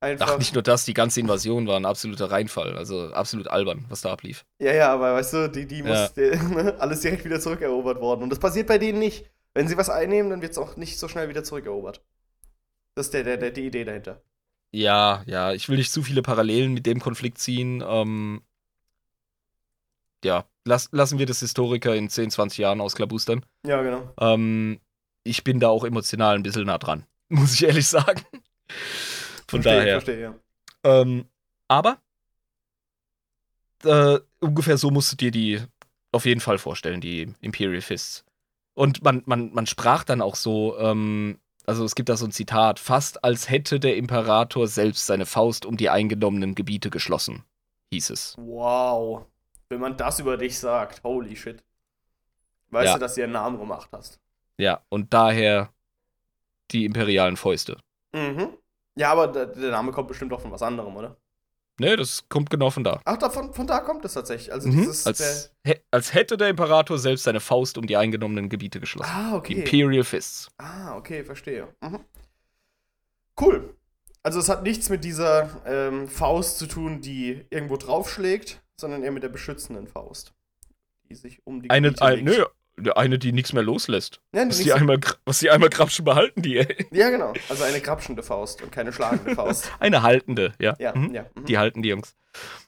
Einfach. 0.00 0.34
Ach, 0.34 0.38
nicht 0.38 0.54
nur 0.54 0.62
das, 0.62 0.84
die 0.84 0.94
ganze 0.94 1.18
Invasion 1.20 1.66
war 1.66 1.76
ein 1.76 1.84
absoluter 1.84 2.30
Reinfall. 2.30 2.76
Also 2.76 3.12
absolut 3.12 3.48
albern, 3.48 3.84
was 3.88 4.00
da 4.00 4.12
ablief. 4.12 4.44
Ja, 4.60 4.72
ja, 4.72 4.92
aber 4.92 5.14
weißt 5.14 5.32
du, 5.34 5.50
die, 5.50 5.66
die 5.66 5.82
muss 5.82 6.12
Ja. 6.16 6.42
ne, 6.42 6.76
alles 6.78 7.00
direkt 7.00 7.24
wieder 7.24 7.40
zurückerobert 7.40 8.00
worden. 8.00 8.22
Und 8.22 8.30
das 8.30 8.38
passiert 8.38 8.68
bei 8.68 8.78
denen 8.78 9.00
nicht. 9.00 9.28
Wenn 9.54 9.66
sie 9.66 9.76
was 9.76 9.90
einnehmen, 9.90 10.30
dann 10.30 10.40
wird 10.42 10.52
es 10.52 10.58
auch 10.58 10.76
nicht 10.76 10.98
so 10.98 11.08
schnell 11.08 11.28
wieder 11.28 11.42
zurückerobert. 11.42 12.00
Das 12.94 13.06
ist 13.06 13.14
der, 13.14 13.24
der, 13.24 13.38
der, 13.38 13.50
die 13.50 13.66
Idee 13.66 13.84
dahinter. 13.84 14.22
Ja, 14.70 15.22
ja, 15.26 15.52
ich 15.52 15.68
will 15.68 15.78
nicht 15.78 15.90
zu 15.90 16.02
viele 16.02 16.22
Parallelen 16.22 16.74
mit 16.74 16.86
dem 16.86 17.00
Konflikt 17.00 17.38
ziehen. 17.38 17.82
Ähm, 17.86 18.42
ja, 20.24 20.44
lass, 20.64 20.88
lassen 20.92 21.18
wir 21.18 21.26
das 21.26 21.40
Historiker 21.40 21.94
in 21.96 22.08
10, 22.08 22.30
20 22.30 22.58
Jahren 22.58 22.80
ausklabustern. 22.80 23.44
Ja, 23.66 23.82
genau. 23.82 24.12
Ähm, 24.20 24.78
ich 25.24 25.42
bin 25.42 25.58
da 25.58 25.68
auch 25.68 25.84
emotional 25.84 26.36
ein 26.36 26.42
bisschen 26.42 26.66
nah 26.66 26.78
dran, 26.78 27.04
muss 27.28 27.54
ich 27.54 27.64
ehrlich 27.64 27.88
sagen. 27.88 28.22
Von 29.48 29.62
verstehe, 29.62 29.80
daher. 29.80 30.00
verstehe, 30.00 30.20
ja. 30.20 30.34
Ähm, 30.84 31.26
aber 31.68 31.98
äh, 33.84 34.18
ungefähr 34.40 34.76
so 34.78 34.90
musst 34.90 35.12
du 35.12 35.16
dir 35.16 35.30
die 35.30 35.60
auf 36.12 36.24
jeden 36.24 36.40
Fall 36.40 36.58
vorstellen, 36.58 37.00
die 37.00 37.34
Imperial 37.40 37.80
Fists. 37.82 38.24
Und 38.74 39.02
man, 39.02 39.22
man, 39.26 39.52
man 39.52 39.66
sprach 39.66 40.04
dann 40.04 40.22
auch 40.22 40.36
so, 40.36 40.78
ähm, 40.78 41.38
also 41.66 41.84
es 41.84 41.94
gibt 41.94 42.08
da 42.08 42.16
so 42.16 42.26
ein 42.26 42.32
Zitat, 42.32 42.78
fast 42.78 43.24
als 43.24 43.50
hätte 43.50 43.78
der 43.80 43.96
Imperator 43.96 44.66
selbst 44.68 45.06
seine 45.06 45.26
Faust 45.26 45.66
um 45.66 45.76
die 45.76 45.90
eingenommenen 45.90 46.54
Gebiete 46.54 46.88
geschlossen, 46.88 47.44
hieß 47.92 48.10
es. 48.10 48.34
Wow. 48.38 49.26
Wenn 49.68 49.80
man 49.80 49.96
das 49.96 50.18
über 50.20 50.36
dich 50.38 50.58
sagt, 50.58 51.02
holy 51.04 51.36
shit. 51.36 51.62
Weißt 52.70 52.86
Ja. 52.86 52.94
du, 52.94 53.00
dass 53.00 53.14
du 53.16 53.22
einen 53.24 53.32
Namen 53.32 53.58
gemacht 53.58 53.90
hast. 53.92 54.18
Ja, 54.56 54.82
und 54.88 55.12
daher 55.12 55.70
die 56.70 56.84
imperialen 56.84 57.36
Fäuste. 57.36 57.78
Mhm. 58.12 58.56
Ja, 58.98 59.12
aber 59.12 59.28
der, 59.28 59.46
Name 59.70 59.92
kommt 59.92 60.08
bestimmt 60.08 60.32
auch 60.32 60.40
von 60.40 60.50
was 60.50 60.62
anderem, 60.62 60.96
oder? 60.96 61.16
Ne, 61.80 61.96
das 61.96 62.28
kommt 62.28 62.50
genau 62.50 62.70
von 62.70 62.82
da. 62.82 63.00
Ach, 63.04 63.16
davon, 63.16 63.54
von 63.54 63.64
da 63.66 63.78
kommt 63.78 64.04
es 64.04 64.14
tatsächlich. 64.14 64.52
Also 64.52 64.68
Mhm. 64.68 64.78
dieses. 64.78 65.06
Als, 65.06 65.52
hä- 65.64 65.80
als 65.92 66.12
hätte 66.12 66.36
der 66.36 66.48
Imperator 66.48 66.98
selbst 66.98 67.22
seine 67.22 67.38
Faust 67.38 67.78
um 67.78 67.86
die 67.86 67.96
eingenommenen 67.96 68.48
Gebiete 68.48 68.80
geschlossen. 68.80 69.08
ah, 69.14 69.30
Die 69.30 69.36
okay. 69.36 69.52
Imperial 69.60 70.02
Fists. 70.02 70.48
Ah, 70.58 70.96
okay, 70.96 71.22
verstehe. 71.24 71.68
Mhm. 71.80 72.00
Cool. 73.40 73.74
Also 74.24 74.40
es 74.40 74.48
hat 74.48 74.64
nichts 74.64 74.88
mit 74.90 75.04
dieser 75.04 75.48
ähm, 75.64 76.08
Faust 76.08 76.58
zu 76.58 76.66
tun, 76.66 77.00
die 77.00 77.46
irgendwo 77.50 77.76
draufschlägt, 77.76 78.60
sondern 78.76 79.04
eher 79.04 79.12
mit 79.12 79.22
der 79.22 79.28
beschützenden 79.28 79.86
Faust. 79.86 80.34
Die 81.08 81.14
sich 81.14 81.40
um 81.46 81.62
die 81.62 81.70
Eine, 81.70 81.88
Gebiete 81.92 82.04
ein, 82.04 82.24
nö, 82.24 82.44
eine- 82.94 83.18
die 83.18 83.32
nichts 83.32 83.52
mehr 83.52 83.62
loslässt. 83.62 84.20
Ja, 84.34 84.46
Was 84.48 84.58
die, 84.58 84.72
einmal, 84.72 84.98
was 85.24 85.38
die 85.40 85.50
einmal 85.50 85.68
grapschen, 85.70 86.04
behalten 86.04 86.42
die, 86.42 86.58
ey. 86.58 86.86
ja, 86.92 87.10
genau. 87.10 87.32
Also 87.48 87.64
eine 87.64 87.80
grapschende 87.80 88.22
Faust 88.22 88.62
und 88.62 88.72
keine 88.72 88.92
schlagende 88.92 89.34
Faust. 89.34 89.70
Eine 89.80 90.02
haltende, 90.02 90.52
ja. 90.58 90.76
Ja, 90.78 90.94
Mhm. 90.94 91.14
ja. 91.14 91.24
Mhm. 91.34 91.44
Die 91.46 91.58
halten 91.58 91.82
die 91.82 91.88
Jungs. 91.90 92.14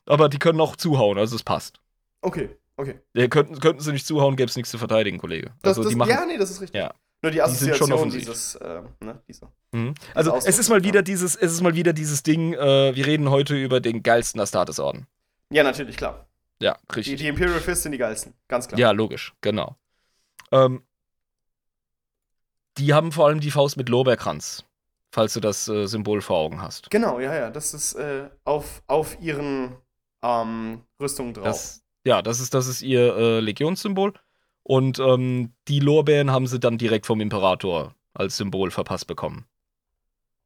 Aber 0.07 0.29
die 0.29 0.39
können 0.39 0.61
auch 0.61 0.77
zuhauen, 0.77 1.19
also 1.19 1.37
es 1.37 1.43
passt. 1.43 1.81
Okay, 2.23 2.51
okay. 2.77 2.99
Ja, 3.15 3.27
könnten, 3.29 3.59
könnten 3.61 3.81
sie 3.81 3.93
nicht 3.93 4.07
zuhauen, 4.07 4.37
gäbe 4.37 4.49
es 4.51 4.57
nichts 4.57 4.71
zu 4.71 4.79
verteidigen, 4.79 5.19
Kollege. 5.19 5.53
Das, 5.63 5.71
Also 5.79 5.83
das, 5.85 5.91
die 5.91 5.97
machen. 5.97 6.11
ja, 6.11 6.25
nee, 6.27 6.37
das 6.39 6.51
ist 6.51 6.61
richtig. 6.61 6.79
Ja. 6.81 6.93
Nur 7.23 7.33
die 7.33 7.39
Die 7.39 7.51
sind 7.51 7.77
schon 7.77 7.93
Assoziation 7.93 7.93
offensiv. 7.93 8.21
dieses, 8.21 8.55
äh, 8.57 8.81
ne, 9.01 9.21
dieser. 9.29 9.53
Mhm. 9.73 9.95
Also 10.15 10.35
es 10.37 10.59
ist 10.59 10.71
mal 10.71 10.83
wieder 10.85 11.03
dieses, 11.03 11.37
es 11.37 11.53
ist 11.53 11.61
mal 11.61 11.75
wieder 11.75 11.93
dieses 11.93 12.23
Ding, 12.23 12.55
äh, 12.55 12.95
wir 12.97 13.07
reden 13.07 13.29
heute 13.31 13.55
über 13.57 13.81
den 13.81 14.03
geilsten 14.03 14.41
Astartes-Orden. 14.41 15.07
Ja, 15.51 15.63
natürlich, 15.63 15.97
klar. 15.99 16.27
Ja, 16.63 16.77
Die, 16.91 16.95
richtig. 16.97 17.21
die 17.21 17.29
Imperial 17.29 17.61
Fist 17.61 17.83
sind 17.83 17.93
die 17.93 17.99
geilsten, 17.99 18.33
ganz 18.49 18.69
klar. 18.69 18.79
Ja, 18.81 18.91
logisch, 18.93 19.35
genau. 19.43 19.77
Ähm, 20.53 20.83
die 22.79 22.95
haben 22.95 23.13
vor 23.13 23.27
allem 23.27 23.41
die 23.41 23.51
Faust 23.51 23.77
mit 23.77 23.89
Lorbeerkranz, 23.89 24.65
falls 25.11 25.35
du 25.35 25.41
das 25.41 25.69
äh, 25.69 25.87
Symbol 25.87 26.21
vor 26.21 26.39
Augen 26.39 26.63
hast. 26.63 26.91
Genau, 26.91 27.21
ja, 27.21 27.35
ja. 27.35 27.51
Das 27.51 27.75
ist 27.75 27.95
äh, 27.95 28.31
auf, 28.45 28.83
auf 28.87 29.21
ihren 29.21 29.77
ähm, 30.23 30.83
Rüstungen 31.01 31.35
drauf. 31.35 31.45
Das, 31.45 31.83
ja, 32.05 32.23
das 32.23 32.41
ist, 32.41 32.55
das 32.55 32.67
ist 32.67 32.83
ihr 32.83 33.17
äh, 33.17 33.41
Legionssymbol. 33.41 34.15
Und 34.63 34.99
ähm, 34.99 35.53
die 35.69 35.81
Lorbeeren 35.81 36.31
haben 36.31 36.47
sie 36.47 36.61
dann 36.61 36.79
direkt 36.79 37.07
vom 37.07 37.21
Imperator 37.21 37.95
als 38.15 38.37
Symbol 38.37 38.71
verpasst 38.71 39.07
bekommen. 39.07 39.47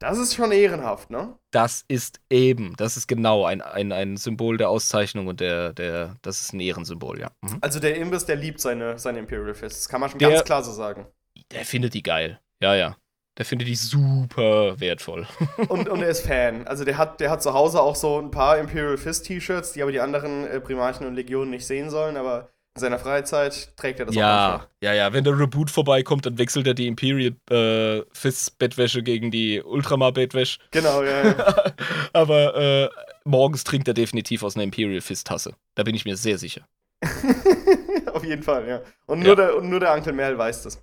Das 0.01 0.19
ist 0.19 0.35
schon 0.35 0.53
ehrenhaft, 0.53 1.11
ne? 1.11 1.39
Das 1.53 1.85
ist 1.89 2.21
eben, 2.29 2.75
das 2.77 2.97
ist 2.97 3.07
genau 3.07 3.45
ein, 3.47 3.63
ein, 3.63 3.93
ein 3.93 4.17
Symbol 4.17 4.57
der 4.57 4.69
Auszeichnung 4.69 5.29
und 5.29 5.41
der, 5.41 5.73
der, 5.73 6.17
das 6.23 6.41
ist 6.41 6.53
ein 6.53 6.61
Ehrensymbol, 6.61 7.21
ja. 7.21 7.31
Mhm. 7.43 7.59
Also 7.61 7.79
der 7.81 7.97
Imbiss, 7.97 8.27
der 8.27 8.37
liebt 8.37 8.61
seine, 8.61 8.99
seine 8.99 9.21
Imperial 9.21 9.55
Fists. 9.55 9.81
Das 9.83 9.89
kann 9.89 10.01
man 10.01 10.11
schon 10.11 10.19
Der- 10.19 10.31
ganz 10.31 10.45
klar 10.45 10.63
so 10.63 10.73
sagen. 10.73 11.07
Der 11.53 11.65
findet 11.65 11.95
die 11.95 12.03
geil. 12.03 12.41
Ja, 12.61 12.75
ja. 12.75 12.97
Der 13.37 13.45
findet 13.45 13.67
die 13.67 13.75
super 13.75 14.79
wertvoll. 14.79 15.27
Und, 15.69 15.89
und 15.89 16.03
er 16.03 16.09
ist 16.09 16.25
Fan. 16.25 16.69
Also 16.69 16.85
der 16.85 16.97
hat, 16.99 17.19
der 17.19 17.31
hat 17.31 17.43
zu 17.43 17.53
Hause 17.53 17.81
auch 17.83 17.97
so 17.97 18.21
ein 18.21 18.31
paar 18.31 18.59
Imperial 18.59 18.97
Fist 18.97 19.27
T-Shirts, 19.27 19.73
die 19.73 19.83
aber 19.83 19.91
die 19.91 19.99
anderen 20.01 20.47
äh, 20.47 20.61
Primarchen 20.61 21.05
und 21.05 21.15
Legionen 21.17 21.51
nicht 21.51 21.67
sehen 21.67 21.91
sollen, 21.91 22.17
aber 22.17 22.51
in 22.77 22.81
seiner 22.81 22.99
Freizeit 22.99 23.77
trägt 23.77 24.01
er 24.01 24.07
das 24.07 24.17
auch 24.17 24.19
ja, 24.21 24.67
ja, 24.83 24.93
ja. 24.93 25.13
Wenn 25.13 25.23
der 25.25 25.39
Reboot 25.39 25.71
vorbeikommt, 25.71 26.27
dann 26.27 26.39
wechselt 26.39 26.67
er 26.67 26.75
die 26.75 26.89
Imperial 26.89 27.35
äh, 27.51 28.03
Fists 28.13 28.51
Bettwäsche 28.51 29.03
gegen 29.03 29.31
die 29.31 29.63
Ultramar 29.63 30.13
Bettwäsche. 30.13 30.59
Genau, 30.73 31.03
ja, 31.05 31.25
ja. 31.29 31.55
Aber 32.13 32.57
äh, 32.57 32.89
morgens 33.25 33.63
trinkt 33.63 33.87
er 33.87 33.95
definitiv 33.95 34.43
aus 34.43 34.57
einer 34.57 34.65
Imperial 34.65 35.01
Fist 35.01 35.27
Tasse. 35.29 35.55
Da 35.77 35.85
bin 35.85 35.95
ich 35.95 36.05
mir 36.05 36.17
sehr 36.17 36.37
sicher. 36.39 36.67
Auf 38.13 38.25
jeden 38.25 38.43
Fall, 38.43 38.67
ja. 38.69 38.83
Und 39.07 39.21
Ja. 39.21 39.27
nur, 39.29 39.37
Der, 39.37 39.57
und 39.57 39.69
nur 39.69 39.81
der 39.81 39.93
Onkel 39.95 40.13
Mel 40.13 40.37
weiß 40.37 40.65
das. 40.65 40.83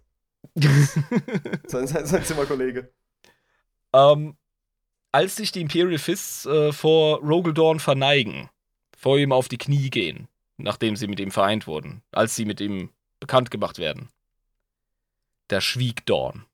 Sein, 1.67 1.87
sein, 1.87 2.05
sein 2.05 2.23
Zimmerkollege. 2.23 2.89
ähm, 3.93 4.35
als 5.11 5.35
sich 5.35 5.51
die 5.51 5.61
Imperial 5.61 5.97
Fists 5.99 6.45
äh, 6.45 6.71
vor 6.71 7.19
Rogaldorn 7.19 7.79
verneigen, 7.79 8.49
vor 8.97 9.17
ihm 9.19 9.31
auf 9.33 9.49
die 9.49 9.57
Knie 9.57 9.89
gehen, 9.89 10.27
nachdem 10.63 10.95
sie 10.95 11.07
mit 11.07 11.19
ihm 11.19 11.31
vereint 11.31 11.67
wurden, 11.67 12.03
als 12.11 12.35
sie 12.35 12.45
mit 12.45 12.61
ihm 12.61 12.89
bekannt 13.19 13.51
gemacht 13.51 13.77
werden, 13.77 14.09
da 15.47 15.61
schwieg 15.61 16.05
Dorn. 16.05 16.45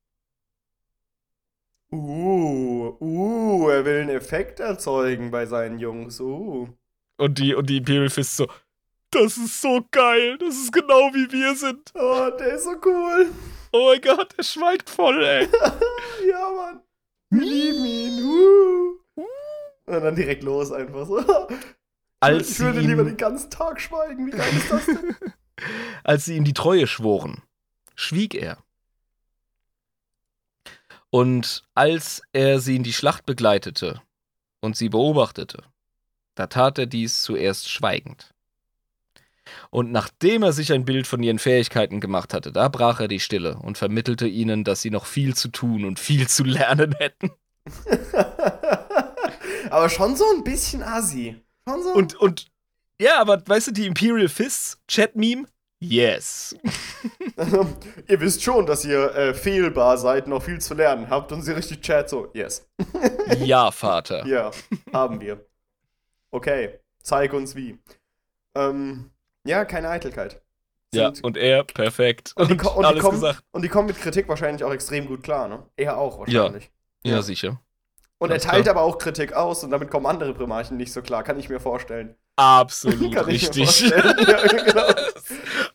Uh, 1.91 2.97
uh, 2.99 3.69
er 3.69 3.85
will 3.85 4.01
einen 4.01 4.09
Effekt 4.09 4.59
erzeugen 4.59 5.31
bei 5.31 5.45
seinen 5.45 5.79
Jungs. 5.79 6.19
Uh. 6.19 6.67
Und 7.17 7.39
die, 7.39 7.55
und 7.55 7.69
die 7.69 7.77
Imperial 7.77 8.09
Fists 8.09 8.37
so, 8.37 8.47
das 9.11 9.37
ist 9.37 9.61
so 9.61 9.85
geil, 9.91 10.37
das 10.37 10.55
ist 10.55 10.73
genau 10.73 11.13
wie 11.13 11.31
wir 11.31 11.55
sind. 11.55 11.93
Oh, 11.95 12.29
der 12.37 12.55
ist 12.55 12.65
so 12.65 12.75
cool. 12.85 13.27
Oh 13.71 13.91
mein 13.91 14.01
Gott, 14.01 14.33
er 14.37 14.43
schweigt 14.43 14.89
voll, 14.89 15.23
ey. 15.23 15.47
ja, 16.29 16.51
Mann. 16.51 16.81
Wir 17.29 17.45
lieben 17.45 17.85
ihn. 17.85 18.23
Uh. 18.23 18.97
Und 19.85 20.03
dann 20.03 20.15
direkt 20.15 20.43
los 20.43 20.71
einfach 20.71 21.07
so. 21.07 21.23
Als 22.19 22.51
ich 22.51 22.59
würde 22.59 22.81
sie 22.81 22.87
lieber 22.87 23.03
ihm- 23.03 23.07
den 23.09 23.17
ganzen 23.17 23.49
Tag 23.49 23.79
schweigen. 23.79 24.27
Wie 24.27 24.31
geil 24.31 24.53
ist 24.55 24.71
das 24.71 24.85
denn? 24.85 25.15
Als 26.03 26.25
sie 26.25 26.35
ihm 26.35 26.43
die 26.43 26.53
Treue 26.53 26.87
schworen, 26.87 27.41
schwieg 27.95 28.35
er. 28.35 28.57
Und 31.09 31.63
als 31.73 32.21
er 32.33 32.59
sie 32.59 32.75
in 32.75 32.83
die 32.83 32.93
Schlacht 32.93 33.25
begleitete 33.25 34.01
und 34.59 34.75
sie 34.77 34.89
beobachtete, 34.89 35.63
da 36.35 36.47
tat 36.47 36.77
er 36.77 36.85
dies 36.85 37.23
zuerst 37.23 37.71
schweigend. 37.71 38.33
Und 39.69 39.91
nachdem 39.91 40.43
er 40.43 40.53
sich 40.53 40.73
ein 40.73 40.85
Bild 40.85 41.07
von 41.07 41.23
ihren 41.23 41.39
Fähigkeiten 41.39 42.01
gemacht 42.01 42.33
hatte, 42.33 42.51
da 42.51 42.67
brach 42.67 42.99
er 42.99 43.07
die 43.07 43.21
Stille 43.21 43.57
und 43.57 43.77
vermittelte 43.77 44.27
ihnen, 44.27 44.63
dass 44.63 44.81
sie 44.81 44.91
noch 44.91 45.05
viel 45.05 45.35
zu 45.35 45.47
tun 45.47 45.85
und 45.85 45.99
viel 45.99 46.27
zu 46.27 46.43
lernen 46.43 46.93
hätten. 46.99 47.31
aber 49.69 49.89
schon 49.89 50.15
so 50.15 50.25
ein 50.35 50.43
bisschen 50.43 50.83
assi. 50.83 51.41
So. 51.67 51.93
Und, 51.93 52.15
und 52.15 52.47
ja, 52.99 53.19
aber 53.19 53.41
weißt 53.45 53.67
du, 53.67 53.71
die 53.71 53.85
Imperial 53.85 54.29
Fists 54.29 54.81
Chat-Meme? 54.87 55.47
Yes. 55.79 56.55
ihr 58.07 58.19
wisst 58.19 58.41
schon, 58.41 58.65
dass 58.65 58.83
ihr 58.83 59.13
äh, 59.13 59.33
fehlbar 59.35 59.97
seid, 59.97 60.27
noch 60.27 60.41
viel 60.41 60.59
zu 60.59 60.73
lernen 60.73 61.09
habt 61.09 61.31
und 61.31 61.43
sie 61.43 61.51
richtig 61.51 61.81
chat 61.81 62.09
so, 62.09 62.31
yes. 62.33 62.67
ja, 63.37 63.69
Vater. 63.69 64.25
Ja, 64.25 64.49
haben 64.91 65.21
wir. 65.21 65.45
Okay, 66.31 66.79
zeig 67.03 67.33
uns 67.33 67.55
wie. 67.55 67.77
Ähm, 68.55 69.11
ja, 69.45 69.65
keine 69.65 69.89
Eitelkeit. 69.89 70.41
ja, 70.93 71.11
und 71.21 71.37
er, 71.37 71.63
perfekt. 71.63 72.33
Und, 72.35 72.49
die, 72.49 72.55
und, 72.55 72.85
alles 72.85 72.95
die 72.95 73.01
kommen, 73.01 73.21
gesagt. 73.21 73.43
und 73.51 73.61
die 73.61 73.69
kommen 73.69 73.87
mit 73.87 74.01
Kritik 74.01 74.27
wahrscheinlich 74.27 74.63
auch 74.63 74.73
extrem 74.73 75.05
gut 75.05 75.21
klar, 75.21 75.47
ne? 75.47 75.63
Er 75.75 75.97
auch 75.97 76.17
wahrscheinlich. 76.17 76.71
Ja, 77.03 77.11
ja. 77.11 77.15
ja 77.17 77.21
sicher. 77.21 77.61
Und 78.19 78.31
er 78.31 78.39
teilt 78.39 78.67
aber 78.67 78.81
auch 78.81 78.97
Kritik 78.97 79.33
aus 79.33 79.63
und 79.63 79.69
damit 79.69 79.91
kommen 79.91 80.07
andere 80.07 80.33
Primarchen 80.33 80.75
nicht 80.75 80.91
so 80.91 81.01
klar, 81.01 81.23
kann 81.23 81.37
ich 81.37 81.49
mir 81.49 81.59
vorstellen. 81.59 82.15
Absolut 82.35 83.15
richtig. 83.27 83.81
ja, 83.81 84.01
genau. 84.47 84.93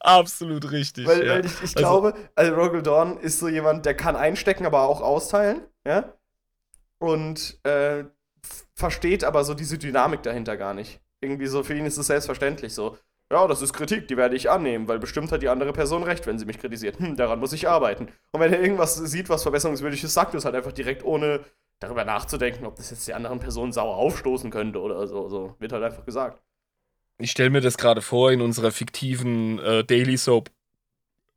Absolut 0.00 0.70
richtig. 0.72 1.06
Weil, 1.06 1.26
ja. 1.26 1.34
weil 1.34 1.46
ich, 1.46 1.54
ich 1.54 1.76
also, 1.76 1.78
glaube, 1.78 2.14
also 2.34 2.54
Rogel 2.54 2.82
Dawn 2.82 3.18
ist 3.18 3.38
so 3.38 3.48
jemand, 3.48 3.86
der 3.86 3.94
kann 3.94 4.16
einstecken, 4.16 4.66
aber 4.66 4.82
auch 4.82 5.00
austeilen, 5.00 5.62
ja. 5.86 6.12
Und 6.98 7.58
äh, 7.64 8.04
versteht 8.74 9.22
aber 9.22 9.44
so 9.44 9.54
diese 9.54 9.78
Dynamik 9.78 10.22
dahinter 10.22 10.56
gar 10.56 10.74
nicht. 10.74 11.00
Irgendwie 11.20 11.46
so, 11.46 11.62
für 11.62 11.74
ihn 11.74 11.86
ist 11.86 11.98
es 11.98 12.08
selbstverständlich 12.08 12.74
so. 12.74 12.98
Ja, 13.30 13.46
das 13.46 13.62
ist 13.62 13.72
Kritik, 13.72 14.08
die 14.08 14.16
werde 14.16 14.36
ich 14.36 14.50
annehmen, 14.50 14.88
weil 14.88 14.98
bestimmt 14.98 15.32
hat 15.32 15.42
die 15.42 15.48
andere 15.48 15.72
Person 15.72 16.02
recht, 16.02 16.26
wenn 16.26 16.38
sie 16.38 16.44
mich 16.44 16.58
kritisiert. 16.58 16.98
Hm, 16.98 17.16
daran 17.16 17.38
muss 17.38 17.52
ich 17.52 17.68
arbeiten. 17.68 18.08
Und 18.32 18.40
wenn 18.40 18.52
er 18.52 18.60
irgendwas 18.60 18.96
sieht, 18.96 19.30
was 19.30 19.42
verbesserungswürdig 19.42 20.04
ist, 20.04 20.12
sagt 20.12 20.34
er 20.34 20.38
es 20.38 20.44
halt 20.44 20.54
einfach 20.54 20.72
direkt, 20.72 21.04
ohne 21.04 21.40
darüber 21.82 22.04
nachzudenken, 22.04 22.66
ob 22.66 22.76
das 22.76 22.90
jetzt 22.90 23.06
die 23.06 23.14
anderen 23.14 23.38
Personen 23.38 23.72
sauer 23.72 23.96
aufstoßen 23.96 24.50
könnte 24.50 24.80
oder 24.80 25.06
so. 25.06 25.28
so. 25.28 25.56
Wird 25.58 25.72
halt 25.72 25.84
einfach 25.84 26.04
gesagt 26.04 26.40
ich 27.22 27.30
stelle 27.30 27.50
mir 27.50 27.60
das 27.60 27.78
gerade 27.78 28.02
vor 28.02 28.32
in 28.32 28.40
unserer 28.40 28.72
fiktiven 28.72 29.58
äh, 29.60 29.84
Daily 29.84 30.16
Soap 30.16 30.50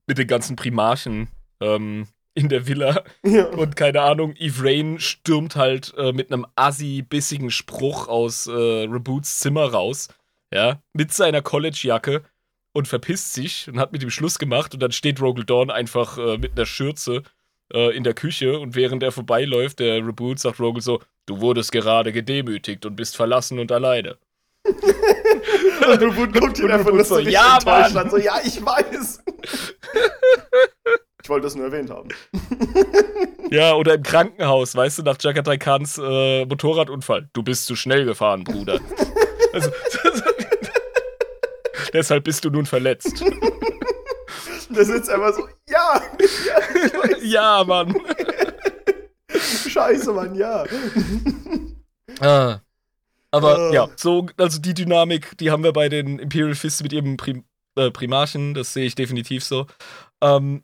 mit 0.08 0.18
den 0.18 0.28
ganzen 0.28 0.56
Primarchen 0.56 1.28
ähm, 1.62 2.08
in 2.34 2.50
der 2.50 2.68
Villa. 2.68 3.04
Ja. 3.24 3.46
Und 3.48 3.76
keine 3.76 4.02
Ahnung, 4.02 4.36
Eve 4.38 4.64
Rain 4.64 5.00
stürmt 5.00 5.56
halt 5.56 5.94
äh, 5.98 6.12
mit 6.12 6.32
einem 6.32 6.46
assi-bissigen 6.56 7.52
Spruch 7.52 8.08
aus 8.08 8.48
äh, 8.48 8.52
Reboots 8.52 9.40
Zimmer 9.40 9.72
raus, 9.72 10.10
ja, 10.54 10.82
mit 10.94 11.12
seiner 11.12 11.42
College-Jacke 11.42 12.24
und 12.74 12.88
verpisst 12.88 13.34
sich 13.34 13.68
und 13.68 13.80
hat 13.80 13.92
mit 13.94 14.04
ihm 14.04 14.12
Schluss 14.12 14.38
gemacht 14.38 14.74
und 14.74 14.80
dann 14.82 14.92
steht 14.92 15.22
Rogel 15.22 15.46
Dawn 15.46 15.72
einfach 15.72 16.18
äh, 16.18 16.38
mit 16.38 16.54
einer 16.54 16.66
Schürze 16.66 17.24
äh, 17.74 17.96
in 17.96 18.04
der 18.04 18.14
Küche 18.14 18.60
und 18.60 18.76
während 18.76 19.04
er 19.04 19.12
vorbeiläuft, 19.12 19.80
der 19.80 19.98
Reboot 20.06 20.40
sagt 20.40 20.60
Rogel 20.60 20.82
so, 20.82 21.02
du 21.26 21.40
wurdest 21.42 21.72
gerade 21.72 22.12
gedemütigt 22.12 22.86
und 22.86 22.96
bist 22.96 23.16
verlassen 23.16 23.60
und 23.60 23.72
alleine. 23.72 24.18
Und 25.86 26.02
du 26.02 26.12
guckt 26.40 26.58
ihn 26.58 26.72
einfach 26.72 27.06
so, 27.06 27.20
ja, 27.20 27.60
Mann. 27.64 28.10
So, 28.10 28.18
ja, 28.18 28.40
ich 28.44 28.66
weiß. 28.66 29.24
Ich 31.26 31.30
wollte 31.30 31.46
das 31.46 31.56
nur 31.56 31.66
erwähnt 31.66 31.90
haben. 31.90 32.10
Ja, 33.50 33.74
oder 33.74 33.96
im 33.96 34.04
Krankenhaus, 34.04 34.76
weißt 34.76 35.00
du, 35.00 35.02
nach 35.02 35.18
Jagatai 35.20 35.58
Khans 35.58 35.98
äh, 35.98 36.46
Motorradunfall. 36.46 37.30
Du 37.34 37.42
bist 37.42 37.66
zu 37.66 37.76
schnell 37.76 38.06
gefahren, 38.06 38.44
Bruder. 38.44 38.80
also, 39.54 39.72
deshalb 41.94 42.26
bist 42.26 42.46
du 42.46 42.52
nun 42.52 42.68
verletzt. 42.68 43.26
Der 44.70 44.86
sitzt 44.86 45.10
einfach 45.10 45.34
so, 45.34 45.48
ja, 45.70 46.02
ja, 46.46 47.18
ja 47.22 47.64
Mann. 47.64 47.96
Scheiße, 49.68 50.12
Mann, 50.14 50.36
ja. 50.36 50.66
Ah. 52.20 52.60
Aber 53.32 53.70
uh. 53.70 53.74
ja, 53.74 53.90
so, 53.96 54.28
also 54.38 54.60
die 54.60 54.74
Dynamik, 54.74 55.38
die 55.38 55.52
haben 55.52 55.64
wir 55.64 55.74
bei 55.74 55.90
den 55.90 56.20
Imperial 56.20 56.56
Fists 56.56 56.82
mit 56.82 56.94
ihrem 56.94 57.18
Prim 57.18 57.44
äh, 57.76 57.92
Primarchen, 57.92 58.54
das 58.54 58.72
sehe 58.72 58.86
ich 58.86 58.96
definitiv 58.96 59.44
so. 59.44 59.68
Ähm, 60.22 60.64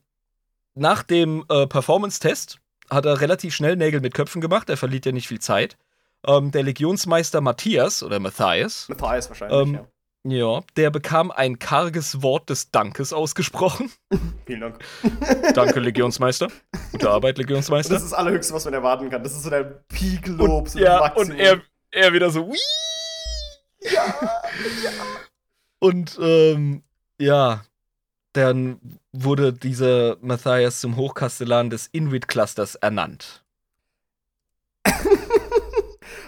nach 0.76 1.04
dem 1.04 1.44
äh, 1.50 1.68
Performance-Test 1.68 2.60
hat 2.90 3.06
er 3.06 3.20
relativ 3.20 3.54
schnell 3.54 3.76
Nägel 3.76 4.00
mit 4.00 4.14
Köpfen 4.14 4.40
gemacht, 4.40 4.70
er 4.70 4.78
verliert 4.78 5.06
ja 5.06 5.12
nicht 5.12 5.28
viel 5.28 5.40
Zeit. 5.40 5.78
Ähm, 6.26 6.52
der 6.52 6.64
Legionsmeister 6.64 7.42
Matthias 7.42 8.04
oder 8.04 8.20
Matthias. 8.20 8.88
Matthias 8.88 9.30
wahrscheinlich, 9.30 9.60
ähm, 9.60 9.74
ja. 9.74 9.88
Ja, 10.24 10.62
der 10.78 10.92
bekam 10.92 11.32
ein 11.32 11.58
karges 11.58 12.22
Wort 12.22 12.52
des 12.52 12.70
Dankes 12.70 13.12
ausgesprochen. 13.12 13.92
Vielen 14.46 14.62
Dank. 14.62 14.80
Danke, 15.56 15.80
Legionsmeister. 15.80 16.50
Gute 16.92 17.10
Arbeit, 17.10 17.40
Legionsmeister. 17.40 17.94
Das 17.96 18.04
ist 18.04 18.12
das 18.12 18.20
Allerhöchste, 18.20 18.54
was 18.54 18.66
man 18.66 18.76
erwarten 18.76 19.10
kann. 19.10 19.24
Das 19.24 19.32
ist 19.32 19.44
so 19.44 19.50
der 19.50 19.64
Peak-Lob. 19.64 20.70
So 20.70 20.78
ja, 20.78 21.12
und 21.14 21.32
er, 21.32 21.62
er 21.90 22.14
wieder 22.14 22.30
so, 22.30 22.48
Wii! 22.48 22.60
Ja, 23.82 24.06
ja. 24.84 24.92
Und 25.80 26.20
ähm, 26.22 26.84
ja, 27.20 27.64
dann 28.34 29.00
wurde 29.12 29.52
dieser 29.52 30.18
Matthias 30.22 30.80
zum 30.80 30.96
Hochkastellan 30.96 31.72
des 31.72 31.88
Inuit-Clusters 31.88 32.76
ernannt. 32.76 33.44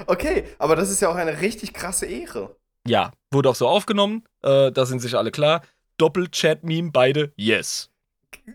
okay, 0.08 0.46
aber 0.58 0.76
das 0.76 0.90
ist 0.90 1.02
ja 1.02 1.10
auch 1.10 1.16
eine 1.16 1.42
richtig 1.42 1.76
krasse 1.76 2.08
Ehre. 2.08 2.56
Ja, 2.88 3.12
wurde 3.32 3.50
auch 3.50 3.56
so 3.56 3.68
aufgenommen, 3.68 4.24
äh, 4.42 4.72
da 4.72 4.86
sind 4.86 5.00
sich 5.00 5.16
alle 5.16 5.32
klar. 5.32 5.62
Doppel-Chat-Meme, 5.98 6.92
beide, 6.92 7.32
yes. 7.38 7.90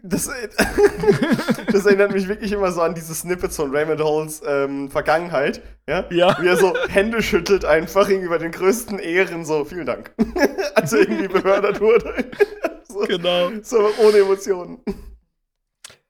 Das, 0.02 0.28
das, 1.72 1.86
erinnert 1.86 2.12
mich 2.12 2.28
wirklich 2.28 2.52
immer 2.52 2.72
so 2.72 2.82
an 2.82 2.94
diese 2.94 3.14
Snippets 3.14 3.56
von 3.56 3.74
Raymond 3.74 4.02
Halls 4.02 4.42
ähm, 4.46 4.90
Vergangenheit. 4.90 5.62
Ja? 5.88 6.04
ja. 6.10 6.36
Wie 6.40 6.48
er 6.48 6.56
so 6.56 6.74
Hände 6.88 7.22
schüttelt, 7.22 7.64
einfach 7.64 8.08
gegenüber 8.08 8.38
den 8.38 8.50
größten 8.50 8.98
Ehren, 8.98 9.44
so 9.44 9.64
vielen 9.64 9.86
Dank. 9.86 10.12
Als 10.74 10.92
er 10.92 11.00
irgendwie 11.00 11.28
befördert 11.28 11.80
wurde. 11.80 12.26
so, 12.88 13.00
genau. 13.00 13.50
So 13.62 13.78
ohne 14.04 14.18
Emotionen. 14.18 14.80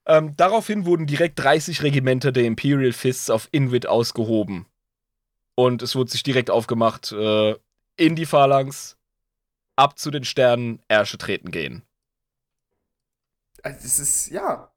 Ähm, 0.05 0.33
daraufhin 0.35 0.85
wurden 0.85 1.05
direkt 1.05 1.39
30 1.39 1.83
Regimenter 1.83 2.31
der 2.31 2.45
Imperial 2.45 2.91
Fists 2.91 3.29
auf 3.29 3.47
Inwit 3.51 3.87
ausgehoben. 3.87 4.65
Und 5.55 5.83
es 5.83 5.95
wurde 5.95 6.11
sich 6.11 6.23
direkt 6.23 6.49
aufgemacht, 6.49 7.11
äh, 7.11 7.55
in 7.99 8.15
die 8.15 8.25
Phalanx, 8.25 8.97
ab 9.75 9.99
zu 9.99 10.09
den 10.09 10.23
Sternen, 10.23 10.81
Ärsche 10.87 11.17
treten 11.17 11.51
gehen. 11.51 11.83
Also 13.61 13.79
es 13.83 13.99
ist, 13.99 14.29
ja. 14.29 14.71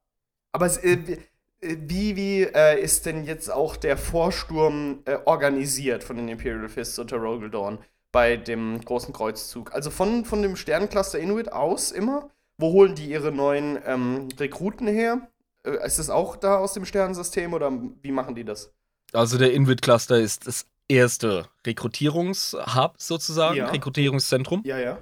Aber 0.51 0.65
es, 0.65 0.77
äh, 0.77 1.17
wie, 1.61 2.15
wie 2.17 2.41
äh, 2.43 2.81
ist 2.81 3.05
denn 3.05 3.23
jetzt 3.23 3.49
auch 3.49 3.77
der 3.77 3.97
Vorsturm 3.97 4.99
äh, 5.05 5.17
organisiert 5.25 6.03
von 6.03 6.17
den 6.17 6.27
Imperial 6.27 6.67
Fists 6.67 6.99
unter 6.99 7.17
Rogel 7.17 7.49
Dawn 7.49 7.79
bei 8.11 8.35
dem 8.35 8.81
großen 8.83 9.13
Kreuzzug? 9.13 9.73
Also 9.73 9.89
von, 9.89 10.25
von 10.25 10.41
dem 10.41 10.57
Sternencluster 10.57 11.19
Inuit 11.19 11.51
aus 11.51 11.91
immer? 11.91 12.29
Wo 12.57 12.73
holen 12.73 12.93
die 12.95 13.09
ihre 13.09 13.31
neuen 13.31 13.79
ähm, 13.85 14.27
Rekruten 14.37 14.87
her? 14.87 15.29
Äh, 15.65 15.85
ist 15.85 15.97
das 15.97 16.09
auch 16.09 16.35
da 16.35 16.57
aus 16.57 16.73
dem 16.73 16.85
Sternensystem 16.85 17.53
oder 17.53 17.71
wie 18.01 18.11
machen 18.11 18.35
die 18.35 18.43
das? 18.43 18.73
Also 19.13 19.37
der 19.37 19.53
Inuit-Cluster 19.53 20.19
ist 20.19 20.45
das 20.47 20.65
erste 20.93 21.47
Rekrutierungshub 21.65 22.95
sozusagen, 22.97 23.57
ja. 23.57 23.69
Rekrutierungszentrum. 23.69 24.63
Ja, 24.65 24.77
ja. 24.79 24.99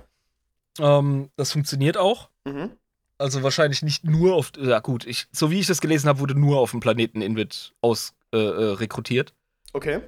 Ähm, 0.80 1.30
das 1.36 1.52
funktioniert 1.52 1.98
auch. 1.98 2.30
Mhm. 2.46 2.72
Also 3.18 3.44
wahrscheinlich 3.44 3.84
nicht 3.84 4.04
nur 4.04 4.36
auf, 4.36 4.52
ja 4.58 4.80
gut, 4.80 5.06
ich, 5.06 5.28
so 5.32 5.52
wie 5.52 5.60
ich 5.60 5.68
das 5.68 5.82
gelesen 5.82 6.08
habe, 6.08 6.20
wurde 6.20 6.34
nur 6.34 6.60
auf 6.60 6.72
dem 6.72 6.80
Planeten 6.80 7.22
Invid 7.22 7.74
aus 7.82 8.14
äh, 8.34 8.38
äh, 8.38 8.74
rekrutiert. 8.74 9.34
Okay. 9.74 10.02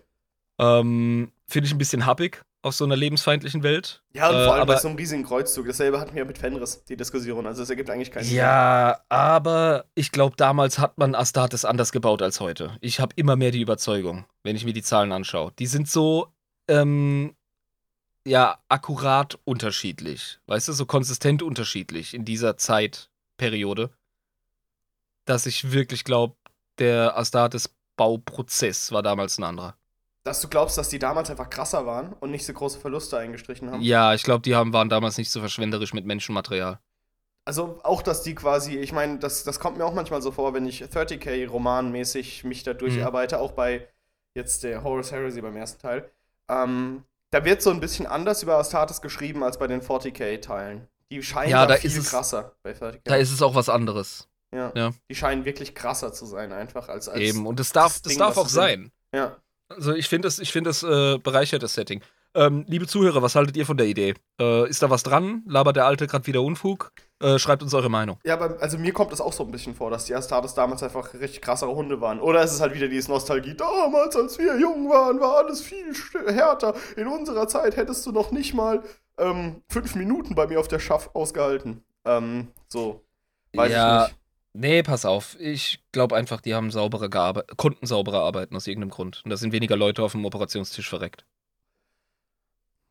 Ähm, 0.58 1.32
Finde 1.48 1.68
ich 1.68 1.74
ein 1.74 1.78
bisschen 1.78 2.06
happig 2.06 2.42
auf 2.64 2.74
so 2.74 2.86
einer 2.86 2.96
lebensfeindlichen 2.96 3.62
Welt. 3.62 4.02
Ja, 4.14 4.30
und 4.30 4.46
vor 4.46 4.54
allem 4.54 4.64
äh, 4.64 4.66
bei 4.66 4.78
so 4.78 4.88
einem 4.88 4.98
riesigen 4.98 5.24
Kreuzzug. 5.24 5.68
Dasselbe 5.68 6.00
hatten 6.00 6.16
wir 6.16 6.24
mit 6.24 6.38
Fenris, 6.38 6.84
die 6.86 6.96
Diskussion. 6.96 7.46
Also 7.46 7.62
es 7.62 7.70
ergibt 7.70 7.90
eigentlich 7.90 8.10
keinen 8.10 8.24
Sinn. 8.24 8.38
Ja, 8.38 9.02
aber 9.10 9.86
ich 9.96 10.12
glaube, 10.12 10.38
damals 10.38 10.80
hat 10.80 10.98
man 10.98 11.14
Astartes 11.14 11.66
anders 11.66 11.92
gebaut 11.92 12.22
als 12.22 12.40
heute. 12.40 12.78
Ich 12.80 13.02
habe 13.02 13.14
immer 13.18 13.36
mehr 13.36 13.52
die 13.52 13.62
Überzeugung, 13.62 14.26
wenn 14.44 14.56
ich 14.56 14.64
mir 14.64 14.72
die 14.72 14.82
Zahlen 14.82 15.12
anschaue. 15.12 15.52
Die 15.60 15.68
sind 15.68 15.90
so, 15.90 16.34
ähm, 16.70 17.36
ja, 18.26 18.58
akkurat 18.70 19.38
unterschiedlich. 19.44 20.40
Weißt 20.48 20.70
du, 20.70 20.72
so 20.72 20.86
konsistent 20.86 21.44
unterschiedlich 21.44 22.14
in 22.14 22.24
dieser 22.24 22.56
Zeitperiode, 22.56 23.90
dass 25.26 25.46
ich 25.46 25.74
wirklich 25.74 26.06
glaube, 26.06 26.36
der 26.80 27.18
Astartes-Bauprozess 27.18 28.94
war 28.94 29.04
damals 29.04 29.38
ein 29.38 29.44
anderer. 29.44 29.76
Dass 30.24 30.40
du 30.40 30.48
glaubst, 30.48 30.78
dass 30.78 30.90
die 30.90 31.00
damals 31.00 31.30
einfach 31.30 31.50
krasser 31.50 31.86
waren 31.86 32.14
und 32.14 32.32
nicht 32.32 32.46
so 32.46 32.54
große 32.54 32.80
Verluste 32.80 33.18
eingestrichen 33.18 33.70
haben? 33.70 33.82
Ja, 33.82 34.14
ich 34.14 34.24
glaube, 34.24 34.42
die 34.42 34.56
haben, 34.56 34.72
waren 34.72 34.90
damals 34.90 35.18
nicht 35.18 35.30
so 35.30 35.42
verschwenderisch 35.42 35.94
mit 35.94 36.06
Menschenmaterial. 36.06 36.80
Also 37.46 37.80
auch, 37.84 38.02
dass 38.02 38.24
die 38.24 38.36
quasi, 38.36 38.78
ich 38.78 38.94
meine, 38.94 39.20
das, 39.20 39.44
das 39.44 39.60
kommt 39.60 39.78
mir 39.78 39.86
auch 39.86 39.94
manchmal 39.94 40.22
so 40.22 40.32
vor, 40.32 40.54
wenn 40.54 40.66
ich 40.66 40.82
30k 40.84 41.46
romanmäßig 41.50 42.46
mich 42.46 42.64
da 42.64 42.74
durcharbeite, 42.74 43.36
mhm. 43.36 43.42
auch 43.42 43.52
bei 43.52 43.88
jetzt 44.34 44.64
der 44.64 44.84
Horus 44.84 45.12
Heresy 45.12 45.42
beim 45.42 45.58
ersten 45.58 45.82
Teil. 45.82 46.10
Ähm, 46.50 47.04
da 47.32 47.44
wird 47.44 47.62
so 47.62 47.72
ein 47.72 47.82
bisschen 47.82 48.06
anders 48.06 48.44
über 48.44 48.58
Astartes 48.58 49.02
geschrieben 49.02 49.44
als 49.44 49.58
bei 49.58 49.68
den 49.68 49.82
40k-Teilen. 49.82 50.88
Die 51.12 51.22
scheinen 51.22 51.52
Ja, 51.52 51.66
da 51.66 51.76
da 51.76 51.80
viel 51.80 52.02
krasser 52.02 52.56
bei 52.64 52.72
40k. 52.72 53.02
Da 53.04 53.16
ist 53.16 53.32
es 53.32 53.42
auch 53.42 53.56
was 53.56 53.68
anderes. 53.70 54.30
ja. 54.54 54.72
ja. 54.74 54.94
Die 55.10 55.16
scheinen 55.16 55.44
wirklich 55.44 55.76
krasser 55.76 56.14
zu 56.14 56.26
sein, 56.26 56.54
einfach 56.54 56.88
als. 56.88 57.10
als 57.10 57.20
Eben. 57.20 57.46
Und 57.46 57.60
das 57.60 57.72
darf, 57.72 57.94
das 57.94 58.02
das 58.04 58.10
Ding, 58.12 58.20
darf 58.20 58.38
was 58.38 58.46
auch 58.46 58.50
sein. 58.50 58.92
Ja. 59.14 59.38
Also 59.70 59.94
ich 59.94 60.08
finde 60.08 60.28
es, 60.28 60.40
ich 60.40 60.52
finde 60.52 60.70
es 60.70 60.84
äh, 60.84 61.18
bereichert 61.18 61.64
das 61.64 61.74
Setting. 61.74 62.02
Ähm, 62.36 62.66
liebe 62.68 62.88
Zuhörer, 62.88 63.22
was 63.22 63.36
haltet 63.36 63.56
ihr 63.58 63.66
von 63.66 63.78
der 63.78 63.86
Idee? 63.86 64.16
Äh, 64.40 64.68
ist 64.68 64.82
da 64.82 64.90
was 64.90 65.04
dran? 65.04 65.44
Labert 65.46 65.76
der 65.76 65.86
Alte 65.86 66.08
gerade 66.08 66.26
wieder 66.26 66.42
Unfug? 66.42 66.92
Äh, 67.20 67.38
schreibt 67.38 67.62
uns 67.62 67.74
eure 67.76 67.90
Meinung. 67.90 68.18
Ja, 68.26 68.34
aber 68.34 68.60
also 68.60 68.78
mir 68.80 68.92
kommt 68.92 69.12
das 69.12 69.22
auch 69.22 69.34
so 69.34 69.44
ein 69.44 69.52
bisschen 69.52 69.76
vor, 69.76 69.92
dass 69.92 70.06
die 70.06 70.16
Astartes 70.16 70.56
damals 70.56 70.82
einfach 70.82 71.14
richtig 71.14 71.42
krassere 71.42 71.74
Hunde 71.76 72.02
waren. 72.02 72.20
Oder 72.20 72.44
ist 72.44 72.52
es 72.54 72.60
halt 72.60 72.74
wieder 72.74 72.88
dieses 72.88 73.08
Nostalgie, 73.08 73.54
damals, 73.56 74.16
als 74.16 74.40
wir 74.40 74.60
jung 74.60 74.90
waren, 74.90 75.20
war 75.20 75.38
alles 75.38 75.62
viel 75.62 75.94
härter. 76.28 76.74
In 76.98 77.08
unserer 77.08 77.48
Zeit 77.48 77.78
hättest 77.78 78.04
du 78.08 78.12
noch 78.12 78.32
nicht 78.32 78.56
mal 78.56 78.82
ähm, 79.20 79.62
fünf 79.70 79.94
Minuten 79.94 80.34
bei 80.34 80.48
mir 80.48 80.60
auf 80.60 80.68
der 80.68 80.80
Schaff 80.80 81.12
ausgehalten. 81.14 81.84
Ähm, 82.04 82.48
so. 82.68 83.02
Weiß 83.54 83.72
Ja. 83.72 84.06
ich 84.06 84.12
nicht. 84.12 84.20
Nee, 84.54 84.84
pass 84.84 85.04
auf. 85.04 85.36
Ich 85.40 85.84
glaube 85.92 86.16
einfach, 86.16 86.40
die 86.40 86.54
haben 86.54 86.70
sauberer 86.70 87.10
gearbeitet, 87.10 87.58
konnten 87.58 87.88
sauberer 87.88 88.22
arbeiten 88.22 88.56
aus 88.56 88.68
irgendeinem 88.68 88.92
Grund. 88.92 89.22
Und 89.26 89.32
da 89.32 89.38
sind 89.38 89.52
weniger 89.52 89.76
Leute 89.76 90.04
auf 90.04 90.12
dem 90.12 90.26
Operationstisch 90.26 90.88
verreckt. 90.88 91.26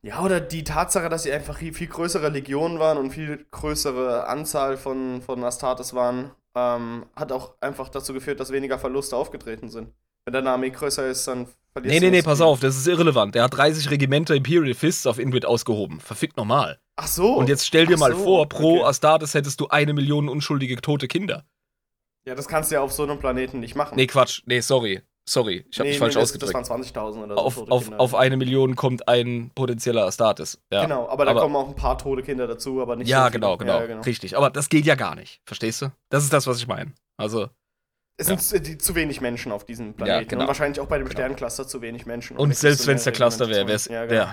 Ja, 0.05 0.21
oder 0.25 0.41
die 0.41 0.65
Tatsache, 0.65 1.09
dass 1.09 1.23
sie 1.23 1.33
einfach 1.33 1.57
viel, 1.59 1.87
größere 1.87 2.29
Legionen 2.29 2.81
waren 2.81 2.99
und 2.99 3.13
viel 3.13 3.47
größere 3.53 4.27
Anzahl 4.27 4.77
von, 4.77 5.23
von 5.23 5.45
Astartes 5.45 5.95
waren, 5.95 6.33
ähm, 6.57 7.07
hat 7.15 7.31
auch 7.31 7.55
einfach 7.61 7.89
dazu 7.89 8.13
geführt, 8.13 8.41
dass 8.41 8.51
weniger 8.51 8.81
Verluste 8.81 9.17
aufgetreten 9.17 9.69
sind. 9.69 9.93
Wenn 10.25 10.35
deine 10.35 10.51
Armee 10.51 10.71
größer 10.71 11.07
ist, 11.07 11.29
dann 11.29 11.47
verlierst 11.73 11.95
Nee, 11.95 12.01
du 12.01 12.07
nee, 12.07 12.11
nee, 12.11 12.17
nicht 12.19 12.25
pass 12.25 12.41
auf, 12.41 12.59
das 12.59 12.77
ist 12.77 12.89
irrelevant. 12.89 13.37
Der 13.37 13.45
hat 13.45 13.57
30 13.57 13.91
Regimenter 13.91 14.35
Imperial 14.35 14.75
Fists 14.75 15.07
auf 15.07 15.21
Inwit 15.21 15.47
ausgehoben. 15.47 16.01
Verfickt 16.01 16.37
normal. 16.37 16.81
Ach 16.97 17.07
so. 17.07 17.35
Und 17.35 17.49
jetzt 17.49 17.67
stell 17.67 17.87
dir 17.87 17.95
Ach 17.97 18.01
mal 18.01 18.13
so, 18.15 18.23
vor, 18.25 18.49
pro 18.49 18.77
okay. 18.77 18.85
Astartes 18.85 19.35
hättest 19.35 19.61
du 19.61 19.69
eine 19.69 19.93
Million 19.95 20.29
unschuldige 20.29 20.77
tote 20.81 21.09
Kinder. 21.09 21.45
Ja, 22.25 22.35
das 22.35 22.47
kannst 22.49 22.71
du 22.71 22.77
ja 22.77 22.81
auf 22.83 22.93
so 22.93 23.03
einem 23.03 23.19
Planeten 23.19 23.61
nicht 23.61 23.75
machen. 23.75 23.97
Nee, 23.97 24.07
Quatsch. 24.07 24.43
Nee, 24.47 24.61
sorry. 24.61 25.01
Sorry, 25.25 25.65
ich 25.71 25.79
habe 25.79 25.89
mich 25.89 26.01
falsch 26.01 26.15
das, 26.15 26.25
ausgedrückt. 26.25 26.53
Das 26.53 26.69
waren 26.69 26.83
20.000 26.83 27.23
oder 27.25 27.35
so. 27.37 27.41
auf, 27.41 27.71
auf, 27.71 27.83
Kinder. 27.85 28.01
auf 28.01 28.15
eine 28.17 28.37
Million 28.37 28.75
kommt 28.75 29.07
ein 29.07 29.53
potenzieller 29.55 30.05
Astartes. 30.05 30.59
Ja. 30.73 30.83
Genau, 30.83 31.09
aber 31.09 31.25
da 31.25 31.31
aber- 31.31 31.43
kommen 31.43 31.55
auch 31.55 31.69
ein 31.69 31.77
paar 31.77 31.97
tote 31.97 32.23
Kinder 32.23 32.49
dazu, 32.49 32.83
aber 32.83 32.97
nicht 32.97 33.07
Ja, 33.09 33.21
so 33.21 33.25
viele. 33.27 33.33
genau, 33.41 33.57
genau, 33.57 33.79
Ja, 33.81 33.87
genau. 33.87 34.03
Richtig. 34.03 34.37
Aber 34.37 34.51
das 34.51 34.69
geht 34.69 34.85
ja 34.85 34.97
gar 34.97 35.15
nicht. 35.15 35.41
Verstehst 35.47 35.81
du? 35.81 35.93
Das 36.09 36.25
ist 36.25 36.33
das, 36.33 36.49
was 36.49 36.59
ich 36.59 36.67
meine. 36.67 36.93
Also, 37.17 37.49
Es 38.17 38.27
sind 38.27 38.83
zu- 38.83 38.95
wenig 38.97 39.21
Menschen 39.21 39.53
auf 39.53 39.65
diesem 39.65 39.95
Planeten. 39.95 40.29
genau. 40.29 40.43
Und 40.43 40.49
wahrscheinlich 40.49 40.81
auch 40.81 40.87
bei 40.89 40.99
dem 40.99 41.07
Genau. 41.07 41.13
Sterncluster 41.21 41.69
zu 41.69 41.81
wenig 41.83 42.05
Menschen. 42.05 42.37
und 42.37 42.49
wirklich 42.49 42.59
selbst 42.59 42.87
wenn 42.89 42.97
es 42.97 43.05
der 43.05 43.13
Cluster 43.13 43.49
wäre, 43.49 43.69
wär's, 43.69 43.85
zu- 43.85 43.93
Ja, 43.93 44.07
genau. 44.07 44.27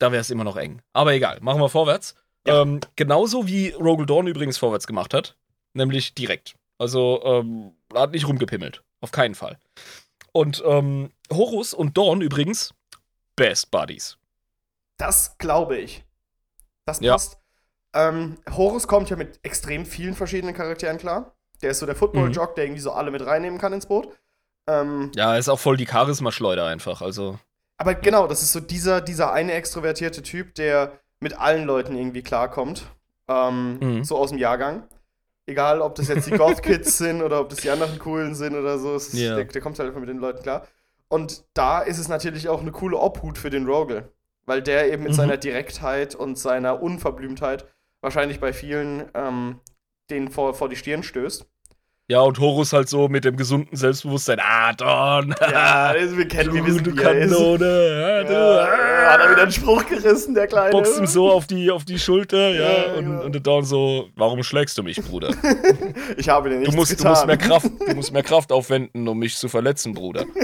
Ja, 0.00 0.08
da 0.08 0.12
wäre 0.12 0.20
es 0.20 0.30
immer 0.30 0.44
noch 0.44 0.56
eng. 0.56 0.82
Aber 0.92 1.12
egal, 1.12 1.38
machen 1.40 1.60
wir 1.60 1.68
vorwärts. 1.68 2.14
Ja. 2.46 2.62
Ähm, 2.62 2.80
genauso 2.96 3.46
wie 3.46 3.70
Rogel 3.70 4.06
Dawn 4.06 4.26
übrigens 4.26 4.58
vorwärts 4.58 4.86
gemacht 4.86 5.14
hat, 5.14 5.36
nämlich 5.72 6.14
direkt. 6.14 6.56
Also, 6.78 7.22
ähm, 7.24 7.72
hat 7.94 8.10
nicht 8.12 8.26
rumgepimmelt. 8.28 8.82
Auf 9.00 9.12
keinen 9.12 9.34
Fall. 9.34 9.58
Und 10.32 10.62
ähm, 10.66 11.12
Horus 11.32 11.72
und 11.74 11.96
Dawn 11.96 12.20
übrigens, 12.20 12.74
Best 13.36 13.70
Buddies. 13.70 14.18
Das 14.98 15.38
glaube 15.38 15.76
ich. 15.78 16.04
Das 16.86 17.00
Ja. 17.00 17.12
passt. 17.12 17.38
Ähm, 17.94 18.38
Horus 18.50 18.88
kommt 18.88 19.08
ja 19.10 19.16
mit 19.16 19.38
extrem 19.44 19.86
vielen 19.86 20.14
verschiedenen 20.14 20.54
Charakteren 20.54 20.98
klar. 20.98 21.34
Der 21.62 21.70
ist 21.70 21.78
so 21.78 21.86
der 21.86 21.94
Football-Jock, 21.96 22.56
der 22.56 22.64
irgendwie 22.64 22.80
so 22.82 22.92
alle 22.92 23.10
mit 23.10 23.24
reinnehmen 23.24 23.58
kann 23.58 23.72
ins 23.72 23.86
Boot. 23.86 24.08
Ähm, 24.66 25.12
Ja, 25.14 25.36
ist 25.36 25.48
auch 25.48 25.60
voll 25.60 25.76
die 25.76 25.86
Charisma-Schleuder 25.86 26.66
einfach. 26.66 27.00
Also, 27.00 27.38
aber 27.76 27.94
genau, 27.94 28.26
das 28.26 28.42
ist 28.42 28.52
so 28.52 28.60
dieser, 28.60 29.00
dieser 29.00 29.32
eine 29.32 29.52
extrovertierte 29.52 30.22
Typ, 30.22 30.54
der 30.54 30.92
mit 31.20 31.38
allen 31.38 31.64
Leuten 31.64 31.96
irgendwie 31.96 32.22
klarkommt. 32.22 32.86
Ähm, 33.28 33.78
Mhm. 33.80 34.04
So 34.04 34.16
aus 34.18 34.30
dem 34.30 34.38
Jahrgang. 34.38 34.84
Egal, 35.46 35.80
ob 35.80 35.94
das 35.94 36.08
jetzt 36.08 36.26
die 36.26 36.32
Goth-Kids 36.36 36.96
sind 36.98 37.22
oder 37.22 37.40
ob 37.40 37.48
das 37.50 37.60
die 37.60 37.70
anderen 37.70 37.98
coolen 37.98 38.34
sind 38.34 38.54
oder 38.54 38.78
so. 38.78 38.96
Ist, 38.96 39.12
Ja. 39.14 39.36
der, 39.36 39.44
der 39.44 39.60
kommt 39.62 39.78
halt 39.78 39.88
einfach 39.88 40.00
mit 40.00 40.08
den 40.08 40.18
Leuten 40.18 40.42
klar. 40.42 40.66
Und 41.08 41.44
da 41.54 41.80
ist 41.80 41.98
es 41.98 42.08
natürlich 42.08 42.48
auch 42.48 42.60
eine 42.60 42.72
coole 42.72 42.98
Obhut 42.98 43.38
für 43.38 43.50
den 43.50 43.66
Rogel. 43.66 44.10
Weil 44.46 44.62
der 44.62 44.92
eben 44.92 45.02
mit 45.04 45.12
Mhm. 45.12 45.16
seiner 45.16 45.36
Direktheit 45.38 46.14
und 46.14 46.38
seiner 46.38 46.82
Unverblümtheit 46.82 47.66
wahrscheinlich 48.00 48.40
bei 48.40 48.52
vielen 48.52 49.08
ähm, 49.14 49.60
den 50.10 50.28
vor, 50.30 50.52
vor 50.54 50.68
die 50.68 50.76
Stirn 50.76 51.02
stößt. 51.02 51.46
Ja, 52.06 52.20
und 52.20 52.38
Horus 52.38 52.72
halt 52.74 52.88
so 52.88 53.08
mit 53.08 53.24
dem 53.24 53.36
gesunden 53.36 53.74
Selbstbewusstsein. 53.76 54.38
Ah, 54.42 54.72
Dawn. 54.74 55.34
Ja, 55.40 55.94
das, 55.94 56.16
wir 56.16 56.28
kennen, 56.28 56.52
wir 56.52 56.60
du, 56.60 56.66
wissen, 56.66 56.84
du. 56.84 56.94
Kanone. 56.94 58.00
Ja, 58.00 58.24
du. 58.24 58.32
Ja, 58.34 59.12
hat 59.12 59.20
er 59.20 59.30
wieder 59.30 59.42
einen 59.42 59.52
Spruch 59.52 59.86
gerissen, 59.86 60.34
der 60.34 60.46
Kleine. 60.46 60.70
boxt 60.70 60.98
ihm 60.98 61.06
so 61.06 61.30
auf 61.30 61.46
die, 61.46 61.70
auf 61.70 61.84
die 61.86 61.98
Schulter, 61.98 62.50
ja, 62.50 62.62
Ja, 62.88 62.92
und, 62.94 63.04
genau. 63.06 63.22
und 63.24 63.32
der 63.32 63.40
Dawn 63.40 63.64
so, 63.64 64.08
warum 64.16 64.42
schlägst 64.42 64.76
du 64.76 64.82
mich, 64.82 65.00
Bruder? 65.02 65.30
Ich 66.18 66.28
habe 66.28 66.48
dir 66.50 66.56
Du 66.56 66.60
nichts 66.60 66.76
musst, 66.76 66.92
du 66.92 66.96
getan. 66.96 67.12
musst 67.12 67.26
mehr 67.26 67.36
Kraft, 67.38 67.66
du 67.88 67.94
musst 67.94 68.12
mehr 68.12 68.22
Kraft 68.22 68.52
aufwenden, 68.52 69.08
um 69.08 69.18
mich 69.18 69.36
zu 69.36 69.48
verletzen, 69.48 69.94
Bruder. 69.94 70.24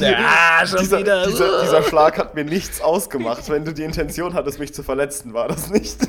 Er, 0.00 0.18
ah, 0.18 0.66
schon 0.66 0.80
dieser, 0.80 0.98
wieder. 0.98 1.26
dieser, 1.26 1.62
dieser 1.62 1.82
Schlag 1.82 2.18
hat 2.18 2.34
mir 2.34 2.44
nichts 2.44 2.82
ausgemacht. 2.82 3.48
Wenn 3.48 3.64
du 3.64 3.72
die 3.72 3.84
Intention 3.84 4.34
hattest, 4.34 4.58
mich 4.58 4.74
zu 4.74 4.82
verletzen, 4.82 5.32
war 5.32 5.48
das 5.48 5.70
nicht. 5.70 5.96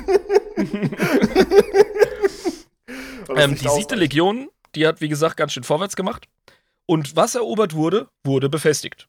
Ähm, 3.35 3.55
die 3.55 3.67
siebte? 3.67 3.95
Legion, 3.95 4.49
die 4.75 4.87
hat, 4.87 5.01
wie 5.01 5.09
gesagt, 5.09 5.37
ganz 5.37 5.53
schön 5.53 5.63
vorwärts 5.63 5.95
gemacht. 5.95 6.27
Und 6.85 7.15
was 7.15 7.35
erobert 7.35 7.73
wurde, 7.73 8.09
wurde 8.23 8.49
befestigt. 8.49 9.07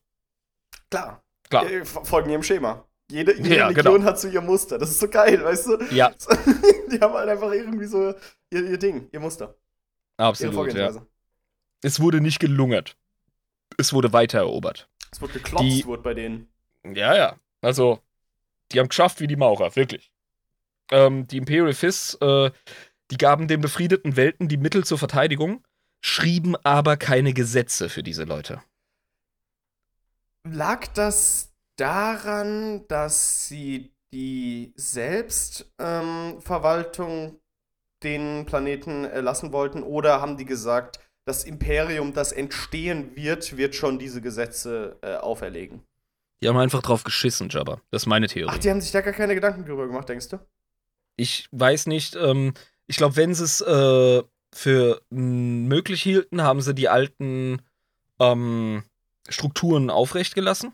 Klar. 0.90 1.22
Klar. 1.48 1.68
Äh, 1.70 1.84
folgen 1.84 2.30
ihrem 2.30 2.42
Schema. 2.42 2.84
Jede, 3.10 3.34
jede 3.36 3.56
Ja, 3.56 3.68
Legion 3.68 3.94
genau. 3.96 4.04
hat 4.06 4.20
so 4.20 4.28
ihr 4.28 4.40
Muster. 4.40 4.78
Das 4.78 4.90
ist 4.90 5.00
so 5.00 5.08
geil, 5.08 5.42
weißt 5.42 5.66
du? 5.66 5.78
Ja, 5.90 6.10
Die 6.92 7.00
haben 7.00 7.14
halt 7.14 7.28
einfach 7.28 7.50
irgendwie 7.52 7.86
so 7.86 8.14
ihr, 8.50 8.64
ihr 8.70 8.78
Ding, 8.78 9.08
ihr 9.12 9.18
Muster, 9.20 9.56
absolut, 10.16 10.72
ja. 10.74 10.92
Es 11.82 11.98
wurde 12.00 12.20
nicht 12.20 12.38
gelungert. 12.40 12.96
Es 13.78 13.92
wurde 13.92 14.12
weiter 14.12 14.38
erobert. 14.38 14.88
Es 15.10 15.20
wurde 15.20 15.32
geklopft, 15.34 15.64
Die- 15.64 15.84
wurde 15.86 16.02
bei 16.02 16.14
denen. 16.14 16.48
Ja, 16.84 17.16
ja. 17.16 17.36
Also, 17.62 18.00
die 18.72 18.78
haben 18.78 18.88
geschafft 18.88 19.20
wie 19.20 19.26
die 19.26 19.36
Maurer, 19.36 19.74
wirklich. 19.76 20.12
Ähm, 20.92 21.26
die 21.26 21.36
Imperial 21.38 21.72
Fists, 21.72 22.14
äh, 22.20 22.50
die 23.10 23.18
gaben 23.18 23.48
den 23.48 23.60
befriedeten 23.60 24.16
Welten 24.16 24.48
die 24.48 24.56
Mittel 24.56 24.84
zur 24.84 24.98
Verteidigung, 24.98 25.62
schrieben 26.00 26.56
aber 26.64 26.96
keine 26.96 27.32
Gesetze 27.32 27.88
für 27.88 28.02
diese 28.02 28.24
Leute. 28.24 28.60
Lag 30.44 30.88
das 30.88 31.52
daran, 31.76 32.86
dass 32.88 33.46
sie 33.48 33.92
die 34.12 34.72
Selbstverwaltung 34.76 37.10
ähm, 37.10 37.36
den 38.02 38.46
Planeten 38.46 39.04
äh, 39.04 39.20
lassen 39.20 39.52
wollten 39.52 39.82
oder 39.82 40.20
haben 40.20 40.36
die 40.36 40.46
gesagt, 40.46 41.00
das 41.26 41.44
Imperium, 41.44 42.14
das 42.14 42.32
entstehen 42.32 43.14
wird, 43.14 43.56
wird 43.56 43.74
schon 43.74 43.98
diese 43.98 44.22
Gesetze 44.22 44.98
äh, 45.02 45.16
auferlegen? 45.16 45.82
Die 46.42 46.48
haben 46.48 46.56
einfach 46.56 46.82
drauf 46.82 47.04
geschissen, 47.04 47.50
Jabba. 47.50 47.82
Das 47.90 48.02
ist 48.02 48.06
meine 48.06 48.26
Theorie. 48.26 48.52
Ach, 48.52 48.58
die 48.58 48.70
haben 48.70 48.80
sich 48.80 48.92
da 48.92 49.02
gar 49.02 49.12
keine 49.12 49.34
Gedanken 49.34 49.66
drüber 49.66 49.86
gemacht, 49.86 50.08
denkst 50.08 50.30
du? 50.30 50.38
Ich 51.16 51.46
weiß 51.52 51.86
nicht, 51.86 52.16
ähm, 52.16 52.54
ich 52.90 52.96
glaube, 52.96 53.16
wenn 53.16 53.34
sie 53.34 53.44
es 53.44 53.60
äh, 53.60 54.22
für 54.52 55.00
möglich 55.10 56.02
hielten, 56.02 56.42
haben 56.42 56.60
sie 56.60 56.74
die 56.74 56.88
alten 56.88 57.62
ähm, 58.18 58.82
Strukturen 59.28 59.90
aufrecht 59.90 60.34
gelassen. 60.34 60.72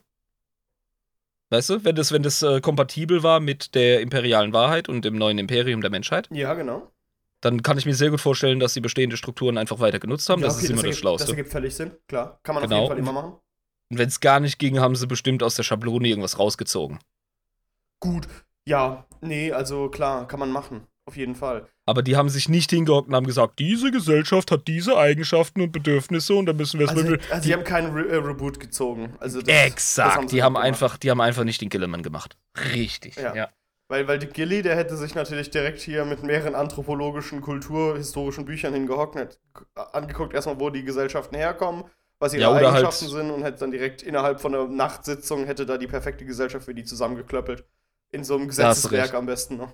Weißt 1.51 1.71
du, 1.71 1.85
wenn 1.85 1.95
das, 1.95 2.11
wenn 2.11 2.23
das 2.23 2.43
äh, 2.43 2.61
kompatibel 2.61 3.23
war 3.23 3.39
mit 3.39 3.75
der 3.75 4.01
imperialen 4.01 4.53
Wahrheit 4.53 4.89
und 4.89 5.05
dem 5.05 5.17
neuen 5.17 5.39
Imperium 5.39 5.81
der 5.83 5.91
Menschheit, 5.91 6.29
Ja, 6.33 6.55
genau. 6.55 6.91
dann 7.43 7.63
kann 7.63 7.79
ich 7.79 7.87
mir 7.87 7.95
sehr 7.95 8.11
gut 8.11 8.21
vorstellen, 8.21 8.59
dass 8.59 8.73
sie 8.75 8.81
bestehende 8.81 9.17
Strukturen 9.17 9.59
einfach 9.59 9.79
weiter 9.79 10.01
genutzt 10.01 10.29
haben. 10.31 10.41
ja, 10.41 10.49
das 10.49 10.57
okay, 10.57 10.65
ist 10.65 10.71
immer 10.71 10.77
das, 10.79 10.85
ergibt, 10.85 10.95
Das 10.95 11.01
Schlauste. 11.01 11.31
ergibt 11.33 11.53
völlig 11.53 11.75
Sinn, 11.77 11.93
klar. 12.09 12.41
Kann 12.43 12.55
man 12.57 12.65
Genau. 12.65 12.77
auf 12.77 12.83
jeden 12.83 12.89
Fall 12.89 12.99
immer 12.99 13.13
machen. 13.13 13.39
Und 13.91 13.99
wenn 13.99 14.09
es 14.09 14.19
gar 14.21 14.41
nicht 14.41 14.59
ging, 14.59 14.81
haben 14.81 14.97
sie 14.97 15.07
bestimmt 15.07 15.43
aus 15.45 15.55
der 15.55 15.63
Schablone 15.63 16.09
irgendwas 16.09 16.39
rausgezogen. 16.41 16.99
Gut, 18.01 18.27
ja, 18.67 19.07
nee, 19.21 19.53
also 19.53 19.89
klar, 19.91 20.27
kann 20.27 20.41
man 20.41 20.51
machen. 20.51 20.89
Auf 21.09 21.17
jeden 21.17 21.37
Fall. 21.37 21.69
Aber 21.87 22.03
die 22.03 22.17
haben 22.17 22.29
sich 22.29 22.49
nicht 22.49 22.71
hingehockt 22.71 23.09
und 23.09 23.15
haben 23.15 23.27
gesagt, 23.27 23.61
diese 23.61 23.93
Gesellschaft 23.93 24.51
hat 24.51 24.67
diese 24.67 24.99
Eigenschaften 24.99 25.61
und 25.61 25.71
Bedürfnisse 25.71 26.35
und 26.35 26.47
da 26.47 26.53
müssen 26.53 26.81
wir 26.81 26.87
es 26.87 26.91
Also, 26.97 27.05
mit. 27.11 27.31
also 27.31 27.47
die 27.47 27.55
haben 27.55 27.63
keinen 27.63 27.93
Re 27.93 28.09
äh, 28.09 28.17
Reboot 28.17 28.59
gezogen. 28.59 29.15
Also 29.21 29.39
das, 29.41 29.47
das 29.47 29.67
Exakt, 29.67 30.17
haben 30.17 30.29
sie 30.29 30.37
die 30.37 30.43
haben 30.43 30.57
einfach, 30.57 30.97
die 30.99 31.11
haben 31.11 31.21
einfach 31.21 31.45
nicht 31.45 31.61
den 31.61 31.69
Gilliman 31.69 32.03
gemacht. 32.03 32.37
Richtig. 32.75 33.15
Ja. 33.17 33.35
ja. 33.37 33.49
Weil, 33.89 34.09
weil 34.09 34.19
die 34.19 34.27
Gilly, 34.27 34.63
der 34.63 34.75
hätte 34.75 34.97
sich 34.97 35.15
natürlich 35.15 35.51
direkt 35.51 35.79
hier 35.81 36.05
mit 36.05 36.25
mehreren 36.25 36.57
anthropologischen, 36.57 37.41
kulturhistorischen 37.41 38.45
Büchern 38.45 38.75
hingehockt 38.75 39.15
hätte 39.15 39.39
angeguckt, 39.93 40.35
erstmal, 40.35 40.59
wo 40.59 40.71
die 40.71 40.83
Gesellschaften 40.83 41.37
herkommen, 41.37 41.85
was 42.19 42.35
ihre 42.35 42.43
Ja, 42.43 42.51
oder 42.51 42.71
Eigenschaften 42.73 43.05
halt- 43.05 43.15
sind 43.15 43.31
und 43.31 43.45
hätte 43.45 43.61
dann 43.61 43.71
direkt 43.71 44.03
innerhalb 44.03 44.41
von 44.41 44.53
einer 44.57 44.67
Nachtsitzung 44.67 45.45
hätte 45.47 45.67
da 45.67 45.79
die 45.79 45.87
perfekte 45.87 46.25
Gesellschaft 46.25 46.65
für 46.65 46.75
die 46.75 46.83
zusammengeklöppelt. 46.85 47.65
In 48.11 48.25
so 48.25 48.35
einem 48.35 48.49
Gesetzeswerk 48.49 49.15
am 49.15 49.27
besten 49.27 49.57
noch. 49.57 49.73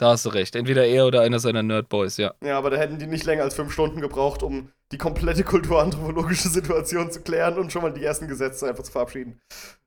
Da 0.00 0.12
hast 0.12 0.24
du 0.24 0.30
recht. 0.30 0.56
Entweder 0.56 0.86
er 0.86 1.04
oder 1.04 1.20
einer 1.20 1.40
seiner 1.40 1.62
Nerdboys, 1.62 2.16
ja. 2.16 2.32
Ja, 2.42 2.56
aber 2.56 2.70
da 2.70 2.78
hätten 2.78 2.98
die 2.98 3.06
nicht 3.06 3.26
länger 3.26 3.42
als 3.42 3.54
fünf 3.54 3.70
Stunden 3.70 4.00
gebraucht, 4.00 4.42
um 4.42 4.72
die 4.92 4.96
komplette 4.96 5.44
kulturanthropologische 5.44 6.48
Situation 6.48 7.12
zu 7.12 7.20
klären 7.20 7.58
und 7.58 7.70
schon 7.70 7.82
mal 7.82 7.92
die 7.92 8.02
ersten 8.02 8.26
Gesetze 8.26 8.66
einfach 8.66 8.82
zu 8.82 8.92
verabschieden. 8.92 9.42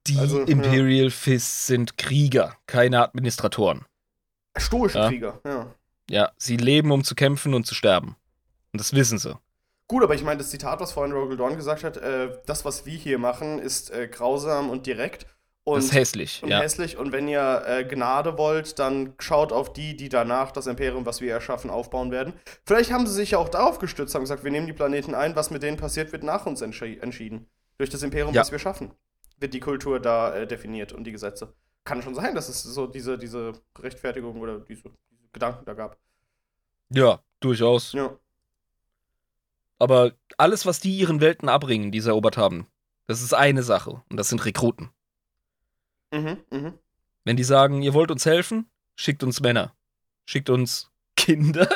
Die 0.06 0.20
Also, 0.20 0.42
ja. 0.42 0.46
Imperial 0.46 1.10
Fists 1.10 1.66
sind 1.66 1.98
Krieger, 1.98 2.56
keine 2.68 3.02
Administratoren. 3.02 3.86
Stoische 4.56 5.00
Ja. 5.00 5.10
Krieger, 5.10 5.42
ja. 5.44 5.74
Ja, 6.12 6.32
sie 6.38 6.58
leben, 6.58 6.92
um 6.92 7.04
zu 7.04 7.16
kämpfen 7.16 7.56
und 7.56 7.66
zu 7.66 7.74
sterben. 7.74 8.16
Und 8.72 8.80
das 8.80 8.94
wissen 8.94 9.18
sie. 9.18 9.36
Gut, 9.88 10.04
aber 10.04 10.14
ich 10.14 10.24
meine, 10.24 10.38
das 10.38 10.52
Zitat, 10.52 10.80
was 10.80 10.92
vorhin 10.92 11.14
Rogel 11.14 11.38
Dawn 11.38 11.56
gesagt 11.56 11.84
hat, 11.84 11.98
äh, 11.98 12.38
das, 12.46 12.66
was 12.66 12.86
wir 12.86 12.94
hier 12.94 13.18
machen, 13.18 13.58
ist 13.58 13.90
äh, 13.90 14.08
grausam 14.08 14.70
und 14.70 14.86
direkt 14.86 15.26
und, 15.66 15.78
das 15.78 15.86
ist 15.86 15.94
hässlich, 15.94 16.44
und 16.44 16.50
ja. 16.50 16.60
hässlich. 16.60 16.98
Und 16.98 17.12
wenn 17.12 17.28
ihr 17.28 17.64
äh, 17.66 17.86
Gnade 17.86 18.38
wollt, 18.38 18.80
dann 18.80 19.14
schaut 19.20 19.54
auf 19.54 19.72
die, 19.72 19.96
die 19.96 20.10
danach 20.10 20.52
das 20.52 20.68
Imperium, 20.68 21.06
was 21.06 21.22
wir 21.22 21.32
erschaffen, 21.32 21.70
aufbauen 21.70 22.12
werden. 22.12 22.34
Vielleicht 22.66 22.92
haben 22.92 23.08
sie 23.08 23.14
sich 23.14 23.32
ja 23.32 23.38
auch 23.38 23.48
darauf 23.50 23.80
gestützt, 23.80 24.14
haben 24.14 24.24
gesagt, 24.24 24.44
wir 24.44 24.52
nehmen 24.52 24.68
die 24.68 24.74
Planeten 24.74 25.16
ein, 25.16 25.36
was 25.36 25.52
mit 25.52 25.64
denen 25.64 25.78
passiert, 25.78 26.12
wird 26.12 26.24
nach 26.24 26.46
uns 26.46 26.62
entschi 26.62 26.98
entschieden. 27.00 27.48
Durch 27.78 27.90
das 27.90 28.04
Imperium, 28.04 28.34
Ja. 28.34 28.42
was 28.42 28.52
wir 28.52 28.60
schaffen, 28.60 28.92
wird 29.40 29.54
die 29.54 29.62
Kultur 29.62 30.00
da 30.00 30.36
äh, 30.36 30.48
definiert 30.48 30.92
und 30.92 31.06
die 31.06 31.12
Gesetze. 31.12 31.54
Kann 31.86 32.02
schon 32.02 32.16
sein, 32.16 32.36
dass 32.36 32.50
es 32.50 32.62
so 32.64 32.88
diese, 32.88 33.18
diese 33.18 33.54
Rechtfertigung 33.80 34.40
oder 34.42 34.60
diese, 34.60 34.84
diese 34.84 35.30
Gedanken 35.32 35.66
da 35.66 35.74
gab. 35.74 35.98
Ja, 36.90 37.20
durchaus. 37.40 37.94
Ja. 37.94 38.18
Aber 39.80 40.12
alles, 40.38 40.66
was 40.66 40.80
die 40.80 40.98
ihren 40.98 41.20
Welten 41.22 41.50
abbringen, 41.50 41.92
die 41.92 42.00
sie 42.00 42.10
erobert 42.10 42.38
haben, 42.38 42.68
das 43.08 43.22
ist 43.22 43.34
eine 43.34 43.64
Sache. 43.64 44.02
Und 44.10 44.18
das 44.18 44.30
sind 44.30 44.46
Rekruten. 44.46 44.92
Mhm, 46.14 46.38
mhm. 46.52 46.74
Wenn 47.26 47.38
die 47.38 47.44
sagen, 47.44 47.82
ihr 47.82 47.94
wollt 47.94 48.12
uns 48.12 48.26
helfen, 48.26 48.70
schickt 48.96 49.24
uns 49.24 49.42
Männer. 49.42 49.74
Schickt 50.26 50.50
uns 50.50 50.92
Kinder. 51.16 51.68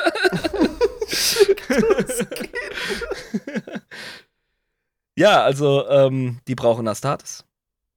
ja, 5.16 5.42
also, 5.42 5.88
ähm, 5.88 6.40
die 6.46 6.54
brauchen 6.54 6.86
Astartes. 6.86 7.44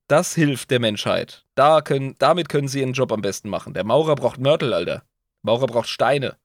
Das 0.07 0.33
hilft 0.33 0.71
der 0.71 0.79
Menschheit. 0.79 1.45
Da 1.55 1.81
können, 1.81 2.15
damit 2.19 2.49
können 2.49 2.67
sie 2.67 2.79
ihren 2.81 2.93
Job 2.93 3.11
am 3.11 3.21
besten 3.21 3.49
machen. 3.49 3.73
Der 3.73 3.83
Maurer 3.83 4.15
braucht 4.15 4.39
Mörtel, 4.39 4.73
Alter. 4.73 5.03
Maurer 5.41 5.67
braucht 5.67 5.87
Steine. 5.87 6.37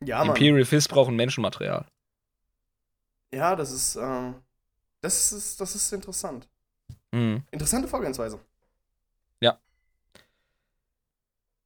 Ja, 0.00 0.18
Mann. 0.18 0.28
Imperial 0.36 0.64
Fist 0.64 0.88
brauchen 0.90 1.16
Menschenmaterial. 1.16 1.86
Ja, 3.32 3.56
das 3.56 3.70
ist, 3.70 3.96
ähm, 3.96 4.34
das 5.00 5.32
ist, 5.32 5.60
das 5.60 5.74
ist 5.74 5.92
interessant. 5.92 6.48
Mhm. 7.12 7.42
Interessante 7.50 7.88
Vorgehensweise. 7.88 8.40
Ja. 9.40 9.58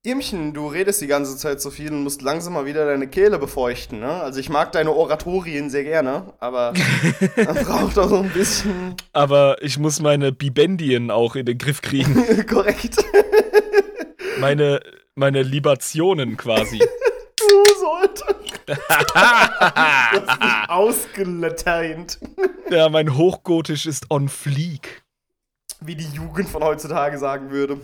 Irmchen, 0.09 0.55
du 0.55 0.69
redest 0.69 1.03
die 1.03 1.07
ganze 1.07 1.37
Zeit 1.37 1.61
so 1.61 1.71
viel 1.71 1.93
und 1.93 2.03
musst 2.03 2.23
langsam 2.23 2.55
mal 2.55 2.65
wieder 2.65 2.87
deine 2.87 3.09
Kehle 3.09 3.39
befeuchten, 3.39 4.01
ne? 4.01 4.09
Also 4.09 4.41
ich 4.41 4.49
mag 4.49 4.73
deine 4.73 4.93
Oratorien 4.93 5.69
sehr 5.69 5.85
gerne, 5.85 6.33
aber 6.41 6.73
man 7.37 7.57
braucht 7.57 7.99
auch 7.99 8.09
so 8.09 8.21
ein 8.21 8.31
bisschen 8.31 8.95
Aber 9.13 9.63
ich 9.63 9.79
muss 9.79 10.01
meine 10.01 10.33
Bibendien 10.33 11.11
auch 11.11 11.37
in 11.37 11.45
den 11.45 11.59
Griff 11.59 11.83
kriegen. 11.83 12.47
korrekt. 12.51 12.97
Meine, 14.41 14.81
meine 15.15 15.43
Libationen 15.43 16.39
quasi. 16.39 16.79
du 17.37 17.45
nicht 20.21 20.71
ausgelateint. 20.71 22.19
ja, 22.71 22.89
mein 22.89 23.15
Hochgotisch 23.15 23.85
ist 23.85 24.11
on 24.11 24.31
fleek. 24.31 25.03
Wie 25.81 25.97
die 25.97 26.09
Jugend 26.15 26.49
von 26.49 26.65
heutzutage 26.65 27.19
sagen 27.19 27.51
würde. 27.51 27.79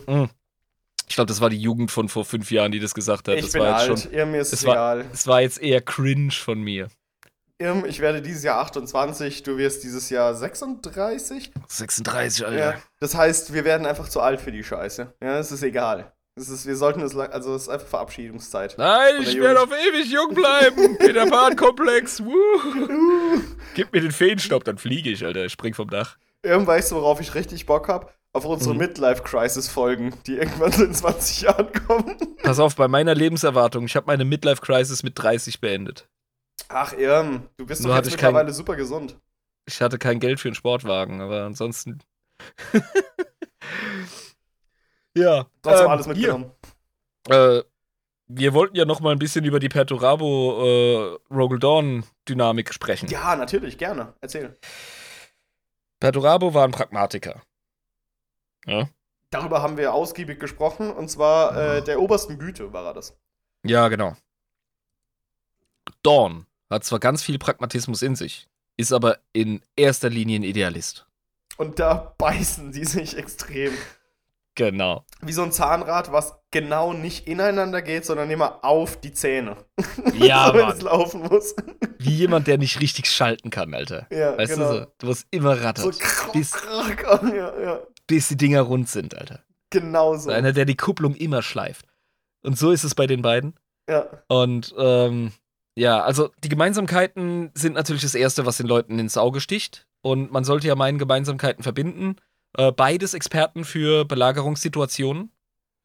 Ich 1.07 1.15
glaube, 1.15 1.27
das 1.27 1.39
war 1.41 1.49
die 1.49 1.59
Jugend 1.59 1.91
von 1.91 2.09
vor 2.09 2.25
fünf 2.25 2.49
Jahren, 2.51 2.71
die 2.71 2.79
das 2.79 2.93
gesagt 2.93 3.27
hat. 3.27 3.35
Ich 3.35 3.43
das 3.43 3.51
bin 3.53 3.61
war 3.61 3.79
jetzt 3.81 3.89
alt, 3.89 3.99
schon. 3.99 4.11
Irm, 4.13 4.31
mir 4.31 4.41
ist 4.41 4.53
es 4.53 4.65
war- 4.65 4.73
egal. 4.73 5.05
Es 5.13 5.27
war 5.27 5.41
jetzt 5.41 5.61
eher 5.61 5.81
cringe 5.81 6.31
von 6.31 6.61
mir. 6.61 6.87
Irm, 7.57 7.85
ich 7.85 7.99
werde 8.01 8.21
dieses 8.21 8.43
Jahr 8.43 8.59
28, 8.59 9.43
du 9.43 9.57
wirst 9.57 9.83
dieses 9.83 10.09
Jahr 10.09 10.33
36. 10.35 11.51
36, 11.67 12.45
Alter. 12.45 12.57
Ja, 12.59 12.73
das 12.99 13.15
heißt, 13.15 13.53
wir 13.53 13.63
werden 13.63 13.85
einfach 13.87 14.09
zu 14.09 14.19
alt 14.19 14.41
für 14.41 14.51
die 14.51 14.63
Scheiße. 14.63 15.13
Ja, 15.23 15.39
es 15.39 15.51
ist 15.51 15.63
egal. 15.63 16.11
Es 16.37 16.49
ist, 16.49 16.65
wir 16.65 16.75
sollten 16.75 16.99
es, 17.01 17.13
lang- 17.13 17.31
also 17.31 17.55
es 17.55 17.61
ist 17.63 17.69
einfach 17.69 17.87
Verabschiedungszeit. 17.87 18.75
Nein, 18.77 19.21
ich 19.21 19.39
werde 19.39 19.61
auf 19.61 19.69
ewig 19.71 20.11
jung 20.11 20.33
bleiben. 20.33 20.97
Peter 20.99 21.27
Pan-Komplex. 21.27 22.21
Woo. 22.25 23.39
Gib 23.73 23.93
mir 23.93 24.01
den 24.01 24.11
Feenstaub, 24.11 24.65
dann 24.65 24.77
fliege 24.77 25.09
ich, 25.09 25.23
Alter. 25.25 25.45
Ich 25.45 25.53
spring 25.53 25.73
vom 25.73 25.89
Dach. 25.89 26.17
Irgendwann 26.43 26.75
weißt 26.75 26.91
du, 26.91 26.95
worauf 26.95 27.21
ich 27.21 27.35
richtig 27.35 27.65
Bock 27.65 27.87
hab? 27.87 28.13
Auf 28.35 28.43
unsere 28.43 28.73
Mhm. 28.73 28.79
Midlife-Crisis-Folgen, 28.81 30.13
die 30.27 30.35
irgendwann 30.35 30.69
so 30.73 30.83
in 30.83 30.93
20 30.93 31.41
Jahren 31.43 31.71
kommen. 31.87 32.17
Pass 32.43 32.59
auf, 32.59 32.75
bei 32.75 32.89
meiner 32.89 33.15
Lebenserwartung, 33.15 33.85
ich 33.85 33.95
habe 33.95 34.07
meine 34.07 34.25
Midlife-Crisis 34.25 35.03
mit 35.03 35.17
30 35.17 35.61
beendet. 35.61 36.09
Ach, 36.67 36.91
Irm, 36.91 37.47
du 37.55 37.65
bist 37.65 37.81
Nur 37.83 37.91
doch 37.91 37.97
jetzt 37.97 38.07
ich 38.07 38.17
kein- 38.17 38.33
mittlerweile 38.33 38.51
super 38.53 38.75
gesund. 38.75 39.17
Ich 39.65 39.81
hatte 39.81 39.97
kein 39.97 40.19
Geld 40.19 40.41
für 40.41 40.49
einen 40.49 40.55
Sportwagen, 40.55 41.21
aber 41.21 41.43
ansonsten. 41.43 41.99
ja. 45.17 45.45
Trotzdem 45.61 45.85
ähm, 45.85 45.91
alles 45.91 46.07
mitgenommen. 46.07 46.51
Hier, 47.27 47.35
äh, 47.59 47.63
wir 48.27 48.53
wollten 48.53 48.75
ja 48.75 48.83
noch 48.85 48.99
mal 48.99 49.11
ein 49.13 49.19
bisschen 49.19 49.45
über 49.45 49.59
die 49.61 49.69
Perturabo 49.69 50.61
äh, 50.61 51.33
Rogel 51.33 51.59
Dawn 51.59 52.03
Dynamik 52.27 52.73
sprechen. 52.73 53.07
Ja, 53.09 53.35
natürlich, 53.37 53.77
gerne. 53.77 54.13
Erzähl. 54.19 54.55
Perturabo 56.01 56.53
war 56.53 56.65
ein 56.65 56.71
Pragmatiker. 56.71 57.41
Ja. 58.65 58.89
Darüber 59.29 59.61
haben 59.61 59.77
wir 59.77 59.93
ausgiebig 59.93 60.39
gesprochen, 60.39 60.91
und 60.91 61.09
zwar 61.09 61.55
äh, 61.57 61.83
der 61.83 61.99
obersten 61.99 62.39
Güte 62.39 62.71
war 62.73 62.85
er 62.85 62.93
das. 62.93 63.17
Ja, 63.63 63.87
genau. 63.87 64.15
Dawn 66.03 66.45
hat 66.69 66.83
zwar 66.83 66.99
ganz 66.99 67.23
viel 67.23 67.37
Pragmatismus 67.37 68.01
in 68.01 68.15
sich, 68.15 68.47
ist 68.77 68.93
aber 68.93 69.19
in 69.33 69.61
erster 69.75 70.09
Linie 70.09 70.39
ein 70.39 70.43
Idealist. 70.43 71.07
Und 71.57 71.79
da 71.79 72.13
beißen 72.17 72.71
die 72.71 72.85
sich 72.85 73.17
extrem. 73.17 73.73
Genau. 74.55 75.05
Wie 75.21 75.33
so 75.33 75.43
ein 75.43 75.51
Zahnrad, 75.51 76.11
was 76.13 76.37
genau 76.49 76.93
nicht 76.93 77.27
ineinander 77.27 77.81
geht, 77.81 78.05
sondern 78.05 78.29
immer 78.31 78.63
auf 78.63 78.99
die 78.99 79.11
Zähne. 79.11 79.57
Ja, 80.13 80.53
wenn 80.53 80.61
Mann. 80.61 80.77
es 80.77 80.81
laufen 80.81 81.23
muss. 81.23 81.55
Wie 81.99 82.15
jemand, 82.15 82.47
der 82.47 82.57
nicht 82.57 82.79
richtig 82.79 83.07
schalten 83.11 83.49
kann, 83.49 83.73
Alter. 83.73 84.07
Ja, 84.09 84.37
Weißt 84.37 84.53
genau. 84.53 84.71
du 84.71 84.79
so? 84.79 84.85
Du 84.99 85.07
musst 85.07 85.27
immer 85.31 85.57
So 85.57 85.63
rattern, 85.63 85.91
krach, 85.91 86.31
bis, 86.31 86.51
krach, 86.51 87.23
ja, 87.23 87.59
ja. 87.59 87.79
bis 88.07 88.29
die 88.29 88.37
Dinger 88.37 88.61
rund 88.61 88.87
sind, 88.89 89.17
Alter. 89.17 89.43
Genau 89.71 90.15
so. 90.15 90.29
Einer, 90.29 90.53
der 90.53 90.63
die 90.63 90.77
Kupplung 90.77 91.15
immer 91.15 91.41
schleift. 91.41 91.85
Und 92.43 92.57
so 92.57 92.71
ist 92.71 92.85
es 92.85 92.95
bei 92.95 93.07
den 93.07 93.21
beiden. 93.21 93.55
Ja. 93.89 94.07
Und 94.29 94.73
ähm, 94.77 95.33
ja, 95.75 96.01
also 96.01 96.29
die 96.43 96.49
Gemeinsamkeiten 96.49 97.51
sind 97.53 97.73
natürlich 97.73 98.03
das 98.03 98.15
Erste, 98.15 98.45
was 98.45 98.57
den 98.57 98.67
Leuten 98.67 98.99
ins 98.99 99.17
Auge 99.17 99.41
sticht. 99.41 99.85
Und 100.01 100.31
man 100.31 100.45
sollte 100.45 100.67
ja 100.67 100.75
meinen, 100.75 100.99
Gemeinsamkeiten 100.99 101.63
verbinden. 101.63 102.15
Äh, 102.57 102.71
beides 102.71 103.13
Experten 103.13 103.65
für 103.65 104.05
Belagerungssituationen. 104.05 105.31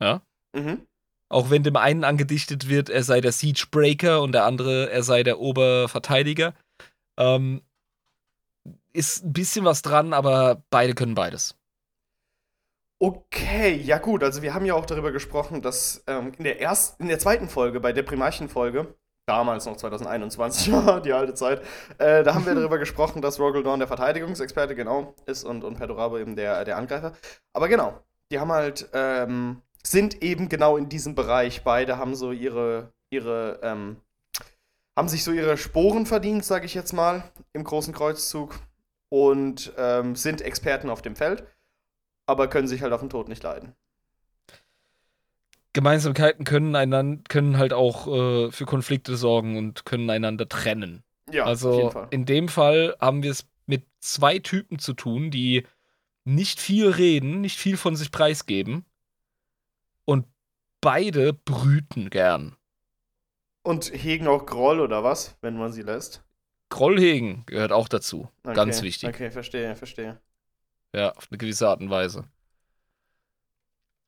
Ja. 0.00 0.22
Mhm. 0.52 0.86
Auch 1.28 1.50
wenn 1.50 1.62
dem 1.62 1.76
einen 1.76 2.04
angedichtet 2.04 2.68
wird, 2.68 2.90
er 2.90 3.04
sei 3.04 3.20
der 3.20 3.32
Siegebreaker 3.32 4.20
und 4.20 4.32
der 4.32 4.44
andere, 4.44 4.90
er 4.90 5.02
sei 5.02 5.22
der 5.22 5.38
Oberverteidiger. 5.38 6.54
Ähm, 7.18 7.62
ist 8.92 9.24
ein 9.24 9.32
bisschen 9.32 9.64
was 9.64 9.82
dran, 9.82 10.12
aber 10.12 10.62
beide 10.70 10.94
können 10.94 11.14
beides. 11.14 11.56
Okay, 13.02 13.76
ja 13.76 13.98
gut, 13.98 14.22
also 14.22 14.42
wir 14.42 14.52
haben 14.52 14.66
ja 14.66 14.74
auch 14.74 14.84
darüber 14.84 15.10
gesprochen, 15.10 15.62
dass 15.62 16.04
ähm, 16.06 16.32
in 16.36 16.44
der 16.44 16.60
ersten, 16.60 17.04
in 17.04 17.08
der 17.08 17.18
zweiten 17.18 17.48
Folge, 17.48 17.80
bei 17.80 17.92
der 17.92 18.02
Primarchen-Folge, 18.02 18.94
damals 19.30 19.66
noch 19.66 19.76
2021, 19.76 20.72
die 21.04 21.12
alte 21.12 21.34
Zeit, 21.34 21.62
äh, 21.98 22.22
da 22.22 22.34
haben 22.34 22.46
wir 22.46 22.54
darüber 22.54 22.78
gesprochen, 22.84 23.22
dass 23.22 23.38
Rogel 23.38 23.62
Dawn 23.62 23.78
der 23.78 23.88
Verteidigungsexperte 23.88 24.74
genau 24.74 25.14
ist 25.26 25.44
und, 25.44 25.64
und 25.64 25.76
Perdurabo 25.76 26.18
eben 26.18 26.36
der, 26.36 26.64
der 26.64 26.76
Angreifer. 26.76 27.12
Aber 27.52 27.68
genau, 27.68 27.98
die 28.30 28.38
haben 28.38 28.52
halt, 28.52 28.88
ähm, 28.92 29.62
sind 29.82 30.22
eben 30.22 30.48
genau 30.48 30.76
in 30.76 30.88
diesem 30.88 31.14
Bereich. 31.14 31.62
Beide 31.64 31.96
haben 31.96 32.14
so 32.14 32.32
ihre, 32.32 32.92
ihre, 33.10 33.60
ähm, 33.62 33.96
haben 34.96 35.08
sich 35.08 35.24
so 35.24 35.32
ihre 35.32 35.56
Sporen 35.56 36.06
verdient, 36.06 36.44
sage 36.44 36.66
ich 36.66 36.74
jetzt 36.74 36.92
mal, 36.92 37.22
im 37.52 37.64
großen 37.64 37.94
Kreuzzug 37.94 38.58
und 39.08 39.72
ähm, 39.78 40.16
sind 40.16 40.42
Experten 40.42 40.90
auf 40.90 41.02
dem 41.02 41.16
Feld 41.16 41.44
aber 42.30 42.46
können 42.46 42.68
sich 42.68 42.80
halt 42.82 42.92
auf 42.92 43.00
den 43.00 43.10
Tod 43.10 43.28
nicht 43.28 43.42
leiden. 43.42 43.74
Gemeinsamkeiten 45.72 46.44
können, 46.44 46.74
einander, 46.74 47.22
können 47.28 47.58
halt 47.58 47.72
auch 47.72 48.06
äh, 48.08 48.50
für 48.50 48.66
Konflikte 48.66 49.16
sorgen 49.16 49.56
und 49.56 49.84
können 49.84 50.10
einander 50.10 50.48
trennen. 50.48 51.04
Ja, 51.32 51.42
auf 51.42 51.48
also 51.48 51.72
jeden 51.72 51.90
Fall. 51.92 52.08
in 52.10 52.26
dem 52.26 52.48
Fall 52.48 52.96
haben 53.00 53.22
wir 53.22 53.30
es 53.30 53.46
mit 53.66 53.86
zwei 54.00 54.38
Typen 54.40 54.78
zu 54.78 54.94
tun, 54.94 55.30
die 55.30 55.66
nicht 56.24 56.60
viel 56.60 56.88
reden, 56.88 57.40
nicht 57.40 57.58
viel 57.58 57.76
von 57.76 57.96
sich 57.96 58.10
preisgeben 58.10 58.84
und 60.04 60.26
beide 60.80 61.32
brüten 61.32 62.10
gern. 62.10 62.56
Und 63.62 63.92
hegen 63.92 64.26
auch 64.26 64.46
Groll 64.46 64.80
oder 64.80 65.04
was, 65.04 65.36
wenn 65.42 65.56
man 65.56 65.72
sie 65.72 65.82
lässt? 65.82 66.24
Groll 66.70 66.98
hegen 66.98 67.44
gehört 67.46 67.72
auch 67.72 67.88
dazu. 67.88 68.28
Okay, 68.44 68.54
Ganz 68.54 68.82
wichtig. 68.82 69.08
Okay, 69.08 69.30
verstehe, 69.30 69.76
verstehe. 69.76 70.20
Ja, 70.94 71.12
auf 71.12 71.28
eine 71.30 71.38
gewisse 71.38 71.68
Art 71.68 71.80
und 71.80 71.90
Weise. 71.90 72.24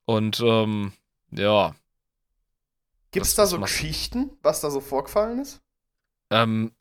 Und 0.04 0.40
ähm, 0.40 0.92
ja. 1.32 1.74
Gibt 3.10 3.26
es 3.26 3.34
da 3.34 3.46
so? 3.46 3.60
Geschichten, 3.60 4.30
was 4.42 4.60
da 4.60 4.70
so 4.70 4.80
vorgefallen 4.80 5.38
ist? 5.38 5.60
Ähm, 6.30 6.72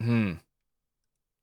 hm. 0.00 0.38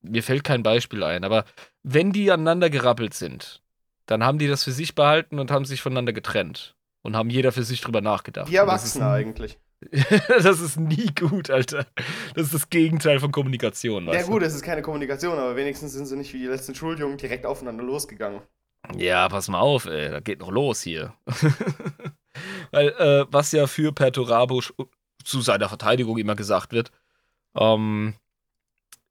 Mir 0.02 0.22
fällt 0.22 0.44
kein 0.44 0.62
Beispiel 0.62 1.02
ein, 1.02 1.24
aber 1.24 1.44
wenn 1.82 2.12
die 2.12 2.30
aneinander 2.30 2.70
gerappelt 2.70 3.14
sind, 3.14 3.62
dann 4.06 4.24
haben 4.24 4.38
die 4.38 4.46
das 4.46 4.64
für 4.64 4.72
sich 4.72 4.94
behalten 4.94 5.38
und 5.38 5.50
haben 5.50 5.64
sich 5.64 5.82
voneinander 5.82 6.12
getrennt. 6.12 6.76
Und 7.02 7.16
haben 7.16 7.30
jeder 7.30 7.52
für 7.52 7.62
sich 7.62 7.80
drüber 7.80 8.00
nachgedacht. 8.00 8.50
Wie 8.50 8.58
Und 8.58 8.66
das 8.66 8.84
ist 8.84 8.96
Erwachsene 8.96 9.04
nie- 9.04 9.10
eigentlich. 9.10 9.58
das 10.28 10.60
ist 10.60 10.76
nie 10.78 11.06
gut, 11.14 11.50
Alter. 11.50 11.86
Das 12.34 12.46
ist 12.46 12.54
das 12.54 12.68
Gegenteil 12.68 13.20
von 13.20 13.30
Kommunikation, 13.30 14.06
Ja 14.08 14.22
gut, 14.22 14.42
es 14.42 14.54
ist 14.54 14.62
keine 14.62 14.82
Kommunikation, 14.82 15.38
aber 15.38 15.54
wenigstens 15.54 15.92
sind 15.92 16.06
sie 16.06 16.16
nicht 16.16 16.32
wie 16.34 16.40
die 16.40 16.46
letzten 16.46 16.74
Schuljungen 16.74 17.16
direkt 17.16 17.46
aufeinander 17.46 17.84
losgegangen. 17.84 18.42
Ja, 18.96 19.28
pass 19.28 19.48
mal 19.48 19.60
auf, 19.60 19.86
ey. 19.86 20.10
Da 20.10 20.20
geht 20.20 20.40
noch 20.40 20.50
los 20.50 20.82
hier. 20.82 21.14
Weil, 22.70 22.88
äh, 22.88 23.26
was 23.30 23.52
ja 23.52 23.66
für 23.66 23.92
Perturabo 23.92 24.62
zu 25.24 25.40
seiner 25.40 25.68
Verteidigung 25.68 26.18
immer 26.18 26.36
gesagt 26.36 26.72
wird, 26.72 26.90
ähm, 27.56 28.14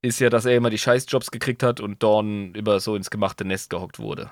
ist 0.02 0.20
ja, 0.20 0.30
dass 0.30 0.44
er 0.44 0.56
immer 0.56 0.70
die 0.70 0.78
Scheißjobs 0.78 1.30
gekriegt 1.30 1.62
hat 1.62 1.80
und 1.80 2.02
Dawn 2.02 2.54
immer 2.54 2.80
so 2.80 2.96
ins 2.96 3.10
gemachte 3.10 3.44
Nest 3.44 3.70
gehockt 3.70 3.98
wurde. 3.98 4.30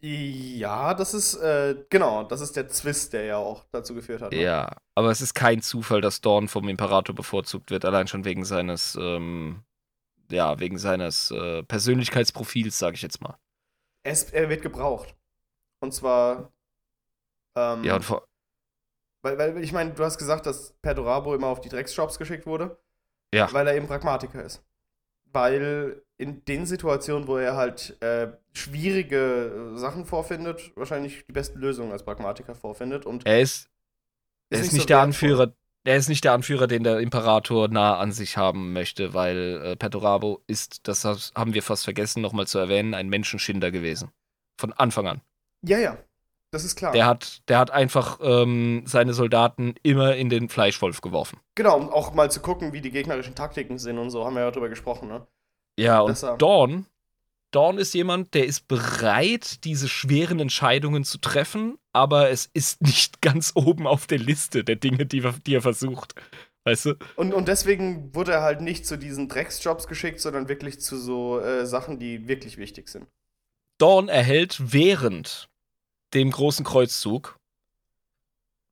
Ja, 0.00 0.94
das 0.94 1.12
ist, 1.12 1.34
äh, 1.34 1.74
genau, 1.90 2.22
das 2.22 2.40
ist 2.40 2.54
der 2.54 2.68
Zwist, 2.68 3.12
der 3.12 3.24
ja 3.24 3.36
auch 3.36 3.64
dazu 3.72 3.94
geführt 3.94 4.22
hat. 4.22 4.30
ne? 4.30 4.40
Ja, 4.40 4.76
aber 4.94 5.10
es 5.10 5.20
ist 5.20 5.34
kein 5.34 5.60
Zufall, 5.60 6.00
dass 6.00 6.20
Dawn 6.20 6.46
vom 6.46 6.68
Imperator 6.68 7.16
bevorzugt 7.16 7.72
wird, 7.72 7.84
allein 7.84 8.06
schon 8.06 8.24
wegen 8.24 8.44
seines, 8.44 8.96
ähm, 9.00 9.64
ja, 10.30 10.60
wegen 10.60 10.78
seines 10.78 11.32
äh, 11.32 11.64
Persönlichkeitsprofils, 11.64 12.78
sag 12.78 12.94
ich 12.94 13.02
jetzt 13.02 13.20
mal. 13.20 13.38
Es, 14.08 14.24
er 14.24 14.48
wird 14.48 14.62
gebraucht. 14.62 15.14
Und 15.80 15.92
zwar, 15.92 16.52
ähm, 17.54 17.84
Ja, 17.84 17.96
und 17.96 18.04
vor, 18.04 18.26
weil, 19.22 19.38
weil 19.38 19.62
ich 19.62 19.72
meine, 19.72 19.92
du 19.92 20.04
hast 20.04 20.18
gesagt, 20.18 20.46
dass 20.46 20.72
Perdorabo 20.82 21.34
immer 21.34 21.48
auf 21.48 21.60
die 21.60 21.68
Drecksjobs 21.68 22.18
geschickt 22.18 22.46
wurde. 22.46 22.78
Ja. 23.34 23.52
Weil 23.52 23.66
er 23.66 23.76
eben 23.76 23.86
Pragmatiker 23.86 24.42
ist. 24.42 24.62
Weil 25.32 26.02
in 26.16 26.44
den 26.46 26.64
Situationen, 26.66 27.28
wo 27.28 27.36
er 27.36 27.56
halt 27.56 28.00
äh, 28.00 28.28
schwierige 28.52 29.72
Sachen 29.74 30.06
vorfindet, 30.06 30.72
wahrscheinlich 30.76 31.26
die 31.26 31.32
besten 31.32 31.58
Lösungen 31.58 31.92
als 31.92 32.02
Pragmatiker 32.02 32.54
vorfindet. 32.54 33.04
Und 33.04 33.26
er 33.26 33.40
ist, 33.40 33.68
er 34.50 34.60
Ist 34.60 34.68
ist 34.68 34.72
nicht 34.72 34.82
so 34.82 34.88
der. 34.88 35.00
Anführer, 35.00 35.52
er 35.88 35.96
ist 35.96 36.10
nicht 36.10 36.22
der 36.22 36.34
Anführer, 36.34 36.66
den 36.66 36.84
der 36.84 36.98
Imperator 36.98 37.68
nah 37.68 37.96
an 37.96 38.12
sich 38.12 38.36
haben 38.36 38.74
möchte, 38.74 39.14
weil 39.14 39.62
äh, 39.64 39.76
Perturabo 39.76 40.42
ist, 40.46 40.86
das 40.86 41.04
haben 41.34 41.54
wir 41.54 41.62
fast 41.62 41.84
vergessen, 41.84 42.20
nochmal 42.20 42.46
zu 42.46 42.58
erwähnen, 42.58 42.92
ein 42.92 43.08
Menschenschinder 43.08 43.70
gewesen. 43.70 44.10
Von 44.58 44.74
Anfang 44.74 45.06
an. 45.06 45.22
ja, 45.62 45.78
ja, 45.78 45.96
das 46.50 46.64
ist 46.64 46.76
klar. 46.76 46.92
Der 46.92 47.06
hat, 47.06 47.40
der 47.48 47.58
hat 47.58 47.70
einfach 47.70 48.18
ähm, 48.22 48.82
seine 48.84 49.14
Soldaten 49.14 49.76
immer 49.82 50.14
in 50.14 50.28
den 50.28 50.50
Fleischwolf 50.50 51.00
geworfen. 51.00 51.40
genau, 51.54 51.78
um 51.78 51.88
auch 51.88 52.12
mal 52.12 52.30
zu 52.30 52.40
gucken, 52.40 52.74
wie 52.74 52.82
die 52.82 52.90
gegnerischen 52.90 53.34
Taktiken 53.34 53.78
sind 53.78 53.96
und 53.96 54.10
so, 54.10 54.26
haben 54.26 54.34
wir 54.34 54.42
ja 54.42 54.50
drüber 54.50 54.68
gesprochen, 54.68 55.08
ne? 55.08 55.26
Ja, 55.78 56.00
und 56.00 56.22
Dawn, 56.38 56.84
Dawn 57.50 57.78
ist 57.78 57.94
jemand, 57.94 58.34
der 58.34 58.46
ist 58.46 58.68
bereit, 58.68 59.64
diese 59.64 59.88
schweren 59.88 60.38
Entscheidungen 60.38 61.04
zu 61.04 61.18
treffen, 61.18 61.78
aber 61.92 62.30
es 62.30 62.50
ist 62.52 62.82
nicht 62.86 63.22
ganz 63.22 63.52
oben 63.54 63.86
auf 63.86 64.06
der 64.06 64.18
Liste 64.18 64.64
der 64.64 64.76
Dinge, 64.76 65.06
die, 65.06 65.22
die 65.46 65.54
er 65.54 65.62
versucht. 65.62 66.14
Weißt 66.64 66.86
du? 66.86 66.94
Und, 67.16 67.32
und 67.32 67.48
deswegen 67.48 68.14
wurde 68.14 68.32
er 68.32 68.42
halt 68.42 68.60
nicht 68.60 68.86
zu 68.86 68.98
diesen 68.98 69.28
Drecksjobs 69.28 69.86
geschickt, 69.86 70.20
sondern 70.20 70.48
wirklich 70.48 70.80
zu 70.80 70.98
so 70.98 71.40
äh, 71.40 71.64
Sachen, 71.64 71.98
die 71.98 72.28
wirklich 72.28 72.58
wichtig 72.58 72.88
sind. 72.88 73.06
Dawn 73.78 74.08
erhält 74.08 74.58
während 74.72 75.48
dem 76.12 76.30
großen 76.30 76.64
Kreuzzug, 76.64 77.38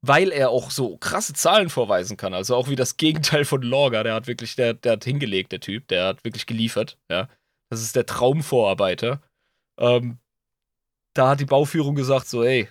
weil 0.03 0.31
er 0.31 0.51
auch 0.51 0.71
so 0.71 0.99
krasse 0.99 1.33
Zahlen 1.33 1.71
vorweisen 1.71 2.17
kann, 2.17 2.35
also 2.35 2.55
auch 2.55 2.69
wie 2.69 2.77
das 2.77 2.97
Gegenteil 2.97 3.45
von 3.45 3.63
Lorga, 3.63 4.03
der 4.03 4.15
hat 4.15 4.27
wirklich, 4.27 4.57
der, 4.57 4.75
der 4.75 4.93
hat 4.93 5.05
hingelegt, 5.05 5.53
der 5.53 5.61
Typ, 5.61 5.89
der 5.89 6.07
hat 6.07 6.25
wirklich 6.25 6.47
geliefert, 6.47 6.99
ja. 7.09 7.29
Das 7.77 7.83
ist 7.83 7.95
der 7.95 8.07
Traumvorarbeiter. 8.07 9.21
Ähm, 9.77 10.19
da 11.13 11.29
hat 11.29 11.41
die 11.41 11.45
Bauführung 11.45 11.95
gesagt, 11.95 12.27
so, 12.27 12.43
ey, 12.43 12.71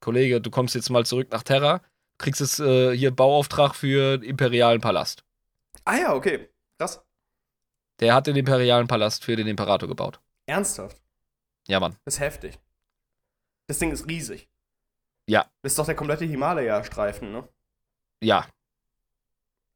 Kollege, 0.00 0.40
du 0.40 0.50
kommst 0.50 0.74
jetzt 0.74 0.90
mal 0.90 1.06
zurück 1.06 1.30
nach 1.30 1.44
Terra, 1.44 1.80
kriegst 2.18 2.40
jetzt 2.40 2.58
äh, 2.58 2.92
hier 2.96 3.12
Bauauftrag 3.12 3.76
für 3.76 4.18
den 4.18 4.28
imperialen 4.28 4.80
Palast. 4.80 5.24
Ah 5.84 5.96
ja, 5.96 6.12
okay. 6.12 6.48
Krass. 6.76 7.04
Der 8.00 8.14
hat 8.14 8.26
den 8.26 8.34
imperialen 8.34 8.88
Palast 8.88 9.24
für 9.24 9.36
den 9.36 9.46
Imperator 9.46 9.88
gebaut. 9.88 10.18
Ernsthaft. 10.46 11.00
Ja, 11.68 11.78
Mann. 11.78 11.96
Das 12.04 12.14
ist 12.14 12.20
heftig. 12.20 12.58
Das 13.68 13.78
Ding 13.78 13.92
ist 13.92 14.08
riesig. 14.08 14.48
Ja. 15.28 15.46
Das 15.62 15.70
ist 15.74 15.78
doch 15.78 15.86
der 15.86 15.94
komplette 15.94 16.24
Himalaya-Streifen, 16.24 17.30
ne? 17.30 17.48
Ja, 18.20 18.48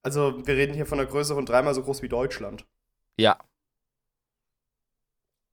Also, 0.03 0.45
wir 0.45 0.57
reden 0.57 0.75
hier 0.75 0.87
von 0.87 0.99
einer 0.99 1.09
Größe 1.09 1.35
von 1.37 1.47
dreimal 1.47 1.73
so 1.75 1.85
groß 1.85 2.03
wie 2.03 2.09
Deutschland. 2.09 2.67
ja. 3.17 3.39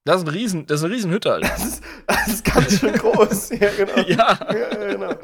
Das 0.05 0.17
ist 0.17 0.27
ein 0.27 0.33
Riesen, 0.33 0.65
das 0.67 0.79
ist 0.79 0.85
eine 0.85 0.93
Riesenhütte, 0.93 1.33
Alter. 1.33 1.47
Das 1.49 1.65
ist, 1.65 1.83
das 2.07 2.27
ist 2.27 2.45
ganz 2.45 2.79
schön 2.79 2.93
groß. 2.93 3.49
Ja, 3.59 3.69
genau. 3.71 3.95
Ja. 4.07 4.53
ja 4.53 4.87
genau. 4.87 5.15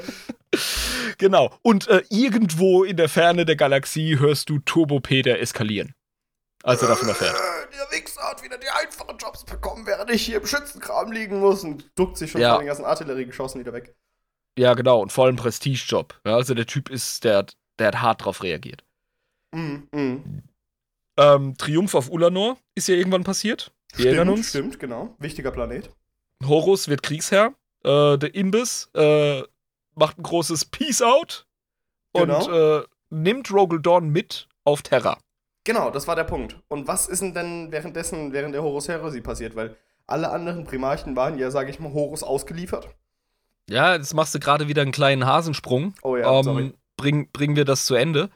Genau. 1.18 1.54
Und 1.62 1.88
äh, 1.88 2.04
irgendwo 2.10 2.84
in 2.84 2.98
der 2.98 3.08
Ferne 3.10 3.46
der 3.46 3.56
Galaxie 3.56 4.18
hörst 4.20 4.50
du 4.50 4.60
Turbo 4.60 5.00
Peter 5.00 5.40
eskalieren. 5.40 5.94
Als 6.64 6.82
er 6.82 6.90
davon 6.90 7.08
erfährt. 7.10 7.36
Äh, 7.36 7.76
Der 7.76 7.98
Wichser 8.00 8.22
hat 8.24 8.44
wieder 8.44 8.58
die 8.58 8.70
einfachen 8.70 9.18
Jobs 9.18 9.46
bekommen, 9.46 9.86
während 9.86 10.10
ich 10.12 10.24
hier 10.26 10.38
im 10.38 10.46
Schützenkram 10.46 11.12
liegen 11.12 11.40
muss 11.40 11.64
und 11.64 11.90
duckt 11.96 12.18
sich 12.18 12.32
schon 12.32 12.42
Ja. 12.42 12.52
von 12.56 12.62
den 12.62 12.68
ganzen 12.68 12.86
Artilleriegeschossen 12.86 13.60
wieder 13.62 13.74
weg. 13.74 13.96
Ja, 14.58 14.74
genau. 14.74 15.00
Und 15.02 15.12
vor 15.12 15.26
allem 15.26 15.36
Prestigejob. 15.38 16.20
Ja, 16.26 16.36
also 16.36 16.54
der 16.54 16.66
Typ 16.66 16.90
ist, 16.90 17.24
der 17.24 17.38
hat, 17.38 17.56
der 17.80 17.88
hat 17.88 18.02
hart 18.02 18.26
drauf 18.26 18.44
reagiert. 18.44 18.84
Mhm, 19.54 19.88
mhm. 19.92 20.44
Ähm, 21.18 21.56
Triumph 21.58 21.94
auf 21.96 22.10
Ulanor 22.10 22.58
ist 22.76 22.88
ja 22.88 22.96
irgendwann 22.96 23.24
passiert. 23.24 23.72
Wir 23.96 24.08
erinnern 24.08 24.30
uns. 24.30 24.50
Stimmt, 24.50 24.80
genau. 24.80 25.16
Wichtiger 25.20 25.52
Planet. 25.52 25.90
Horus 26.46 26.88
wird 26.88 27.04
Kriegsherr. 27.04 27.54
Äh, 27.84 28.18
der 28.18 28.34
Imbiss 28.36 28.90
äh, 28.96 29.42
macht 29.96 30.18
ein 30.20 30.24
großes 30.24 30.66
Peace 30.66 31.02
Out 31.02 31.46
und 32.14 32.22
Genau. 32.28 32.80
äh, 32.80 32.84
nimmt 33.10 33.52
Rogel 33.52 33.82
Dawn 33.82 34.10
mit 34.10 34.48
auf 34.64 34.82
Terra. 34.82 35.18
Genau, 35.64 35.92
das 35.92 36.08
war 36.08 36.16
der 36.16 36.24
Punkt. 36.24 36.60
Und 36.70 36.88
was 36.88 37.08
ist 37.08 37.22
denn 37.22 37.34
denn 37.34 37.72
währenddessen, 37.72 38.34
während 38.34 38.54
der 38.56 38.64
Horus 38.64 38.88
Heresy 38.88 39.22
passiert? 39.22 39.56
Weil 39.56 39.76
alle 40.08 40.30
anderen 40.32 40.64
Primarchen 40.64 41.16
waren 41.16 41.38
ja, 41.38 41.52
sage 41.52 41.70
ich 41.70 41.80
mal, 41.80 41.94
Horus 41.94 42.24
ausgeliefert. 42.24 42.90
Ja, 43.70 43.94
jetzt 43.96 44.14
machst 44.14 44.34
du 44.34 44.40
gerade 44.40 44.68
wieder 44.68 44.82
einen 44.82 44.92
kleinen 44.92 45.26
Hasensprung. 45.26 45.94
Oh 46.02 46.18
ja, 46.18 46.42
sorry. 46.44 46.62
ähm, 46.64 46.74
bring, 46.98 47.30
bringen 47.32 47.56
wir 47.56 47.66
das 47.66 47.86
zu 47.86 47.96
Ende 47.96 48.30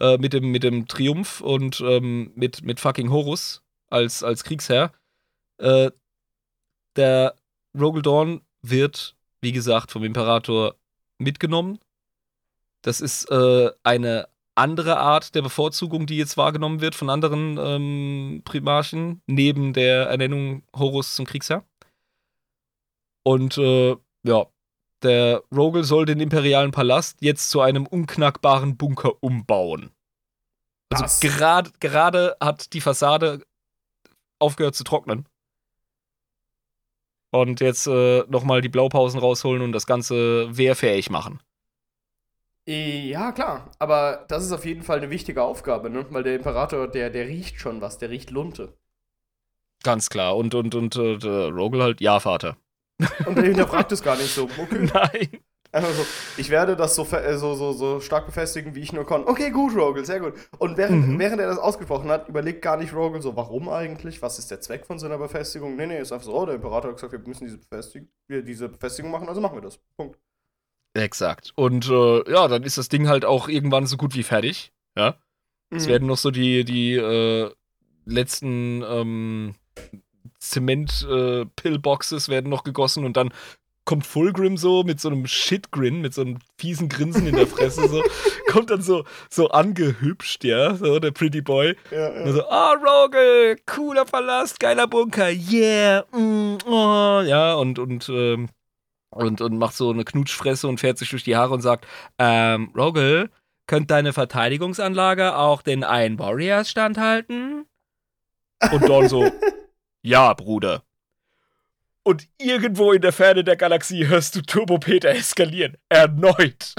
äh, 0.00 0.16
mit, 0.18 0.32
dem, 0.32 0.50
mit 0.50 0.62
dem 0.62 0.86
Triumph 0.86 1.40
und 1.40 1.80
ähm, 1.80 2.30
mit, 2.36 2.62
mit 2.62 2.78
fucking 2.80 3.10
Horus 3.10 3.62
als, 3.90 4.22
als 4.22 4.44
Kriegsherr. 4.44 4.92
Äh, 5.58 5.90
der 6.96 7.34
Rogel 7.78 8.02
Dawn 8.02 8.42
wird, 8.62 9.16
wie 9.40 9.52
gesagt, 9.52 9.92
vom 9.92 10.04
Imperator 10.04 10.74
mitgenommen. 11.18 11.78
Das 12.82 13.00
ist 13.00 13.30
äh, 13.30 13.70
eine 13.82 14.28
andere 14.54 14.98
Art 14.98 15.34
der 15.34 15.42
Bevorzugung, 15.42 16.06
die 16.06 16.16
jetzt 16.16 16.36
wahrgenommen 16.36 16.80
wird 16.80 16.94
von 16.94 17.10
anderen 17.10 17.56
ähm, 17.58 18.42
Primarchen, 18.44 19.22
neben 19.26 19.72
der 19.72 20.08
Ernennung 20.08 20.64
Horus 20.76 21.14
zum 21.14 21.26
Kriegsherr. 21.26 21.64
Und 23.22 23.56
äh, 23.58 23.96
ja, 24.24 24.46
der 25.02 25.42
Rogel 25.54 25.84
soll 25.84 26.06
den 26.06 26.18
imperialen 26.18 26.72
Palast 26.72 27.18
jetzt 27.20 27.50
zu 27.50 27.60
einem 27.60 27.86
unknackbaren 27.86 28.76
Bunker 28.76 29.22
umbauen. 29.22 29.90
Also 30.90 31.28
gerade 31.28 31.70
gerade 31.78 32.36
hat 32.40 32.72
die 32.72 32.80
Fassade 32.80 33.44
aufgehört 34.40 34.74
zu 34.74 34.84
trocknen. 34.84 35.27
Und 37.30 37.60
jetzt 37.60 37.86
äh, 37.86 38.24
nochmal 38.28 38.62
die 38.62 38.68
Blaupausen 38.68 39.20
rausholen 39.20 39.62
und 39.62 39.72
das 39.72 39.86
Ganze 39.86 40.48
wehrfähig 40.56 41.10
machen. 41.10 41.40
Ja, 42.66 43.32
klar. 43.32 43.70
Aber 43.78 44.26
das 44.28 44.44
ist 44.44 44.52
auf 44.52 44.66
jeden 44.66 44.82
Fall 44.82 44.98
eine 44.98 45.10
wichtige 45.10 45.42
Aufgabe, 45.42 45.88
ne? 45.88 46.04
Weil 46.10 46.22
der 46.22 46.36
Imperator, 46.36 46.86
der, 46.86 47.08
der 47.10 47.26
riecht 47.26 47.60
schon 47.60 47.80
was, 47.80 47.98
der 47.98 48.10
riecht 48.10 48.30
Lunte. 48.30 48.74
Ganz 49.82 50.10
klar. 50.10 50.36
Und, 50.36 50.54
und, 50.54 50.74
und 50.74 50.96
äh, 50.96 51.26
Rogel 51.26 51.82
halt, 51.82 52.00
ja, 52.00 52.20
Vater. 52.20 52.56
Und 53.26 53.36
der 53.36 53.44
hinterfragt 53.44 53.92
es 53.92 54.02
gar 54.02 54.16
nicht 54.16 54.34
so. 54.34 54.44
Okay. 54.44 54.90
Nein. 54.92 55.40
Einfach 55.70 55.90
so, 55.92 56.06
ich 56.38 56.48
werde 56.48 56.76
das 56.76 56.94
so, 56.94 57.04
äh, 57.14 57.36
so, 57.36 57.54
so, 57.54 57.72
so 57.72 58.00
stark 58.00 58.24
befestigen, 58.24 58.74
wie 58.74 58.80
ich 58.80 58.92
nur 58.94 59.04
kann. 59.06 59.24
Okay, 59.24 59.50
gut, 59.50 59.76
Rogel, 59.76 60.04
sehr 60.04 60.18
gut. 60.20 60.32
Und 60.58 60.78
während, 60.78 61.06
Mhm. 61.06 61.18
während 61.18 61.40
er 61.42 61.46
das 61.48 61.58
ausgesprochen 61.58 62.08
hat, 62.10 62.28
überlegt 62.28 62.62
gar 62.62 62.78
nicht 62.78 62.94
Rogel 62.94 63.20
so, 63.20 63.36
warum 63.36 63.68
eigentlich? 63.68 64.22
Was 64.22 64.38
ist 64.38 64.50
der 64.50 64.60
Zweck 64.62 64.86
von 64.86 64.98
so 64.98 65.04
einer 65.06 65.18
Befestigung? 65.18 65.76
Nee, 65.76 65.86
nee, 65.86 66.00
ist 66.00 66.10
einfach 66.10 66.24
so, 66.24 66.34
oh, 66.34 66.46
der 66.46 66.54
Imperator 66.54 66.90
hat 66.90 66.96
gesagt, 66.96 67.12
wir 67.12 67.20
müssen 67.20 67.44
diese, 67.44 67.58
Befestig 67.58 68.08
wir 68.28 68.42
diese 68.42 68.68
Befestigung 68.70 69.10
machen, 69.10 69.28
also 69.28 69.40
machen 69.42 69.56
wir 69.56 69.62
das. 69.62 69.78
Punkt. 69.96 70.18
Exakt. 70.94 71.52
Und 71.54 71.86
äh, 71.90 72.30
ja, 72.32 72.48
dann 72.48 72.62
ist 72.62 72.78
das 72.78 72.88
Ding 72.88 73.06
halt 73.08 73.26
auch 73.26 73.48
irgendwann 73.48 73.86
so 73.86 73.98
gut 73.98 74.14
wie 74.14 74.22
fertig. 74.22 74.72
Ja. 74.96 75.16
Es 75.70 75.84
Mhm. 75.84 75.90
werden 75.90 76.08
noch 76.08 76.16
so 76.16 76.30
die, 76.30 76.64
die 76.64 76.94
äh, 76.94 77.50
letzten 78.06 78.82
ähm, 78.88 79.54
Zement-Pillboxes 80.40 82.28
werden 82.28 82.48
noch 82.50 82.64
gegossen 82.64 83.04
und 83.04 83.16
dann 83.16 83.32
kommt 83.88 84.06
Fulgrim 84.06 84.58
so 84.58 84.82
mit 84.82 85.00
so 85.00 85.08
einem 85.08 85.26
Shit-Grin, 85.26 86.02
mit 86.02 86.12
so 86.12 86.20
einem 86.20 86.40
fiesen 86.58 86.90
Grinsen 86.90 87.26
in 87.26 87.34
der 87.34 87.46
Fresse, 87.46 87.88
so, 87.88 88.02
kommt 88.52 88.68
dann 88.68 88.82
so, 88.82 89.04
so 89.30 89.48
angehübscht, 89.48 90.44
ja, 90.44 90.74
so 90.74 90.98
der 90.98 91.10
Pretty 91.10 91.40
Boy. 91.40 91.74
Ja, 91.90 92.12
ja. 92.12 92.22
Und 92.22 92.32
so, 92.34 92.44
oh, 92.46 92.72
Rogel, 92.86 93.56
cooler 93.64 94.04
Palast, 94.04 94.60
geiler 94.60 94.86
Bunker, 94.86 95.30
yeah, 95.30 96.04
mm, 96.12 96.58
oh, 96.66 97.22
ja, 97.24 97.54
und, 97.54 97.78
und, 97.78 98.10
ähm, 98.10 98.50
und, 99.08 99.40
und 99.40 99.56
macht 99.56 99.74
so 99.74 99.88
eine 99.88 100.04
Knutschfresse 100.04 100.68
und 100.68 100.80
fährt 100.80 100.98
sich 100.98 101.08
durch 101.08 101.24
die 101.24 101.36
Haare 101.36 101.54
und 101.54 101.62
sagt, 101.62 101.86
ähm, 102.18 102.70
Rogel, 102.76 103.30
könnte 103.66 103.86
deine 103.86 104.12
Verteidigungsanlage 104.12 105.34
auch 105.34 105.62
den 105.62 105.82
einen 105.82 106.18
Warriors 106.18 106.68
standhalten? 106.68 107.64
Und 108.70 108.86
Dawn 108.86 109.08
so, 109.08 109.32
ja, 110.02 110.34
Bruder. 110.34 110.82
Und 112.08 112.26
irgendwo 112.38 112.92
in 112.92 113.02
der 113.02 113.12
Ferne 113.12 113.44
der 113.44 113.56
Galaxie 113.56 114.06
hörst 114.06 114.34
du 114.34 114.40
Turbo 114.40 114.78
Peter 114.78 115.10
eskalieren. 115.10 115.76
Erneut. 115.90 116.74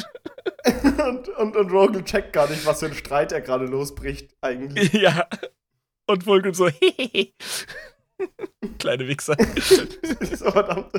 und, 0.66 1.30
und, 1.30 1.56
und 1.56 1.72
Rogel 1.72 2.04
checkt 2.04 2.34
gar 2.34 2.50
nicht, 2.50 2.66
was 2.66 2.80
für 2.80 2.88
ein 2.88 2.96
Streit 2.96 3.32
er 3.32 3.42
gerade 3.42 3.66
losbricht, 3.66 4.36
eigentlich. 4.42 4.92
ja. 4.94 5.28
Und 6.08 6.24
Fulgrim 6.24 6.56
so, 6.56 6.68
hehehe. 6.82 7.34
Kleine 8.80 9.08
Wichser. 9.08 9.38
so 10.36 10.50
verdammt. 10.50 10.94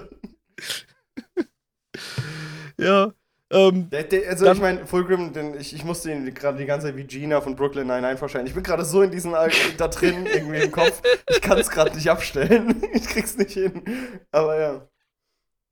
ja. 2.78 3.12
Ähm, 3.53 3.91
Der, 3.91 4.05
der, 4.05 4.29
also 4.31 4.45
Dann- 4.45 4.57
ich 4.57 4.63
meine, 4.63 4.87
Fulgrim, 4.87 5.33
den, 5.33 5.59
ich, 5.59 5.75
ich 5.75 5.85
musste 5.85 6.13
ihn 6.13 6.33
gerade 6.35 6.57
die 6.59 6.67
ganze 6.67 6.87
Zeit 6.87 6.97
wie 6.97 7.05
Gina 7.05 7.41
von 7.41 7.57
Brooklyn 7.57 7.87
Nine-Nine 7.89 8.17
vorstellen. 8.17 8.47
Ich 8.47 8.55
bin 8.55 8.63
gerade 8.63 8.85
so 8.85 9.03
in 9.03 9.11
diesem 9.11 9.33
da 9.33 9.89
drin 9.89 10.25
irgendwie 10.33 10.59
im 10.61 10.71
Kopf. 10.73 11.03
Ich 11.29 11.41
kann 11.41 11.59
es 11.59 11.69
gerade 11.71 11.95
nicht 11.95 12.09
abstellen. 12.09 12.81
Ich 12.93 13.07
krieg's 13.07 13.37
nicht 13.37 13.53
hin. 13.53 13.83
Aber 14.31 14.61
ja. 14.61 14.89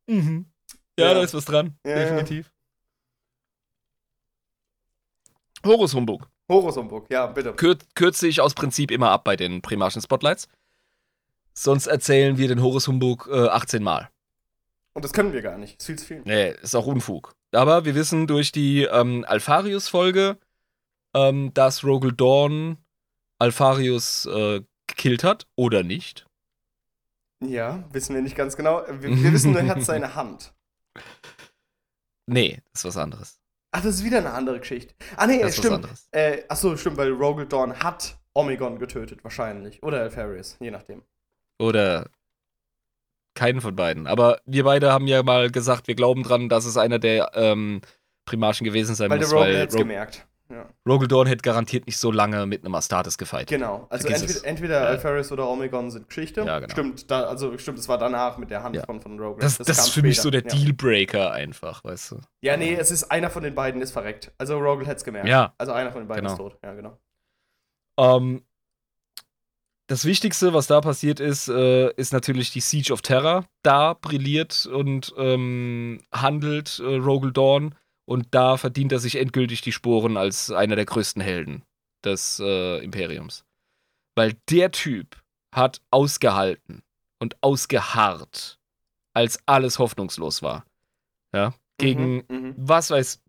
mhm. 0.08 0.46
Ja, 0.98 1.06
Ja. 1.08 1.14
da 1.14 1.22
ist 1.22 1.34
was 1.34 1.44
dran. 1.44 1.78
Ja, 1.86 1.92
ja. 1.92 1.98
definitiv. 2.00 2.50
Horus 5.64 5.94
Humbug. 5.94 6.28
Horus 6.48 6.76
Humbug, 6.76 7.06
ja, 7.10 7.26
bitte. 7.26 7.52
Kür 7.52 7.76
kürze 7.94 8.26
ich 8.26 8.40
aus 8.40 8.54
Prinzip 8.54 8.90
immer 8.90 9.10
ab 9.10 9.24
bei 9.24 9.36
den 9.36 9.60
Primarchen 9.60 10.00
Spotlights. 10.00 10.48
Sonst 11.54 11.86
erzählen 11.88 12.38
wir 12.38 12.48
den 12.48 12.62
Horus 12.62 12.88
Humbug 12.88 13.28
äh, 13.30 13.48
18 13.48 13.82
Mal. 13.82 14.08
Und 14.98 15.04
das 15.04 15.12
können 15.12 15.32
wir 15.32 15.42
gar 15.42 15.58
nicht. 15.58 15.78
Ist 15.78 15.86
viel 15.86 15.96
zu 15.96 16.06
viel. 16.06 16.22
Nee, 16.24 16.50
ist 16.60 16.74
auch 16.74 16.86
Unfug. 16.88 17.36
Aber 17.52 17.84
wir 17.84 17.94
wissen 17.94 18.26
durch 18.26 18.50
die 18.50 18.82
ähm, 18.82 19.24
Alpharius-Folge, 19.28 20.38
ähm, 21.14 21.54
dass 21.54 21.84
Rogel 21.84 22.12
Dawn 22.12 22.78
Alpharius 23.38 24.26
äh, 24.26 24.62
gekillt 24.88 25.22
hat 25.22 25.46
oder 25.54 25.84
nicht. 25.84 26.26
Ja, 27.38 27.84
wissen 27.92 28.12
wir 28.16 28.22
nicht 28.22 28.34
ganz 28.34 28.56
genau. 28.56 28.82
Wir, 28.90 29.10
wir 29.22 29.32
wissen 29.32 29.52
nur, 29.52 29.60
er 29.60 29.68
hat 29.68 29.84
seine 29.84 30.16
Hand. 30.16 30.52
Nee, 32.26 32.60
das 32.72 32.80
ist 32.80 32.84
was 32.84 32.96
anderes. 32.96 33.40
Ach, 33.70 33.82
das 33.82 33.94
ist 33.94 34.04
wieder 34.04 34.18
eine 34.18 34.32
andere 34.32 34.58
Geschichte. 34.58 34.92
Ah, 35.16 35.28
nee, 35.28 35.40
Das 35.40 35.52
ist 35.52 35.58
stimmt. 35.58 35.76
anderes. 35.76 36.08
Äh, 36.10 36.42
ach 36.48 36.56
so, 36.56 36.76
stimmt, 36.76 36.96
weil 36.96 37.12
Rogel 37.12 37.46
Dawn 37.46 37.78
hat 37.78 38.18
Omegon 38.34 38.80
getötet, 38.80 39.22
wahrscheinlich. 39.22 39.80
Oder 39.82 40.00
Alpharius, 40.00 40.56
je 40.60 40.72
nachdem. 40.72 41.02
Oder 41.58 42.10
keinen 43.38 43.60
von 43.60 43.74
beiden. 43.76 44.06
Aber 44.06 44.40
wir 44.44 44.64
beide 44.64 44.92
haben 44.92 45.06
ja 45.06 45.22
mal 45.22 45.50
gesagt, 45.50 45.88
wir 45.88 45.94
glauben 45.94 46.22
dran, 46.22 46.48
dass 46.48 46.64
es 46.64 46.76
einer 46.76 46.98
der 46.98 47.30
ähm, 47.34 47.80
Primarchen 48.26 48.64
gewesen 48.64 48.94
sein 48.94 49.08
Weil 49.10 49.18
der 49.20 49.28
muss, 49.28 49.34
Rogel 49.34 49.54
weil 49.54 49.62
hat's 49.62 49.74
Ro 49.74 49.78
gemerkt. 49.78 50.26
Ja. 50.50 50.66
Rogel 50.88 51.08
Dawn 51.08 51.26
hätte 51.26 51.42
garantiert 51.42 51.86
nicht 51.86 51.98
so 51.98 52.10
lange 52.10 52.46
mit 52.46 52.64
einem 52.64 52.74
Astartes 52.74 53.18
gefightet. 53.18 53.48
Genau. 53.50 53.86
Also 53.90 54.08
entweder, 54.08 54.44
entweder 54.46 54.80
Ja. 54.80 54.86
Alpharius 54.86 55.30
oder 55.30 55.46
Omegon 55.46 55.90
sind 55.90 56.08
Geschichte. 56.08 56.40
Ja, 56.40 56.58
genau. 56.58 56.72
Stimmt, 56.72 57.10
da, 57.10 57.24
also 57.24 57.56
stimmt, 57.58 57.78
es 57.78 57.86
war 57.86 57.98
danach 57.98 58.38
mit 58.38 58.50
der 58.50 58.62
Hand 58.62 58.74
Ja. 58.76 58.84
von, 58.86 58.98
von 59.00 59.20
Rogel. 59.20 59.40
Das, 59.42 59.58
das, 59.58 59.66
kam 59.66 59.76
ist 59.86 59.90
für 59.90 60.00
mich 60.00 60.16
später. 60.16 60.22
so 60.22 60.30
der 60.30 60.42
ja. 60.44 60.48
Dealbreaker 60.48 61.32
einfach, 61.32 61.84
weißt 61.84 62.12
du. 62.12 62.20
Ja, 62.40 62.56
nee, 62.56 62.74
es 62.74 62.90
ist 62.90 63.04
einer 63.10 63.28
von 63.28 63.42
den 63.42 63.54
beiden 63.54 63.82
ist 63.82 63.92
verreckt. 63.92 64.32
Also 64.38 64.58
Rogel 64.58 64.86
hätte 64.86 64.96
es 64.96 65.04
gemerkt. 65.04 65.28
Ja. 65.28 65.52
Also 65.58 65.72
einer 65.72 65.92
von 65.92 66.00
den 66.00 66.08
beiden 66.08 66.22
Genau. 66.24 66.32
ist 66.32 66.38
tot. 66.38 66.58
Ja, 66.64 66.72
genau. 66.74 66.98
Ähm, 67.98 68.42
das 69.88 70.04
Wichtigste, 70.04 70.52
was 70.52 70.66
da 70.66 70.82
passiert 70.82 71.18
ist, 71.18 71.48
äh, 71.48 71.90
ist 71.94 72.12
natürlich 72.12 72.52
die 72.52 72.60
Siege 72.60 72.92
of 72.92 73.00
Terror. 73.00 73.46
Da 73.62 73.94
brilliert 73.94 74.66
und 74.66 75.14
ähm, 75.16 76.02
handelt 76.12 76.78
äh, 76.78 76.96
Rogel 76.96 77.32
Dawn 77.32 77.74
und 78.04 78.28
da 78.32 78.58
verdient 78.58 78.92
er 78.92 78.98
sich 78.98 79.16
endgültig 79.16 79.62
die 79.62 79.72
Sporen 79.72 80.18
als 80.18 80.50
einer 80.50 80.76
der 80.76 80.84
größten 80.84 81.22
Helden 81.22 81.62
des 82.04 82.38
äh, 82.38 82.84
Imperiums. 82.84 83.44
Weil 84.14 84.34
der 84.50 84.70
Typ 84.72 85.16
hat 85.52 85.80
ausgehalten 85.90 86.82
und 87.18 87.42
ausgeharrt, 87.42 88.58
als 89.14 89.38
alles 89.46 89.78
hoffnungslos 89.78 90.42
war. 90.42 90.66
Ja, 91.32 91.54
gegen 91.78 92.16
Mhm, 92.16 92.24
mhm. 92.28 92.54
was 92.58 92.90
weiß, 92.90 93.22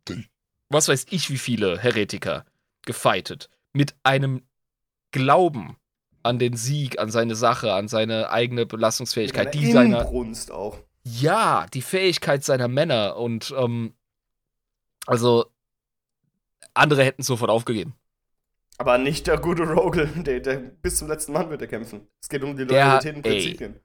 was 0.67 0.89
weiß 0.89 1.05
ich, 1.09 1.29
wie 1.29 1.37
viele 1.37 1.79
Heretiker 1.79 2.45
gefightet. 2.85 3.49
Mit 3.71 3.95
einem 4.03 4.43
Glauben 5.11 5.77
an 6.23 6.39
den 6.39 6.55
Sieg, 6.55 6.99
an 6.99 7.09
seine 7.11 7.35
Sache, 7.35 7.73
an 7.73 7.87
seine 7.87 8.29
eigene 8.31 8.65
Belastungsfähigkeit, 8.65 9.53
die 9.53 9.65
einer 9.65 9.73
seiner, 9.73 10.01
Inbrunst 10.01 10.51
auch. 10.51 10.77
ja, 11.03 11.65
die 11.73 11.81
Fähigkeit 11.81 12.43
seiner 12.43 12.67
Männer 12.67 13.15
und, 13.17 13.53
ähm, 13.57 13.93
also, 15.05 15.45
andere 16.73 17.03
hätten 17.03 17.23
sofort 17.23 17.49
aufgegeben. 17.49 17.93
Aber 18.77 18.97
nicht 18.97 19.27
der 19.27 19.37
gute 19.37 19.63
Rogel. 19.63 20.07
Der, 20.23 20.39
der 20.39 20.57
bis 20.57 20.97
zum 20.97 21.07
letzten 21.09 21.33
Mann 21.33 21.49
wird 21.49 21.61
er 21.61 21.67
kämpfen. 21.67 22.07
Es 22.21 22.29
geht 22.29 22.43
um 22.43 22.55
die 22.55 22.65
Der 22.65 22.85
hat- 22.85 23.03
Loyalität 23.03 23.15
und 23.17 23.25
ey. 23.25 23.41
Prinzipien. 23.41 23.79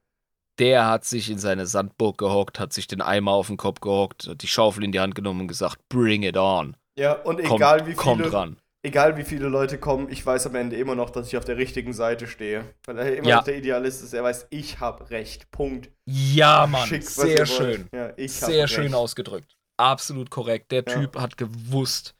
Der 0.57 0.87
hat 0.87 1.03
sich 1.03 1.29
in 1.29 1.37
seine 1.37 1.65
Sandburg 1.65 2.17
gehockt, 2.17 2.61
hat 2.61 2.71
sich 2.71 2.87
den 2.87 3.01
Eimer 3.01 3.31
auf 3.33 3.47
den 3.47 3.57
Kopf 3.57 3.81
gehockt, 3.81 4.27
hat 4.27 4.41
die 4.41 4.47
Schaufel 4.47 4.85
in 4.85 4.93
die 4.93 5.01
Hand 5.01 5.13
genommen 5.13 5.41
und 5.41 5.47
gesagt, 5.49 5.79
bring 5.89 6.23
it 6.23 6.37
on. 6.37 6.77
Ja, 6.97 7.11
und 7.23 7.43
Kommt, 7.43 7.55
egal 7.59 7.87
wie 7.87 7.93
kommt 7.93 8.21
viele, 8.21 8.31
ran. 8.33 8.57
Egal 8.85 9.17
wie 9.17 9.23
viele 9.23 9.47
Leute 9.49 9.77
kommen, 9.77 10.09
ich 10.09 10.25
weiß 10.25 10.47
am 10.47 10.55
Ende 10.55 10.75
immer 10.77 10.95
noch, 10.95 11.09
dass 11.09 11.27
ich 11.27 11.37
auf 11.37 11.43
der 11.45 11.57
richtigen 11.57 11.93
Seite 11.93 12.27
stehe. 12.27 12.63
Weil 12.85 12.97
er 12.99 13.15
immer 13.17 13.27
Ja. 13.27 13.35
noch 13.37 13.43
der 13.43 13.57
Idealist 13.57 14.03
ist. 14.03 14.13
Er 14.13 14.23
weiß, 14.23 14.47
ich 14.49 14.79
habe 14.79 15.09
recht. 15.09 15.51
Punkt. 15.51 15.89
Ja, 16.05 16.65
Mann, 16.67 16.87
Schickt, 16.87 17.05
was 17.05 17.15
sehr 17.15 17.45
schön. 17.45 17.89
Ja, 17.93 18.13
Sehr 18.27 18.67
schön 18.67 18.83
recht. 18.85 18.95
ausgedrückt. 18.95 19.57
Absolut 19.77 20.29
korrekt. 20.29 20.71
Der 20.71 20.83
Ja. 20.87 20.93
Typ 20.93 21.19
hat 21.19 21.37
gewusst, 21.37 22.15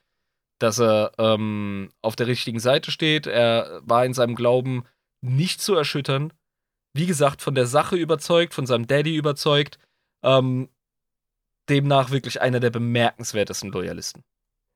dass 0.59 0.79
er 0.79 1.11
ähm, 1.17 1.89
auf 2.01 2.15
der 2.15 2.27
richtigen 2.27 2.59
Seite 2.59 2.91
steht. 2.91 3.27
Er 3.27 3.81
war 3.83 4.03
in 4.05 4.13
seinem 4.13 4.35
Glauben 4.35 4.83
nicht 5.21 5.61
zu 5.61 5.75
erschüttern. 5.75 6.33
Wie 6.93 7.05
gesagt, 7.05 7.41
von 7.41 7.55
der 7.55 7.65
Sache 7.65 7.95
überzeugt, 7.95 8.53
von 8.53 8.65
seinem 8.65 8.87
Daddy 8.87 9.15
überzeugt. 9.15 9.77
Ähm, 10.23 10.69
demnach 11.69 12.11
wirklich 12.11 12.41
einer 12.41 12.59
der 12.59 12.69
bemerkenswertesten 12.69 13.71
Loyalisten. 13.71 14.23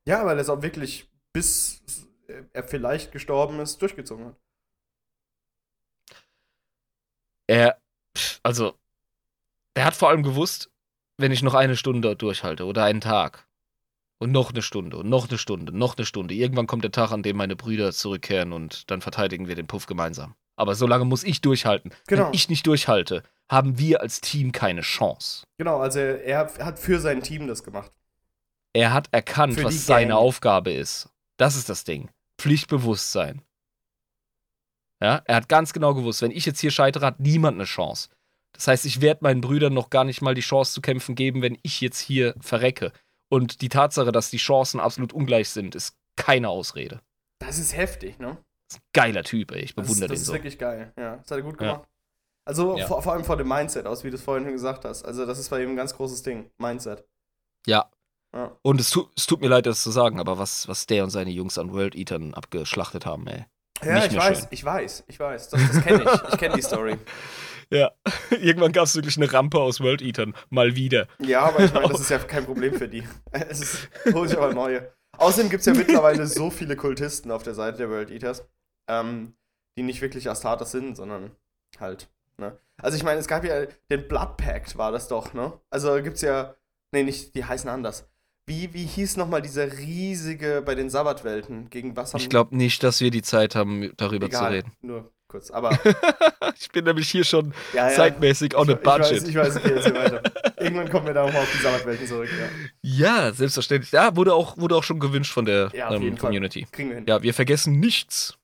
Ja, 0.08 0.26
weil 0.26 0.38
er 0.38 0.42
es 0.42 0.50
auch 0.50 0.62
wirklich, 0.62 1.09
bis 1.34 1.82
er 2.54 2.64
vielleicht 2.64 3.12
gestorben 3.12 3.60
ist, 3.60 3.82
durchgezogen 3.82 4.26
hat. 4.26 4.36
Er, 7.48 7.82
also, 8.44 8.76
er 9.74 9.86
hat 9.86 9.96
vor 9.96 10.10
allem 10.10 10.24
gewusst, 10.24 10.70
wenn 11.18 11.32
ich 11.32 11.42
noch 11.42 11.56
eine 11.56 11.76
Stunde 11.76 12.16
durchhalte 12.16 12.66
oder 12.66 12.84
einen 12.84 13.02
Tag 13.02 13.48
und 14.20 14.32
noch 14.32 14.52
eine 14.52 14.62
Stunde 14.62 14.98
und 14.98 15.10
noch 15.10 15.30
eine 15.30 15.38
Stunde, 15.38 15.76
noch 15.76 15.98
eine 15.98 16.06
Stunde, 16.06 16.34
irgendwann 16.34 16.68
kommt 16.68 16.84
der 16.84 16.92
Tag, 16.92 17.12
an 17.12 17.24
dem 17.24 17.38
meine 17.38 17.56
Brüder 17.56 17.92
zurückkehren 17.92 18.54
und 18.54 18.90
dann 18.92 19.02
verteidigen 19.02 19.48
wir 19.48 19.56
den 19.56 19.68
Puff 19.68 19.86
gemeinsam. 19.86 20.36
Aber 20.56 20.76
so 20.76 20.86
lange 20.86 21.06
muss 21.06 21.24
ich 21.24 21.42
durchhalten. 21.42 21.92
Genau. 22.08 22.26
Wenn 22.26 22.34
ich 22.34 22.50
nicht 22.50 22.68
durchhalte, 22.68 23.24
haben 23.50 23.80
wir 23.80 24.02
als 24.02 24.22
Team 24.22 24.52
keine 24.52 24.82
Chance. 24.82 25.44
Genau, 25.58 25.80
also 25.80 26.00
er, 26.00 26.54
hat 26.60 26.80
für 26.80 27.00
sein 27.00 27.24
Team 27.24 27.48
das 27.48 27.64
gemacht. 27.64 27.92
Er 28.74 28.94
hat 28.94 29.08
erkannt, 29.12 29.64
was 29.64 29.86
seine 29.86 30.10
Gang. 30.10 30.20
Aufgabe 30.20 30.72
ist. 30.72 31.10
Das 31.40 31.56
ist 31.56 31.70
das 31.70 31.84
Ding. 31.84 32.10
Pflichtbewusstsein. 32.38 33.42
Ja, 35.02 35.22
er 35.26 35.36
hat 35.38 35.48
ganz 35.50 35.72
genau 35.72 35.94
gewusst, 35.94 36.22
wenn 36.22 36.32
ich 36.32 36.46
jetzt 36.46 36.60
hier 36.60 36.72
scheitere, 36.72 37.06
hat 37.06 37.20
niemand 37.20 37.56
eine 37.56 37.64
Chance. 37.64 38.10
Das 38.54 38.68
heißt, 38.68 38.86
ich 38.86 39.00
werde 39.00 39.24
meinen 39.24 39.40
Brüdern 39.42 39.74
noch 39.74 39.90
gar 39.90 40.04
nicht 40.04 40.22
mal 40.22 40.34
die 40.36 40.42
Chance 40.42 40.74
zu 40.74 40.82
kämpfen 40.82 41.16
geben, 41.16 41.42
wenn 41.42 41.58
ich 41.64 41.80
jetzt 41.80 42.00
hier 42.00 42.36
verrecke. 42.42 42.92
Und 43.32 43.62
die 43.62 43.70
Tatsache, 43.70 44.12
dass 44.12 44.30
die 44.30 44.38
Chancen 44.38 44.80
absolut 44.80 45.14
ungleich 45.14 45.50
sind, 45.50 45.76
ist 45.76 45.96
keine 46.18 46.50
Ausrede. 46.50 47.02
Das 47.40 47.58
ist 47.60 47.76
heftig, 47.78 48.20
ne? 48.20 48.38
Das 48.68 48.78
ist 48.78 48.82
ein 48.84 48.90
geiler 48.94 49.24
Typ, 49.24 49.52
ey. 49.52 49.62
Ich 49.62 49.76
Das, 49.76 49.86
bewundere 49.86 50.06
ist, 50.06 50.10
das 50.12 50.18
den 50.20 50.22
ist 50.22 50.28
so. 50.28 50.34
wirklich 50.34 50.58
geil. 50.60 50.92
Ja, 50.98 51.18
das 51.18 51.32
hat 51.32 51.38
er 51.38 51.42
gut 51.44 51.62
Ja. 51.62 51.74
gemacht. 51.74 51.90
Also 52.46 52.78
Ja. 52.78 52.88
vor, 52.88 53.02
vor 53.02 53.14
allem 53.14 53.24
vor 53.24 53.38
dem 53.38 53.48
Mindset 53.48 53.86
aus, 53.86 54.04
wie 54.04 54.10
du 54.10 54.16
es 54.16 54.24
vorhin 54.24 54.44
schon 54.44 54.54
gesagt 54.54 54.84
hast. 54.84 55.06
Also 55.06 55.26
das 55.26 55.40
ist 55.40 55.50
bei 55.50 55.64
ihm 55.64 55.70
ein 55.70 55.76
ganz 55.76 55.96
großes 55.96 56.24
Ding. 56.24 56.50
Mindset. 56.58 57.08
Ja. 57.66 57.90
Ja. 58.34 58.56
Und 58.62 58.80
es, 58.80 58.92
tu, 58.92 59.08
es 59.16 59.26
tut 59.26 59.42
mir 59.42 59.48
leid, 59.48 59.66
das 59.66 59.82
zu 59.84 59.92
sagen, 59.92 60.20
aber 60.20 60.38
was, 60.38 60.68
was 60.68 60.86
der 60.86 61.04
und 61.04 61.10
seine 61.10 61.32
Jungs 61.32 61.58
an 61.58 61.74
World 61.74 61.96
Eatern 61.96 62.34
abgeschlachtet 62.34 63.06
haben, 63.06 63.28
ey. 63.28 63.46
Ja, 63.84 63.96
Nicht 63.96 64.12
ich 64.12 64.18
weiß, 64.18 64.40
schön. 64.40 64.48
ich 64.52 64.66
weiß, 64.66 65.04
ich 65.08 65.20
weiß. 65.20 65.50
Das, 65.50 65.62
das 65.72 65.84
kenne 65.84 66.04
ich. 66.04 66.34
Ich 66.34 66.38
kenne 66.38 66.56
die 66.56 66.62
Story. 66.62 66.98
Ja. 67.72 67.92
Irgendwann 68.32 68.72
gab 68.72 68.86
es 68.86 68.96
wirklich 68.96 69.16
eine 69.18 69.32
Rampe 69.32 69.60
aus 69.60 69.80
World 69.80 70.02
Eatern. 70.02 70.34
Mal 70.50 70.76
wieder. 70.76 71.08
Ja, 71.20 71.42
aber 71.42 71.64
ich 71.64 71.72
meine, 71.72 71.88
das 71.90 72.00
ist 72.02 72.10
ja 72.10 72.18
kein 72.18 72.44
Problem 72.44 72.74
für 72.74 72.88
die. 72.90 73.04
Es 73.32 73.62
ist, 73.62 73.90
hol 74.12 74.28
sich 74.28 74.36
aber 74.36 74.56
neue. 74.56 74.92
Außerdem 75.20 75.52
gibt 75.52 75.60
es 75.60 75.68
ja 75.68 75.76
mittlerweile 75.76 76.26
so 76.26 76.50
viele 76.50 76.76
Kultisten 76.76 77.30
auf 77.30 77.44
der 77.44 77.54
Seite 77.54 77.78
der 77.78 77.92
World 77.92 78.10
Eaters, 78.10 78.44
ähm, 78.90 79.36
die 79.78 79.84
nicht 79.84 80.02
wirklich 80.02 80.28
Astartes 80.28 80.72
sind, 80.72 80.96
sondern 80.96 81.36
halt 81.80 82.10
Ne? 82.40 82.58
Also 82.82 82.98
ich 82.98 83.04
meine, 83.04 83.20
es 83.20 83.28
gab 83.28 83.44
ja 83.44 83.66
den 83.92 84.08
Blood 84.08 84.38
Pact, 84.38 84.78
war 84.78 84.92
das 84.92 85.08
doch, 85.08 85.34
ne? 85.34 85.60
Also 85.70 86.02
gibt's 86.02 86.22
ja. 86.22 86.56
Nee, 86.92 87.04
nicht, 87.04 87.36
die 87.36 87.46
heißen 87.46 87.70
anders. 87.70 88.09
Wie, 88.50 88.74
wie 88.74 88.86
hieß 88.86 89.18
nochmal 89.18 89.44
dieser 89.44 89.78
riesige 89.78 90.64
bei 90.66 90.74
den 90.74 90.90
Sabbatwelten? 90.90 91.70
Gegen 91.70 91.96
was 91.96 92.14
haben 92.14 92.20
Ich 92.20 92.30
glaube 92.30 92.58
nicht, 92.58 92.82
dass 92.82 93.00
wir 93.00 93.12
die 93.12 93.22
Zeit 93.22 93.54
haben, 93.54 93.92
darüber 93.96 94.26
Egal, 94.26 94.40
zu 94.40 94.52
reden. 94.52 94.72
Nur 94.82 95.12
kurz. 95.28 95.52
Aber 95.52 95.78
ich 96.60 96.72
bin 96.72 96.86
nämlich 96.86 97.12
hier 97.12 97.24
schon 97.24 97.54
ja, 97.74 97.92
ja, 97.92 97.96
zeitmäßig 97.96 98.58
on 98.58 98.68
a 98.68 98.74
ich, 98.74 98.84
weiß, 98.84 99.10
budget. 99.10 99.28
ich 99.28 99.36
weiß, 99.36 99.56
okay, 99.56 99.76
jetzt 99.76 99.84
hier 99.86 99.94
weiter. 99.94 100.24
Irgendwann 100.58 100.90
kommen 100.90 101.06
wir 101.06 101.14
da 101.14 101.28
nochmal 101.28 101.44
auf 101.44 101.52
die 101.56 101.62
Sabbatwelten 101.62 102.08
zurück, 102.08 102.30
ja. 102.40 102.48
Ja, 102.82 103.34
selbstverständlich. 103.34 103.92
Ja, 103.92 104.16
wurde 104.16 104.34
auch, 104.34 104.58
wurde 104.58 104.76
auch 104.76 104.84
schon 104.84 105.00
gewünscht 105.00 105.32
von 105.32 105.46
der 105.46 105.70
ähm, 105.72 106.02
jeden 106.02 106.18
Fall. 106.18 106.30
Community. 106.30 106.66
Kriegen 106.72 106.90
wir 106.90 106.96
hin. 106.96 107.06
Ja, 107.08 107.22
wir 107.22 107.36
vergessen 107.36 107.80
nichts. 107.80 108.36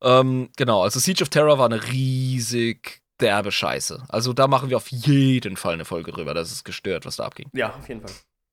Ähm, 0.00 0.48
genau, 0.56 0.82
also 0.82 0.98
Siege 0.98 1.22
of 1.22 1.28
Terror 1.28 1.58
war 1.58 1.66
eine 1.66 1.86
riesig 1.92 3.02
derbe 3.20 3.52
Scheiße. 3.52 4.02
Also 4.08 4.32
da 4.32 4.46
machen 4.48 4.70
wir 4.70 4.78
auf 4.78 4.88
jeden 4.88 5.58
Fall 5.58 5.74
eine 5.74 5.84
Folge 5.84 6.10
drüber. 6.10 6.32
Das 6.32 6.50
ist 6.50 6.64
gestört, 6.64 7.04
was 7.04 7.16
da 7.16 7.24
abging. 7.24 7.50
Ja, 7.52 7.74
auf 7.76 7.86
jeden 7.86 8.00
Fall. 8.00 8.12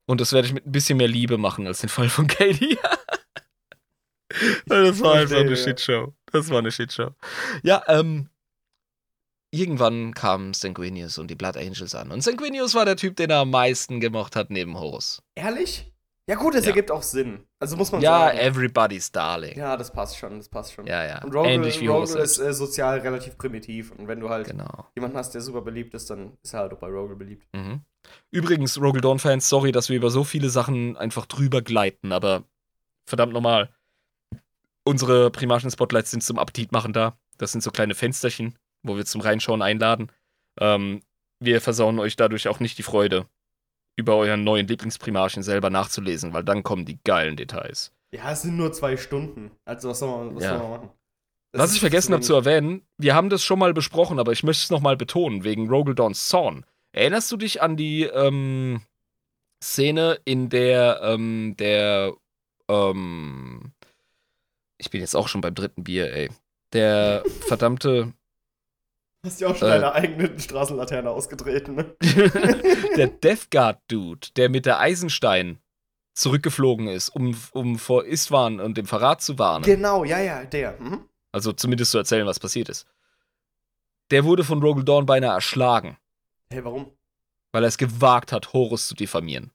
Und 0.10 0.20
das 0.20 0.34
werde 0.34 0.48
ich 0.48 0.56
mit 0.56 0.66
ein 0.66 0.72
bisschen 0.72 0.98
mehr 0.98 1.08
Liebe 1.08 1.38
machen 1.38 1.68
als 1.68 1.82
den 1.82 1.90
Fall 1.90 2.10
von 2.10 2.26
Katie. 2.28 2.80
das 4.66 5.00
war 5.02 5.14
einfach 5.14 5.38
eine 5.38 5.52
ja. 5.52 5.56
Shitshow. 5.56 6.16
Das 6.32 6.50
war 6.50 6.58
eine 6.58 6.72
Shitshow. 6.72 7.12
Ja, 7.62 7.84
ähm, 7.86 8.28
irgendwann 9.52 10.16
kamen 10.16 10.56
Sanguinius 10.56 11.20
und 11.20 11.28
die 11.28 11.36
Blood 11.36 11.58
Angels 11.58 11.94
an. 11.94 12.10
Und 12.10 12.22
Sanguinius 12.24 12.74
war 12.74 12.86
der 12.86 12.96
Typ, 12.96 13.18
den 13.18 13.30
er 13.30 13.42
am 13.42 13.52
meisten 13.52 14.00
gemocht 14.00 14.36
hat 14.36 14.50
neben 14.50 14.80
Horus. 14.80 15.22
Ehrlich? 15.36 15.92
Ja, 16.30 16.36
gut, 16.36 16.54
das 16.54 16.64
Ja. 16.64 16.70
ergibt 16.70 16.92
auch 16.92 17.02
Sinn. 17.02 17.44
Also 17.60 17.76
muss 17.76 17.92
man 17.92 18.02
Ja, 18.02 18.28
sagen. 18.28 18.38
everybody's 18.38 19.12
darling. 19.12 19.58
Ja, 19.58 19.76
das 19.76 19.92
passt 19.92 20.16
schon, 20.18 20.38
das 20.38 20.48
passt 20.48 20.74
schon. 20.74 20.86
Ja, 20.86 21.04
ja. 21.04 21.24
Und 21.24 21.34
Rogel, 21.34 21.52
Ähnlich 21.54 21.82
wie 21.82 21.90
Horus 21.90 22.14
ist 22.14 22.38
äh, 22.38 22.54
sozial 22.54 23.00
relativ 23.00 23.36
primitiv. 23.38 23.92
Und 23.92 24.08
wenn 24.08 24.20
du 24.20 24.30
halt 24.30 24.48
Genau. 24.48 24.86
jemanden 24.96 25.18
hast, 25.18 25.32
der 25.34 25.42
super 25.42 25.62
beliebt 25.62 25.94
ist, 25.96 26.10
dann 26.12 26.38
ist 26.44 26.54
er 26.54 26.60
halt 26.60 26.74
auch 26.74 26.78
bei 26.78 26.88
Rogel 26.88 27.16
beliebt. 27.16 27.48
Mhm. 27.54 27.82
Übrigens, 28.30 28.80
Rogel 28.80 29.02
Dawn-Fans, 29.02 29.50
sorry, 29.50 29.72
dass 29.72 29.90
wir 29.90 29.98
über 29.98 30.12
so 30.12 30.24
viele 30.24 30.50
Sachen 30.52 30.96
einfach 30.98 31.26
drüber 31.26 31.64
gleiten, 31.64 32.12
aber 32.12 32.44
verdammt 33.08 33.34
normal. 33.34 33.70
Unsere 34.84 35.30
Primarchen-Spotlights 35.32 36.12
sind 36.12 36.24
zum 36.24 36.40
Appetit 36.40 36.72
machen 36.72 36.94
da. 36.94 37.18
Das 37.38 37.52
sind 37.52 37.62
so 37.62 37.72
kleine 37.72 37.96
Fensterchen, 37.96 38.58
wo 38.84 38.98
wir 38.98 39.06
zum 39.06 39.22
Reinschauen 39.22 39.62
einladen. 39.62 40.12
Ähm, 40.60 41.02
wir 41.40 41.62
versauen 41.62 42.00
euch 42.00 42.16
dadurch 42.16 42.48
auch 42.48 42.60
nicht 42.60 42.78
die 42.78 42.84
Freude, 42.84 43.26
über 44.00 44.16
euren 44.16 44.44
neuen 44.44 44.68
Lieblingsprimarchen 44.68 45.44
selber 45.44 45.70
nachzulesen, 45.70 46.34
weil 46.34 46.44
dann 46.44 46.64
kommen 46.64 46.86
die 46.86 46.98
geilen 47.04 47.36
Details. 47.36 47.92
Ja, 48.12 48.32
es 48.32 48.42
sind 48.42 48.58
nur 48.58 48.74
zwei 48.74 48.98
Stunden. 48.98 49.52
Also 49.66 49.90
was 49.90 50.00
soll 50.00 50.10
man, 50.26 50.36
was 50.36 50.44
Ja. 50.44 50.50
soll 50.52 50.60
man 50.60 50.72
machen? 50.72 50.90
Das 51.52 51.62
Was 51.64 51.74
ich 51.74 51.80
vergessen 51.80 52.14
habe 52.14 52.24
zu 52.24 52.34
erwähnen, 52.36 52.84
wir 52.98 53.16
haben 53.16 53.30
das 53.30 53.44
schon 53.44 53.58
mal 53.60 53.74
besprochen, 53.74 54.20
aber 54.20 54.32
ich 54.32 54.44
möchte 54.44 54.64
es 54.64 54.70
nochmal 54.70 54.98
betonen, 54.98 55.44
wegen 55.44 55.68
Rogel 55.70 55.96
Dawns 55.96 56.28
Zorn. 56.28 56.64
Erinnerst 56.92 57.32
du 57.32 57.38
dich 57.38 57.62
an 57.62 57.76
die 57.76 58.04
ähm, 58.04 58.82
Szene, 59.64 60.20
in 60.26 60.50
der 60.50 61.02
ähm, 61.04 61.56
der 61.58 62.14
ähm, 62.70 63.72
ich 64.78 64.90
bin 64.92 65.02
jetzt 65.02 65.16
auch 65.16 65.28
schon 65.28 65.42
beim 65.42 65.56
dritten 65.56 65.84
Bier, 65.84 66.14
ey. 66.14 66.30
Der 66.74 67.24
verdammte 67.48 68.14
Hast 69.26 69.42
ja 69.42 69.48
auch 69.50 69.56
schon 69.56 69.68
Äh. 69.68 69.72
deine 69.72 69.94
eigene 69.94 70.40
Straßenlaterne 70.40 71.10
ausgetreten, 71.10 71.76
ne? 71.76 71.96
der 72.98 73.08
Death 73.24 73.52
Guard 73.52 73.80
Dude, 73.90 74.28
der 74.38 74.50
mit 74.50 74.66
der 74.66 74.80
Eisenstein 74.80 75.60
zurückgeflogen 76.14 76.88
ist, 76.88 77.10
um, 77.10 77.36
um 77.52 77.78
vor 77.78 78.06
Istvan 78.06 78.60
und 78.60 78.78
dem 78.78 78.86
Verrat 78.86 79.22
zu 79.22 79.38
warnen. 79.40 79.64
Genau, 79.66 80.04
ja, 80.04 80.20
ja, 80.20 80.44
der. 80.46 80.80
Mhm. 80.80 81.06
Also 81.32 81.52
zumindest 81.54 81.92
zu 81.92 81.98
erzählen, 81.98 82.26
was 82.26 82.40
passiert 82.40 82.70
ist. 82.70 82.88
Der 84.12 84.24
wurde 84.26 84.44
von 84.44 84.62
Rogel 84.62 84.84
Dawn 84.84 85.06
beinahe 85.06 85.34
erschlagen. 85.36 85.98
Hey, 86.52 86.64
warum? 86.64 86.92
weil 87.52 87.64
er 87.64 87.68
es 87.68 87.78
gewagt 87.80 88.32
hat, 88.32 88.54
Horus 88.54 88.88
zu 88.88 88.94
diffamieren. 88.96 89.52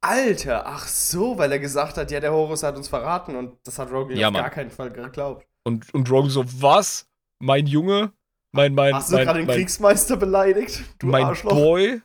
Alter, 0.00 0.64
ach 0.66 0.86
so, 0.86 1.38
weil 1.38 1.50
er 1.50 1.58
gesagt 1.58 1.96
hat, 1.96 2.10
ja, 2.12 2.20
der 2.20 2.32
Horus 2.32 2.62
hat 2.62 2.76
uns 2.76 2.86
verraten 2.88 3.34
und 3.34 3.56
das 3.64 3.78
hat 3.80 3.90
Rogel 3.90 4.16
Ja, 4.16 4.28
auf 4.28 4.32
Mann. 4.32 4.42
gar 4.42 4.50
keinen 4.50 4.70
Fall 4.70 4.90
geglaubt. 4.92 5.44
Und, 5.64 5.92
und 5.92 6.08
Rogue 6.10 6.30
so, 6.30 6.44
was? 6.62 7.08
Mein 7.40 7.66
Junge? 7.66 8.12
Mein, 8.52 8.74
mein, 8.74 8.94
Hast 8.94 9.10
du 9.10 9.16
mein, 9.16 9.24
gerade 9.24 9.38
den 9.40 9.46
mein, 9.46 9.56
Kriegsmeister 9.56 10.16
beleidigt? 10.16 10.82
Du 10.98 11.06
mein 11.06 11.24
Arschloch. 11.24 11.52
Boy? 11.52 12.02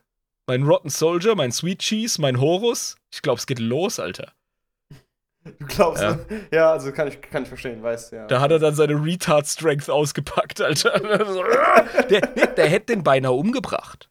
Mein 0.48 0.64
Rotten 0.64 0.90
Soldier? 0.90 1.36
Mein 1.36 1.52
Sweet 1.52 1.80
Cheese? 1.80 2.22
Mein 2.22 2.40
Horus? 2.40 2.96
Ich 3.14 3.22
glaube, 3.22 3.38
es 3.38 3.46
geht 3.46 3.60
los, 3.60 4.00
Alter. 4.00 4.32
Du 5.44 5.66
glaubst, 5.66 6.02
Ja. 6.02 6.20
ja, 6.52 6.72
also 6.72 6.92
kann 6.92 7.08
ich, 7.10 7.22
kann 7.22 7.44
ich 7.44 7.50
verstehen, 7.50 7.84
weißt 7.84 8.14
ja. 8.14 8.28
Da 8.28 8.40
hat 8.42 8.52
er 8.52 8.60
dann 8.60 8.76
seine 8.76 8.94
Retard-Strength 8.94 9.90
ausgepackt, 9.90 10.62
Alter. 10.62 11.00
Der, 12.10 12.22
der 12.22 12.68
hätte 12.70 12.94
den 12.96 13.04
beinahe 13.04 13.34
umgebracht. 13.34 14.10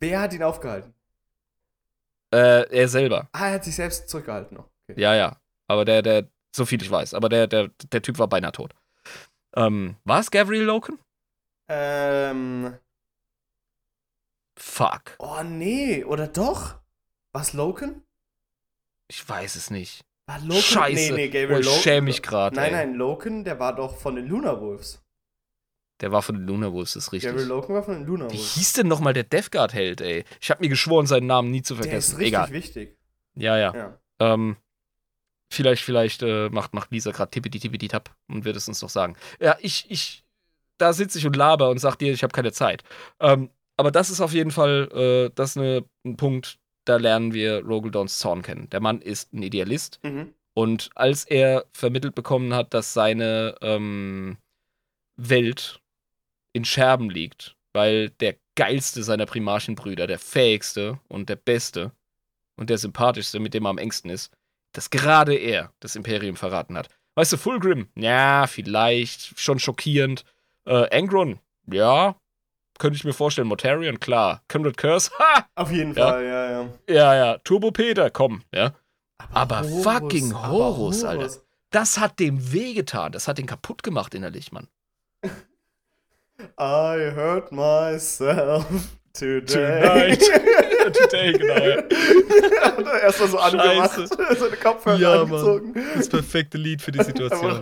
Wer 0.00 0.20
hat 0.20 0.34
ihn 0.34 0.42
aufgehalten? 0.42 0.92
Äh, 2.32 2.68
er 2.70 2.88
selber. 2.88 3.28
Ah, 3.32 3.48
er 3.48 3.52
hat 3.54 3.64
sich 3.64 3.74
selbst 3.74 4.08
zurückgehalten 4.08 4.56
noch. 4.56 4.68
Okay. 4.88 5.00
Ja, 5.00 5.14
ja. 5.14 5.36
Aber 5.68 5.84
der, 5.84 6.02
der, 6.02 6.28
so 6.54 6.66
viel 6.66 6.82
ich 6.82 6.90
weiß, 6.90 7.14
aber 7.14 7.28
der, 7.28 7.46
der, 7.46 7.70
der 7.92 8.02
Typ 8.02 8.18
war 8.18 8.28
beinahe 8.28 8.52
tot. 8.52 8.74
Ähm, 9.54 9.96
war 10.04 10.20
es 10.20 10.30
Gabriel 10.30 10.64
Loken? 10.64 10.98
Ähm, 11.68 12.76
Fuck. 14.58 15.16
oh 15.18 15.42
nee, 15.42 16.04
oder 16.04 16.28
doch? 16.28 16.76
Was 17.32 17.52
Loken? 17.52 18.02
Ich 19.08 19.28
weiß 19.28 19.56
es 19.56 19.70
nicht. 19.70 20.04
War 20.26 20.40
Loken? 20.40 20.62
Scheiße. 20.62 21.12
Nee, 21.14 21.28
nee, 21.28 21.28
Oh, 21.28 21.32
Gabriel 21.32 21.60
ich 21.60 21.66
Loken. 21.66 21.82
schäme 21.82 22.04
mich 22.06 22.22
gerade. 22.22 22.56
Nein, 22.56 22.72
nein, 22.72 22.94
Loken, 22.94 23.44
der 23.44 23.58
war 23.60 23.74
doch 23.74 23.96
von 23.98 24.16
den 24.16 24.26
Luna 24.26 24.60
Wolves. 24.60 25.02
Der 26.00 26.12
war 26.12 26.20
von 26.22 26.34
den 26.36 26.46
Luna 26.46 26.72
Wolves, 26.72 26.94
das 26.94 27.04
ist 27.06 27.12
richtig. 27.12 27.30
Gabriel 27.30 27.48
Loken 27.48 27.74
war 27.74 27.82
von 27.82 27.94
den 27.94 28.04
Luna 28.04 28.26
Wie 28.30 28.34
Wolves. 28.36 28.54
hieß 28.54 28.72
denn 28.74 28.88
nochmal 28.88 29.12
der 29.12 29.22
Death 29.24 29.50
Guard-Held, 29.50 30.00
ey? 30.00 30.24
Ich 30.40 30.50
habe 30.50 30.62
mir 30.62 30.68
geschworen, 30.68 31.06
seinen 31.06 31.26
Namen 31.26 31.50
nie 31.50 31.62
zu 31.62 31.74
Der 31.74 31.80
ist 31.84 31.86
vergessen. 32.12 32.16
richtig 32.16 32.28
Egal. 32.28 32.50
wichtig. 32.52 32.98
Ja, 33.34 33.56
ja. 33.56 33.74
Ja. 33.74 33.98
Ähm, 34.18 34.56
vielleicht, 35.50 35.82
vielleicht 35.84 36.22
äh, 36.22 36.48
macht, 36.50 36.74
macht 36.74 36.90
Lisa 36.90 37.12
gerade 37.12 37.30
tippity 37.30 37.60
tippity 37.60 37.88
tap 37.88 38.14
und 38.28 38.44
wird 38.44 38.56
es 38.56 38.68
uns 38.68 38.82
noch 38.82 38.90
sagen. 38.90 39.16
Ja, 39.40 39.56
ich, 39.60 39.90
ich, 39.90 40.24
da 40.78 40.92
sitze 40.92 41.18
ich 41.18 41.26
und 41.26 41.36
laber 41.36 41.70
und 41.70 41.78
sag 41.78 41.96
dir, 41.96 42.12
ich 42.12 42.22
habe 42.22 42.32
keine 42.32 42.52
Zeit. 42.52 42.82
Ähm, 43.20 43.50
aber 43.76 43.90
das 43.90 44.10
ist 44.10 44.20
auf 44.20 44.32
jeden 44.32 44.50
Fall, 44.50 44.88
äh, 44.92 45.30
das 45.34 45.50
ist 45.50 45.56
eine, 45.58 45.84
ein 46.04 46.16
Punkt, 46.16 46.58
da 46.84 46.96
lernen 46.96 47.34
wir 47.34 47.64
Rogel 47.64 47.90
Dawns 47.90 48.18
Zorn 48.18 48.42
kennen. 48.42 48.70
Der 48.70 48.80
Mann 48.80 49.00
ist 49.00 49.32
ein 49.32 49.42
Idealist 49.42 49.98
Mhm. 50.02 50.32
und 50.54 50.90
als 50.94 51.24
er 51.24 51.66
vermittelt 51.72 52.14
bekommen 52.14 52.54
hat, 52.54 52.72
dass 52.74 52.92
seine 52.92 53.56
ähm, 53.60 54.38
Welt 55.16 55.80
in 56.52 56.64
Scherben 56.64 57.10
liegt, 57.10 57.56
weil 57.72 58.10
der 58.10 58.36
geilste 58.54 59.02
seiner 59.02 59.26
Primarchenbrüder, 59.26 60.06
der 60.06 60.18
fähigste 60.18 60.98
und 61.08 61.28
der 61.28 61.36
beste 61.36 61.92
und 62.56 62.70
der 62.70 62.78
sympathischste, 62.78 63.38
mit 63.40 63.52
dem 63.52 63.66
er 63.66 63.70
am 63.70 63.78
engsten 63.78 64.10
ist, 64.10 64.32
dass 64.72 64.88
gerade 64.90 65.34
er 65.34 65.72
das 65.80 65.96
Imperium 65.96 66.36
verraten 66.36 66.76
hat. 66.78 66.88
Weißt 67.14 67.32
du, 67.32 67.36
Fulgrim, 67.36 67.88
ja, 67.94 68.46
vielleicht, 68.46 69.38
schon 69.38 69.58
schockierend. 69.58 70.24
Äh, 70.66 70.96
Angron, 70.96 71.38
ja, 71.70 72.16
könnte 72.78 72.96
ich 72.96 73.04
mir 73.04 73.12
vorstellen. 73.12 73.48
Mortarion, 73.48 74.00
klar. 74.00 74.42
Conrad 74.48 74.76
Curse, 74.76 75.10
ha! 75.18 75.46
Auf 75.54 75.70
jeden 75.70 75.94
Ja. 75.94 76.08
Fall, 76.08 76.24
ja, 76.24 76.50
ja. 76.50 76.68
Ja, 76.88 77.14
ja. 77.14 77.38
Turbo 77.38 77.70
Peter, 77.70 78.10
komm, 78.10 78.42
ja. 78.52 78.72
Aber 79.32 79.60
Horus, 79.62 79.82
fucking 79.84 80.32
aber 80.32 80.48
Horus, 80.52 81.04
Alter. 81.04 81.30
Das 81.70 81.98
hat 81.98 82.18
dem 82.20 82.52
wehgetan. 82.52 83.12
Das 83.12 83.28
hat 83.28 83.38
den 83.38 83.46
kaputt 83.46 83.82
gemacht 83.82 84.14
innerlich, 84.14 84.52
Mann. 84.52 84.68
I 86.58 87.12
hurt 87.14 87.50
myself 87.50 88.66
today. 89.12 90.16
Tonight. 90.16 90.22
Today, 90.92 91.32
genau, 91.32 91.54
ja. 91.54 91.76
Hat 92.62 92.86
er 92.86 93.02
erst 93.02 93.20
mal 93.20 93.28
so 93.28 93.38
angemacht, 93.38 94.08
seine 94.08 94.56
Kopfhörer 94.62 94.98
Ja, 94.98 95.22
angezogen. 95.22 95.74
Das 95.96 96.08
perfekte 96.08 96.58
Lied 96.58 96.82
für 96.82 96.92
die 96.92 97.02
Situation. 97.02 97.60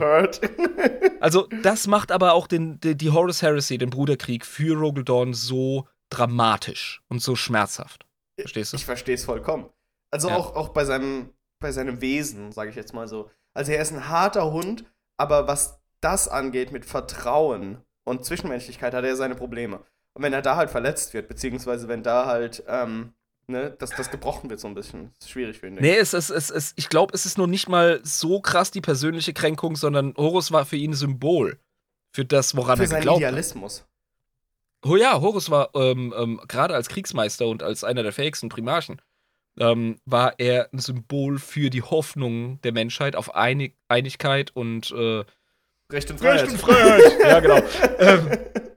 Also, 1.21 1.49
das 1.63 1.87
macht 1.87 2.13
aber 2.13 2.35
auch 2.35 2.47
den, 2.47 2.81
die, 2.81 2.97
die 2.97 3.11
Horus 3.11 3.43
Heresy, 3.43 3.79
den 3.79 3.91
Bruderkrieg, 3.91 4.45
für 4.45 4.77
Rogel 4.77 5.05
Dawn 5.05 5.35
so 5.35 5.87
dramatisch 6.11 7.03
und 7.09 7.21
so 7.23 7.35
schmerzhaft. 7.37 8.07
Verstehst 8.39 8.73
du? 8.73 8.77
Ich 8.77 8.85
verstehe 8.85 9.15
es 9.15 9.25
vollkommen. 9.25 9.71
Also 10.11 10.29
Ja. 10.29 10.37
auch, 10.37 10.55
auch 10.55 10.69
bei, 10.71 10.85
seinem, 10.85 11.31
bei 11.61 11.73
seinem 11.73 12.01
Wesen, 12.01 12.53
sage 12.53 12.71
ich 12.71 12.77
jetzt 12.77 12.95
mal 12.95 13.09
so. 13.09 13.31
Also 13.55 13.73
er 13.73 13.81
ist 13.83 13.93
ein 13.93 14.09
harter 14.09 14.53
Hund, 14.53 14.85
aber 15.17 15.47
was 15.49 15.81
das 16.01 16.29
angeht 16.29 16.73
mit 16.73 16.85
Vertrauen 16.85 17.79
und 18.05 18.25
Zwischenmenschlichkeit, 18.25 18.93
hat 18.95 19.05
er 19.05 19.17
seine 19.17 19.35
Probleme. 19.35 19.81
Und 20.15 20.23
wenn 20.23 20.33
er 20.33 20.43
da 20.43 20.57
halt 20.57 20.71
verletzt 20.71 21.13
wird, 21.13 21.29
beziehungsweise 21.29 21.89
wenn 21.89 22.03
da 22.03 22.27
halt, 22.27 22.63
ähm, 22.69 23.13
ne, 23.49 23.71
dass 23.79 23.91
das 23.91 24.11
gebrochen 24.11 24.49
wird 24.49 24.61
so 24.61 24.69
ein 24.69 24.75
bisschen, 24.75 25.13
ist 25.21 25.31
schwierig 25.31 25.59
für 25.59 25.67
ihn. 25.67 25.75
Nee, 25.75 25.97
es, 25.97 26.13
es, 26.13 26.31
es, 26.31 26.51
es, 26.51 26.73
ich 26.77 26.89
glaube, 26.89 27.13
es 27.15 27.27
ist 27.27 27.37
noch 27.37 27.49
nicht 27.49 27.69
mal 27.69 28.01
so 28.05 28.41
krass 28.41 28.71
die 28.71 28.81
persönliche 28.81 29.33
Kränkung, 29.33 29.77
sondern 29.77 30.15
Horus 30.17 30.53
war 30.53 30.65
für 30.65 30.77
ihn 30.77 30.93
ein 30.93 30.95
Symbol 30.95 31.59
für 32.13 32.25
das, 32.25 32.57
woran. 32.57 32.77
Für 32.77 32.85
er 32.85 32.89
seinen 32.89 33.01
geglaubt 33.01 33.17
hat. 33.17 33.29
Idealismus. 33.29 33.85
Oh 34.85 34.97
ja, 34.97 35.21
Horus 35.21 35.51
war 35.51 35.71
ähm, 35.75 36.15
ähm, 36.17 36.41
gerade 36.47 36.75
als 36.75 36.89
Kriegsmeister 36.89 37.47
und 37.49 37.63
als 37.63 37.85
einer 37.85 38.03
der 38.03 38.13
fähigsten 38.13 38.51
Primarchen, 38.51 39.01
ähm, 39.59 39.99
war 40.05 40.35
er 40.39 40.69
ein 40.73 40.79
Symbol 40.79 41.39
für 41.39 41.71
die 41.71 41.83
Hoffnung 41.83 42.61
der 42.63 42.73
Menschheit 42.73 43.17
auf 43.17 43.35
Einig 43.35 43.77
Einigkeit 43.89 44.51
und 44.55 44.91
äh, 44.93 45.25
Recht 45.91 46.11
und 46.11 46.19
Freiheit. 46.19 46.51
Freiheit. 46.51 47.03
ja, 47.21 47.41
genau. 47.41 47.61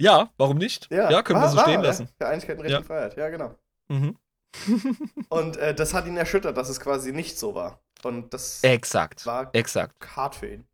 Ja, 0.00 0.30
warum 0.38 0.56
nicht? 0.58 0.88
Ja, 0.90 1.22
können 1.22 1.38
wir 1.38 1.42
war- 1.44 1.50
so 1.50 1.56
war, 1.56 1.64
stehen 1.64 1.80
ja. 1.80 1.86
lassen. 1.86 2.08
Für 2.18 2.26
Einigkeit 2.28 2.56
und 2.56 2.62
Recht 2.62 2.72
Ja. 2.72 2.78
und 2.78 2.84
Freiheit, 2.86 3.16
ja, 3.16 3.28
genau. 3.28 3.54
Mhm. 3.88 4.16
Und 5.28 5.56
äh, 5.58 5.74
das 5.74 5.94
hat 5.94 6.06
ihn 6.06 6.16
erschüttert, 6.16 6.56
dass 6.56 6.68
es 6.68 6.80
quasi 6.80 7.12
nicht 7.12 7.38
so 7.38 7.54
war. 7.54 7.80
Und 8.02 8.34
das 8.34 8.64
Exakt. 8.64 9.24
war 9.26 9.48
Exakt. 9.54 10.16
hart 10.16 10.34
für 10.34 10.48
ihn. 10.48 10.66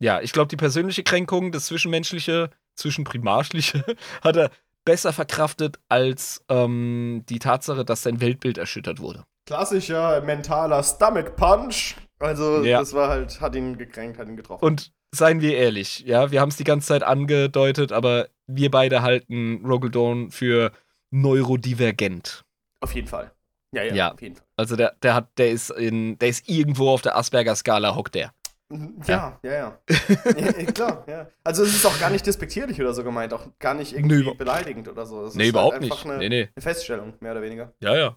Ja, 0.00 0.20
ich 0.22 0.32
glaube, 0.32 0.48
die 0.48 0.56
persönliche 0.56 1.02
Kränkung, 1.02 1.52
das 1.52 1.66
Zwischenmenschliche, 1.66 2.48
Zwischenprimarschliche, 2.76 3.84
hat 4.22 4.36
er 4.36 4.50
besser 4.86 5.12
verkraftet 5.12 5.78
als 5.90 6.42
ähm, 6.48 7.24
die 7.28 7.38
Tatsache, 7.38 7.84
dass 7.84 8.02
sein 8.02 8.20
Weltbild 8.22 8.56
erschüttert 8.56 9.00
wurde. 9.00 9.24
Klassischer 9.46 10.20
mentaler 10.22 10.82
Stomach 10.82 11.34
Punch. 11.36 11.96
Also, 12.20 12.62
Ja. 12.62 12.78
das 12.80 12.94
war 12.94 13.08
halt, 13.10 13.40
hat 13.40 13.54
ihn 13.54 13.76
gekränkt, 13.76 14.18
hat 14.18 14.28
ihn 14.28 14.36
getroffen. 14.36 14.64
Und 14.64 14.92
seien 15.14 15.40
wir 15.40 15.56
ehrlich, 15.56 16.00
ja, 16.00 16.30
wir 16.30 16.40
haben 16.40 16.50
es 16.50 16.56
die 16.56 16.64
ganze 16.64 16.88
Zeit 16.88 17.02
angedeutet, 17.02 17.92
aber 17.92 18.28
wir 18.46 18.70
beide 18.70 19.02
halten 19.02 19.64
Rogaldorn 19.64 20.30
für 20.30 20.72
neurodivergent. 21.10 22.44
auf 22.80 22.94
jeden 22.94 23.08
Fall. 23.08 23.32
Ja, 23.74 23.82
ja, 23.82 23.94
Ja. 23.94 24.12
auf 24.12 24.22
jeden 24.22 24.36
Fall. 24.36 24.46
Also 24.56 24.76
der, 24.76 24.94
der 25.02 25.14
hat, 25.14 25.28
der 25.38 25.50
ist 25.50 25.70
in, 25.70 26.18
der 26.18 26.28
ist 26.28 26.48
irgendwo 26.48 26.90
auf 26.90 27.02
der 27.02 27.16
Asperger-Skala 27.16 27.94
hockt 27.94 28.14
der. 28.14 28.32
Mhm, 28.70 29.00
Ja, 29.06 29.38
ja, 29.42 29.52
ja. 29.52 29.78
ja, 29.88 30.58
ja 30.60 30.72
klar, 30.72 31.04
ja. 31.08 31.28
Also 31.44 31.64
es 31.64 31.74
ist 31.74 31.86
auch 31.86 31.98
gar 31.98 32.10
nicht 32.10 32.26
despektierlich 32.26 32.80
oder 32.80 32.92
so 32.94 33.02
gemeint, 33.04 33.32
auch 33.32 33.46
gar 33.58 33.74
nicht 33.74 33.94
irgendwie 33.94 34.24
Nee, 34.24 34.34
beleidigend 34.34 34.88
oder 34.88 35.06
so. 35.06 35.24
Es 35.24 35.34
Nee, 35.34 35.44
ist 35.44 35.48
überhaupt 35.50 35.72
halt 35.74 35.82
nicht. 35.82 36.04
Eine, 36.04 36.18
Nee, 36.18 36.28
nee. 36.28 36.48
eine 36.54 36.62
Feststellung, 36.62 37.14
mehr 37.20 37.32
oder 37.32 37.42
weniger. 37.42 37.72
Ja, 37.80 37.96
ja. 37.96 38.16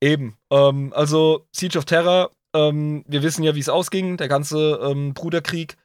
Eben. 0.00 0.36
Ähm, 0.50 0.92
also 0.94 1.46
Siege 1.52 1.78
of 1.78 1.84
Terror, 1.86 2.30
ähm, 2.56 3.04
wir 3.06 3.22
wissen 3.22 3.42
ja, 3.42 3.54
wie 3.54 3.60
es 3.60 3.68
ausging, 3.68 4.16
der 4.16 4.28
ganze 4.28 4.80
ähm, 4.82 5.14
Bruderkrieg. 5.14 5.76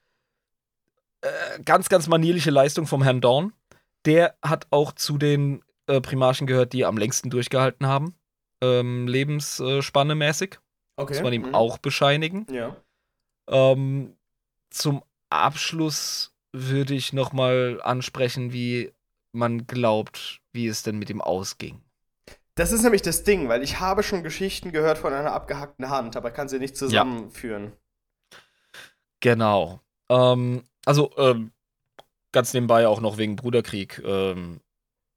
Äh, 1.22 1.62
ganz, 1.64 1.90
ganz 1.90 2.08
manierliche 2.08 2.52
Leistung 2.52 2.88
vom 2.88 3.04
Herrn 3.04 3.22
Dorn. 3.22 3.54
Der 4.06 4.36
hat 4.42 4.68
auch 4.72 4.94
zu 4.94 5.18
den 5.18 5.64
äh, 5.88 6.02
Primarchen 6.02 6.48
gehört, 6.48 6.74
die 6.74 6.86
am 6.86 6.98
längsten 6.98 7.30
durchgehalten 7.30 7.86
haben. 7.86 8.16
Ähm, 8.62 9.08
Lebensspanne 9.08 10.16
mäßig. 10.16 10.60
Okay. 10.96 11.14
Muss 11.14 11.24
man 11.24 11.34
ihm 11.34 11.48
mhm. 11.48 11.56
auch 11.56 11.78
bescheinigen. 11.78 12.48
Ja. 12.52 12.76
Ähm, 13.48 14.16
zum 14.70 15.04
Abschluss 15.30 16.34
würde 16.54 16.94
ich 16.94 17.14
nochmal 17.14 17.80
ansprechen, 17.84 18.54
wie 18.54 18.92
man 19.32 19.68
glaubt, 19.68 20.42
wie 20.54 20.68
es 20.68 20.84
denn 20.84 20.98
mit 20.98 21.10
ihm 21.10 21.22
ausging. 21.22 21.82
Das 22.56 22.72
ist 22.72 22.84
nämlich 22.84 23.02
das 23.02 23.24
Ding, 23.24 23.48
weil 23.48 23.64
ich 23.64 23.80
habe 23.80 24.04
schon 24.04 24.24
Geschichten 24.24 24.72
gehört 24.72 24.98
von 24.98 25.14
einer 25.14 25.32
abgehackten 25.32 25.90
Hand, 25.90 26.16
aber 26.18 26.32
kann 26.32 26.50
sie 26.50 26.60
nicht 26.60 26.76
zusammenführen. 26.76 27.74
Genau. 29.22 29.80
Ähm, 30.10 30.64
also, 30.86 31.12
ähm, 31.18 31.52
ganz 32.32 32.54
nebenbei 32.54 32.88
auch 32.88 33.02
noch 33.02 33.18
wegen 33.18 33.36
Bruderkrieg. 33.36 34.02
Ähm, 34.06 34.62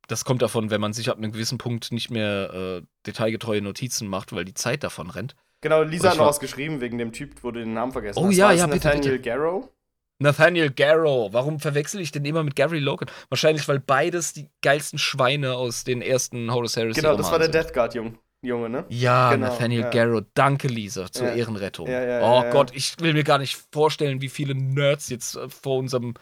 das 0.08 0.24
kommt 0.24 0.42
davon, 0.42 0.70
wenn 0.70 0.80
man 0.80 0.92
sich 0.92 1.08
ab 1.08 1.16
einem 1.16 1.32
gewissen 1.32 1.58
Punkt 1.58 1.90
nicht 1.90 2.10
mehr 2.10 2.52
äh, 2.52 2.82
detailgetreue 3.06 3.62
Notizen 3.62 4.06
macht, 4.06 4.34
weil 4.34 4.44
die 4.44 4.54
Zeit 4.54 4.84
davon 4.84 5.10
rennt. 5.10 5.34
Genau, 5.62 5.82
Lisa 5.82 6.10
hat 6.10 6.18
noch 6.18 6.26
was 6.26 6.40
geschrieben 6.40 6.82
wegen 6.82 6.98
dem 6.98 7.12
Typ, 7.12 7.42
wo 7.42 7.50
du 7.50 7.60
den 7.60 7.72
Namen 7.72 7.92
vergessen 7.92 8.18
Oh 8.18 8.26
hast. 8.26 8.36
ja, 8.36 8.46
War 8.46 8.52
es 8.52 8.60
ja, 8.60 8.66
bitte, 8.66 8.86
Nathaniel 8.88 9.12
bitte. 9.16 9.22
Garrow? 9.30 9.70
Nathaniel 10.18 10.70
Garrow. 10.70 11.32
Warum 11.32 11.60
verwechsel 11.60 12.00
ich 12.00 12.12
den 12.12 12.24
immer 12.24 12.42
mit 12.44 12.56
Gary 12.56 12.78
Logan? 12.78 13.10
Wahrscheinlich, 13.28 13.66
weil 13.68 13.80
beides 13.80 14.32
die 14.32 14.48
geilsten 14.62 14.98
Schweine 14.98 15.54
aus 15.54 15.84
den 15.84 16.02
ersten 16.02 16.52
Horus 16.52 16.76
Heresy 16.76 17.00
Genau, 17.00 17.16
das 17.16 17.30
war 17.30 17.38
der. 17.38 17.48
Death 17.48 17.72
Guard 17.74 17.94
-Jung, 17.94 18.14
Junge, 18.42 18.68
ne? 18.68 18.84
Ja, 18.88 19.32
Genau, 19.32 19.48
Nathaniel 19.48 19.82
ja. 19.82 19.90
Garrow. 19.90 20.22
Danke, 20.34 20.68
Lisa, 20.68 21.10
zur 21.10 21.28
Ja. 21.28 21.34
Ehrenrettung. 21.34 21.88
Ja, 21.88 22.20
oh. 22.22 22.50
Gott, 22.50 22.70
ich 22.74 22.94
will 23.00 23.12
mir 23.12 23.24
gar 23.24 23.38
nicht 23.38 23.56
vorstellen, 23.72 24.20
wie 24.20 24.28
viele 24.28 24.54
Nerds 24.54 25.08
jetzt 25.08 25.36
äh, 25.36 25.48
vor 25.48 25.78
unserem 25.78 26.14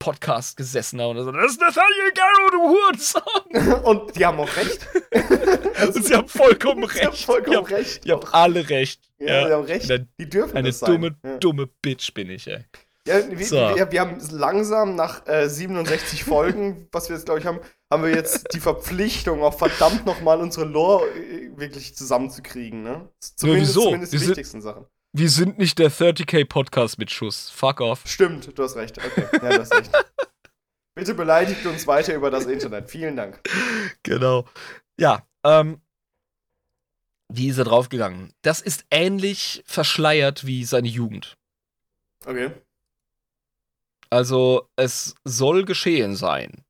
Podcast 0.00 0.56
gesessen 0.56 1.00
haben 1.00 1.18
und 1.18 1.34
das 1.34 1.50
ist 1.50 1.60
Nathaniel 1.60 2.12
Garrow, 2.14 2.50
du 2.52 2.58
Hurensohn. 2.68 3.82
Und 3.84 4.14
die 4.16 4.24
haben 4.24 4.38
auch 4.38 4.56
recht. 4.56 4.86
Und 5.96 6.04
sie 6.04 6.14
haben 6.14 6.28
vollkommen 6.28 6.88
Sie 6.92 7.00
haben 7.00 7.08
recht. 7.10 7.24
vollkommen 7.24 7.50
die 7.50 7.56
haben, 7.56 7.66
recht. 7.66 8.04
Die 8.04 8.12
haben 8.12 8.22
alle 8.30 8.68
recht. 8.68 9.00
ja, 9.18 9.48
die 9.48 9.52
haben 9.52 9.64
recht. 9.64 9.90
Eine, 9.90 10.06
Die 10.20 10.28
dürfen 10.28 10.56
eine 10.56 10.68
das 10.68 10.78
sein. 10.78 10.92
dumme, 10.92 11.16
dumme 11.40 11.66
Bitch 11.82 12.14
bin 12.14 12.30
ich, 12.30 12.46
ey. 12.46 12.64
Ja, 13.08 13.30
wir, 13.38 13.46
So. 13.46 13.56
wir, 13.56 13.90
wir 13.90 14.00
haben 14.00 14.18
langsam 14.30 14.94
nach 14.94 15.26
äh, 15.26 15.48
67 15.48 16.24
Folgen, 16.24 16.88
was 16.92 17.08
wir 17.08 17.16
jetzt, 17.16 17.24
glaube 17.24 17.40
ich, 17.40 17.46
haben, 17.46 17.60
haben 17.92 18.02
wir 18.04 18.10
jetzt 18.10 18.54
die 18.54 18.60
Verpflichtung, 18.60 19.42
auch 19.42 19.58
verdammt 19.58 20.06
nochmal 20.06 20.40
unsere 20.40 20.66
Lore 20.66 21.06
äh, 21.10 21.50
wirklich 21.56 21.96
zusammenzukriegen, 21.96 22.82
ne? 22.82 23.08
Zumindest, 23.20 23.70
wieso? 23.70 23.82
zumindest 23.86 24.12
die 24.12 24.18
sind- 24.18 24.28
wichtigsten 24.28 24.60
Sachen. 24.62 24.86
Wir 25.14 25.30
sind 25.30 25.58
nicht 25.58 25.78
der 25.78 25.90
30k 25.90 26.44
Podcast 26.46 26.98
mit 26.98 27.10
Schuss. 27.10 27.48
Fuck 27.50 27.80
off. 27.80 28.02
Stimmt, 28.04 28.56
du 28.56 28.62
hast 28.62 28.76
recht. 28.76 28.98
Okay, 28.98 29.24
ja, 29.32 29.48
du 29.48 29.60
hast 29.60 29.74
recht. 29.74 29.90
Bitte 30.94 31.14
beleidigt 31.14 31.64
uns 31.64 31.86
weiter 31.86 32.14
über 32.14 32.30
das 32.30 32.44
Internet. 32.44 32.90
Vielen 32.90 33.16
Dank. 33.16 33.40
Genau. 34.02 34.44
Ja, 35.00 35.22
ähm. 35.44 35.80
Wie 37.30 37.48
ist 37.48 37.58
er 37.58 37.64
draufgegangen? 37.64 38.32
Das 38.42 38.60
ist 38.60 38.84
ähnlich 38.90 39.62
verschleiert 39.66 40.46
wie 40.46 40.64
seine 40.64 40.88
Jugend. 40.88 41.36
Okay. 42.24 42.50
Also, 44.10 44.68
es 44.76 45.14
soll 45.24 45.64
geschehen 45.64 46.16
sein. 46.16 46.64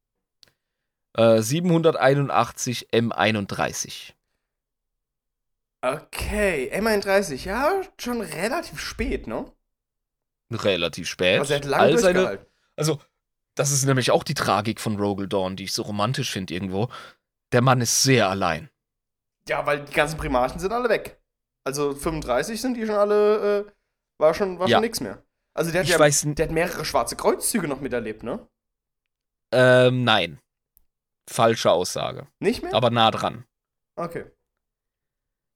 Äh, 1.17 1.41
781 1.41 2.89
M31. 2.93 4.13
Okay, 5.81 6.71
M31, 6.75 7.45
ja, 7.45 7.83
schon 7.99 8.21
relativ 8.21 8.81
spät, 8.81 9.27
ne? 9.29 9.51
Relativ 10.51 11.09
spät. 11.09 11.39
Also 11.39 11.53
er 11.55 11.61
hat 11.61 11.65
lange 11.67 11.83
All 11.85 11.99
seine, 11.99 12.47
also, 12.77 13.01
das 13.55 13.71
ist 13.71 13.85
nämlich 13.85 14.11
auch 14.11 14.25
die 14.25 14.35
Tragik 14.35 14.81
von 14.81 14.97
Rogel 14.99 15.29
Dawn, 15.29 15.57
die 15.57 15.65
ich 15.65 15.73
so 15.73 15.83
romantisch 15.83 16.31
finde 16.31 16.55
irgendwo. 16.55 16.89
Der 17.53 17.63
Mann 17.63 17.81
ist 17.81 18.03
sehr 18.03 18.29
allein. 18.29 18.71
Ja, 19.49 19.65
weil 19.67 19.85
die 19.85 19.93
ganzen 19.93 20.19
Primaten 20.19 20.59
sind 20.59 20.73
alle 20.73 20.89
weg. 20.89 21.21
Also 21.65 21.95
35 21.95 22.61
sind 22.61 22.77
die 22.77 22.87
schon 22.87 22.95
alle, 22.97 23.67
äh, 23.67 23.73
war 24.19 24.35
schon, 24.35 24.59
war 24.59 24.69
Ja. 24.69 24.77
schon 24.77 24.85
nix 24.85 25.01
mehr. 25.01 25.23
Also 25.59 25.73
der 25.73 25.81
hat 25.81 25.87
Ich 25.87 25.93
ja, 25.93 25.99
weiß 25.99 26.23
der 26.37 26.47
hat 26.47 26.53
mehrere 26.53 26.85
schwarze 26.85 27.17
Kreuzzüge 27.17 27.67
noch 27.67 27.81
miterlebt, 27.81 28.23
ne? 28.23 28.49
Ähm, 29.51 30.05
nein. 30.05 30.41
Falsche 31.29 31.73
Aussage. 31.73 32.29
Nicht 32.39 32.63
mehr? 32.63 32.73
Aber 32.75 32.91
nah 32.91 33.11
dran. 33.11 33.45
Okay. 33.97 34.31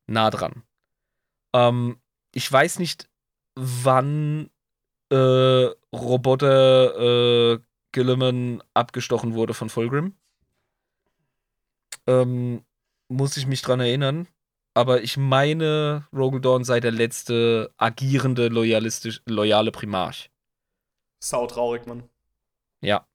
Nah 0.09 0.31
dran. 0.31 0.65
Ähm, 1.55 2.01
ich 2.35 2.51
weiß 2.51 2.81
nicht, 2.81 3.09
wann 3.55 4.51
äh, 5.13 5.71
Roboter 5.95 7.53
äh, 7.53 7.61
Gilliman 7.93 8.61
abgestochen 8.75 9.35
wurde 9.35 9.55
von 9.55 9.71
Fulgrim. 9.71 10.17
Ähm, 12.09 12.65
muss 13.09 13.37
ich 13.37 13.47
mich 13.47 13.63
dran 13.63 13.79
erinnern. 13.79 14.27
Aber 14.75 15.03
ich 15.03 15.17
meine, 15.17 16.07
Rogaldorn 16.13 16.65
sei 16.65 16.81
der 16.81 16.93
letzte 16.93 17.73
agierende, 17.77 18.49
loyalistisch, 18.49 19.21
loyale 19.27 19.71
Primarch. 19.71 20.31
Sau 21.21 21.47
traurig, 21.47 21.87
Mann. 21.87 22.09
Ja. 22.81 23.07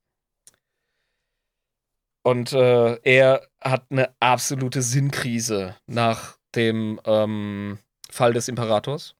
Und 2.22 2.52
äh, 2.52 2.94
er 3.02 3.48
hat 3.62 3.86
eine 3.90 4.14
absolute 4.20 4.82
Sinnkrise 4.82 5.76
nach 5.86 6.38
dem 6.54 7.00
ähm, 7.04 7.78
Fall 8.10 8.32
des 8.32 8.48
Imperators. 8.48 9.14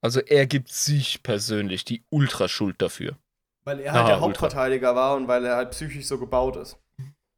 Also 0.00 0.20
er 0.20 0.46
gibt 0.46 0.70
sich 0.70 1.22
persönlich 1.22 1.84
die 1.84 2.04
Ultraschuld 2.10 2.80
dafür. 2.80 3.16
Weil 3.64 3.80
er 3.80 3.92
halt 3.92 4.02
Ah, 4.02 4.06
der 4.06 4.14
Ultra. 4.16 4.26
Hauptverteidiger 4.26 4.94
war 4.94 5.16
und 5.16 5.28
weil 5.28 5.44
er 5.44 5.56
halt 5.56 5.70
psychisch 5.70 6.06
so 6.06 6.18
gebaut 6.18 6.56
ist. 6.56 6.78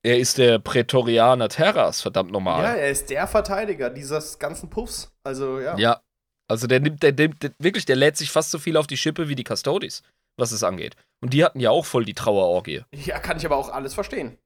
Er 0.07 0.19
ist 0.19 0.39
der 0.39 0.61
Prätorianer 0.61 1.49
Terras, 1.49 2.01
verdammt 2.01 2.29
Ja, 2.29 2.33
normal. 2.33 2.65
er 2.65 2.91
ist 2.91 3.11
der 3.11 3.27
Verteidiger 3.27 3.91
dieses 3.91 4.39
ganzen 4.39 4.71
Puffs. 4.71 5.11
Also, 5.25 5.59
ja. 5.59 5.77
Ja. 5.79 6.01
Also 6.49 6.69
der 6.69 6.79
nimmt, 6.79 7.03
der 7.03 7.13
nimmt, 7.13 7.43
der, 7.43 7.51
wirklich, 7.59 7.87
der 7.87 7.97
lädt 7.97 8.17
sich 8.17 8.31
fast 8.31 8.53
so 8.53 8.61
viel 8.61 8.77
auf 8.77 8.87
die 8.87 8.97
Schippe 8.97 9.29
wie 9.29 9.35
die 9.35 9.43
Custodes, 9.43 10.05
was 10.39 10.53
es 10.53 10.63
angeht. 10.63 10.95
Und 11.21 11.33
die 11.33 11.45
hatten 11.45 11.59
ja 11.59 11.71
auch 11.71 11.85
voll 11.85 12.05
die 12.05 12.15
Trauerorgie. 12.15 12.85
Ja, 12.95 13.19
kann 13.19 13.37
ich 13.39 13.45
aber 13.47 13.57
auch 13.57 13.69
alles 13.69 13.95
verstehen. 13.95 14.39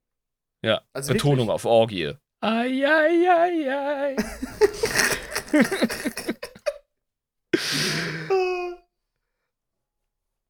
Ja. 0.65 0.81
Also 0.93 1.13
Betonung 1.13 1.37
wirklich. 1.47 1.53
auf 1.53 1.65
Orgie. 1.65 2.13
Ai, 2.43 2.83
ai, 2.83 3.29
ai, 3.29 3.69
ai. 3.71 4.15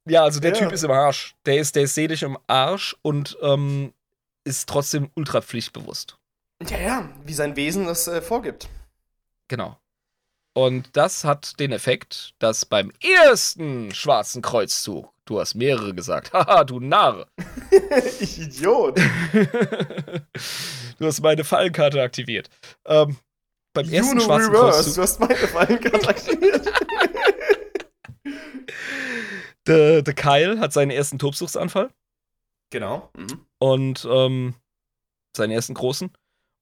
Ja, 0.09 0.23
also 0.23 0.39
der 0.39 0.53
Ja. 0.53 0.57
Typ 0.59 0.71
ist 0.71 0.83
im 0.83 0.91
Arsch. 0.91 1.35
Der 1.45 1.57
ist, 1.57 1.75
der 1.75 1.83
ist 1.83 1.95
seelisch 1.95 2.23
im 2.23 2.37
Arsch 2.47 2.95
und 3.01 3.37
ähm, 3.41 3.93
ist 4.43 4.67
trotzdem 4.69 5.09
ultra 5.15 5.41
pflichtbewusst. 5.41 6.17
Ja, 6.67 6.77
ja, 6.79 7.09
wie 7.25 7.33
sein 7.33 7.55
Wesen 7.55 7.85
das 7.85 8.07
äh, 8.07 8.21
vorgibt. 8.21 8.69
Genau. 9.47 9.77
Und 10.53 10.89
das 10.97 11.23
hat 11.23 11.59
den 11.59 11.71
Effekt, 11.71 12.33
dass 12.39 12.65
beim 12.65 12.91
ersten 13.01 13.93
schwarzen 13.93 14.41
Kreuzzug, 14.41 15.13
du 15.25 15.39
hast 15.39 15.55
mehrere 15.55 15.93
gesagt, 15.93 16.33
haha, 16.33 16.63
du 16.63 16.79
Narr, 16.79 17.27
ich 18.19 18.39
Idiot. 18.39 18.97
du 20.99 21.05
hast 21.05 21.21
meine 21.21 21.43
Fallenkarte 21.43 22.01
aktiviert. 22.01 22.49
Ähm, 22.85 23.17
beim 23.73 23.89
ersten 23.89 24.19
Juno 24.19 24.21
schwarzen 24.21 24.51
Reverse, 24.51 24.83
Kreuzzug, 24.83 24.95
du 24.95 25.01
hast 25.01 25.19
meine 25.19 25.47
Fallenkarte 25.47 26.07
aktiviert. 26.07 26.73
der, 29.67 30.01
der 30.01 30.13
Kyle 30.13 30.59
hat 30.59 30.73
seinen 30.73 30.91
ersten 30.91 31.17
Tobsuchtsanfall. 31.17 31.89
Genau. 32.69 33.09
Mhm. 33.17 33.45
Und 33.61 34.07
ähm, 34.09 34.55
seinen 35.37 35.51
ersten 35.51 35.75
großen. 35.75 36.11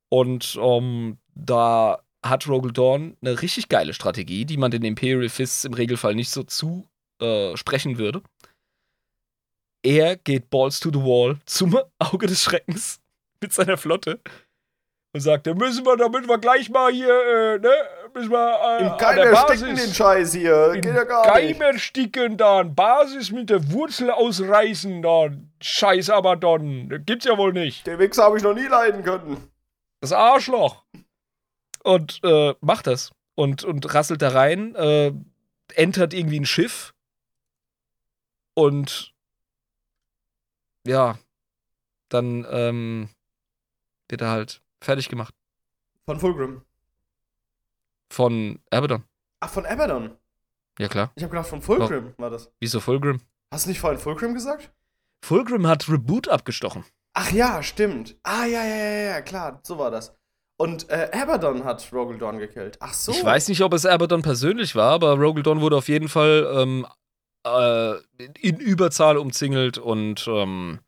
Und 0.09 0.57
ähm, 0.61 1.17
da 1.35 2.03
hat 2.23 2.47
Rogel 2.47 2.73
Dawn 2.73 3.15
eine 3.21 3.41
richtig 3.41 3.69
geile 3.69 3.93
Strategie, 3.93 4.45
die 4.45 4.57
man 4.57 4.71
den 4.71 4.83
Imperial 4.83 5.29
Fists 5.29 5.63
im 5.63 5.73
Regelfall 5.73 6.15
nicht 6.15 6.29
so 6.29 6.43
zusprechen 6.43 7.93
äh, 7.93 7.97
würde. 7.97 8.21
Er 9.81 10.17
geht 10.17 10.49
Balls 10.49 10.79
to 10.79 10.89
the 10.91 10.99
Wall 10.99 11.39
zum 11.45 11.79
Auge 11.99 12.27
des 12.27 12.43
Schreckens 12.43 12.99
mit 13.41 13.53
seiner 13.53 13.77
Flotte 13.77 14.19
und 15.13 15.21
sagt, 15.21 15.47
da 15.47 15.53
müssen 15.53 15.85
wir, 15.85 15.95
damit 15.95 16.27
wir 16.27 16.37
gleich 16.37 16.69
mal 16.69 16.91
hier, 16.91 17.09
äh, 17.09 17.59
ne, 17.59 17.73
müssen 18.13 18.31
wir 18.31 18.79
äh, 18.79 18.87
Im 18.87 18.97
Keim 18.97 19.17
ersticken 19.17 19.75
den 19.75 19.93
Scheiß 19.93 20.33
hier, 20.33 20.73
Im 20.73 20.81
geht 20.81 20.95
ja 20.95 21.03
gar 21.03 21.23
Keim 21.25 21.47
nicht. 21.47 21.61
ersticken 21.61 22.37
dann, 22.37 22.75
Basis 22.75 23.31
mit 23.31 23.49
der 23.49 23.71
Wurzel 23.71 24.11
ausreißen 24.11 25.01
dann, 25.01 25.51
Scheiß 25.61 26.09
aber 26.09 26.35
dann, 26.35 27.03
gibt's 27.05 27.25
ja 27.25 27.37
wohl 27.37 27.53
nicht. 27.53 27.87
Den 27.87 27.99
Wichser 27.99 28.23
habe 28.23 28.37
ich 28.37 28.43
noch 28.43 28.53
nie 28.53 28.67
leiden 28.67 29.03
können. 29.03 29.37
Das 30.01 30.11
Arschloch. 30.11 30.83
Und 31.83 32.19
äh, 32.23 32.55
macht 32.61 32.87
das. 32.87 33.11
Und, 33.35 33.63
und 33.63 33.93
rasselt 33.93 34.21
da 34.21 34.29
rein, 34.29 34.75
äh, 34.75 35.13
entert 35.75 36.13
irgendwie 36.13 36.39
ein 36.39 36.45
Schiff. 36.45 36.93
Und 38.53 39.13
ja, 40.85 41.17
dann 42.09 42.45
ähm, 42.49 43.09
wird 44.09 44.21
er 44.21 44.29
halt 44.29 44.61
fertig 44.81 45.07
gemacht. 45.07 45.33
Von 46.05 46.19
Fulgrim. 46.19 46.61
Von 48.11 48.59
Abaddon. 48.71 49.03
Ach, 49.39 49.49
von 49.49 49.65
Abaddon. 49.65 50.11
Ja, 50.79 50.87
klar. 50.87 51.11
Ich 51.15 51.23
habe 51.23 51.31
gedacht, 51.31 51.49
von 51.49 51.61
Fulgrim 51.61 52.13
war 52.17 52.29
das. 52.29 52.51
Wieso 52.59 52.79
Fulgrim? 52.79 53.21
Hast 53.51 53.65
du 53.65 53.69
nicht 53.69 53.79
vorhin 53.79 53.99
Fulgrim 53.99 54.33
gesagt? 54.33 54.71
Fulgrim 55.23 55.67
hat 55.67 55.89
Reboot 55.89 56.27
abgestochen. 56.27 56.85
Ach 57.13 57.31
ja, 57.31 57.61
stimmt. 57.63 58.15
Ah, 58.23 58.45
ja, 58.45 58.63
ja, 58.63 58.75
ja, 58.75 59.01
ja, 59.11 59.21
klar, 59.21 59.59
so 59.63 59.77
war 59.77 59.91
das. 59.91 60.15
Und 60.57 60.89
äh, 60.89 61.09
Abaddon 61.13 61.63
hat 61.63 61.87
Rogel 61.93 62.17
Dawn 62.17 62.37
gekillt. 62.37 62.77
Ach 62.81 62.93
so. 62.93 63.11
Ich 63.11 63.23
weiß 63.23 63.47
nicht, 63.47 63.61
ob 63.61 63.73
es 63.73 63.85
Abaddon 63.85 64.21
persönlich 64.21 64.75
war, 64.75 64.91
aber 64.91 65.13
Rogel 65.13 65.43
Dawn 65.43 65.61
wurde 65.61 65.77
auf 65.77 65.87
jeden 65.87 66.09
Fall 66.09 66.49
ähm, 66.53 66.85
äh, 67.45 67.95
in 68.39 68.57
Überzahl 68.57 69.17
umzingelt 69.17 69.77
und 69.77 70.27
ähm, 70.27 70.79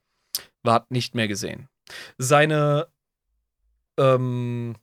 war 0.63 0.85
nicht 0.89 1.15
mehr 1.15 1.27
gesehen. 1.27 1.69
Seine, 2.17 2.87
ähm, 3.97 4.75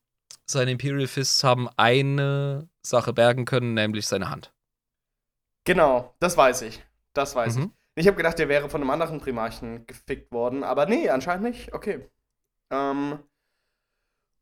seine 0.51 0.71
Imperial 0.73 1.07
Fists 1.07 1.45
haben 1.45 1.69
eine 1.77 2.69
Sache 2.83 3.13
bergen 3.13 3.45
können, 3.45 3.75
nämlich 3.75 4.07
seine 4.07 4.31
Hand. 4.31 4.53
Genau, 5.65 6.15
das 6.21 6.37
weiß 6.37 6.63
ich. 6.63 6.83
Das 7.13 7.35
weiß 7.35 7.57
Mhm. 7.57 7.73
ich. 7.97 8.03
Ich 8.03 8.07
habe 8.07 8.17
gedacht, 8.17 8.39
der 8.39 8.49
wäre 8.49 8.69
von 8.71 8.81
einem 8.81 8.91
anderen 8.91 9.21
Primarchen 9.21 9.87
gefickt 9.87 10.31
worden, 10.33 10.63
aber 10.63 10.87
nee, 10.87 11.11
anscheinend 11.11 11.45
nicht. 11.45 11.73
Okay. 11.75 12.09
Ähm, 12.71 13.19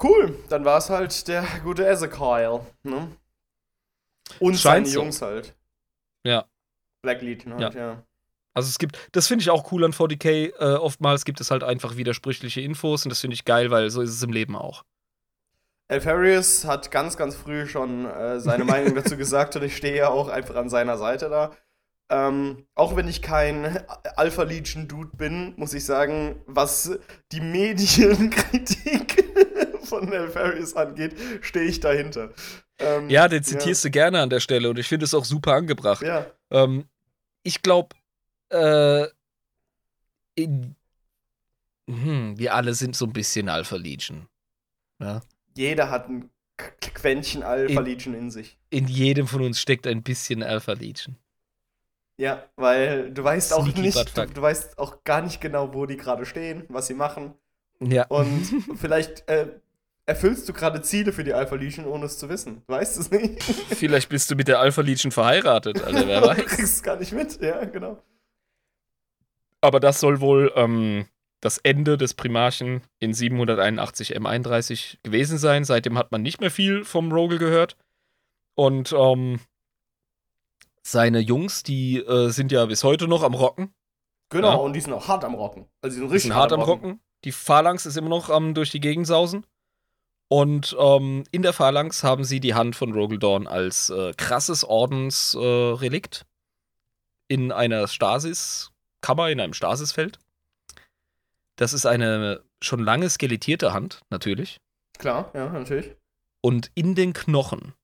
cool, 0.03 0.39
dann 0.49 0.65
war 0.65 0.78
es 0.78 0.91
halt 0.91 1.27
der 1.28 1.45
gute 1.65 1.87
Ezekiel, 1.89 2.61
ne? 2.83 3.16
Und 4.41 4.57
Scheint 4.59 4.62
seine 4.62 4.87
so. 4.87 5.01
Jungs 5.01 5.23
halt. 5.23 5.57
Ja. 6.24 6.45
Black 7.03 7.23
Legion 7.23 7.55
halt, 7.55 7.74
ja. 7.74 8.03
Also 8.53 8.69
es 8.69 8.78
gibt, 8.78 8.99
das 9.12 9.28
finde 9.28 9.43
ich 9.43 9.51
auch 9.51 9.70
cool 9.73 9.85
an 9.85 9.93
40k. 9.93 10.53
Äh, 10.59 10.77
oftmals 10.77 11.24
gibt 11.24 11.41
es 11.41 11.51
halt 11.51 11.62
einfach 11.62 11.97
widersprüchliche 11.97 12.61
Infos 12.61 13.05
und 13.05 13.11
das 13.11 13.20
finde 13.20 13.35
ich 13.35 13.45
geil, 13.45 13.70
weil 13.70 13.91
so 13.91 14.01
ist 14.03 14.11
es 14.11 14.23
im 14.23 14.33
Leben 14.33 14.57
auch. 14.57 14.85
Alfarius 15.89 16.65
hat 16.65 16.91
ganz, 16.91 17.17
ganz 17.17 17.35
früh 17.35 17.67
schon 17.67 18.07
äh, 18.07 18.41
seine 18.41 18.65
Meinung 18.73 18.95
dazu 18.95 19.17
gesagt 19.17 19.57
und 19.57 19.63
ich 19.63 19.77
stehe 19.77 19.97
ja 19.97 20.09
auch 20.09 20.29
einfach 20.29 20.57
an 20.57 20.69
seiner 20.69 20.99
Seite 20.99 21.29
da. 21.29 21.57
Ähm, 22.09 22.67
auch 22.77 22.95
wenn 22.95 23.09
ich 23.09 23.21
kein 23.21 23.85
Alpha 24.15 24.45
Legion 24.45 24.87
Dude 24.87 25.17
bin, 25.17 25.55
muss 25.57 25.75
ich 25.75 25.85
sagen, 25.85 26.41
was 26.47 26.99
die 27.33 27.41
Medienkritik 27.41 29.25
von 29.83 30.13
Alfarius 30.13 30.77
angeht, 30.77 31.17
stehe 31.41 31.67
ich 31.67 31.81
dahinter. 31.81 32.31
Ähm, 32.79 33.11
Ja, 33.11 33.27
den 33.27 33.43
zitierst 33.43 33.85
du 33.85 33.91
gerne 33.91 34.21
an 34.21 34.31
der 34.31 34.39
Stelle 34.39 34.71
und 34.71 34.79
ich 34.79 34.87
finde 34.87 35.05
es 35.05 35.15
auch 35.15 35.25
super 35.25 35.55
angebracht. 35.55 36.03
Ja, 36.03 36.27
Ähm, 36.51 36.85
ich 37.43 37.63
glaube, 37.63 37.97
äh, 38.51 39.07
hm, 41.89 42.39
wir 42.39 42.55
alle 42.55 42.75
sind 42.75 42.95
so 42.95 43.07
ein 43.07 43.13
bisschen 43.13 43.49
Alpha 43.49 43.77
Legion. 43.77 44.29
Ja? 45.01 45.23
Jeder 45.57 45.91
hat 45.91 46.09
ein 46.09 46.31
Quäntchen 46.57 47.43
Alpha 47.43 47.81
In- 47.81 47.87
Legion 47.87 48.15
in 48.15 48.31
sich. 48.31 48.57
In 48.70 48.89
jedem 48.89 49.27
von 49.27 49.43
uns 49.43 49.61
steckt 49.61 49.87
ein 49.87 50.03
bisschen 50.03 50.43
Alpha 50.43 50.73
Legion. 50.73 51.16
Ja, 52.19 52.45
weil 52.57 53.12
du 53.12 53.23
weißt 53.23 53.53
auch 53.53 53.65
Sneaky 53.65 53.81
nicht, 53.83 54.16
du, 54.16 54.27
du 54.27 54.41
weißt 54.43 54.78
auch 54.78 55.05
gar 55.05 55.20
nicht 55.20 55.41
genau, 55.41 55.74
wo 55.74 55.85
die 55.85 55.99
gerade 55.99 56.24
stehen, 56.24 56.65
was 56.69 56.87
sie 56.87 56.95
machen. 56.95 57.35
Ja. 57.81 58.07
Und 58.07 58.43
vielleicht 58.81 59.28
äh, 59.28 59.49
erfüllst 60.07 60.49
du 60.49 60.55
gerade 60.55 60.81
Ziele 60.81 61.12
für 61.12 61.24
die 61.24 61.35
Alpha 61.35 61.57
Legion, 61.57 61.85
ohne 61.85 62.07
es 62.07 62.16
zu 62.16 62.31
wissen. 62.31 62.62
Du 62.66 62.73
weißt 62.73 62.97
es 62.99 63.11
nicht. 63.11 63.43
Vielleicht 63.69 64.09
bist 64.09 64.31
du 64.31 64.35
mit 64.35 64.49
der 64.49 64.61
Alpha 64.61 64.81
Legion 64.81 65.11
verheiratet, 65.12 65.83
Alter, 65.83 66.07
wer 66.07 66.20
du 66.23 66.27
weiß. 66.28 66.37
kriegst 66.39 66.61
es 66.77 66.83
gar 66.83 66.97
nicht 66.97 67.12
mit. 67.12 67.39
Ja, 67.43 67.62
genau. 67.66 68.03
Aber 69.61 69.81
das 69.81 70.01
soll 70.01 70.20
wohl 70.20 70.53
ähm, 70.55 71.07
das 71.41 71.59
Ende 71.59 71.97
des 71.97 72.15
Primarchen 72.15 72.83
in 72.99 73.13
781 73.15 74.17
M31 74.17 74.99
gewesen 75.03 75.39
sein. 75.39 75.65
Seitdem 75.65 75.99
hat 75.99 76.11
man 76.13 76.23
nicht 76.23 76.41
mehr 76.41 76.51
viel 76.51 76.85
vom 76.85 77.13
Rogel 77.13 77.39
gehört. 77.39 77.77
Und 78.55 78.93
ähm, 78.93 79.41
seine 80.83 81.21
Jungs, 81.21 81.63
die 81.63 81.99
äh, 81.99 82.31
sind 82.31 82.53
ja 82.53 82.65
bis 82.67 82.85
heute 82.85 83.07
noch 83.09 83.23
am 83.23 83.35
Rocken. 83.35 83.75
Genau, 84.31 84.51
Ja. 84.51 84.55
und 84.57 84.73
die 84.73 84.81
sind 84.81 84.93
auch 84.93 85.09
hart 85.09 85.25
am 85.25 85.35
Rocken. 85.35 85.67
Also 85.83 85.95
die 85.97 86.01
sind 86.01 86.09
Die 86.09 86.13
richtig 86.15 86.31
sind 86.31 86.35
hart 86.39 86.53
am 86.53 86.63
Rocken. 86.63 87.01
Die 87.25 87.33
Phalanx 87.33 87.87
ist 87.87 87.97
immer 87.97 88.09
noch 88.09 88.31
am 88.31 88.55
durch 88.55 88.71
die 88.71 88.81
Gegend 88.81 89.07
sausen. 89.07 89.45
Und 90.29 90.77
ähm, 90.79 91.23
in 91.31 91.43
der 91.43 91.53
Phalanx 91.53 92.03
haben 92.03 92.25
sie 92.25 92.41
die 92.41 92.55
Hand 92.55 92.75
von 92.75 92.93
Rogel 92.93 93.19
Dawn 93.19 93.47
als 93.47 93.91
äh, 93.91 94.13
krasses 94.17 94.65
Ordensrelikt 94.65 95.77
äh, 95.81 95.85
Relikt 95.85 96.27
in 97.29 97.53
einer 97.53 97.87
Stasis-Kammer, 97.87 99.31
in 99.31 99.41
einem 99.41 99.53
Stasisfeld. 99.53 100.19
Das 101.57 101.73
ist 101.73 101.87
eine 101.87 102.43
schon 102.62 102.81
lange 102.81 103.09
skelettierte 103.09 103.73
Hand, 103.73 104.03
natürlich. 104.11 104.61
Klar, 104.99 105.31
ja, 105.35 105.49
natürlich. 105.49 105.95
Und 106.43 106.70
in 106.74 106.95
den 106.95 107.12
Knochen 107.12 107.74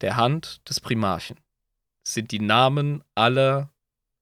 der 0.00 0.16
Hand 0.16 0.68
des 0.68 0.80
Primarchen 0.80 1.38
sind 2.06 2.30
die 2.30 2.40
Namen 2.40 3.02
aller 3.14 3.70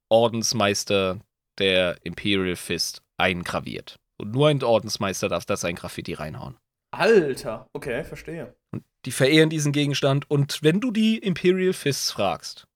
Ordensmeister 0.08 1.20
der 1.58 1.98
Imperial 2.04 2.56
Fist 2.56 3.02
eingraviert. 3.18 3.96
Und 4.16 4.32
nur 4.32 4.48
ein 4.48 4.62
Ordensmeister 4.62 5.28
darf 5.28 5.44
das 5.44 5.64
ein 5.64 5.74
Graffiti 5.74 6.14
reinhauen. 6.14 6.56
Alter, 6.92 7.66
okay, 7.72 8.04
verstehe. 8.04 8.54
Die 9.04 9.12
verehren 9.12 9.50
diesen 9.50 9.72
Gegenstand 9.72 10.30
und 10.30 10.62
wenn 10.62 10.80
du 10.80 10.90
die 10.90 11.18
Imperial 11.18 11.72
Fists 11.72 12.12
fragst, 12.12 12.66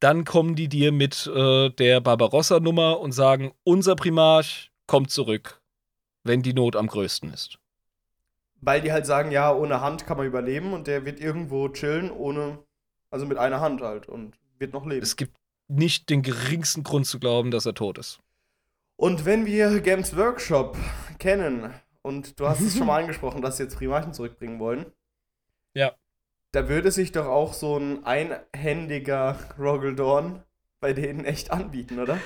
dann 0.00 0.24
kommen 0.24 0.54
die 0.54 0.68
dir 0.68 0.92
mit 0.92 1.26
äh, 1.26 1.70
der 1.70 2.00
Barbarossa-Nummer 2.00 3.00
und 3.00 3.12
sagen, 3.12 3.52
unser 3.64 3.96
Primarch 3.96 4.70
kommt 4.86 5.10
zurück, 5.10 5.60
wenn 6.22 6.42
die 6.42 6.54
Not 6.54 6.76
am 6.76 6.86
größten 6.86 7.32
ist. 7.32 7.58
Weil 8.60 8.80
die 8.80 8.92
halt 8.92 9.06
sagen, 9.06 9.30
ja, 9.30 9.52
ohne 9.52 9.80
Hand 9.80 10.06
kann 10.06 10.16
man 10.16 10.26
überleben 10.26 10.72
und 10.72 10.86
der 10.86 11.04
wird 11.04 11.20
irgendwo 11.20 11.68
chillen, 11.68 12.10
ohne, 12.10 12.58
also 13.10 13.26
mit 13.26 13.36
einer 13.38 13.60
Hand 13.60 13.82
halt 13.82 14.08
und 14.08 14.36
wird 14.58 14.72
noch 14.72 14.86
leben. 14.86 15.02
Es 15.02 15.16
gibt 15.16 15.36
nicht 15.68 16.08
den 16.10 16.22
geringsten 16.22 16.82
Grund 16.82 17.06
zu 17.06 17.18
glauben, 17.18 17.50
dass 17.50 17.66
er 17.66 17.74
tot 17.74 17.98
ist. 17.98 18.20
Und 18.96 19.24
wenn 19.24 19.44
wir 19.44 19.80
Games 19.80 20.16
Workshop 20.16 20.76
kennen, 21.18 21.74
und 22.02 22.38
du 22.38 22.48
hast 22.48 22.60
es 22.60 22.76
schon 22.76 22.86
mal 22.86 23.00
angesprochen, 23.00 23.42
dass 23.42 23.56
sie 23.56 23.64
jetzt 23.64 23.76
Primarchen 23.76 24.12
zurückbringen 24.12 24.60
wollen, 24.60 24.86
Ja. 25.74 25.92
da 26.52 26.68
würde 26.68 26.92
sich 26.92 27.12
doch 27.12 27.26
auch 27.26 27.54
so 27.54 27.76
ein 27.76 28.04
einhändiger 28.04 29.36
Dawn 29.58 30.43
bei 30.84 30.92
denen 30.92 31.24
echt 31.24 31.50
anbieten, 31.50 31.98
oder? 31.98 32.18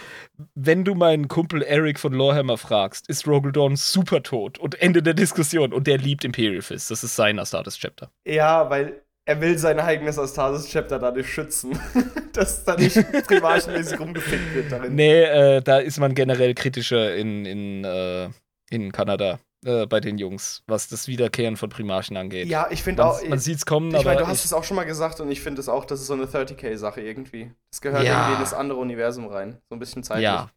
Wenn 0.56 0.85
du 0.85 0.97
meinen 0.97 1.28
Kumpel 1.28 1.62
Eric 1.62 2.01
von 2.01 2.12
Lorehammer 2.12 2.59
fragst, 2.59 3.09
ist 3.09 3.28
Rogel 3.28 3.52
Dawn 3.52 3.76
super 3.76 4.24
tot 4.24 4.59
und 4.59 4.82
Ende 4.82 5.01
der 5.01 5.14
Diskussion 5.14 5.72
und 5.72 5.86
der 5.86 5.97
liebt 5.97 6.24
Imperial 6.24 6.60
Fist. 6.60 6.90
Das 6.90 7.05
ist 7.05 7.14
sein 7.14 7.39
Astartes 7.39 7.78
Chapter. 7.78 8.10
Ja, 8.26 8.68
weil 8.68 9.01
er 9.26 9.40
will 9.40 9.59
sein 9.59 9.78
eigenes 9.78 10.18
Astasis-Chapter 10.18 10.98
dadurch 10.98 11.32
schützen, 11.32 11.78
dass 12.32 12.64
da 12.64 12.74
nicht 12.74 12.97
primarchenmäßig 13.28 14.01
rumgefickt 14.01 14.52
wird 14.52 14.72
darin. 14.72 14.97
Nee, 14.97 15.22
äh, 15.22 15.62
da 15.62 15.78
ist 15.78 16.01
man 16.01 16.16
generell 16.16 16.55
kritischer 16.55 17.14
in, 17.14 17.44
in, 17.44 17.85
äh, 17.85 18.28
in 18.70 18.90
Kanada 18.90 19.39
äh, 19.64 19.86
bei 19.86 20.01
den 20.01 20.18
Jungs, 20.18 20.62
was 20.66 20.89
das 20.89 21.09
Wiederkehren 21.09 21.56
von 21.56 21.68
Primarchen 21.70 22.16
angeht. 22.16 22.47
Ja, 22.48 22.68
ich 22.70 22.82
finde 22.82 23.05
auch. 23.05 23.22
man, 23.26 23.39
sieht's 23.39 23.66
kommen, 23.66 23.89
ich 23.90 23.97
aber 23.97 24.05
meine, 24.05 24.18
du 24.20 24.26
hast 24.28 24.39
ich- 24.40 24.44
es 24.47 24.52
auch 24.52 24.64
schon 24.64 24.76
mal 24.76 24.85
gesagt 24.85 25.20
und 25.20 25.30
ich 25.30 25.40
finde 25.40 25.60
es 25.60 25.68
auch, 25.68 25.85
das 25.85 26.01
ist 26.01 26.06
so 26.06 26.14
eine 26.14 26.26
30k-Sache 26.26 27.01
irgendwie. 27.01 27.52
Das 27.70 27.80
gehört 27.80 28.05
Ja. 28.05 28.20
irgendwie 28.20 28.35
in 28.35 28.40
das 28.40 28.55
andere 28.55 28.78
Universum 28.78 29.26
rein. 29.26 29.60
So 29.68 29.74
ein 29.76 29.78
bisschen 29.78 30.02
zeitlich. 30.05 30.24
ja, 30.24 30.51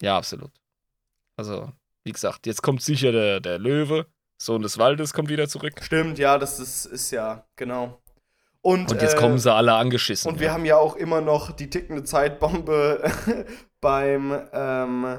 ja, 0.00 0.16
absolut. 0.16 0.50
Also, 1.36 1.70
wie 2.04 2.12
gesagt, 2.12 2.46
jetzt 2.46 2.62
kommt 2.62 2.82
sicher 2.82 3.12
der, 3.12 3.40
der 3.40 3.58
Löwe, 3.58 4.06
Sohn 4.38 4.62
des 4.62 4.78
Waldes, 4.78 5.12
kommt 5.12 5.28
wieder 5.28 5.48
zurück. 5.48 5.74
Stimmt, 5.82 6.18
ja, 6.18 6.38
das 6.38 6.58
ist, 6.58 6.86
ist 6.86 7.10
ja, 7.10 7.44
genau. 7.56 8.00
Und, 8.60 8.90
Und 8.90 9.02
jetzt 9.02 9.14
äh, 9.14 9.18
kommen 9.18 9.38
sie 9.38 9.52
alle 9.52 9.74
angeschissen. 9.74 10.30
Und 10.30 10.40
wir 10.40 10.52
haben 10.52 10.64
ja 10.64 10.76
auch 10.76 10.96
immer 10.96 11.20
noch 11.20 11.52
die 11.52 11.70
tickende 11.70 12.02
Zeitbombe 12.04 13.02
beim, 13.80 14.40
ähm, 14.52 15.18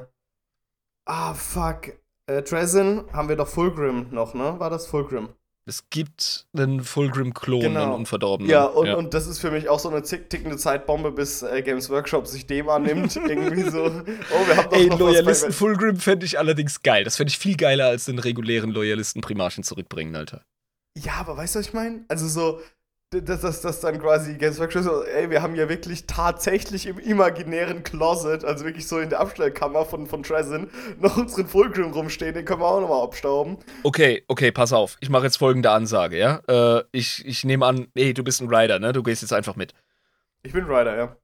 Ah, 1.06 1.34
fuck. 1.34 1.93
Äh, 2.30 2.43
Dresden 2.43 3.03
haben 3.11 3.27
wir 3.30 3.35
doch 3.35 3.47
Fulgrim 3.47 4.07
noch, 4.11 4.34
ne? 4.34 4.56
War 4.60 4.69
das 4.69 4.85
Fulgrim? 4.85 5.30
Es 5.65 5.89
gibt 5.89 6.47
einen 6.57 6.84
Fulgrim-Klon, 6.84 7.61
Genau. 7.61 7.84
einen 7.84 7.91
unverdorbenen. 7.93 8.49
Ja, 8.51 8.65
und, 8.65 8.89
und 8.91 9.14
das 9.14 9.27
ist 9.27 9.39
für 9.39 9.51
mich 9.51 9.69
auch 9.69 9.77
so 9.80 9.89
eine 9.89 10.01
zick- 10.01 10.30
tickende 10.30 10.57
Zeitbombe, 10.57 11.11
bis 11.11 11.43
äh, 11.43 11.61
Games 11.61 11.89
Workshop 11.91 12.26
sich 12.27 12.47
dem 12.47 12.69
annimmt. 12.69 13.15
Irgendwie 13.27 13.69
so. 13.69 13.84
Oh, 13.85 14.47
wir 14.47 14.57
haben 14.57 14.69
doch 14.69 14.77
Ey, 14.77 14.88
noch 14.88 14.99
Loyalisten 14.99 15.51
Fulgrim 15.51 15.97
fände 15.97 16.26
ich 16.26 16.39
allerdings 16.39 16.81
geil. 16.81 17.03
Das 17.03 17.18
fände 17.18 17.30
ich 17.30 17.38
viel 17.38 17.56
geiler 17.56 17.85
als 17.88 18.06
den 18.06 18.18
regulären 18.19 18.72
Loyalisten 18.72 19.22
Primarchen 19.22 19.64
zurückbringen, 19.64 20.15
Alter. 20.15 20.43
Ja, 20.97 21.14
aber 21.19 21.38
weißt 21.38 21.56
du, 21.56 21.60
was 21.60 21.68
ich 21.68 21.73
meine? 21.73 22.03
Also 22.07 22.27
so, 22.27 22.61
dass 23.11 23.41
das, 23.41 23.61
das 23.61 23.80
dann 23.80 23.99
quasi 23.99 24.36
Games 24.36 24.60
Workshop 24.60 24.84
so, 24.84 25.03
ey, 25.03 25.31
wir 25.31 25.41
haben 25.41 25.56
ja 25.56 25.68
wirklich 25.68 26.06
tatsächlich 26.06 26.86
im 26.86 26.99
imaginären 26.99 27.84
Closet, 27.84 28.45
also 28.45 28.65
wirklich 28.65 28.88
so 28.88 28.99
in 28.99 29.10
der 29.10 29.19
Abstellkammer 29.19 29.86
von, 29.86 30.06
von 30.06 30.22
Dresden, 30.22 30.69
noch 30.99 31.18
unseren 31.18 31.48
Fulgrim 31.48 31.91
rumstehen, 31.91 32.36
den 32.36 32.45
können 32.45 32.61
wir 32.61 32.68
auch 32.68 32.81
nochmal 32.81 33.03
abstauben. 33.03 33.57
Okay, 33.81 34.23
okay, 34.27 34.52
pass 34.52 34.73
auf. 34.73 34.98
Ich 34.99 35.10
mache 35.10 35.23
jetzt 35.23 35.38
folgende 35.38 35.72
Ansage, 35.72 36.19
ja? 36.19 36.41
Äh, 36.48 36.84
ich, 36.91 37.26
ich 37.26 37.44
nehme 37.44 37.65
an, 37.65 37.88
ey, 37.95 38.14
du 38.14 38.23
bist 38.23 38.41
ein 38.41 38.53
Rider, 38.53 38.77
ne? 38.77 38.94
Du 38.94 39.02
gehst 39.02 39.23
jetzt 39.23 39.34
einfach 39.34 39.56
mit. 39.56 39.73
Ich 40.44 40.53
bin 40.53 40.65
Ryder, 40.65 40.95
ja. 40.95 41.15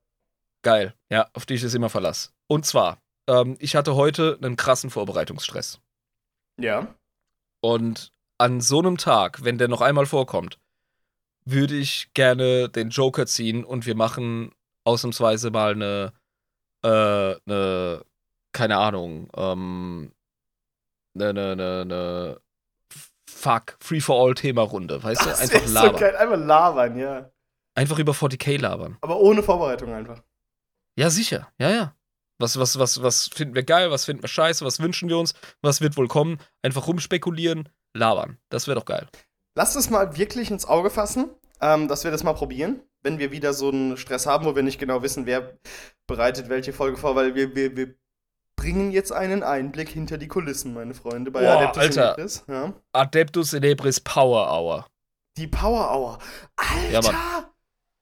Geil. 0.64 0.96
Ja, 1.12 1.28
auf 1.34 1.46
dich 1.46 1.64
ist 1.64 1.76
immer 1.76 1.90
Verlass. 1.90 2.34
Und 2.48 2.66
zwar, 2.66 2.98
ähm, 3.28 3.58
ich 3.60 3.76
hatte 3.76 3.94
heute 3.94 4.40
einen 4.42 4.56
krassen 4.56 4.90
Vorbereitungsstress. 4.90 5.80
Ja. 6.60 6.96
Und 7.62 8.12
an 8.40 8.60
so 8.60 8.80
einem 8.80 8.98
Tag, 8.98 9.44
wenn 9.44 9.60
der 9.60 9.68
noch 9.68 9.82
einmal 9.82 10.08
vorkommt, 10.08 10.58
würde 11.46 11.76
ich 11.76 12.12
gerne 12.14 12.70
den 12.70 12.90
Joker 12.90 13.26
ziehen 13.26 13.64
und 13.64 13.86
wir 13.86 13.96
machen 13.96 14.52
ausnahmsweise 14.84 15.52
mal 15.52 15.74
eine, 15.74 16.14
äh, 16.84 17.36
eine, 17.46 18.04
keine 18.52 18.78
Ahnung, 18.78 19.30
ähm, 19.36 20.12
eine, 21.16 21.30
eine, 21.30 21.52
eine, 21.52 21.82
eine 21.82 22.42
Fuck, 23.30 23.78
Free-for-All-Thema-Runde, 23.80 25.04
weißt 25.04 25.22
du? 25.22 25.30
Das 25.30 25.42
Einfach 25.42 25.62
ist 25.62 25.68
so 25.68 25.74
labern. 25.74 26.00
geil. 26.00 26.16
Einfach 26.16 26.38
labern, 26.38 26.98
ja. 26.98 27.32
Einfach 27.76 28.00
über 28.00 28.14
40k 28.14 28.60
labern. 28.60 28.98
Aber 29.02 29.20
ohne 29.20 29.44
Vorbereitung 29.44 29.94
einfach. 29.94 30.22
Ja, 30.98 31.10
sicher. 31.10 31.52
Ja, 31.60 31.70
ja. 31.70 31.96
Was, 32.40 32.58
was, 32.60 32.80
was, 32.80 33.02
was 33.02 33.28
finden 33.28 33.56
wir 33.56 33.64
geil, 33.64 33.92
was 33.92 34.06
finden 34.06 34.24
wir 34.24 34.28
scheiße, 34.28 34.66
was 34.66 34.80
wünschen 34.80 35.10
wir 35.10 35.18
uns, 35.18 35.34
was 35.62 35.82
wird 35.82 35.96
wohl 35.96 36.08
kommen? 36.08 36.40
Einfach 36.62 36.88
rumspekulieren, 36.88 37.70
labern. 37.94 38.38
Das 38.50 38.68
wäre 38.68 38.80
doch 38.80 38.86
geil. 38.86 39.08
Lass 39.56 39.76
es 39.76 39.90
mal 39.90 40.18
wirklich 40.18 40.52
ins 40.52 40.66
Auge 40.66 40.90
fassen, 40.90 41.30
ähm, 41.62 41.88
dass 41.88 42.04
wir 42.04 42.12
das 42.12 42.24
mal 42.24 42.34
probieren, 42.34 42.82
wenn 43.02 43.20
wir 43.20 43.32
wieder 43.32 43.54
so 43.54 43.70
einen 43.70 43.98
Stress 43.98 44.26
haben, 44.26 44.46
wo 44.46 44.56
wir 44.56 44.64
nicht 44.64 44.80
genau 44.80 45.02
wissen, 45.02 45.26
wer 45.26 45.58
bereitet 46.08 46.50
welche 46.50 46.74
Folge 46.74 46.98
vor, 46.98 47.16
weil 47.16 47.36
wir, 47.36 47.56
wir, 47.56 47.76
wir 47.78 47.96
bringen 48.58 48.92
jetzt 48.92 49.12
einen 49.12 49.44
Einblick 49.44 49.90
hinter 49.90 50.18
die 50.18 50.28
Kulissen, 50.28 50.74
meine 50.74 50.94
Freunde, 50.94 51.32
bei 51.32 51.42
Boah, 51.42 51.58
Adeptus 51.58 51.84
Alter. 51.84 52.08
Inebris. 52.18 52.44
Ja. 52.48 52.74
Adeptus 52.92 53.50
Celebris 53.50 54.00
Power 54.02 54.52
Hour. 54.52 54.88
Die 55.38 55.48
Power 55.48 55.92
Hour. 55.92 56.20
Alter! 56.56 56.92
Ja, 56.92 57.50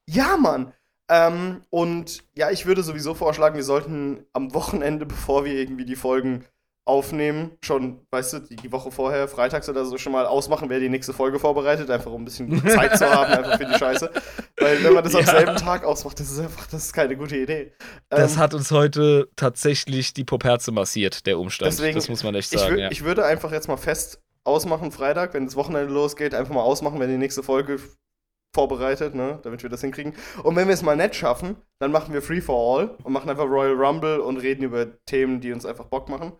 Ja, 0.07 0.37
Mann. 0.37 0.41
Mann! 0.41 0.73
Ähm, 1.09 1.61
und 1.69 2.23
ja, 2.35 2.49
ich 2.49 2.65
würde 2.65 2.81
sowieso 2.81 3.13
vorschlagen, 3.13 3.55
wir 3.55 3.63
sollten 3.63 4.25
am 4.33 4.53
Wochenende, 4.53 5.05
bevor 5.05 5.45
wir 5.45 5.53
irgendwie 5.53 5.85
die 5.85 5.95
Folgen 5.95 6.45
aufnehmen, 6.85 7.57
schon, 7.63 8.05
weißt 8.11 8.33
du, 8.33 8.39
die, 8.39 8.55
die 8.57 8.71
Woche 8.71 8.91
vorher, 8.91 9.27
freitags 9.29 9.69
oder 9.69 9.85
so, 9.85 9.97
schon 9.97 10.11
mal 10.11 10.25
ausmachen, 10.25 10.69
wer 10.69 10.79
die 10.81 10.89
nächste 10.89 11.13
Folge 11.13 11.39
vorbereitet, 11.39 11.89
einfach 11.89 12.11
um 12.11 12.23
ein 12.23 12.25
bisschen 12.25 12.61
Zeit 12.67 12.97
zu 12.97 13.09
haben, 13.09 13.31
einfach 13.31 13.57
für 13.57 13.65
die 13.65 13.73
Scheiße. 13.77 14.11
Weil 14.59 14.83
wenn 14.83 14.93
man 14.93 15.03
das 15.03 15.15
am 15.15 15.21
Ja. 15.21 15.27
selben 15.31 15.55
Tag 15.55 15.85
ausmacht, 15.85 16.19
das 16.19 16.29
ist 16.29 16.39
einfach, 16.39 16.65
das 16.67 16.85
ist 16.85 16.93
keine 16.93 17.15
gute 17.15 17.37
Idee. 17.37 17.71
Das 18.09 18.33
Ähm, 18.33 18.39
hat 18.39 18.53
uns 18.53 18.69
heute 18.71 19.29
tatsächlich 19.37 20.13
die 20.13 20.25
Popherze 20.25 20.71
massiert, 20.73 21.25
der 21.25 21.39
Umstand. 21.39 21.71
Deswegen, 21.71 21.95
das 21.95 22.09
muss 22.09 22.23
man 22.23 22.35
echt 22.35 22.53
ich, 22.53 22.59
sagen. 22.59 22.75
wür- 22.75 22.79
ja. 22.79 22.91
ich 22.91 23.03
würde 23.03 23.25
einfach 23.25 23.51
jetzt 23.53 23.67
mal 23.69 23.77
fest 23.77 24.21
ausmachen, 24.43 24.91
Freitag, 24.91 25.33
wenn 25.33 25.45
das 25.45 25.55
Wochenende 25.55 25.93
losgeht, 25.93 26.33
einfach 26.35 26.53
mal 26.53 26.63
ausmachen, 26.63 26.99
wenn 26.99 27.09
die 27.09 27.17
nächste 27.17 27.43
Folge 27.43 27.79
vorbereitet, 28.55 29.15
ne, 29.15 29.39
damit 29.43 29.63
wir 29.63 29.69
das 29.69 29.81
hinkriegen. 29.81 30.13
Und 30.43 30.55
wenn 30.55 30.67
wir 30.67 30.73
es 30.73 30.83
mal 30.83 30.95
nicht 30.95 31.15
schaffen, 31.15 31.55
dann 31.79 31.91
machen 31.91 32.13
wir 32.13 32.21
Free 32.21 32.41
for 32.41 32.77
All 32.79 32.89
und 33.03 33.11
machen 33.13 33.29
einfach 33.29 33.45
Royal 33.45 33.73
Rumble 33.73 34.19
und 34.19 34.37
reden 34.37 34.63
über 34.63 34.85
Themen, 35.05 35.39
die 35.41 35.51
uns 35.53 35.65
einfach 35.65 35.85
Bock 35.85 36.07
machen. 36.09 36.33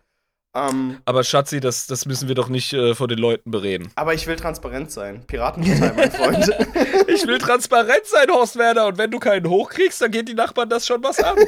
Ähm, 0.56 0.98
Aber 1.04 1.24
Schatzi, 1.24 1.58
das, 1.58 1.88
das 1.88 2.06
müssen 2.06 2.28
wir 2.28 2.36
doch 2.36 2.48
nicht 2.48 2.72
äh, 2.72 2.94
vor 2.94 3.08
den 3.08 3.18
Leuten 3.18 3.50
bereden. 3.50 3.90
aber 3.96 4.14
ich 4.14 4.26
will 4.26 4.36
transparent 4.36 4.90
sein. 4.90 5.26
Piratenpartei, 5.26 5.92
mein 5.96 6.12
Freund. 6.12 6.48
Ich 7.08 7.26
will 7.26 7.38
transparent 7.38 8.06
sein, 8.06 8.28
Horst 8.30 8.56
Werner, 8.56 8.86
und 8.86 8.98
wenn 8.98 9.10
du 9.10 9.18
keinen 9.18 9.48
hochkriegst, 9.48 10.00
dann 10.00 10.10
geht 10.10 10.28
die 10.28 10.34
Nachbarn 10.34 10.68
das 10.68 10.86
schon 10.86 11.02
was 11.02 11.18
an. 11.20 11.36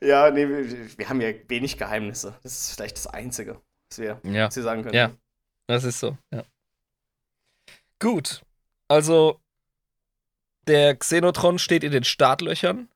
ja, 0.00 0.30
nee, 0.30 0.48
wir, 0.48 0.98
wir 0.98 1.08
haben 1.08 1.20
ja 1.20 1.28
wenig 1.48 1.78
Geheimnisse. 1.78 2.34
Das 2.42 2.52
ist 2.52 2.74
vielleicht 2.74 2.96
das 2.96 3.06
Einzige, 3.06 3.60
was 3.90 3.98
wir, 3.98 4.20
ja, 4.24 4.46
was 4.46 4.56
wir 4.56 4.62
sagen 4.62 4.82
können. 4.82 4.94
Ja. 4.94 5.10
das 5.66 5.84
ist 5.84 6.00
so, 6.00 6.16
ja. 6.32 6.42
Gut, 8.00 8.42
also 8.88 9.40
der 10.66 10.96
Xenotron 10.96 11.58
steht 11.58 11.84
in 11.84 11.92
den 11.92 12.04
Startlöchern 12.04 12.88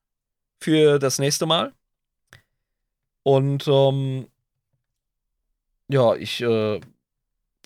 für 0.61 0.99
das 0.99 1.19
nächste 1.19 1.47
Mal. 1.47 1.73
Und 3.23 3.67
ähm, 3.69 4.29
ja, 5.89 6.15
ich 6.15 6.41
äh, 6.41 6.81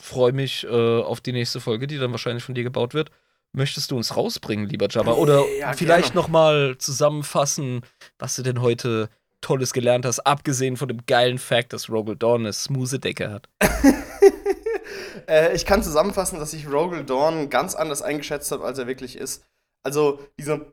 freue 0.00 0.32
mich 0.32 0.64
äh, 0.64 1.00
auf 1.02 1.20
die 1.20 1.32
nächste 1.32 1.60
Folge, 1.60 1.86
die 1.86 1.98
dann 1.98 2.10
wahrscheinlich 2.10 2.44
von 2.44 2.54
dir 2.54 2.64
gebaut 2.64 2.94
wird. 2.94 3.10
Möchtest 3.52 3.90
du 3.90 3.96
uns 3.96 4.16
rausbringen, 4.16 4.68
lieber 4.68 4.88
Jabba? 4.88 5.12
Oder 5.12 5.44
Ja, 5.58 5.72
vielleicht 5.74 6.14
gerne. 6.14 6.20
noch 6.20 6.28
mal 6.28 6.78
zusammenfassen, 6.78 7.82
was 8.18 8.34
du 8.34 8.42
denn 8.42 8.62
heute 8.62 9.10
Tolles 9.42 9.72
gelernt 9.72 10.06
hast, 10.06 10.20
abgesehen 10.20 10.76
von 10.76 10.88
dem 10.88 11.04
geilen 11.06 11.38
Fact, 11.38 11.72
dass 11.72 11.90
Rogel 11.90 12.16
Dawn 12.16 12.42
eine 12.42 12.52
smooth 12.52 13.04
Decke 13.04 13.30
hat. 13.30 13.48
äh, 15.28 15.54
ich 15.54 15.66
kann 15.66 15.82
zusammenfassen, 15.82 16.38
dass 16.38 16.54
ich 16.54 16.68
Rogel 16.68 17.04
Dawn 17.04 17.50
ganz 17.50 17.74
anders 17.74 18.02
eingeschätzt 18.02 18.50
habe, 18.52 18.64
als 18.64 18.78
er 18.78 18.86
wirklich 18.86 19.16
ist. 19.16 19.44
Also 19.82 20.20
diese, 20.38 20.72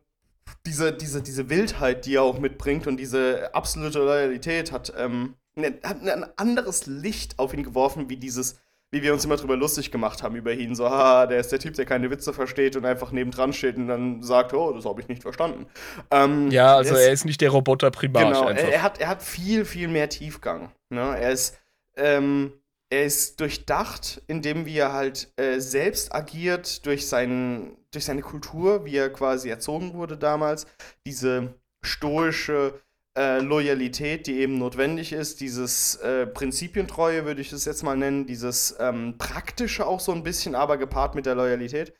diese, 0.65 0.93
diese, 0.93 1.21
diese 1.21 1.49
Wildheit, 1.49 2.05
die 2.05 2.15
er 2.15 2.23
auch 2.23 2.39
mitbringt 2.39 2.87
und 2.87 2.97
diese 2.97 3.53
absolute 3.53 3.99
Loyalität 3.99 4.71
hat, 4.71 4.93
ähm, 4.97 5.35
ne, 5.55 5.73
hat 5.83 6.01
ein 6.01 6.25
anderes 6.37 6.85
Licht 6.87 7.39
auf 7.39 7.53
ihn 7.53 7.63
geworfen, 7.63 8.09
wie 8.09 8.17
dieses, 8.17 8.59
wie 8.91 9.03
wir 9.03 9.13
uns 9.13 9.23
immer 9.25 9.35
drüber 9.37 9.55
lustig 9.55 9.91
gemacht 9.91 10.23
haben 10.23 10.35
über 10.35 10.51
ihn. 10.53 10.73
So, 10.75 10.89
haha, 10.89 11.27
der 11.27 11.39
ist 11.39 11.51
der 11.51 11.59
Typ, 11.59 11.75
der 11.75 11.85
keine 11.85 12.09
Witze 12.09 12.33
versteht 12.33 12.75
und 12.75 12.85
einfach 12.85 13.11
nebendran 13.11 13.53
steht 13.53 13.77
und 13.77 13.87
dann 13.87 14.23
sagt, 14.23 14.53
oh, 14.53 14.71
das 14.73 14.85
habe 14.85 15.01
ich 15.01 15.07
nicht 15.07 15.21
verstanden. 15.21 15.67
Ähm, 16.11 16.49
Ja, 16.51 16.75
also 16.77 16.95
es- 16.95 17.01
er 17.01 17.11
ist 17.13 17.25
nicht 17.25 17.41
der 17.41 17.51
Roboter 17.51 17.91
Primarch 17.91 18.25
Genau, 18.29 18.45
einfach. 18.47 18.63
er, 18.63 18.73
er, 18.73 18.81
hat, 18.81 18.99
er 18.99 19.07
hat 19.09 19.21
viel, 19.23 19.65
viel 19.65 19.87
mehr 19.89 20.09
Tiefgang. 20.09 20.71
Ne? 20.89 21.01
Er, 21.19 21.31
ist, 21.31 21.57
ähm, 21.97 22.53
er 22.89 23.05
ist 23.05 23.39
durchdacht, 23.39 24.23
indem 24.25 24.65
wie 24.65 24.77
er 24.77 24.93
halt 24.93 25.31
äh, 25.37 25.59
selbst 25.59 26.15
agiert, 26.15 26.83
durch, 26.87 27.07
seinen, 27.07 27.77
durch 27.91 28.05
seine 28.05 28.21
Kultur, 28.21 28.85
wie 28.85 28.95
er 28.95 29.11
quasi 29.11 29.49
erzogen 29.49 29.93
wurde 29.93 30.17
damals. 30.17 30.67
Diese 31.05 31.55
stoische 31.81 32.79
äh, 33.17 33.39
Loyalität, 33.39 34.27
die 34.27 34.39
eben 34.39 34.57
notwendig 34.57 35.13
ist, 35.13 35.41
dieses 35.41 35.95
äh, 35.97 36.27
Prinzipientreue, 36.27 37.25
würde 37.25 37.41
ich 37.41 37.49
das 37.49 37.65
jetzt 37.65 37.83
mal 37.83 37.97
nennen, 37.97 38.25
dieses 38.27 38.75
ähm, 38.79 39.17
praktische 39.17 39.85
auch 39.85 39.99
so 39.99 40.11
ein 40.11 40.23
bisschen, 40.23 40.55
aber 40.55 40.77
gepaart 40.77 41.15
mit 41.15 41.25
der 41.25 41.35
Loyalität. 41.35 41.93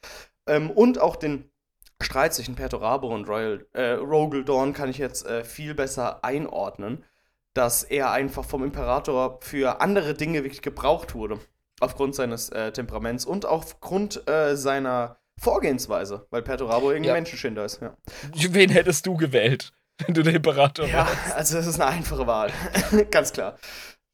Ähm, 0.48 0.70
und 0.72 1.00
auch 1.00 1.16
den 1.16 1.50
Streit 2.02 2.34
zwischen 2.34 2.56
Perturabo 2.56 3.14
und 3.14 3.28
Royal, 3.28 3.66
äh, 3.74 3.92
Rogel 3.92 4.46
Dawn 4.46 4.74
kann 4.74 4.90
ich 4.90 4.98
jetzt 4.98 5.26
äh, 5.26 5.44
viel 5.44 5.76
besser 5.76 6.24
einordnen, 6.24 7.04
dass 7.54 7.84
er 7.84 8.12
einfach 8.12 8.46
vom 8.46 8.64
Imperator 8.64 9.40
für 9.42 9.82
andere 9.82 10.14
Dinge 10.14 10.44
wirklich 10.44 10.62
gebraucht 10.62 11.14
wurde. 11.14 11.40
Aufgrund 11.82 12.16
seines 12.16 12.50
äh, 12.50 12.72
Temperaments 12.72 13.26
und 13.26 13.46
aufgrund 13.46 14.28
äh, 14.30 14.56
seiner 14.56 15.19
Vorgehensweise, 15.40 16.28
weil 16.30 16.42
Perturabo 16.42 16.90
irgendein 16.92 17.10
Ja. 17.10 17.14
Menschenschinder 17.14 17.66
ist. 17.66 17.82
Ja. 17.82 17.96
Wen 18.34 18.70
hättest 18.70 19.06
du 19.06 19.16
gewählt, 19.18 19.72
wenn 20.06 20.14
du 20.14 20.24
der 20.24 20.34
Imperator 20.36 20.86
Ja, 20.86 21.08
wärst? 21.08 21.36
also 21.36 21.58
das 21.58 21.68
ist 21.68 21.80
eine 21.80 21.90
einfache 21.92 22.28
Wahl. 22.28 22.52
Ganz 23.12 23.32
klar. 23.34 23.58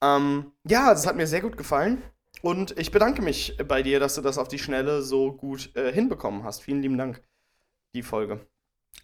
Ähm, 0.04 0.52
ja, 0.68 0.92
das 0.94 1.08
hat 1.08 1.16
mir 1.16 1.28
sehr 1.28 1.42
gut 1.42 1.58
gefallen. 1.58 2.02
Und 2.42 2.78
ich 2.78 2.92
bedanke 2.92 3.22
mich 3.22 3.58
bei 3.68 3.82
dir, 3.82 4.00
dass 4.00 4.16
du 4.16 4.22
das 4.22 4.38
auf 4.38 4.48
die 4.48 4.60
Schnelle 4.60 5.02
so 5.02 5.32
gut 5.34 5.76
äh, 5.76 5.92
hinbekommen 5.92 6.44
hast. 6.44 6.62
Vielen 6.62 6.82
lieben 6.82 6.98
Dank, 6.98 7.24
die 7.96 8.04
Folge. 8.04 8.46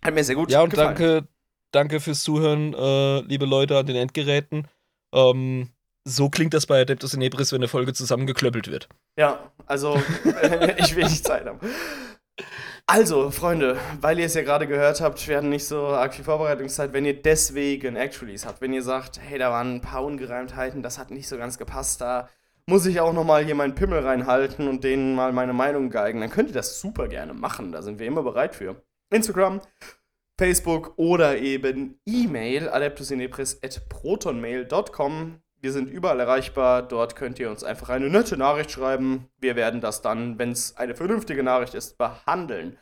Hat 0.04 0.14
mir 0.14 0.24
sehr 0.24 0.36
gut 0.36 0.52
Ja, 0.52 0.62
und 0.62 0.70
gefallen. 0.70 0.90
danke, 0.96 1.28
danke 1.72 2.00
fürs 2.02 2.24
Zuhören, 2.24 2.74
äh, 2.74 3.22
liebe 3.22 3.46
Leute 3.46 3.78
an 3.78 3.86
den 3.86 3.96
Endgeräten. 3.96 4.68
Ähm, 5.14 5.70
so 6.04 6.30
klingt 6.30 6.54
das 6.54 6.66
bei 6.66 6.82
Adeptus 6.82 7.14
Inebris, 7.14 7.52
wenn 7.52 7.60
eine 7.60 7.68
Folge 7.68 7.94
zusammengeklöppelt 7.94 8.70
wird. 8.70 8.90
Ja, 9.18 9.52
also 9.66 10.02
ich 10.78 10.96
will 10.96 11.06
nicht 11.06 11.26
Zeit 11.26 11.46
haben. 11.46 11.60
Also, 12.88 13.32
Freunde, 13.32 13.78
weil 14.02 14.20
ihr 14.20 14.26
es 14.26 14.34
ja 14.34 14.42
gerade 14.42 14.68
gehört 14.68 15.02
habt, 15.02 15.28
wir 15.28 15.38
hatten 15.38 15.50
nicht 15.50 15.66
so 15.66 15.88
arg 15.88 16.14
viel 16.14 16.26
Vorbereitungszeit. 16.26 16.94
Wenn 16.94 17.06
ihr 17.06 17.22
deswegen 17.22 17.96
Actuallys 17.96 18.46
habt, 18.46 18.62
wenn 18.62 18.74
ihr 18.74 18.84
sagt, 18.84 19.20
hey, 19.22 19.38
da 19.38 19.52
waren 19.52 19.76
ein 19.76 19.82
paar 19.82 20.04
Ungereimtheiten, 20.04 20.84
das 20.84 20.98
hat 20.98 21.12
nicht 21.12 21.28
so 21.28 21.38
ganz 21.38 21.58
gepasst, 21.58 22.02
da 22.02 22.30
muss 22.66 22.86
ich 22.86 23.00
auch 23.00 23.14
noch 23.14 23.24
mal 23.24 23.46
hier 23.46 23.56
meinen 23.56 23.76
Pimmel 23.76 24.00
reinhalten 24.00 24.68
und 24.68 24.84
denen 24.84 25.16
mal 25.16 25.32
meine 25.32 25.54
Meinung 25.54 25.90
geigen, 25.90 26.20
dann 26.20 26.30
könnt 26.30 26.50
ihr 26.50 26.54
das 26.54 26.80
super 26.80 27.08
gerne 27.08 27.34
machen. 27.34 27.72
Da 27.72 27.82
sind 27.82 28.00
wir 28.00 28.08
immer 28.08 28.24
bereit 28.24 28.56
für. 28.56 28.84
Instagram, 29.10 29.62
Facebook 30.40 30.94
oder 30.98 31.38
eben 31.38 32.00
E-Mail 32.06 32.70
adeptusinepris.protonmail.com. 32.70 35.42
Wir 35.62 35.72
sind 35.72 35.92
überall 35.92 36.20
erreichbar. 36.20 36.82
Dort 36.82 37.16
könnt 37.16 37.38
ihr 37.38 37.52
uns 37.52 37.64
einfach 37.64 37.90
eine 37.90 38.10
nette 38.10 38.36
Nachricht 38.36 38.72
schreiben. 38.72 39.30
Wir 39.40 39.56
werden 39.56 39.80
das 39.80 40.02
dann, 40.02 40.40
wenn 40.40 40.52
es 40.52 40.76
eine 40.76 40.96
vernünftige 40.96 41.44
Nachricht 41.44 41.76
ist, 41.76 42.00
behandeln. 42.00 42.80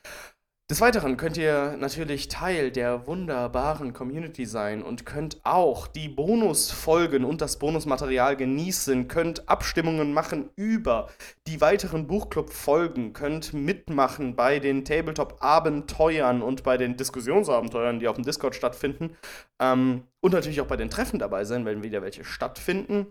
Des 0.72 0.82
Weiteren 0.82 1.18
könnt 1.18 1.36
ihr 1.36 1.78
natürlich 1.80 2.28
Teil 2.28 2.70
der 2.70 3.08
wunderbaren 3.08 3.92
Community 3.92 4.46
sein 4.46 4.84
und 4.84 5.04
könnt 5.04 5.40
auch 5.44 5.88
die 5.88 6.10
Bonusfolgen 6.10 7.26
und 7.26 7.42
das 7.42 7.58
Bonusmaterial 7.58 8.38
genießen, 8.38 9.08
könnt 9.08 9.50
Abstimmungen 9.50 10.14
machen 10.14 10.52
über 10.56 11.10
die 11.48 11.60
weiteren 11.60 12.06
Buchclub-Folgen, 12.06 13.14
könnt 13.14 13.52
mitmachen 13.52 14.36
bei 14.36 14.60
den 14.60 14.86
Tabletop-Abenteuern 14.86 16.44
und 16.44 16.62
bei 16.62 16.78
den 16.78 16.96
Diskussionsabenteuern, 16.98 18.00
die 18.00 18.08
auf 18.08 18.18
dem 18.18 18.26
Discord 18.26 18.54
stattfinden. 18.54 19.18
Ähm, 19.60 20.04
und 20.22 20.34
natürlich 20.34 20.62
auch 20.62 20.68
bei 20.68 20.78
den 20.78 20.92
Treffen 20.92 21.18
dabei 21.18 21.46
sein, 21.46 21.66
wenn 21.66 21.82
wieder 21.82 22.04
welche 22.04 22.24
stattfinden. 22.24 23.08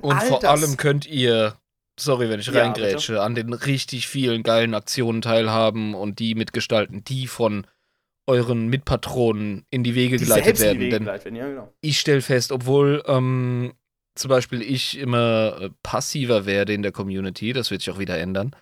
Und 0.00 0.12
All 0.12 0.26
vor 0.26 0.44
allem 0.44 0.76
könnt 0.76 1.06
ihr, 1.06 1.56
sorry, 1.98 2.28
wenn 2.28 2.40
ich 2.40 2.46
Ja, 2.46 2.62
reingrätsche, 2.62 3.22
an 3.22 3.34
den 3.34 3.52
richtig 3.52 4.08
vielen 4.08 4.42
geilen 4.42 4.74
Aktionen 4.74 5.22
teilhaben 5.22 5.94
und 5.94 6.18
die 6.18 6.34
mitgestalten, 6.34 7.04
die 7.04 7.26
von 7.26 7.66
euren 8.26 8.68
Mitpatronen 8.68 9.66
in 9.70 9.82
die 9.82 9.94
Wege 9.94 10.16
Die 10.16 10.24
geleitet 10.24 10.60
werden. 10.60 10.80
Wege 10.80 10.90
Denn 10.90 11.04
geleitet 11.04 11.24
werden, 11.26 11.36
ja, 11.36 11.48
genau. 11.48 11.72
ich 11.80 11.98
stelle 11.98 12.22
fest, 12.22 12.52
obwohl 12.52 13.02
ähm, 13.06 13.72
zum 14.14 14.28
Beispiel 14.28 14.62
ich 14.62 14.98
immer 14.98 15.58
äh, 15.60 15.70
passiver 15.82 16.46
werde 16.46 16.72
in 16.72 16.82
der 16.82 16.92
Community, 16.92 17.52
das 17.52 17.70
wird 17.70 17.82
sich 17.82 17.92
auch 17.92 17.98
wieder 17.98 18.18
ändern, 18.18 18.54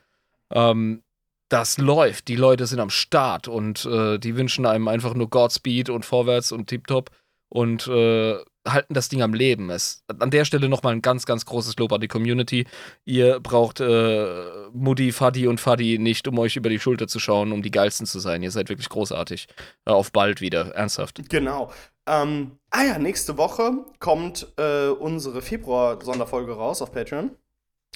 ähm, 0.53 1.03
das 1.49 1.79
läuft. 1.79 2.29
Die 2.29 2.37
Leute 2.37 2.67
sind 2.67 2.79
am 2.79 2.91
Start 2.91 3.49
und 3.49 3.85
äh, 3.85 4.19
die 4.19 4.37
wünschen 4.37 4.67
einem 4.67 4.89
einfach 4.89 5.15
nur 5.15 5.29
Godspeed 5.29 5.91
und 5.91 6.05
vorwärts 6.05 6.53
und 6.53 6.69
tipptopp 6.69 7.11
und 7.51 7.87
äh, 7.89 8.39
halten 8.67 8.95
das 8.95 9.09
Ding 9.09 9.23
am 9.23 9.35
Leben. 9.35 9.71
Es, 9.71 10.05
an 10.19 10.31
der 10.31 10.45
Stelle 10.45 10.69
nochmal 10.69 10.95
ein 10.95 11.03
ganz, 11.03 11.27
ganz 11.27 11.45
großes 11.45 11.77
Lob 11.77 11.93
an 11.93 12.01
die 12.01 12.09
Community. 12.09 12.67
Ihr 13.05 13.41
braucht 13.41 13.81
äh, 13.81 14.69
Mutti, 14.73 15.13
Fadi 15.13 15.47
und 15.47 15.61
Fadi 15.61 15.99
nicht, 15.99 16.27
um 16.29 16.39
euch 16.39 16.57
über 16.57 16.69
die 16.69 16.79
Schulter 16.79 17.09
zu 17.09 17.19
schauen, 17.19 17.53
um 17.53 17.63
die 17.63 17.71
geilsten 17.71 18.07
zu 18.07 18.21
sein. 18.21 18.43
Ihr 18.43 18.51
seid 18.51 18.69
wirklich 18.69 18.89
großartig. 18.89 19.49
Äh, 19.85 19.91
auf 19.91 20.13
bald 20.13 20.41
wieder, 20.41 20.75
ernsthaft. 20.75 21.29
Genau. 21.29 21.73
Ähm, 22.07 22.59
ah 22.71 22.85
ja, 22.85 22.99
nächste 22.99 23.37
Woche 23.37 23.85
kommt 23.99 24.47
äh, 24.57 24.89
unsere 24.89 25.43
Februar-Sonderfolge 25.43 26.53
raus 26.53 26.83
auf 26.83 26.93
Patreon. 26.93 27.37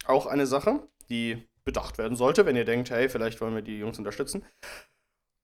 Auch 0.06 0.26
eine 0.26 0.46
Sache, 0.46 0.80
die 1.08 1.46
bedacht 1.64 1.96
werden 1.96 2.16
sollte, 2.16 2.44
wenn 2.44 2.56
ihr 2.56 2.66
denkt, 2.66 2.90
hey, 2.90 3.08
vielleicht 3.08 3.40
wollen 3.40 3.54
wir 3.54 3.62
die 3.62 3.78
Jungs 3.78 3.98
unterstützen. 3.98 4.44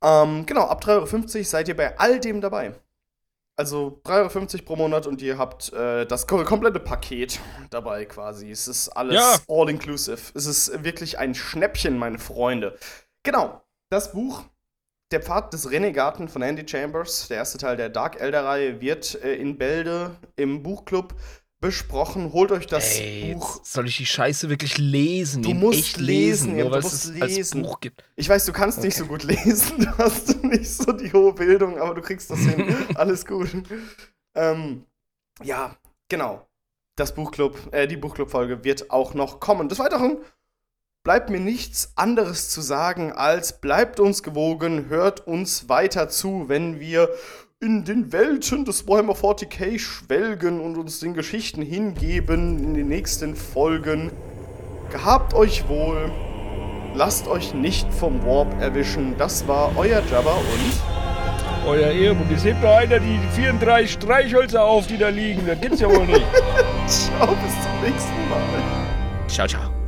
Ähm, 0.03 0.47
genau, 0.47 0.63
ab 0.63 0.83
3,50 0.83 1.35
Euro 1.35 1.45
seid 1.45 1.69
ihr 1.69 1.77
bei 1.77 1.99
all 1.99 2.21
dem 2.21 2.41
dabei. 2.41 2.75
Also 3.61 4.01
3,50 4.07 4.55
Euro 4.55 4.65
pro 4.65 4.77
Monat 4.77 5.07
und 5.07 5.21
ihr 5.21 5.37
habt 5.37 5.71
äh, 5.75 6.07
das 6.07 6.27
ko 6.27 6.43
komplette 6.45 6.81
Paket 6.81 7.41
dabei 7.69 8.07
quasi. 8.07 8.51
Es 8.51 8.67
ist 8.67 8.89
alles 8.89 9.17
Ja. 9.17 9.37
all-inclusive. 9.55 10.33
Es 10.35 10.47
ist 10.47 10.83
wirklich 10.83 11.19
ein 11.19 11.35
Schnäppchen, 11.35 11.99
meine 11.99 12.19
Freunde. 12.19 12.79
Genau, 13.23 13.61
das 13.91 14.13
Buch 14.13 14.45
Der 15.13 15.21
Pfad 15.21 15.53
des 15.53 15.71
Renegaten 15.71 16.29
von 16.29 16.41
Andy 16.41 16.67
Chambers, 16.67 17.29
der 17.29 17.37
erste 17.39 17.59
Teil 17.59 17.77
der 17.77 17.91
Dark 17.91 18.19
Elder-Reihe, 18.19 18.81
wird 18.81 19.23
äh, 19.23 19.35
in 19.35 19.59
Bälde 19.59 20.17
im 20.37 20.63
Buchclub 20.63 21.15
besprochen. 21.61 22.33
Holt 22.33 22.53
euch 22.53 22.67
das 22.67 22.99
Ey, 22.99 23.35
Buch. 23.35 23.61
soll 23.63 23.89
ich 23.89 23.99
die 23.99 24.07
Scheiße 24.07 24.49
wirklich 24.49 24.79
lesen? 24.79 25.43
Du 25.43 25.53
musst 25.53 25.99
lesen, 25.99 26.57
lesen, 26.57 26.59
ja, 26.59 26.65
du 26.65 26.71
musst 26.71 26.93
es 26.93 27.11
lesen. 27.11 27.63
Buch 27.63 27.81
gibt. 27.81 28.03
Ich 28.17 28.29
weiß, 28.29 28.47
du 28.47 28.53
kannst 28.53 28.83
nicht 28.83 28.97
so 28.97 29.07
gut 29.07 29.23
lesen, 29.25 29.79
du 29.79 29.99
hast 29.99 30.43
nicht 30.43 30.71
so 30.71 30.93
die 30.93 31.13
hohe 31.13 31.35
Bildung, 31.35 31.79
aber 31.79 31.95
du 31.95 32.01
kriegst 32.01 32.31
das 32.31 32.39
hin. 32.41 32.75
Alles 32.95 33.27
gut. 33.27 33.51
Ähm, 34.35 34.87
ja, 35.43 35.77
genau. 36.09 36.47
Das 36.97 37.15
Buchclub, 37.15 37.73
äh, 37.73 37.87
die 37.87 37.97
Buchclub-Folge 37.97 38.65
wird 38.65 38.91
auch 38.91 39.15
noch 39.15 39.41
kommen. 39.41 39.69
Des 39.69 39.79
Weiteren 39.79 40.19
bleibt 41.03 41.31
mir 41.31 41.41
nichts 41.41 41.93
anderes 41.97 42.51
zu 42.51 42.61
sagen, 42.61 43.13
als 43.13 43.61
bleibt 43.61 44.01
uns 44.01 44.23
gewogen, 44.23 44.89
hört 44.89 45.27
uns 45.27 45.69
weiter 45.69 46.09
zu, 46.09 46.49
wenn 46.49 46.81
wir 46.81 47.09
in 47.63 47.85
den 47.85 48.11
Welten 48.11 48.65
des 48.65 48.89
Warhammer 48.89 49.13
40k 49.13 49.79
schwelgen 49.79 50.61
und 50.61 50.79
uns 50.79 51.01
den 51.01 51.13
Geschichten 51.13 51.61
hingeben 51.61 52.59
in 52.59 52.73
den 52.73 52.89
nächsten 52.89 53.37
Folgen. 53.37 54.11
Gehabt 54.91 55.35
euch 55.35 55.69
wohl. 55.69 56.11
Lasst 56.95 57.29
euch 57.29 57.53
nicht 57.53 57.93
vom 57.93 58.25
Warp 58.25 58.59
erwischen. 58.63 59.15
Das 59.19 59.47
war 59.47 59.73
euer 59.77 60.03
Jabba 60.11 60.33
und 60.33 61.69
Euer 61.69 61.91
Ehemann, 61.91 62.27
es 62.35 62.43
hebt 62.43 62.65
doch 62.65 62.75
einer 62.75 62.99
die 62.99 63.19
34 63.35 63.93
Streichhölzer 63.93 64.65
auf, 64.65 64.87
die 64.87 64.97
da 64.97 65.11
liegen. 65.11 65.47
Das 65.47 65.61
gibt's 65.61 65.81
ja 65.81 65.91
wohl 65.91 66.07
nicht. 66.07 66.25
ciao 66.87 67.27
bis 67.27 67.53
zum 67.63 67.81
nächsten 67.83 68.29
Mal. 68.31 69.29
ciao, 69.29 69.47
ciao. 69.47 69.80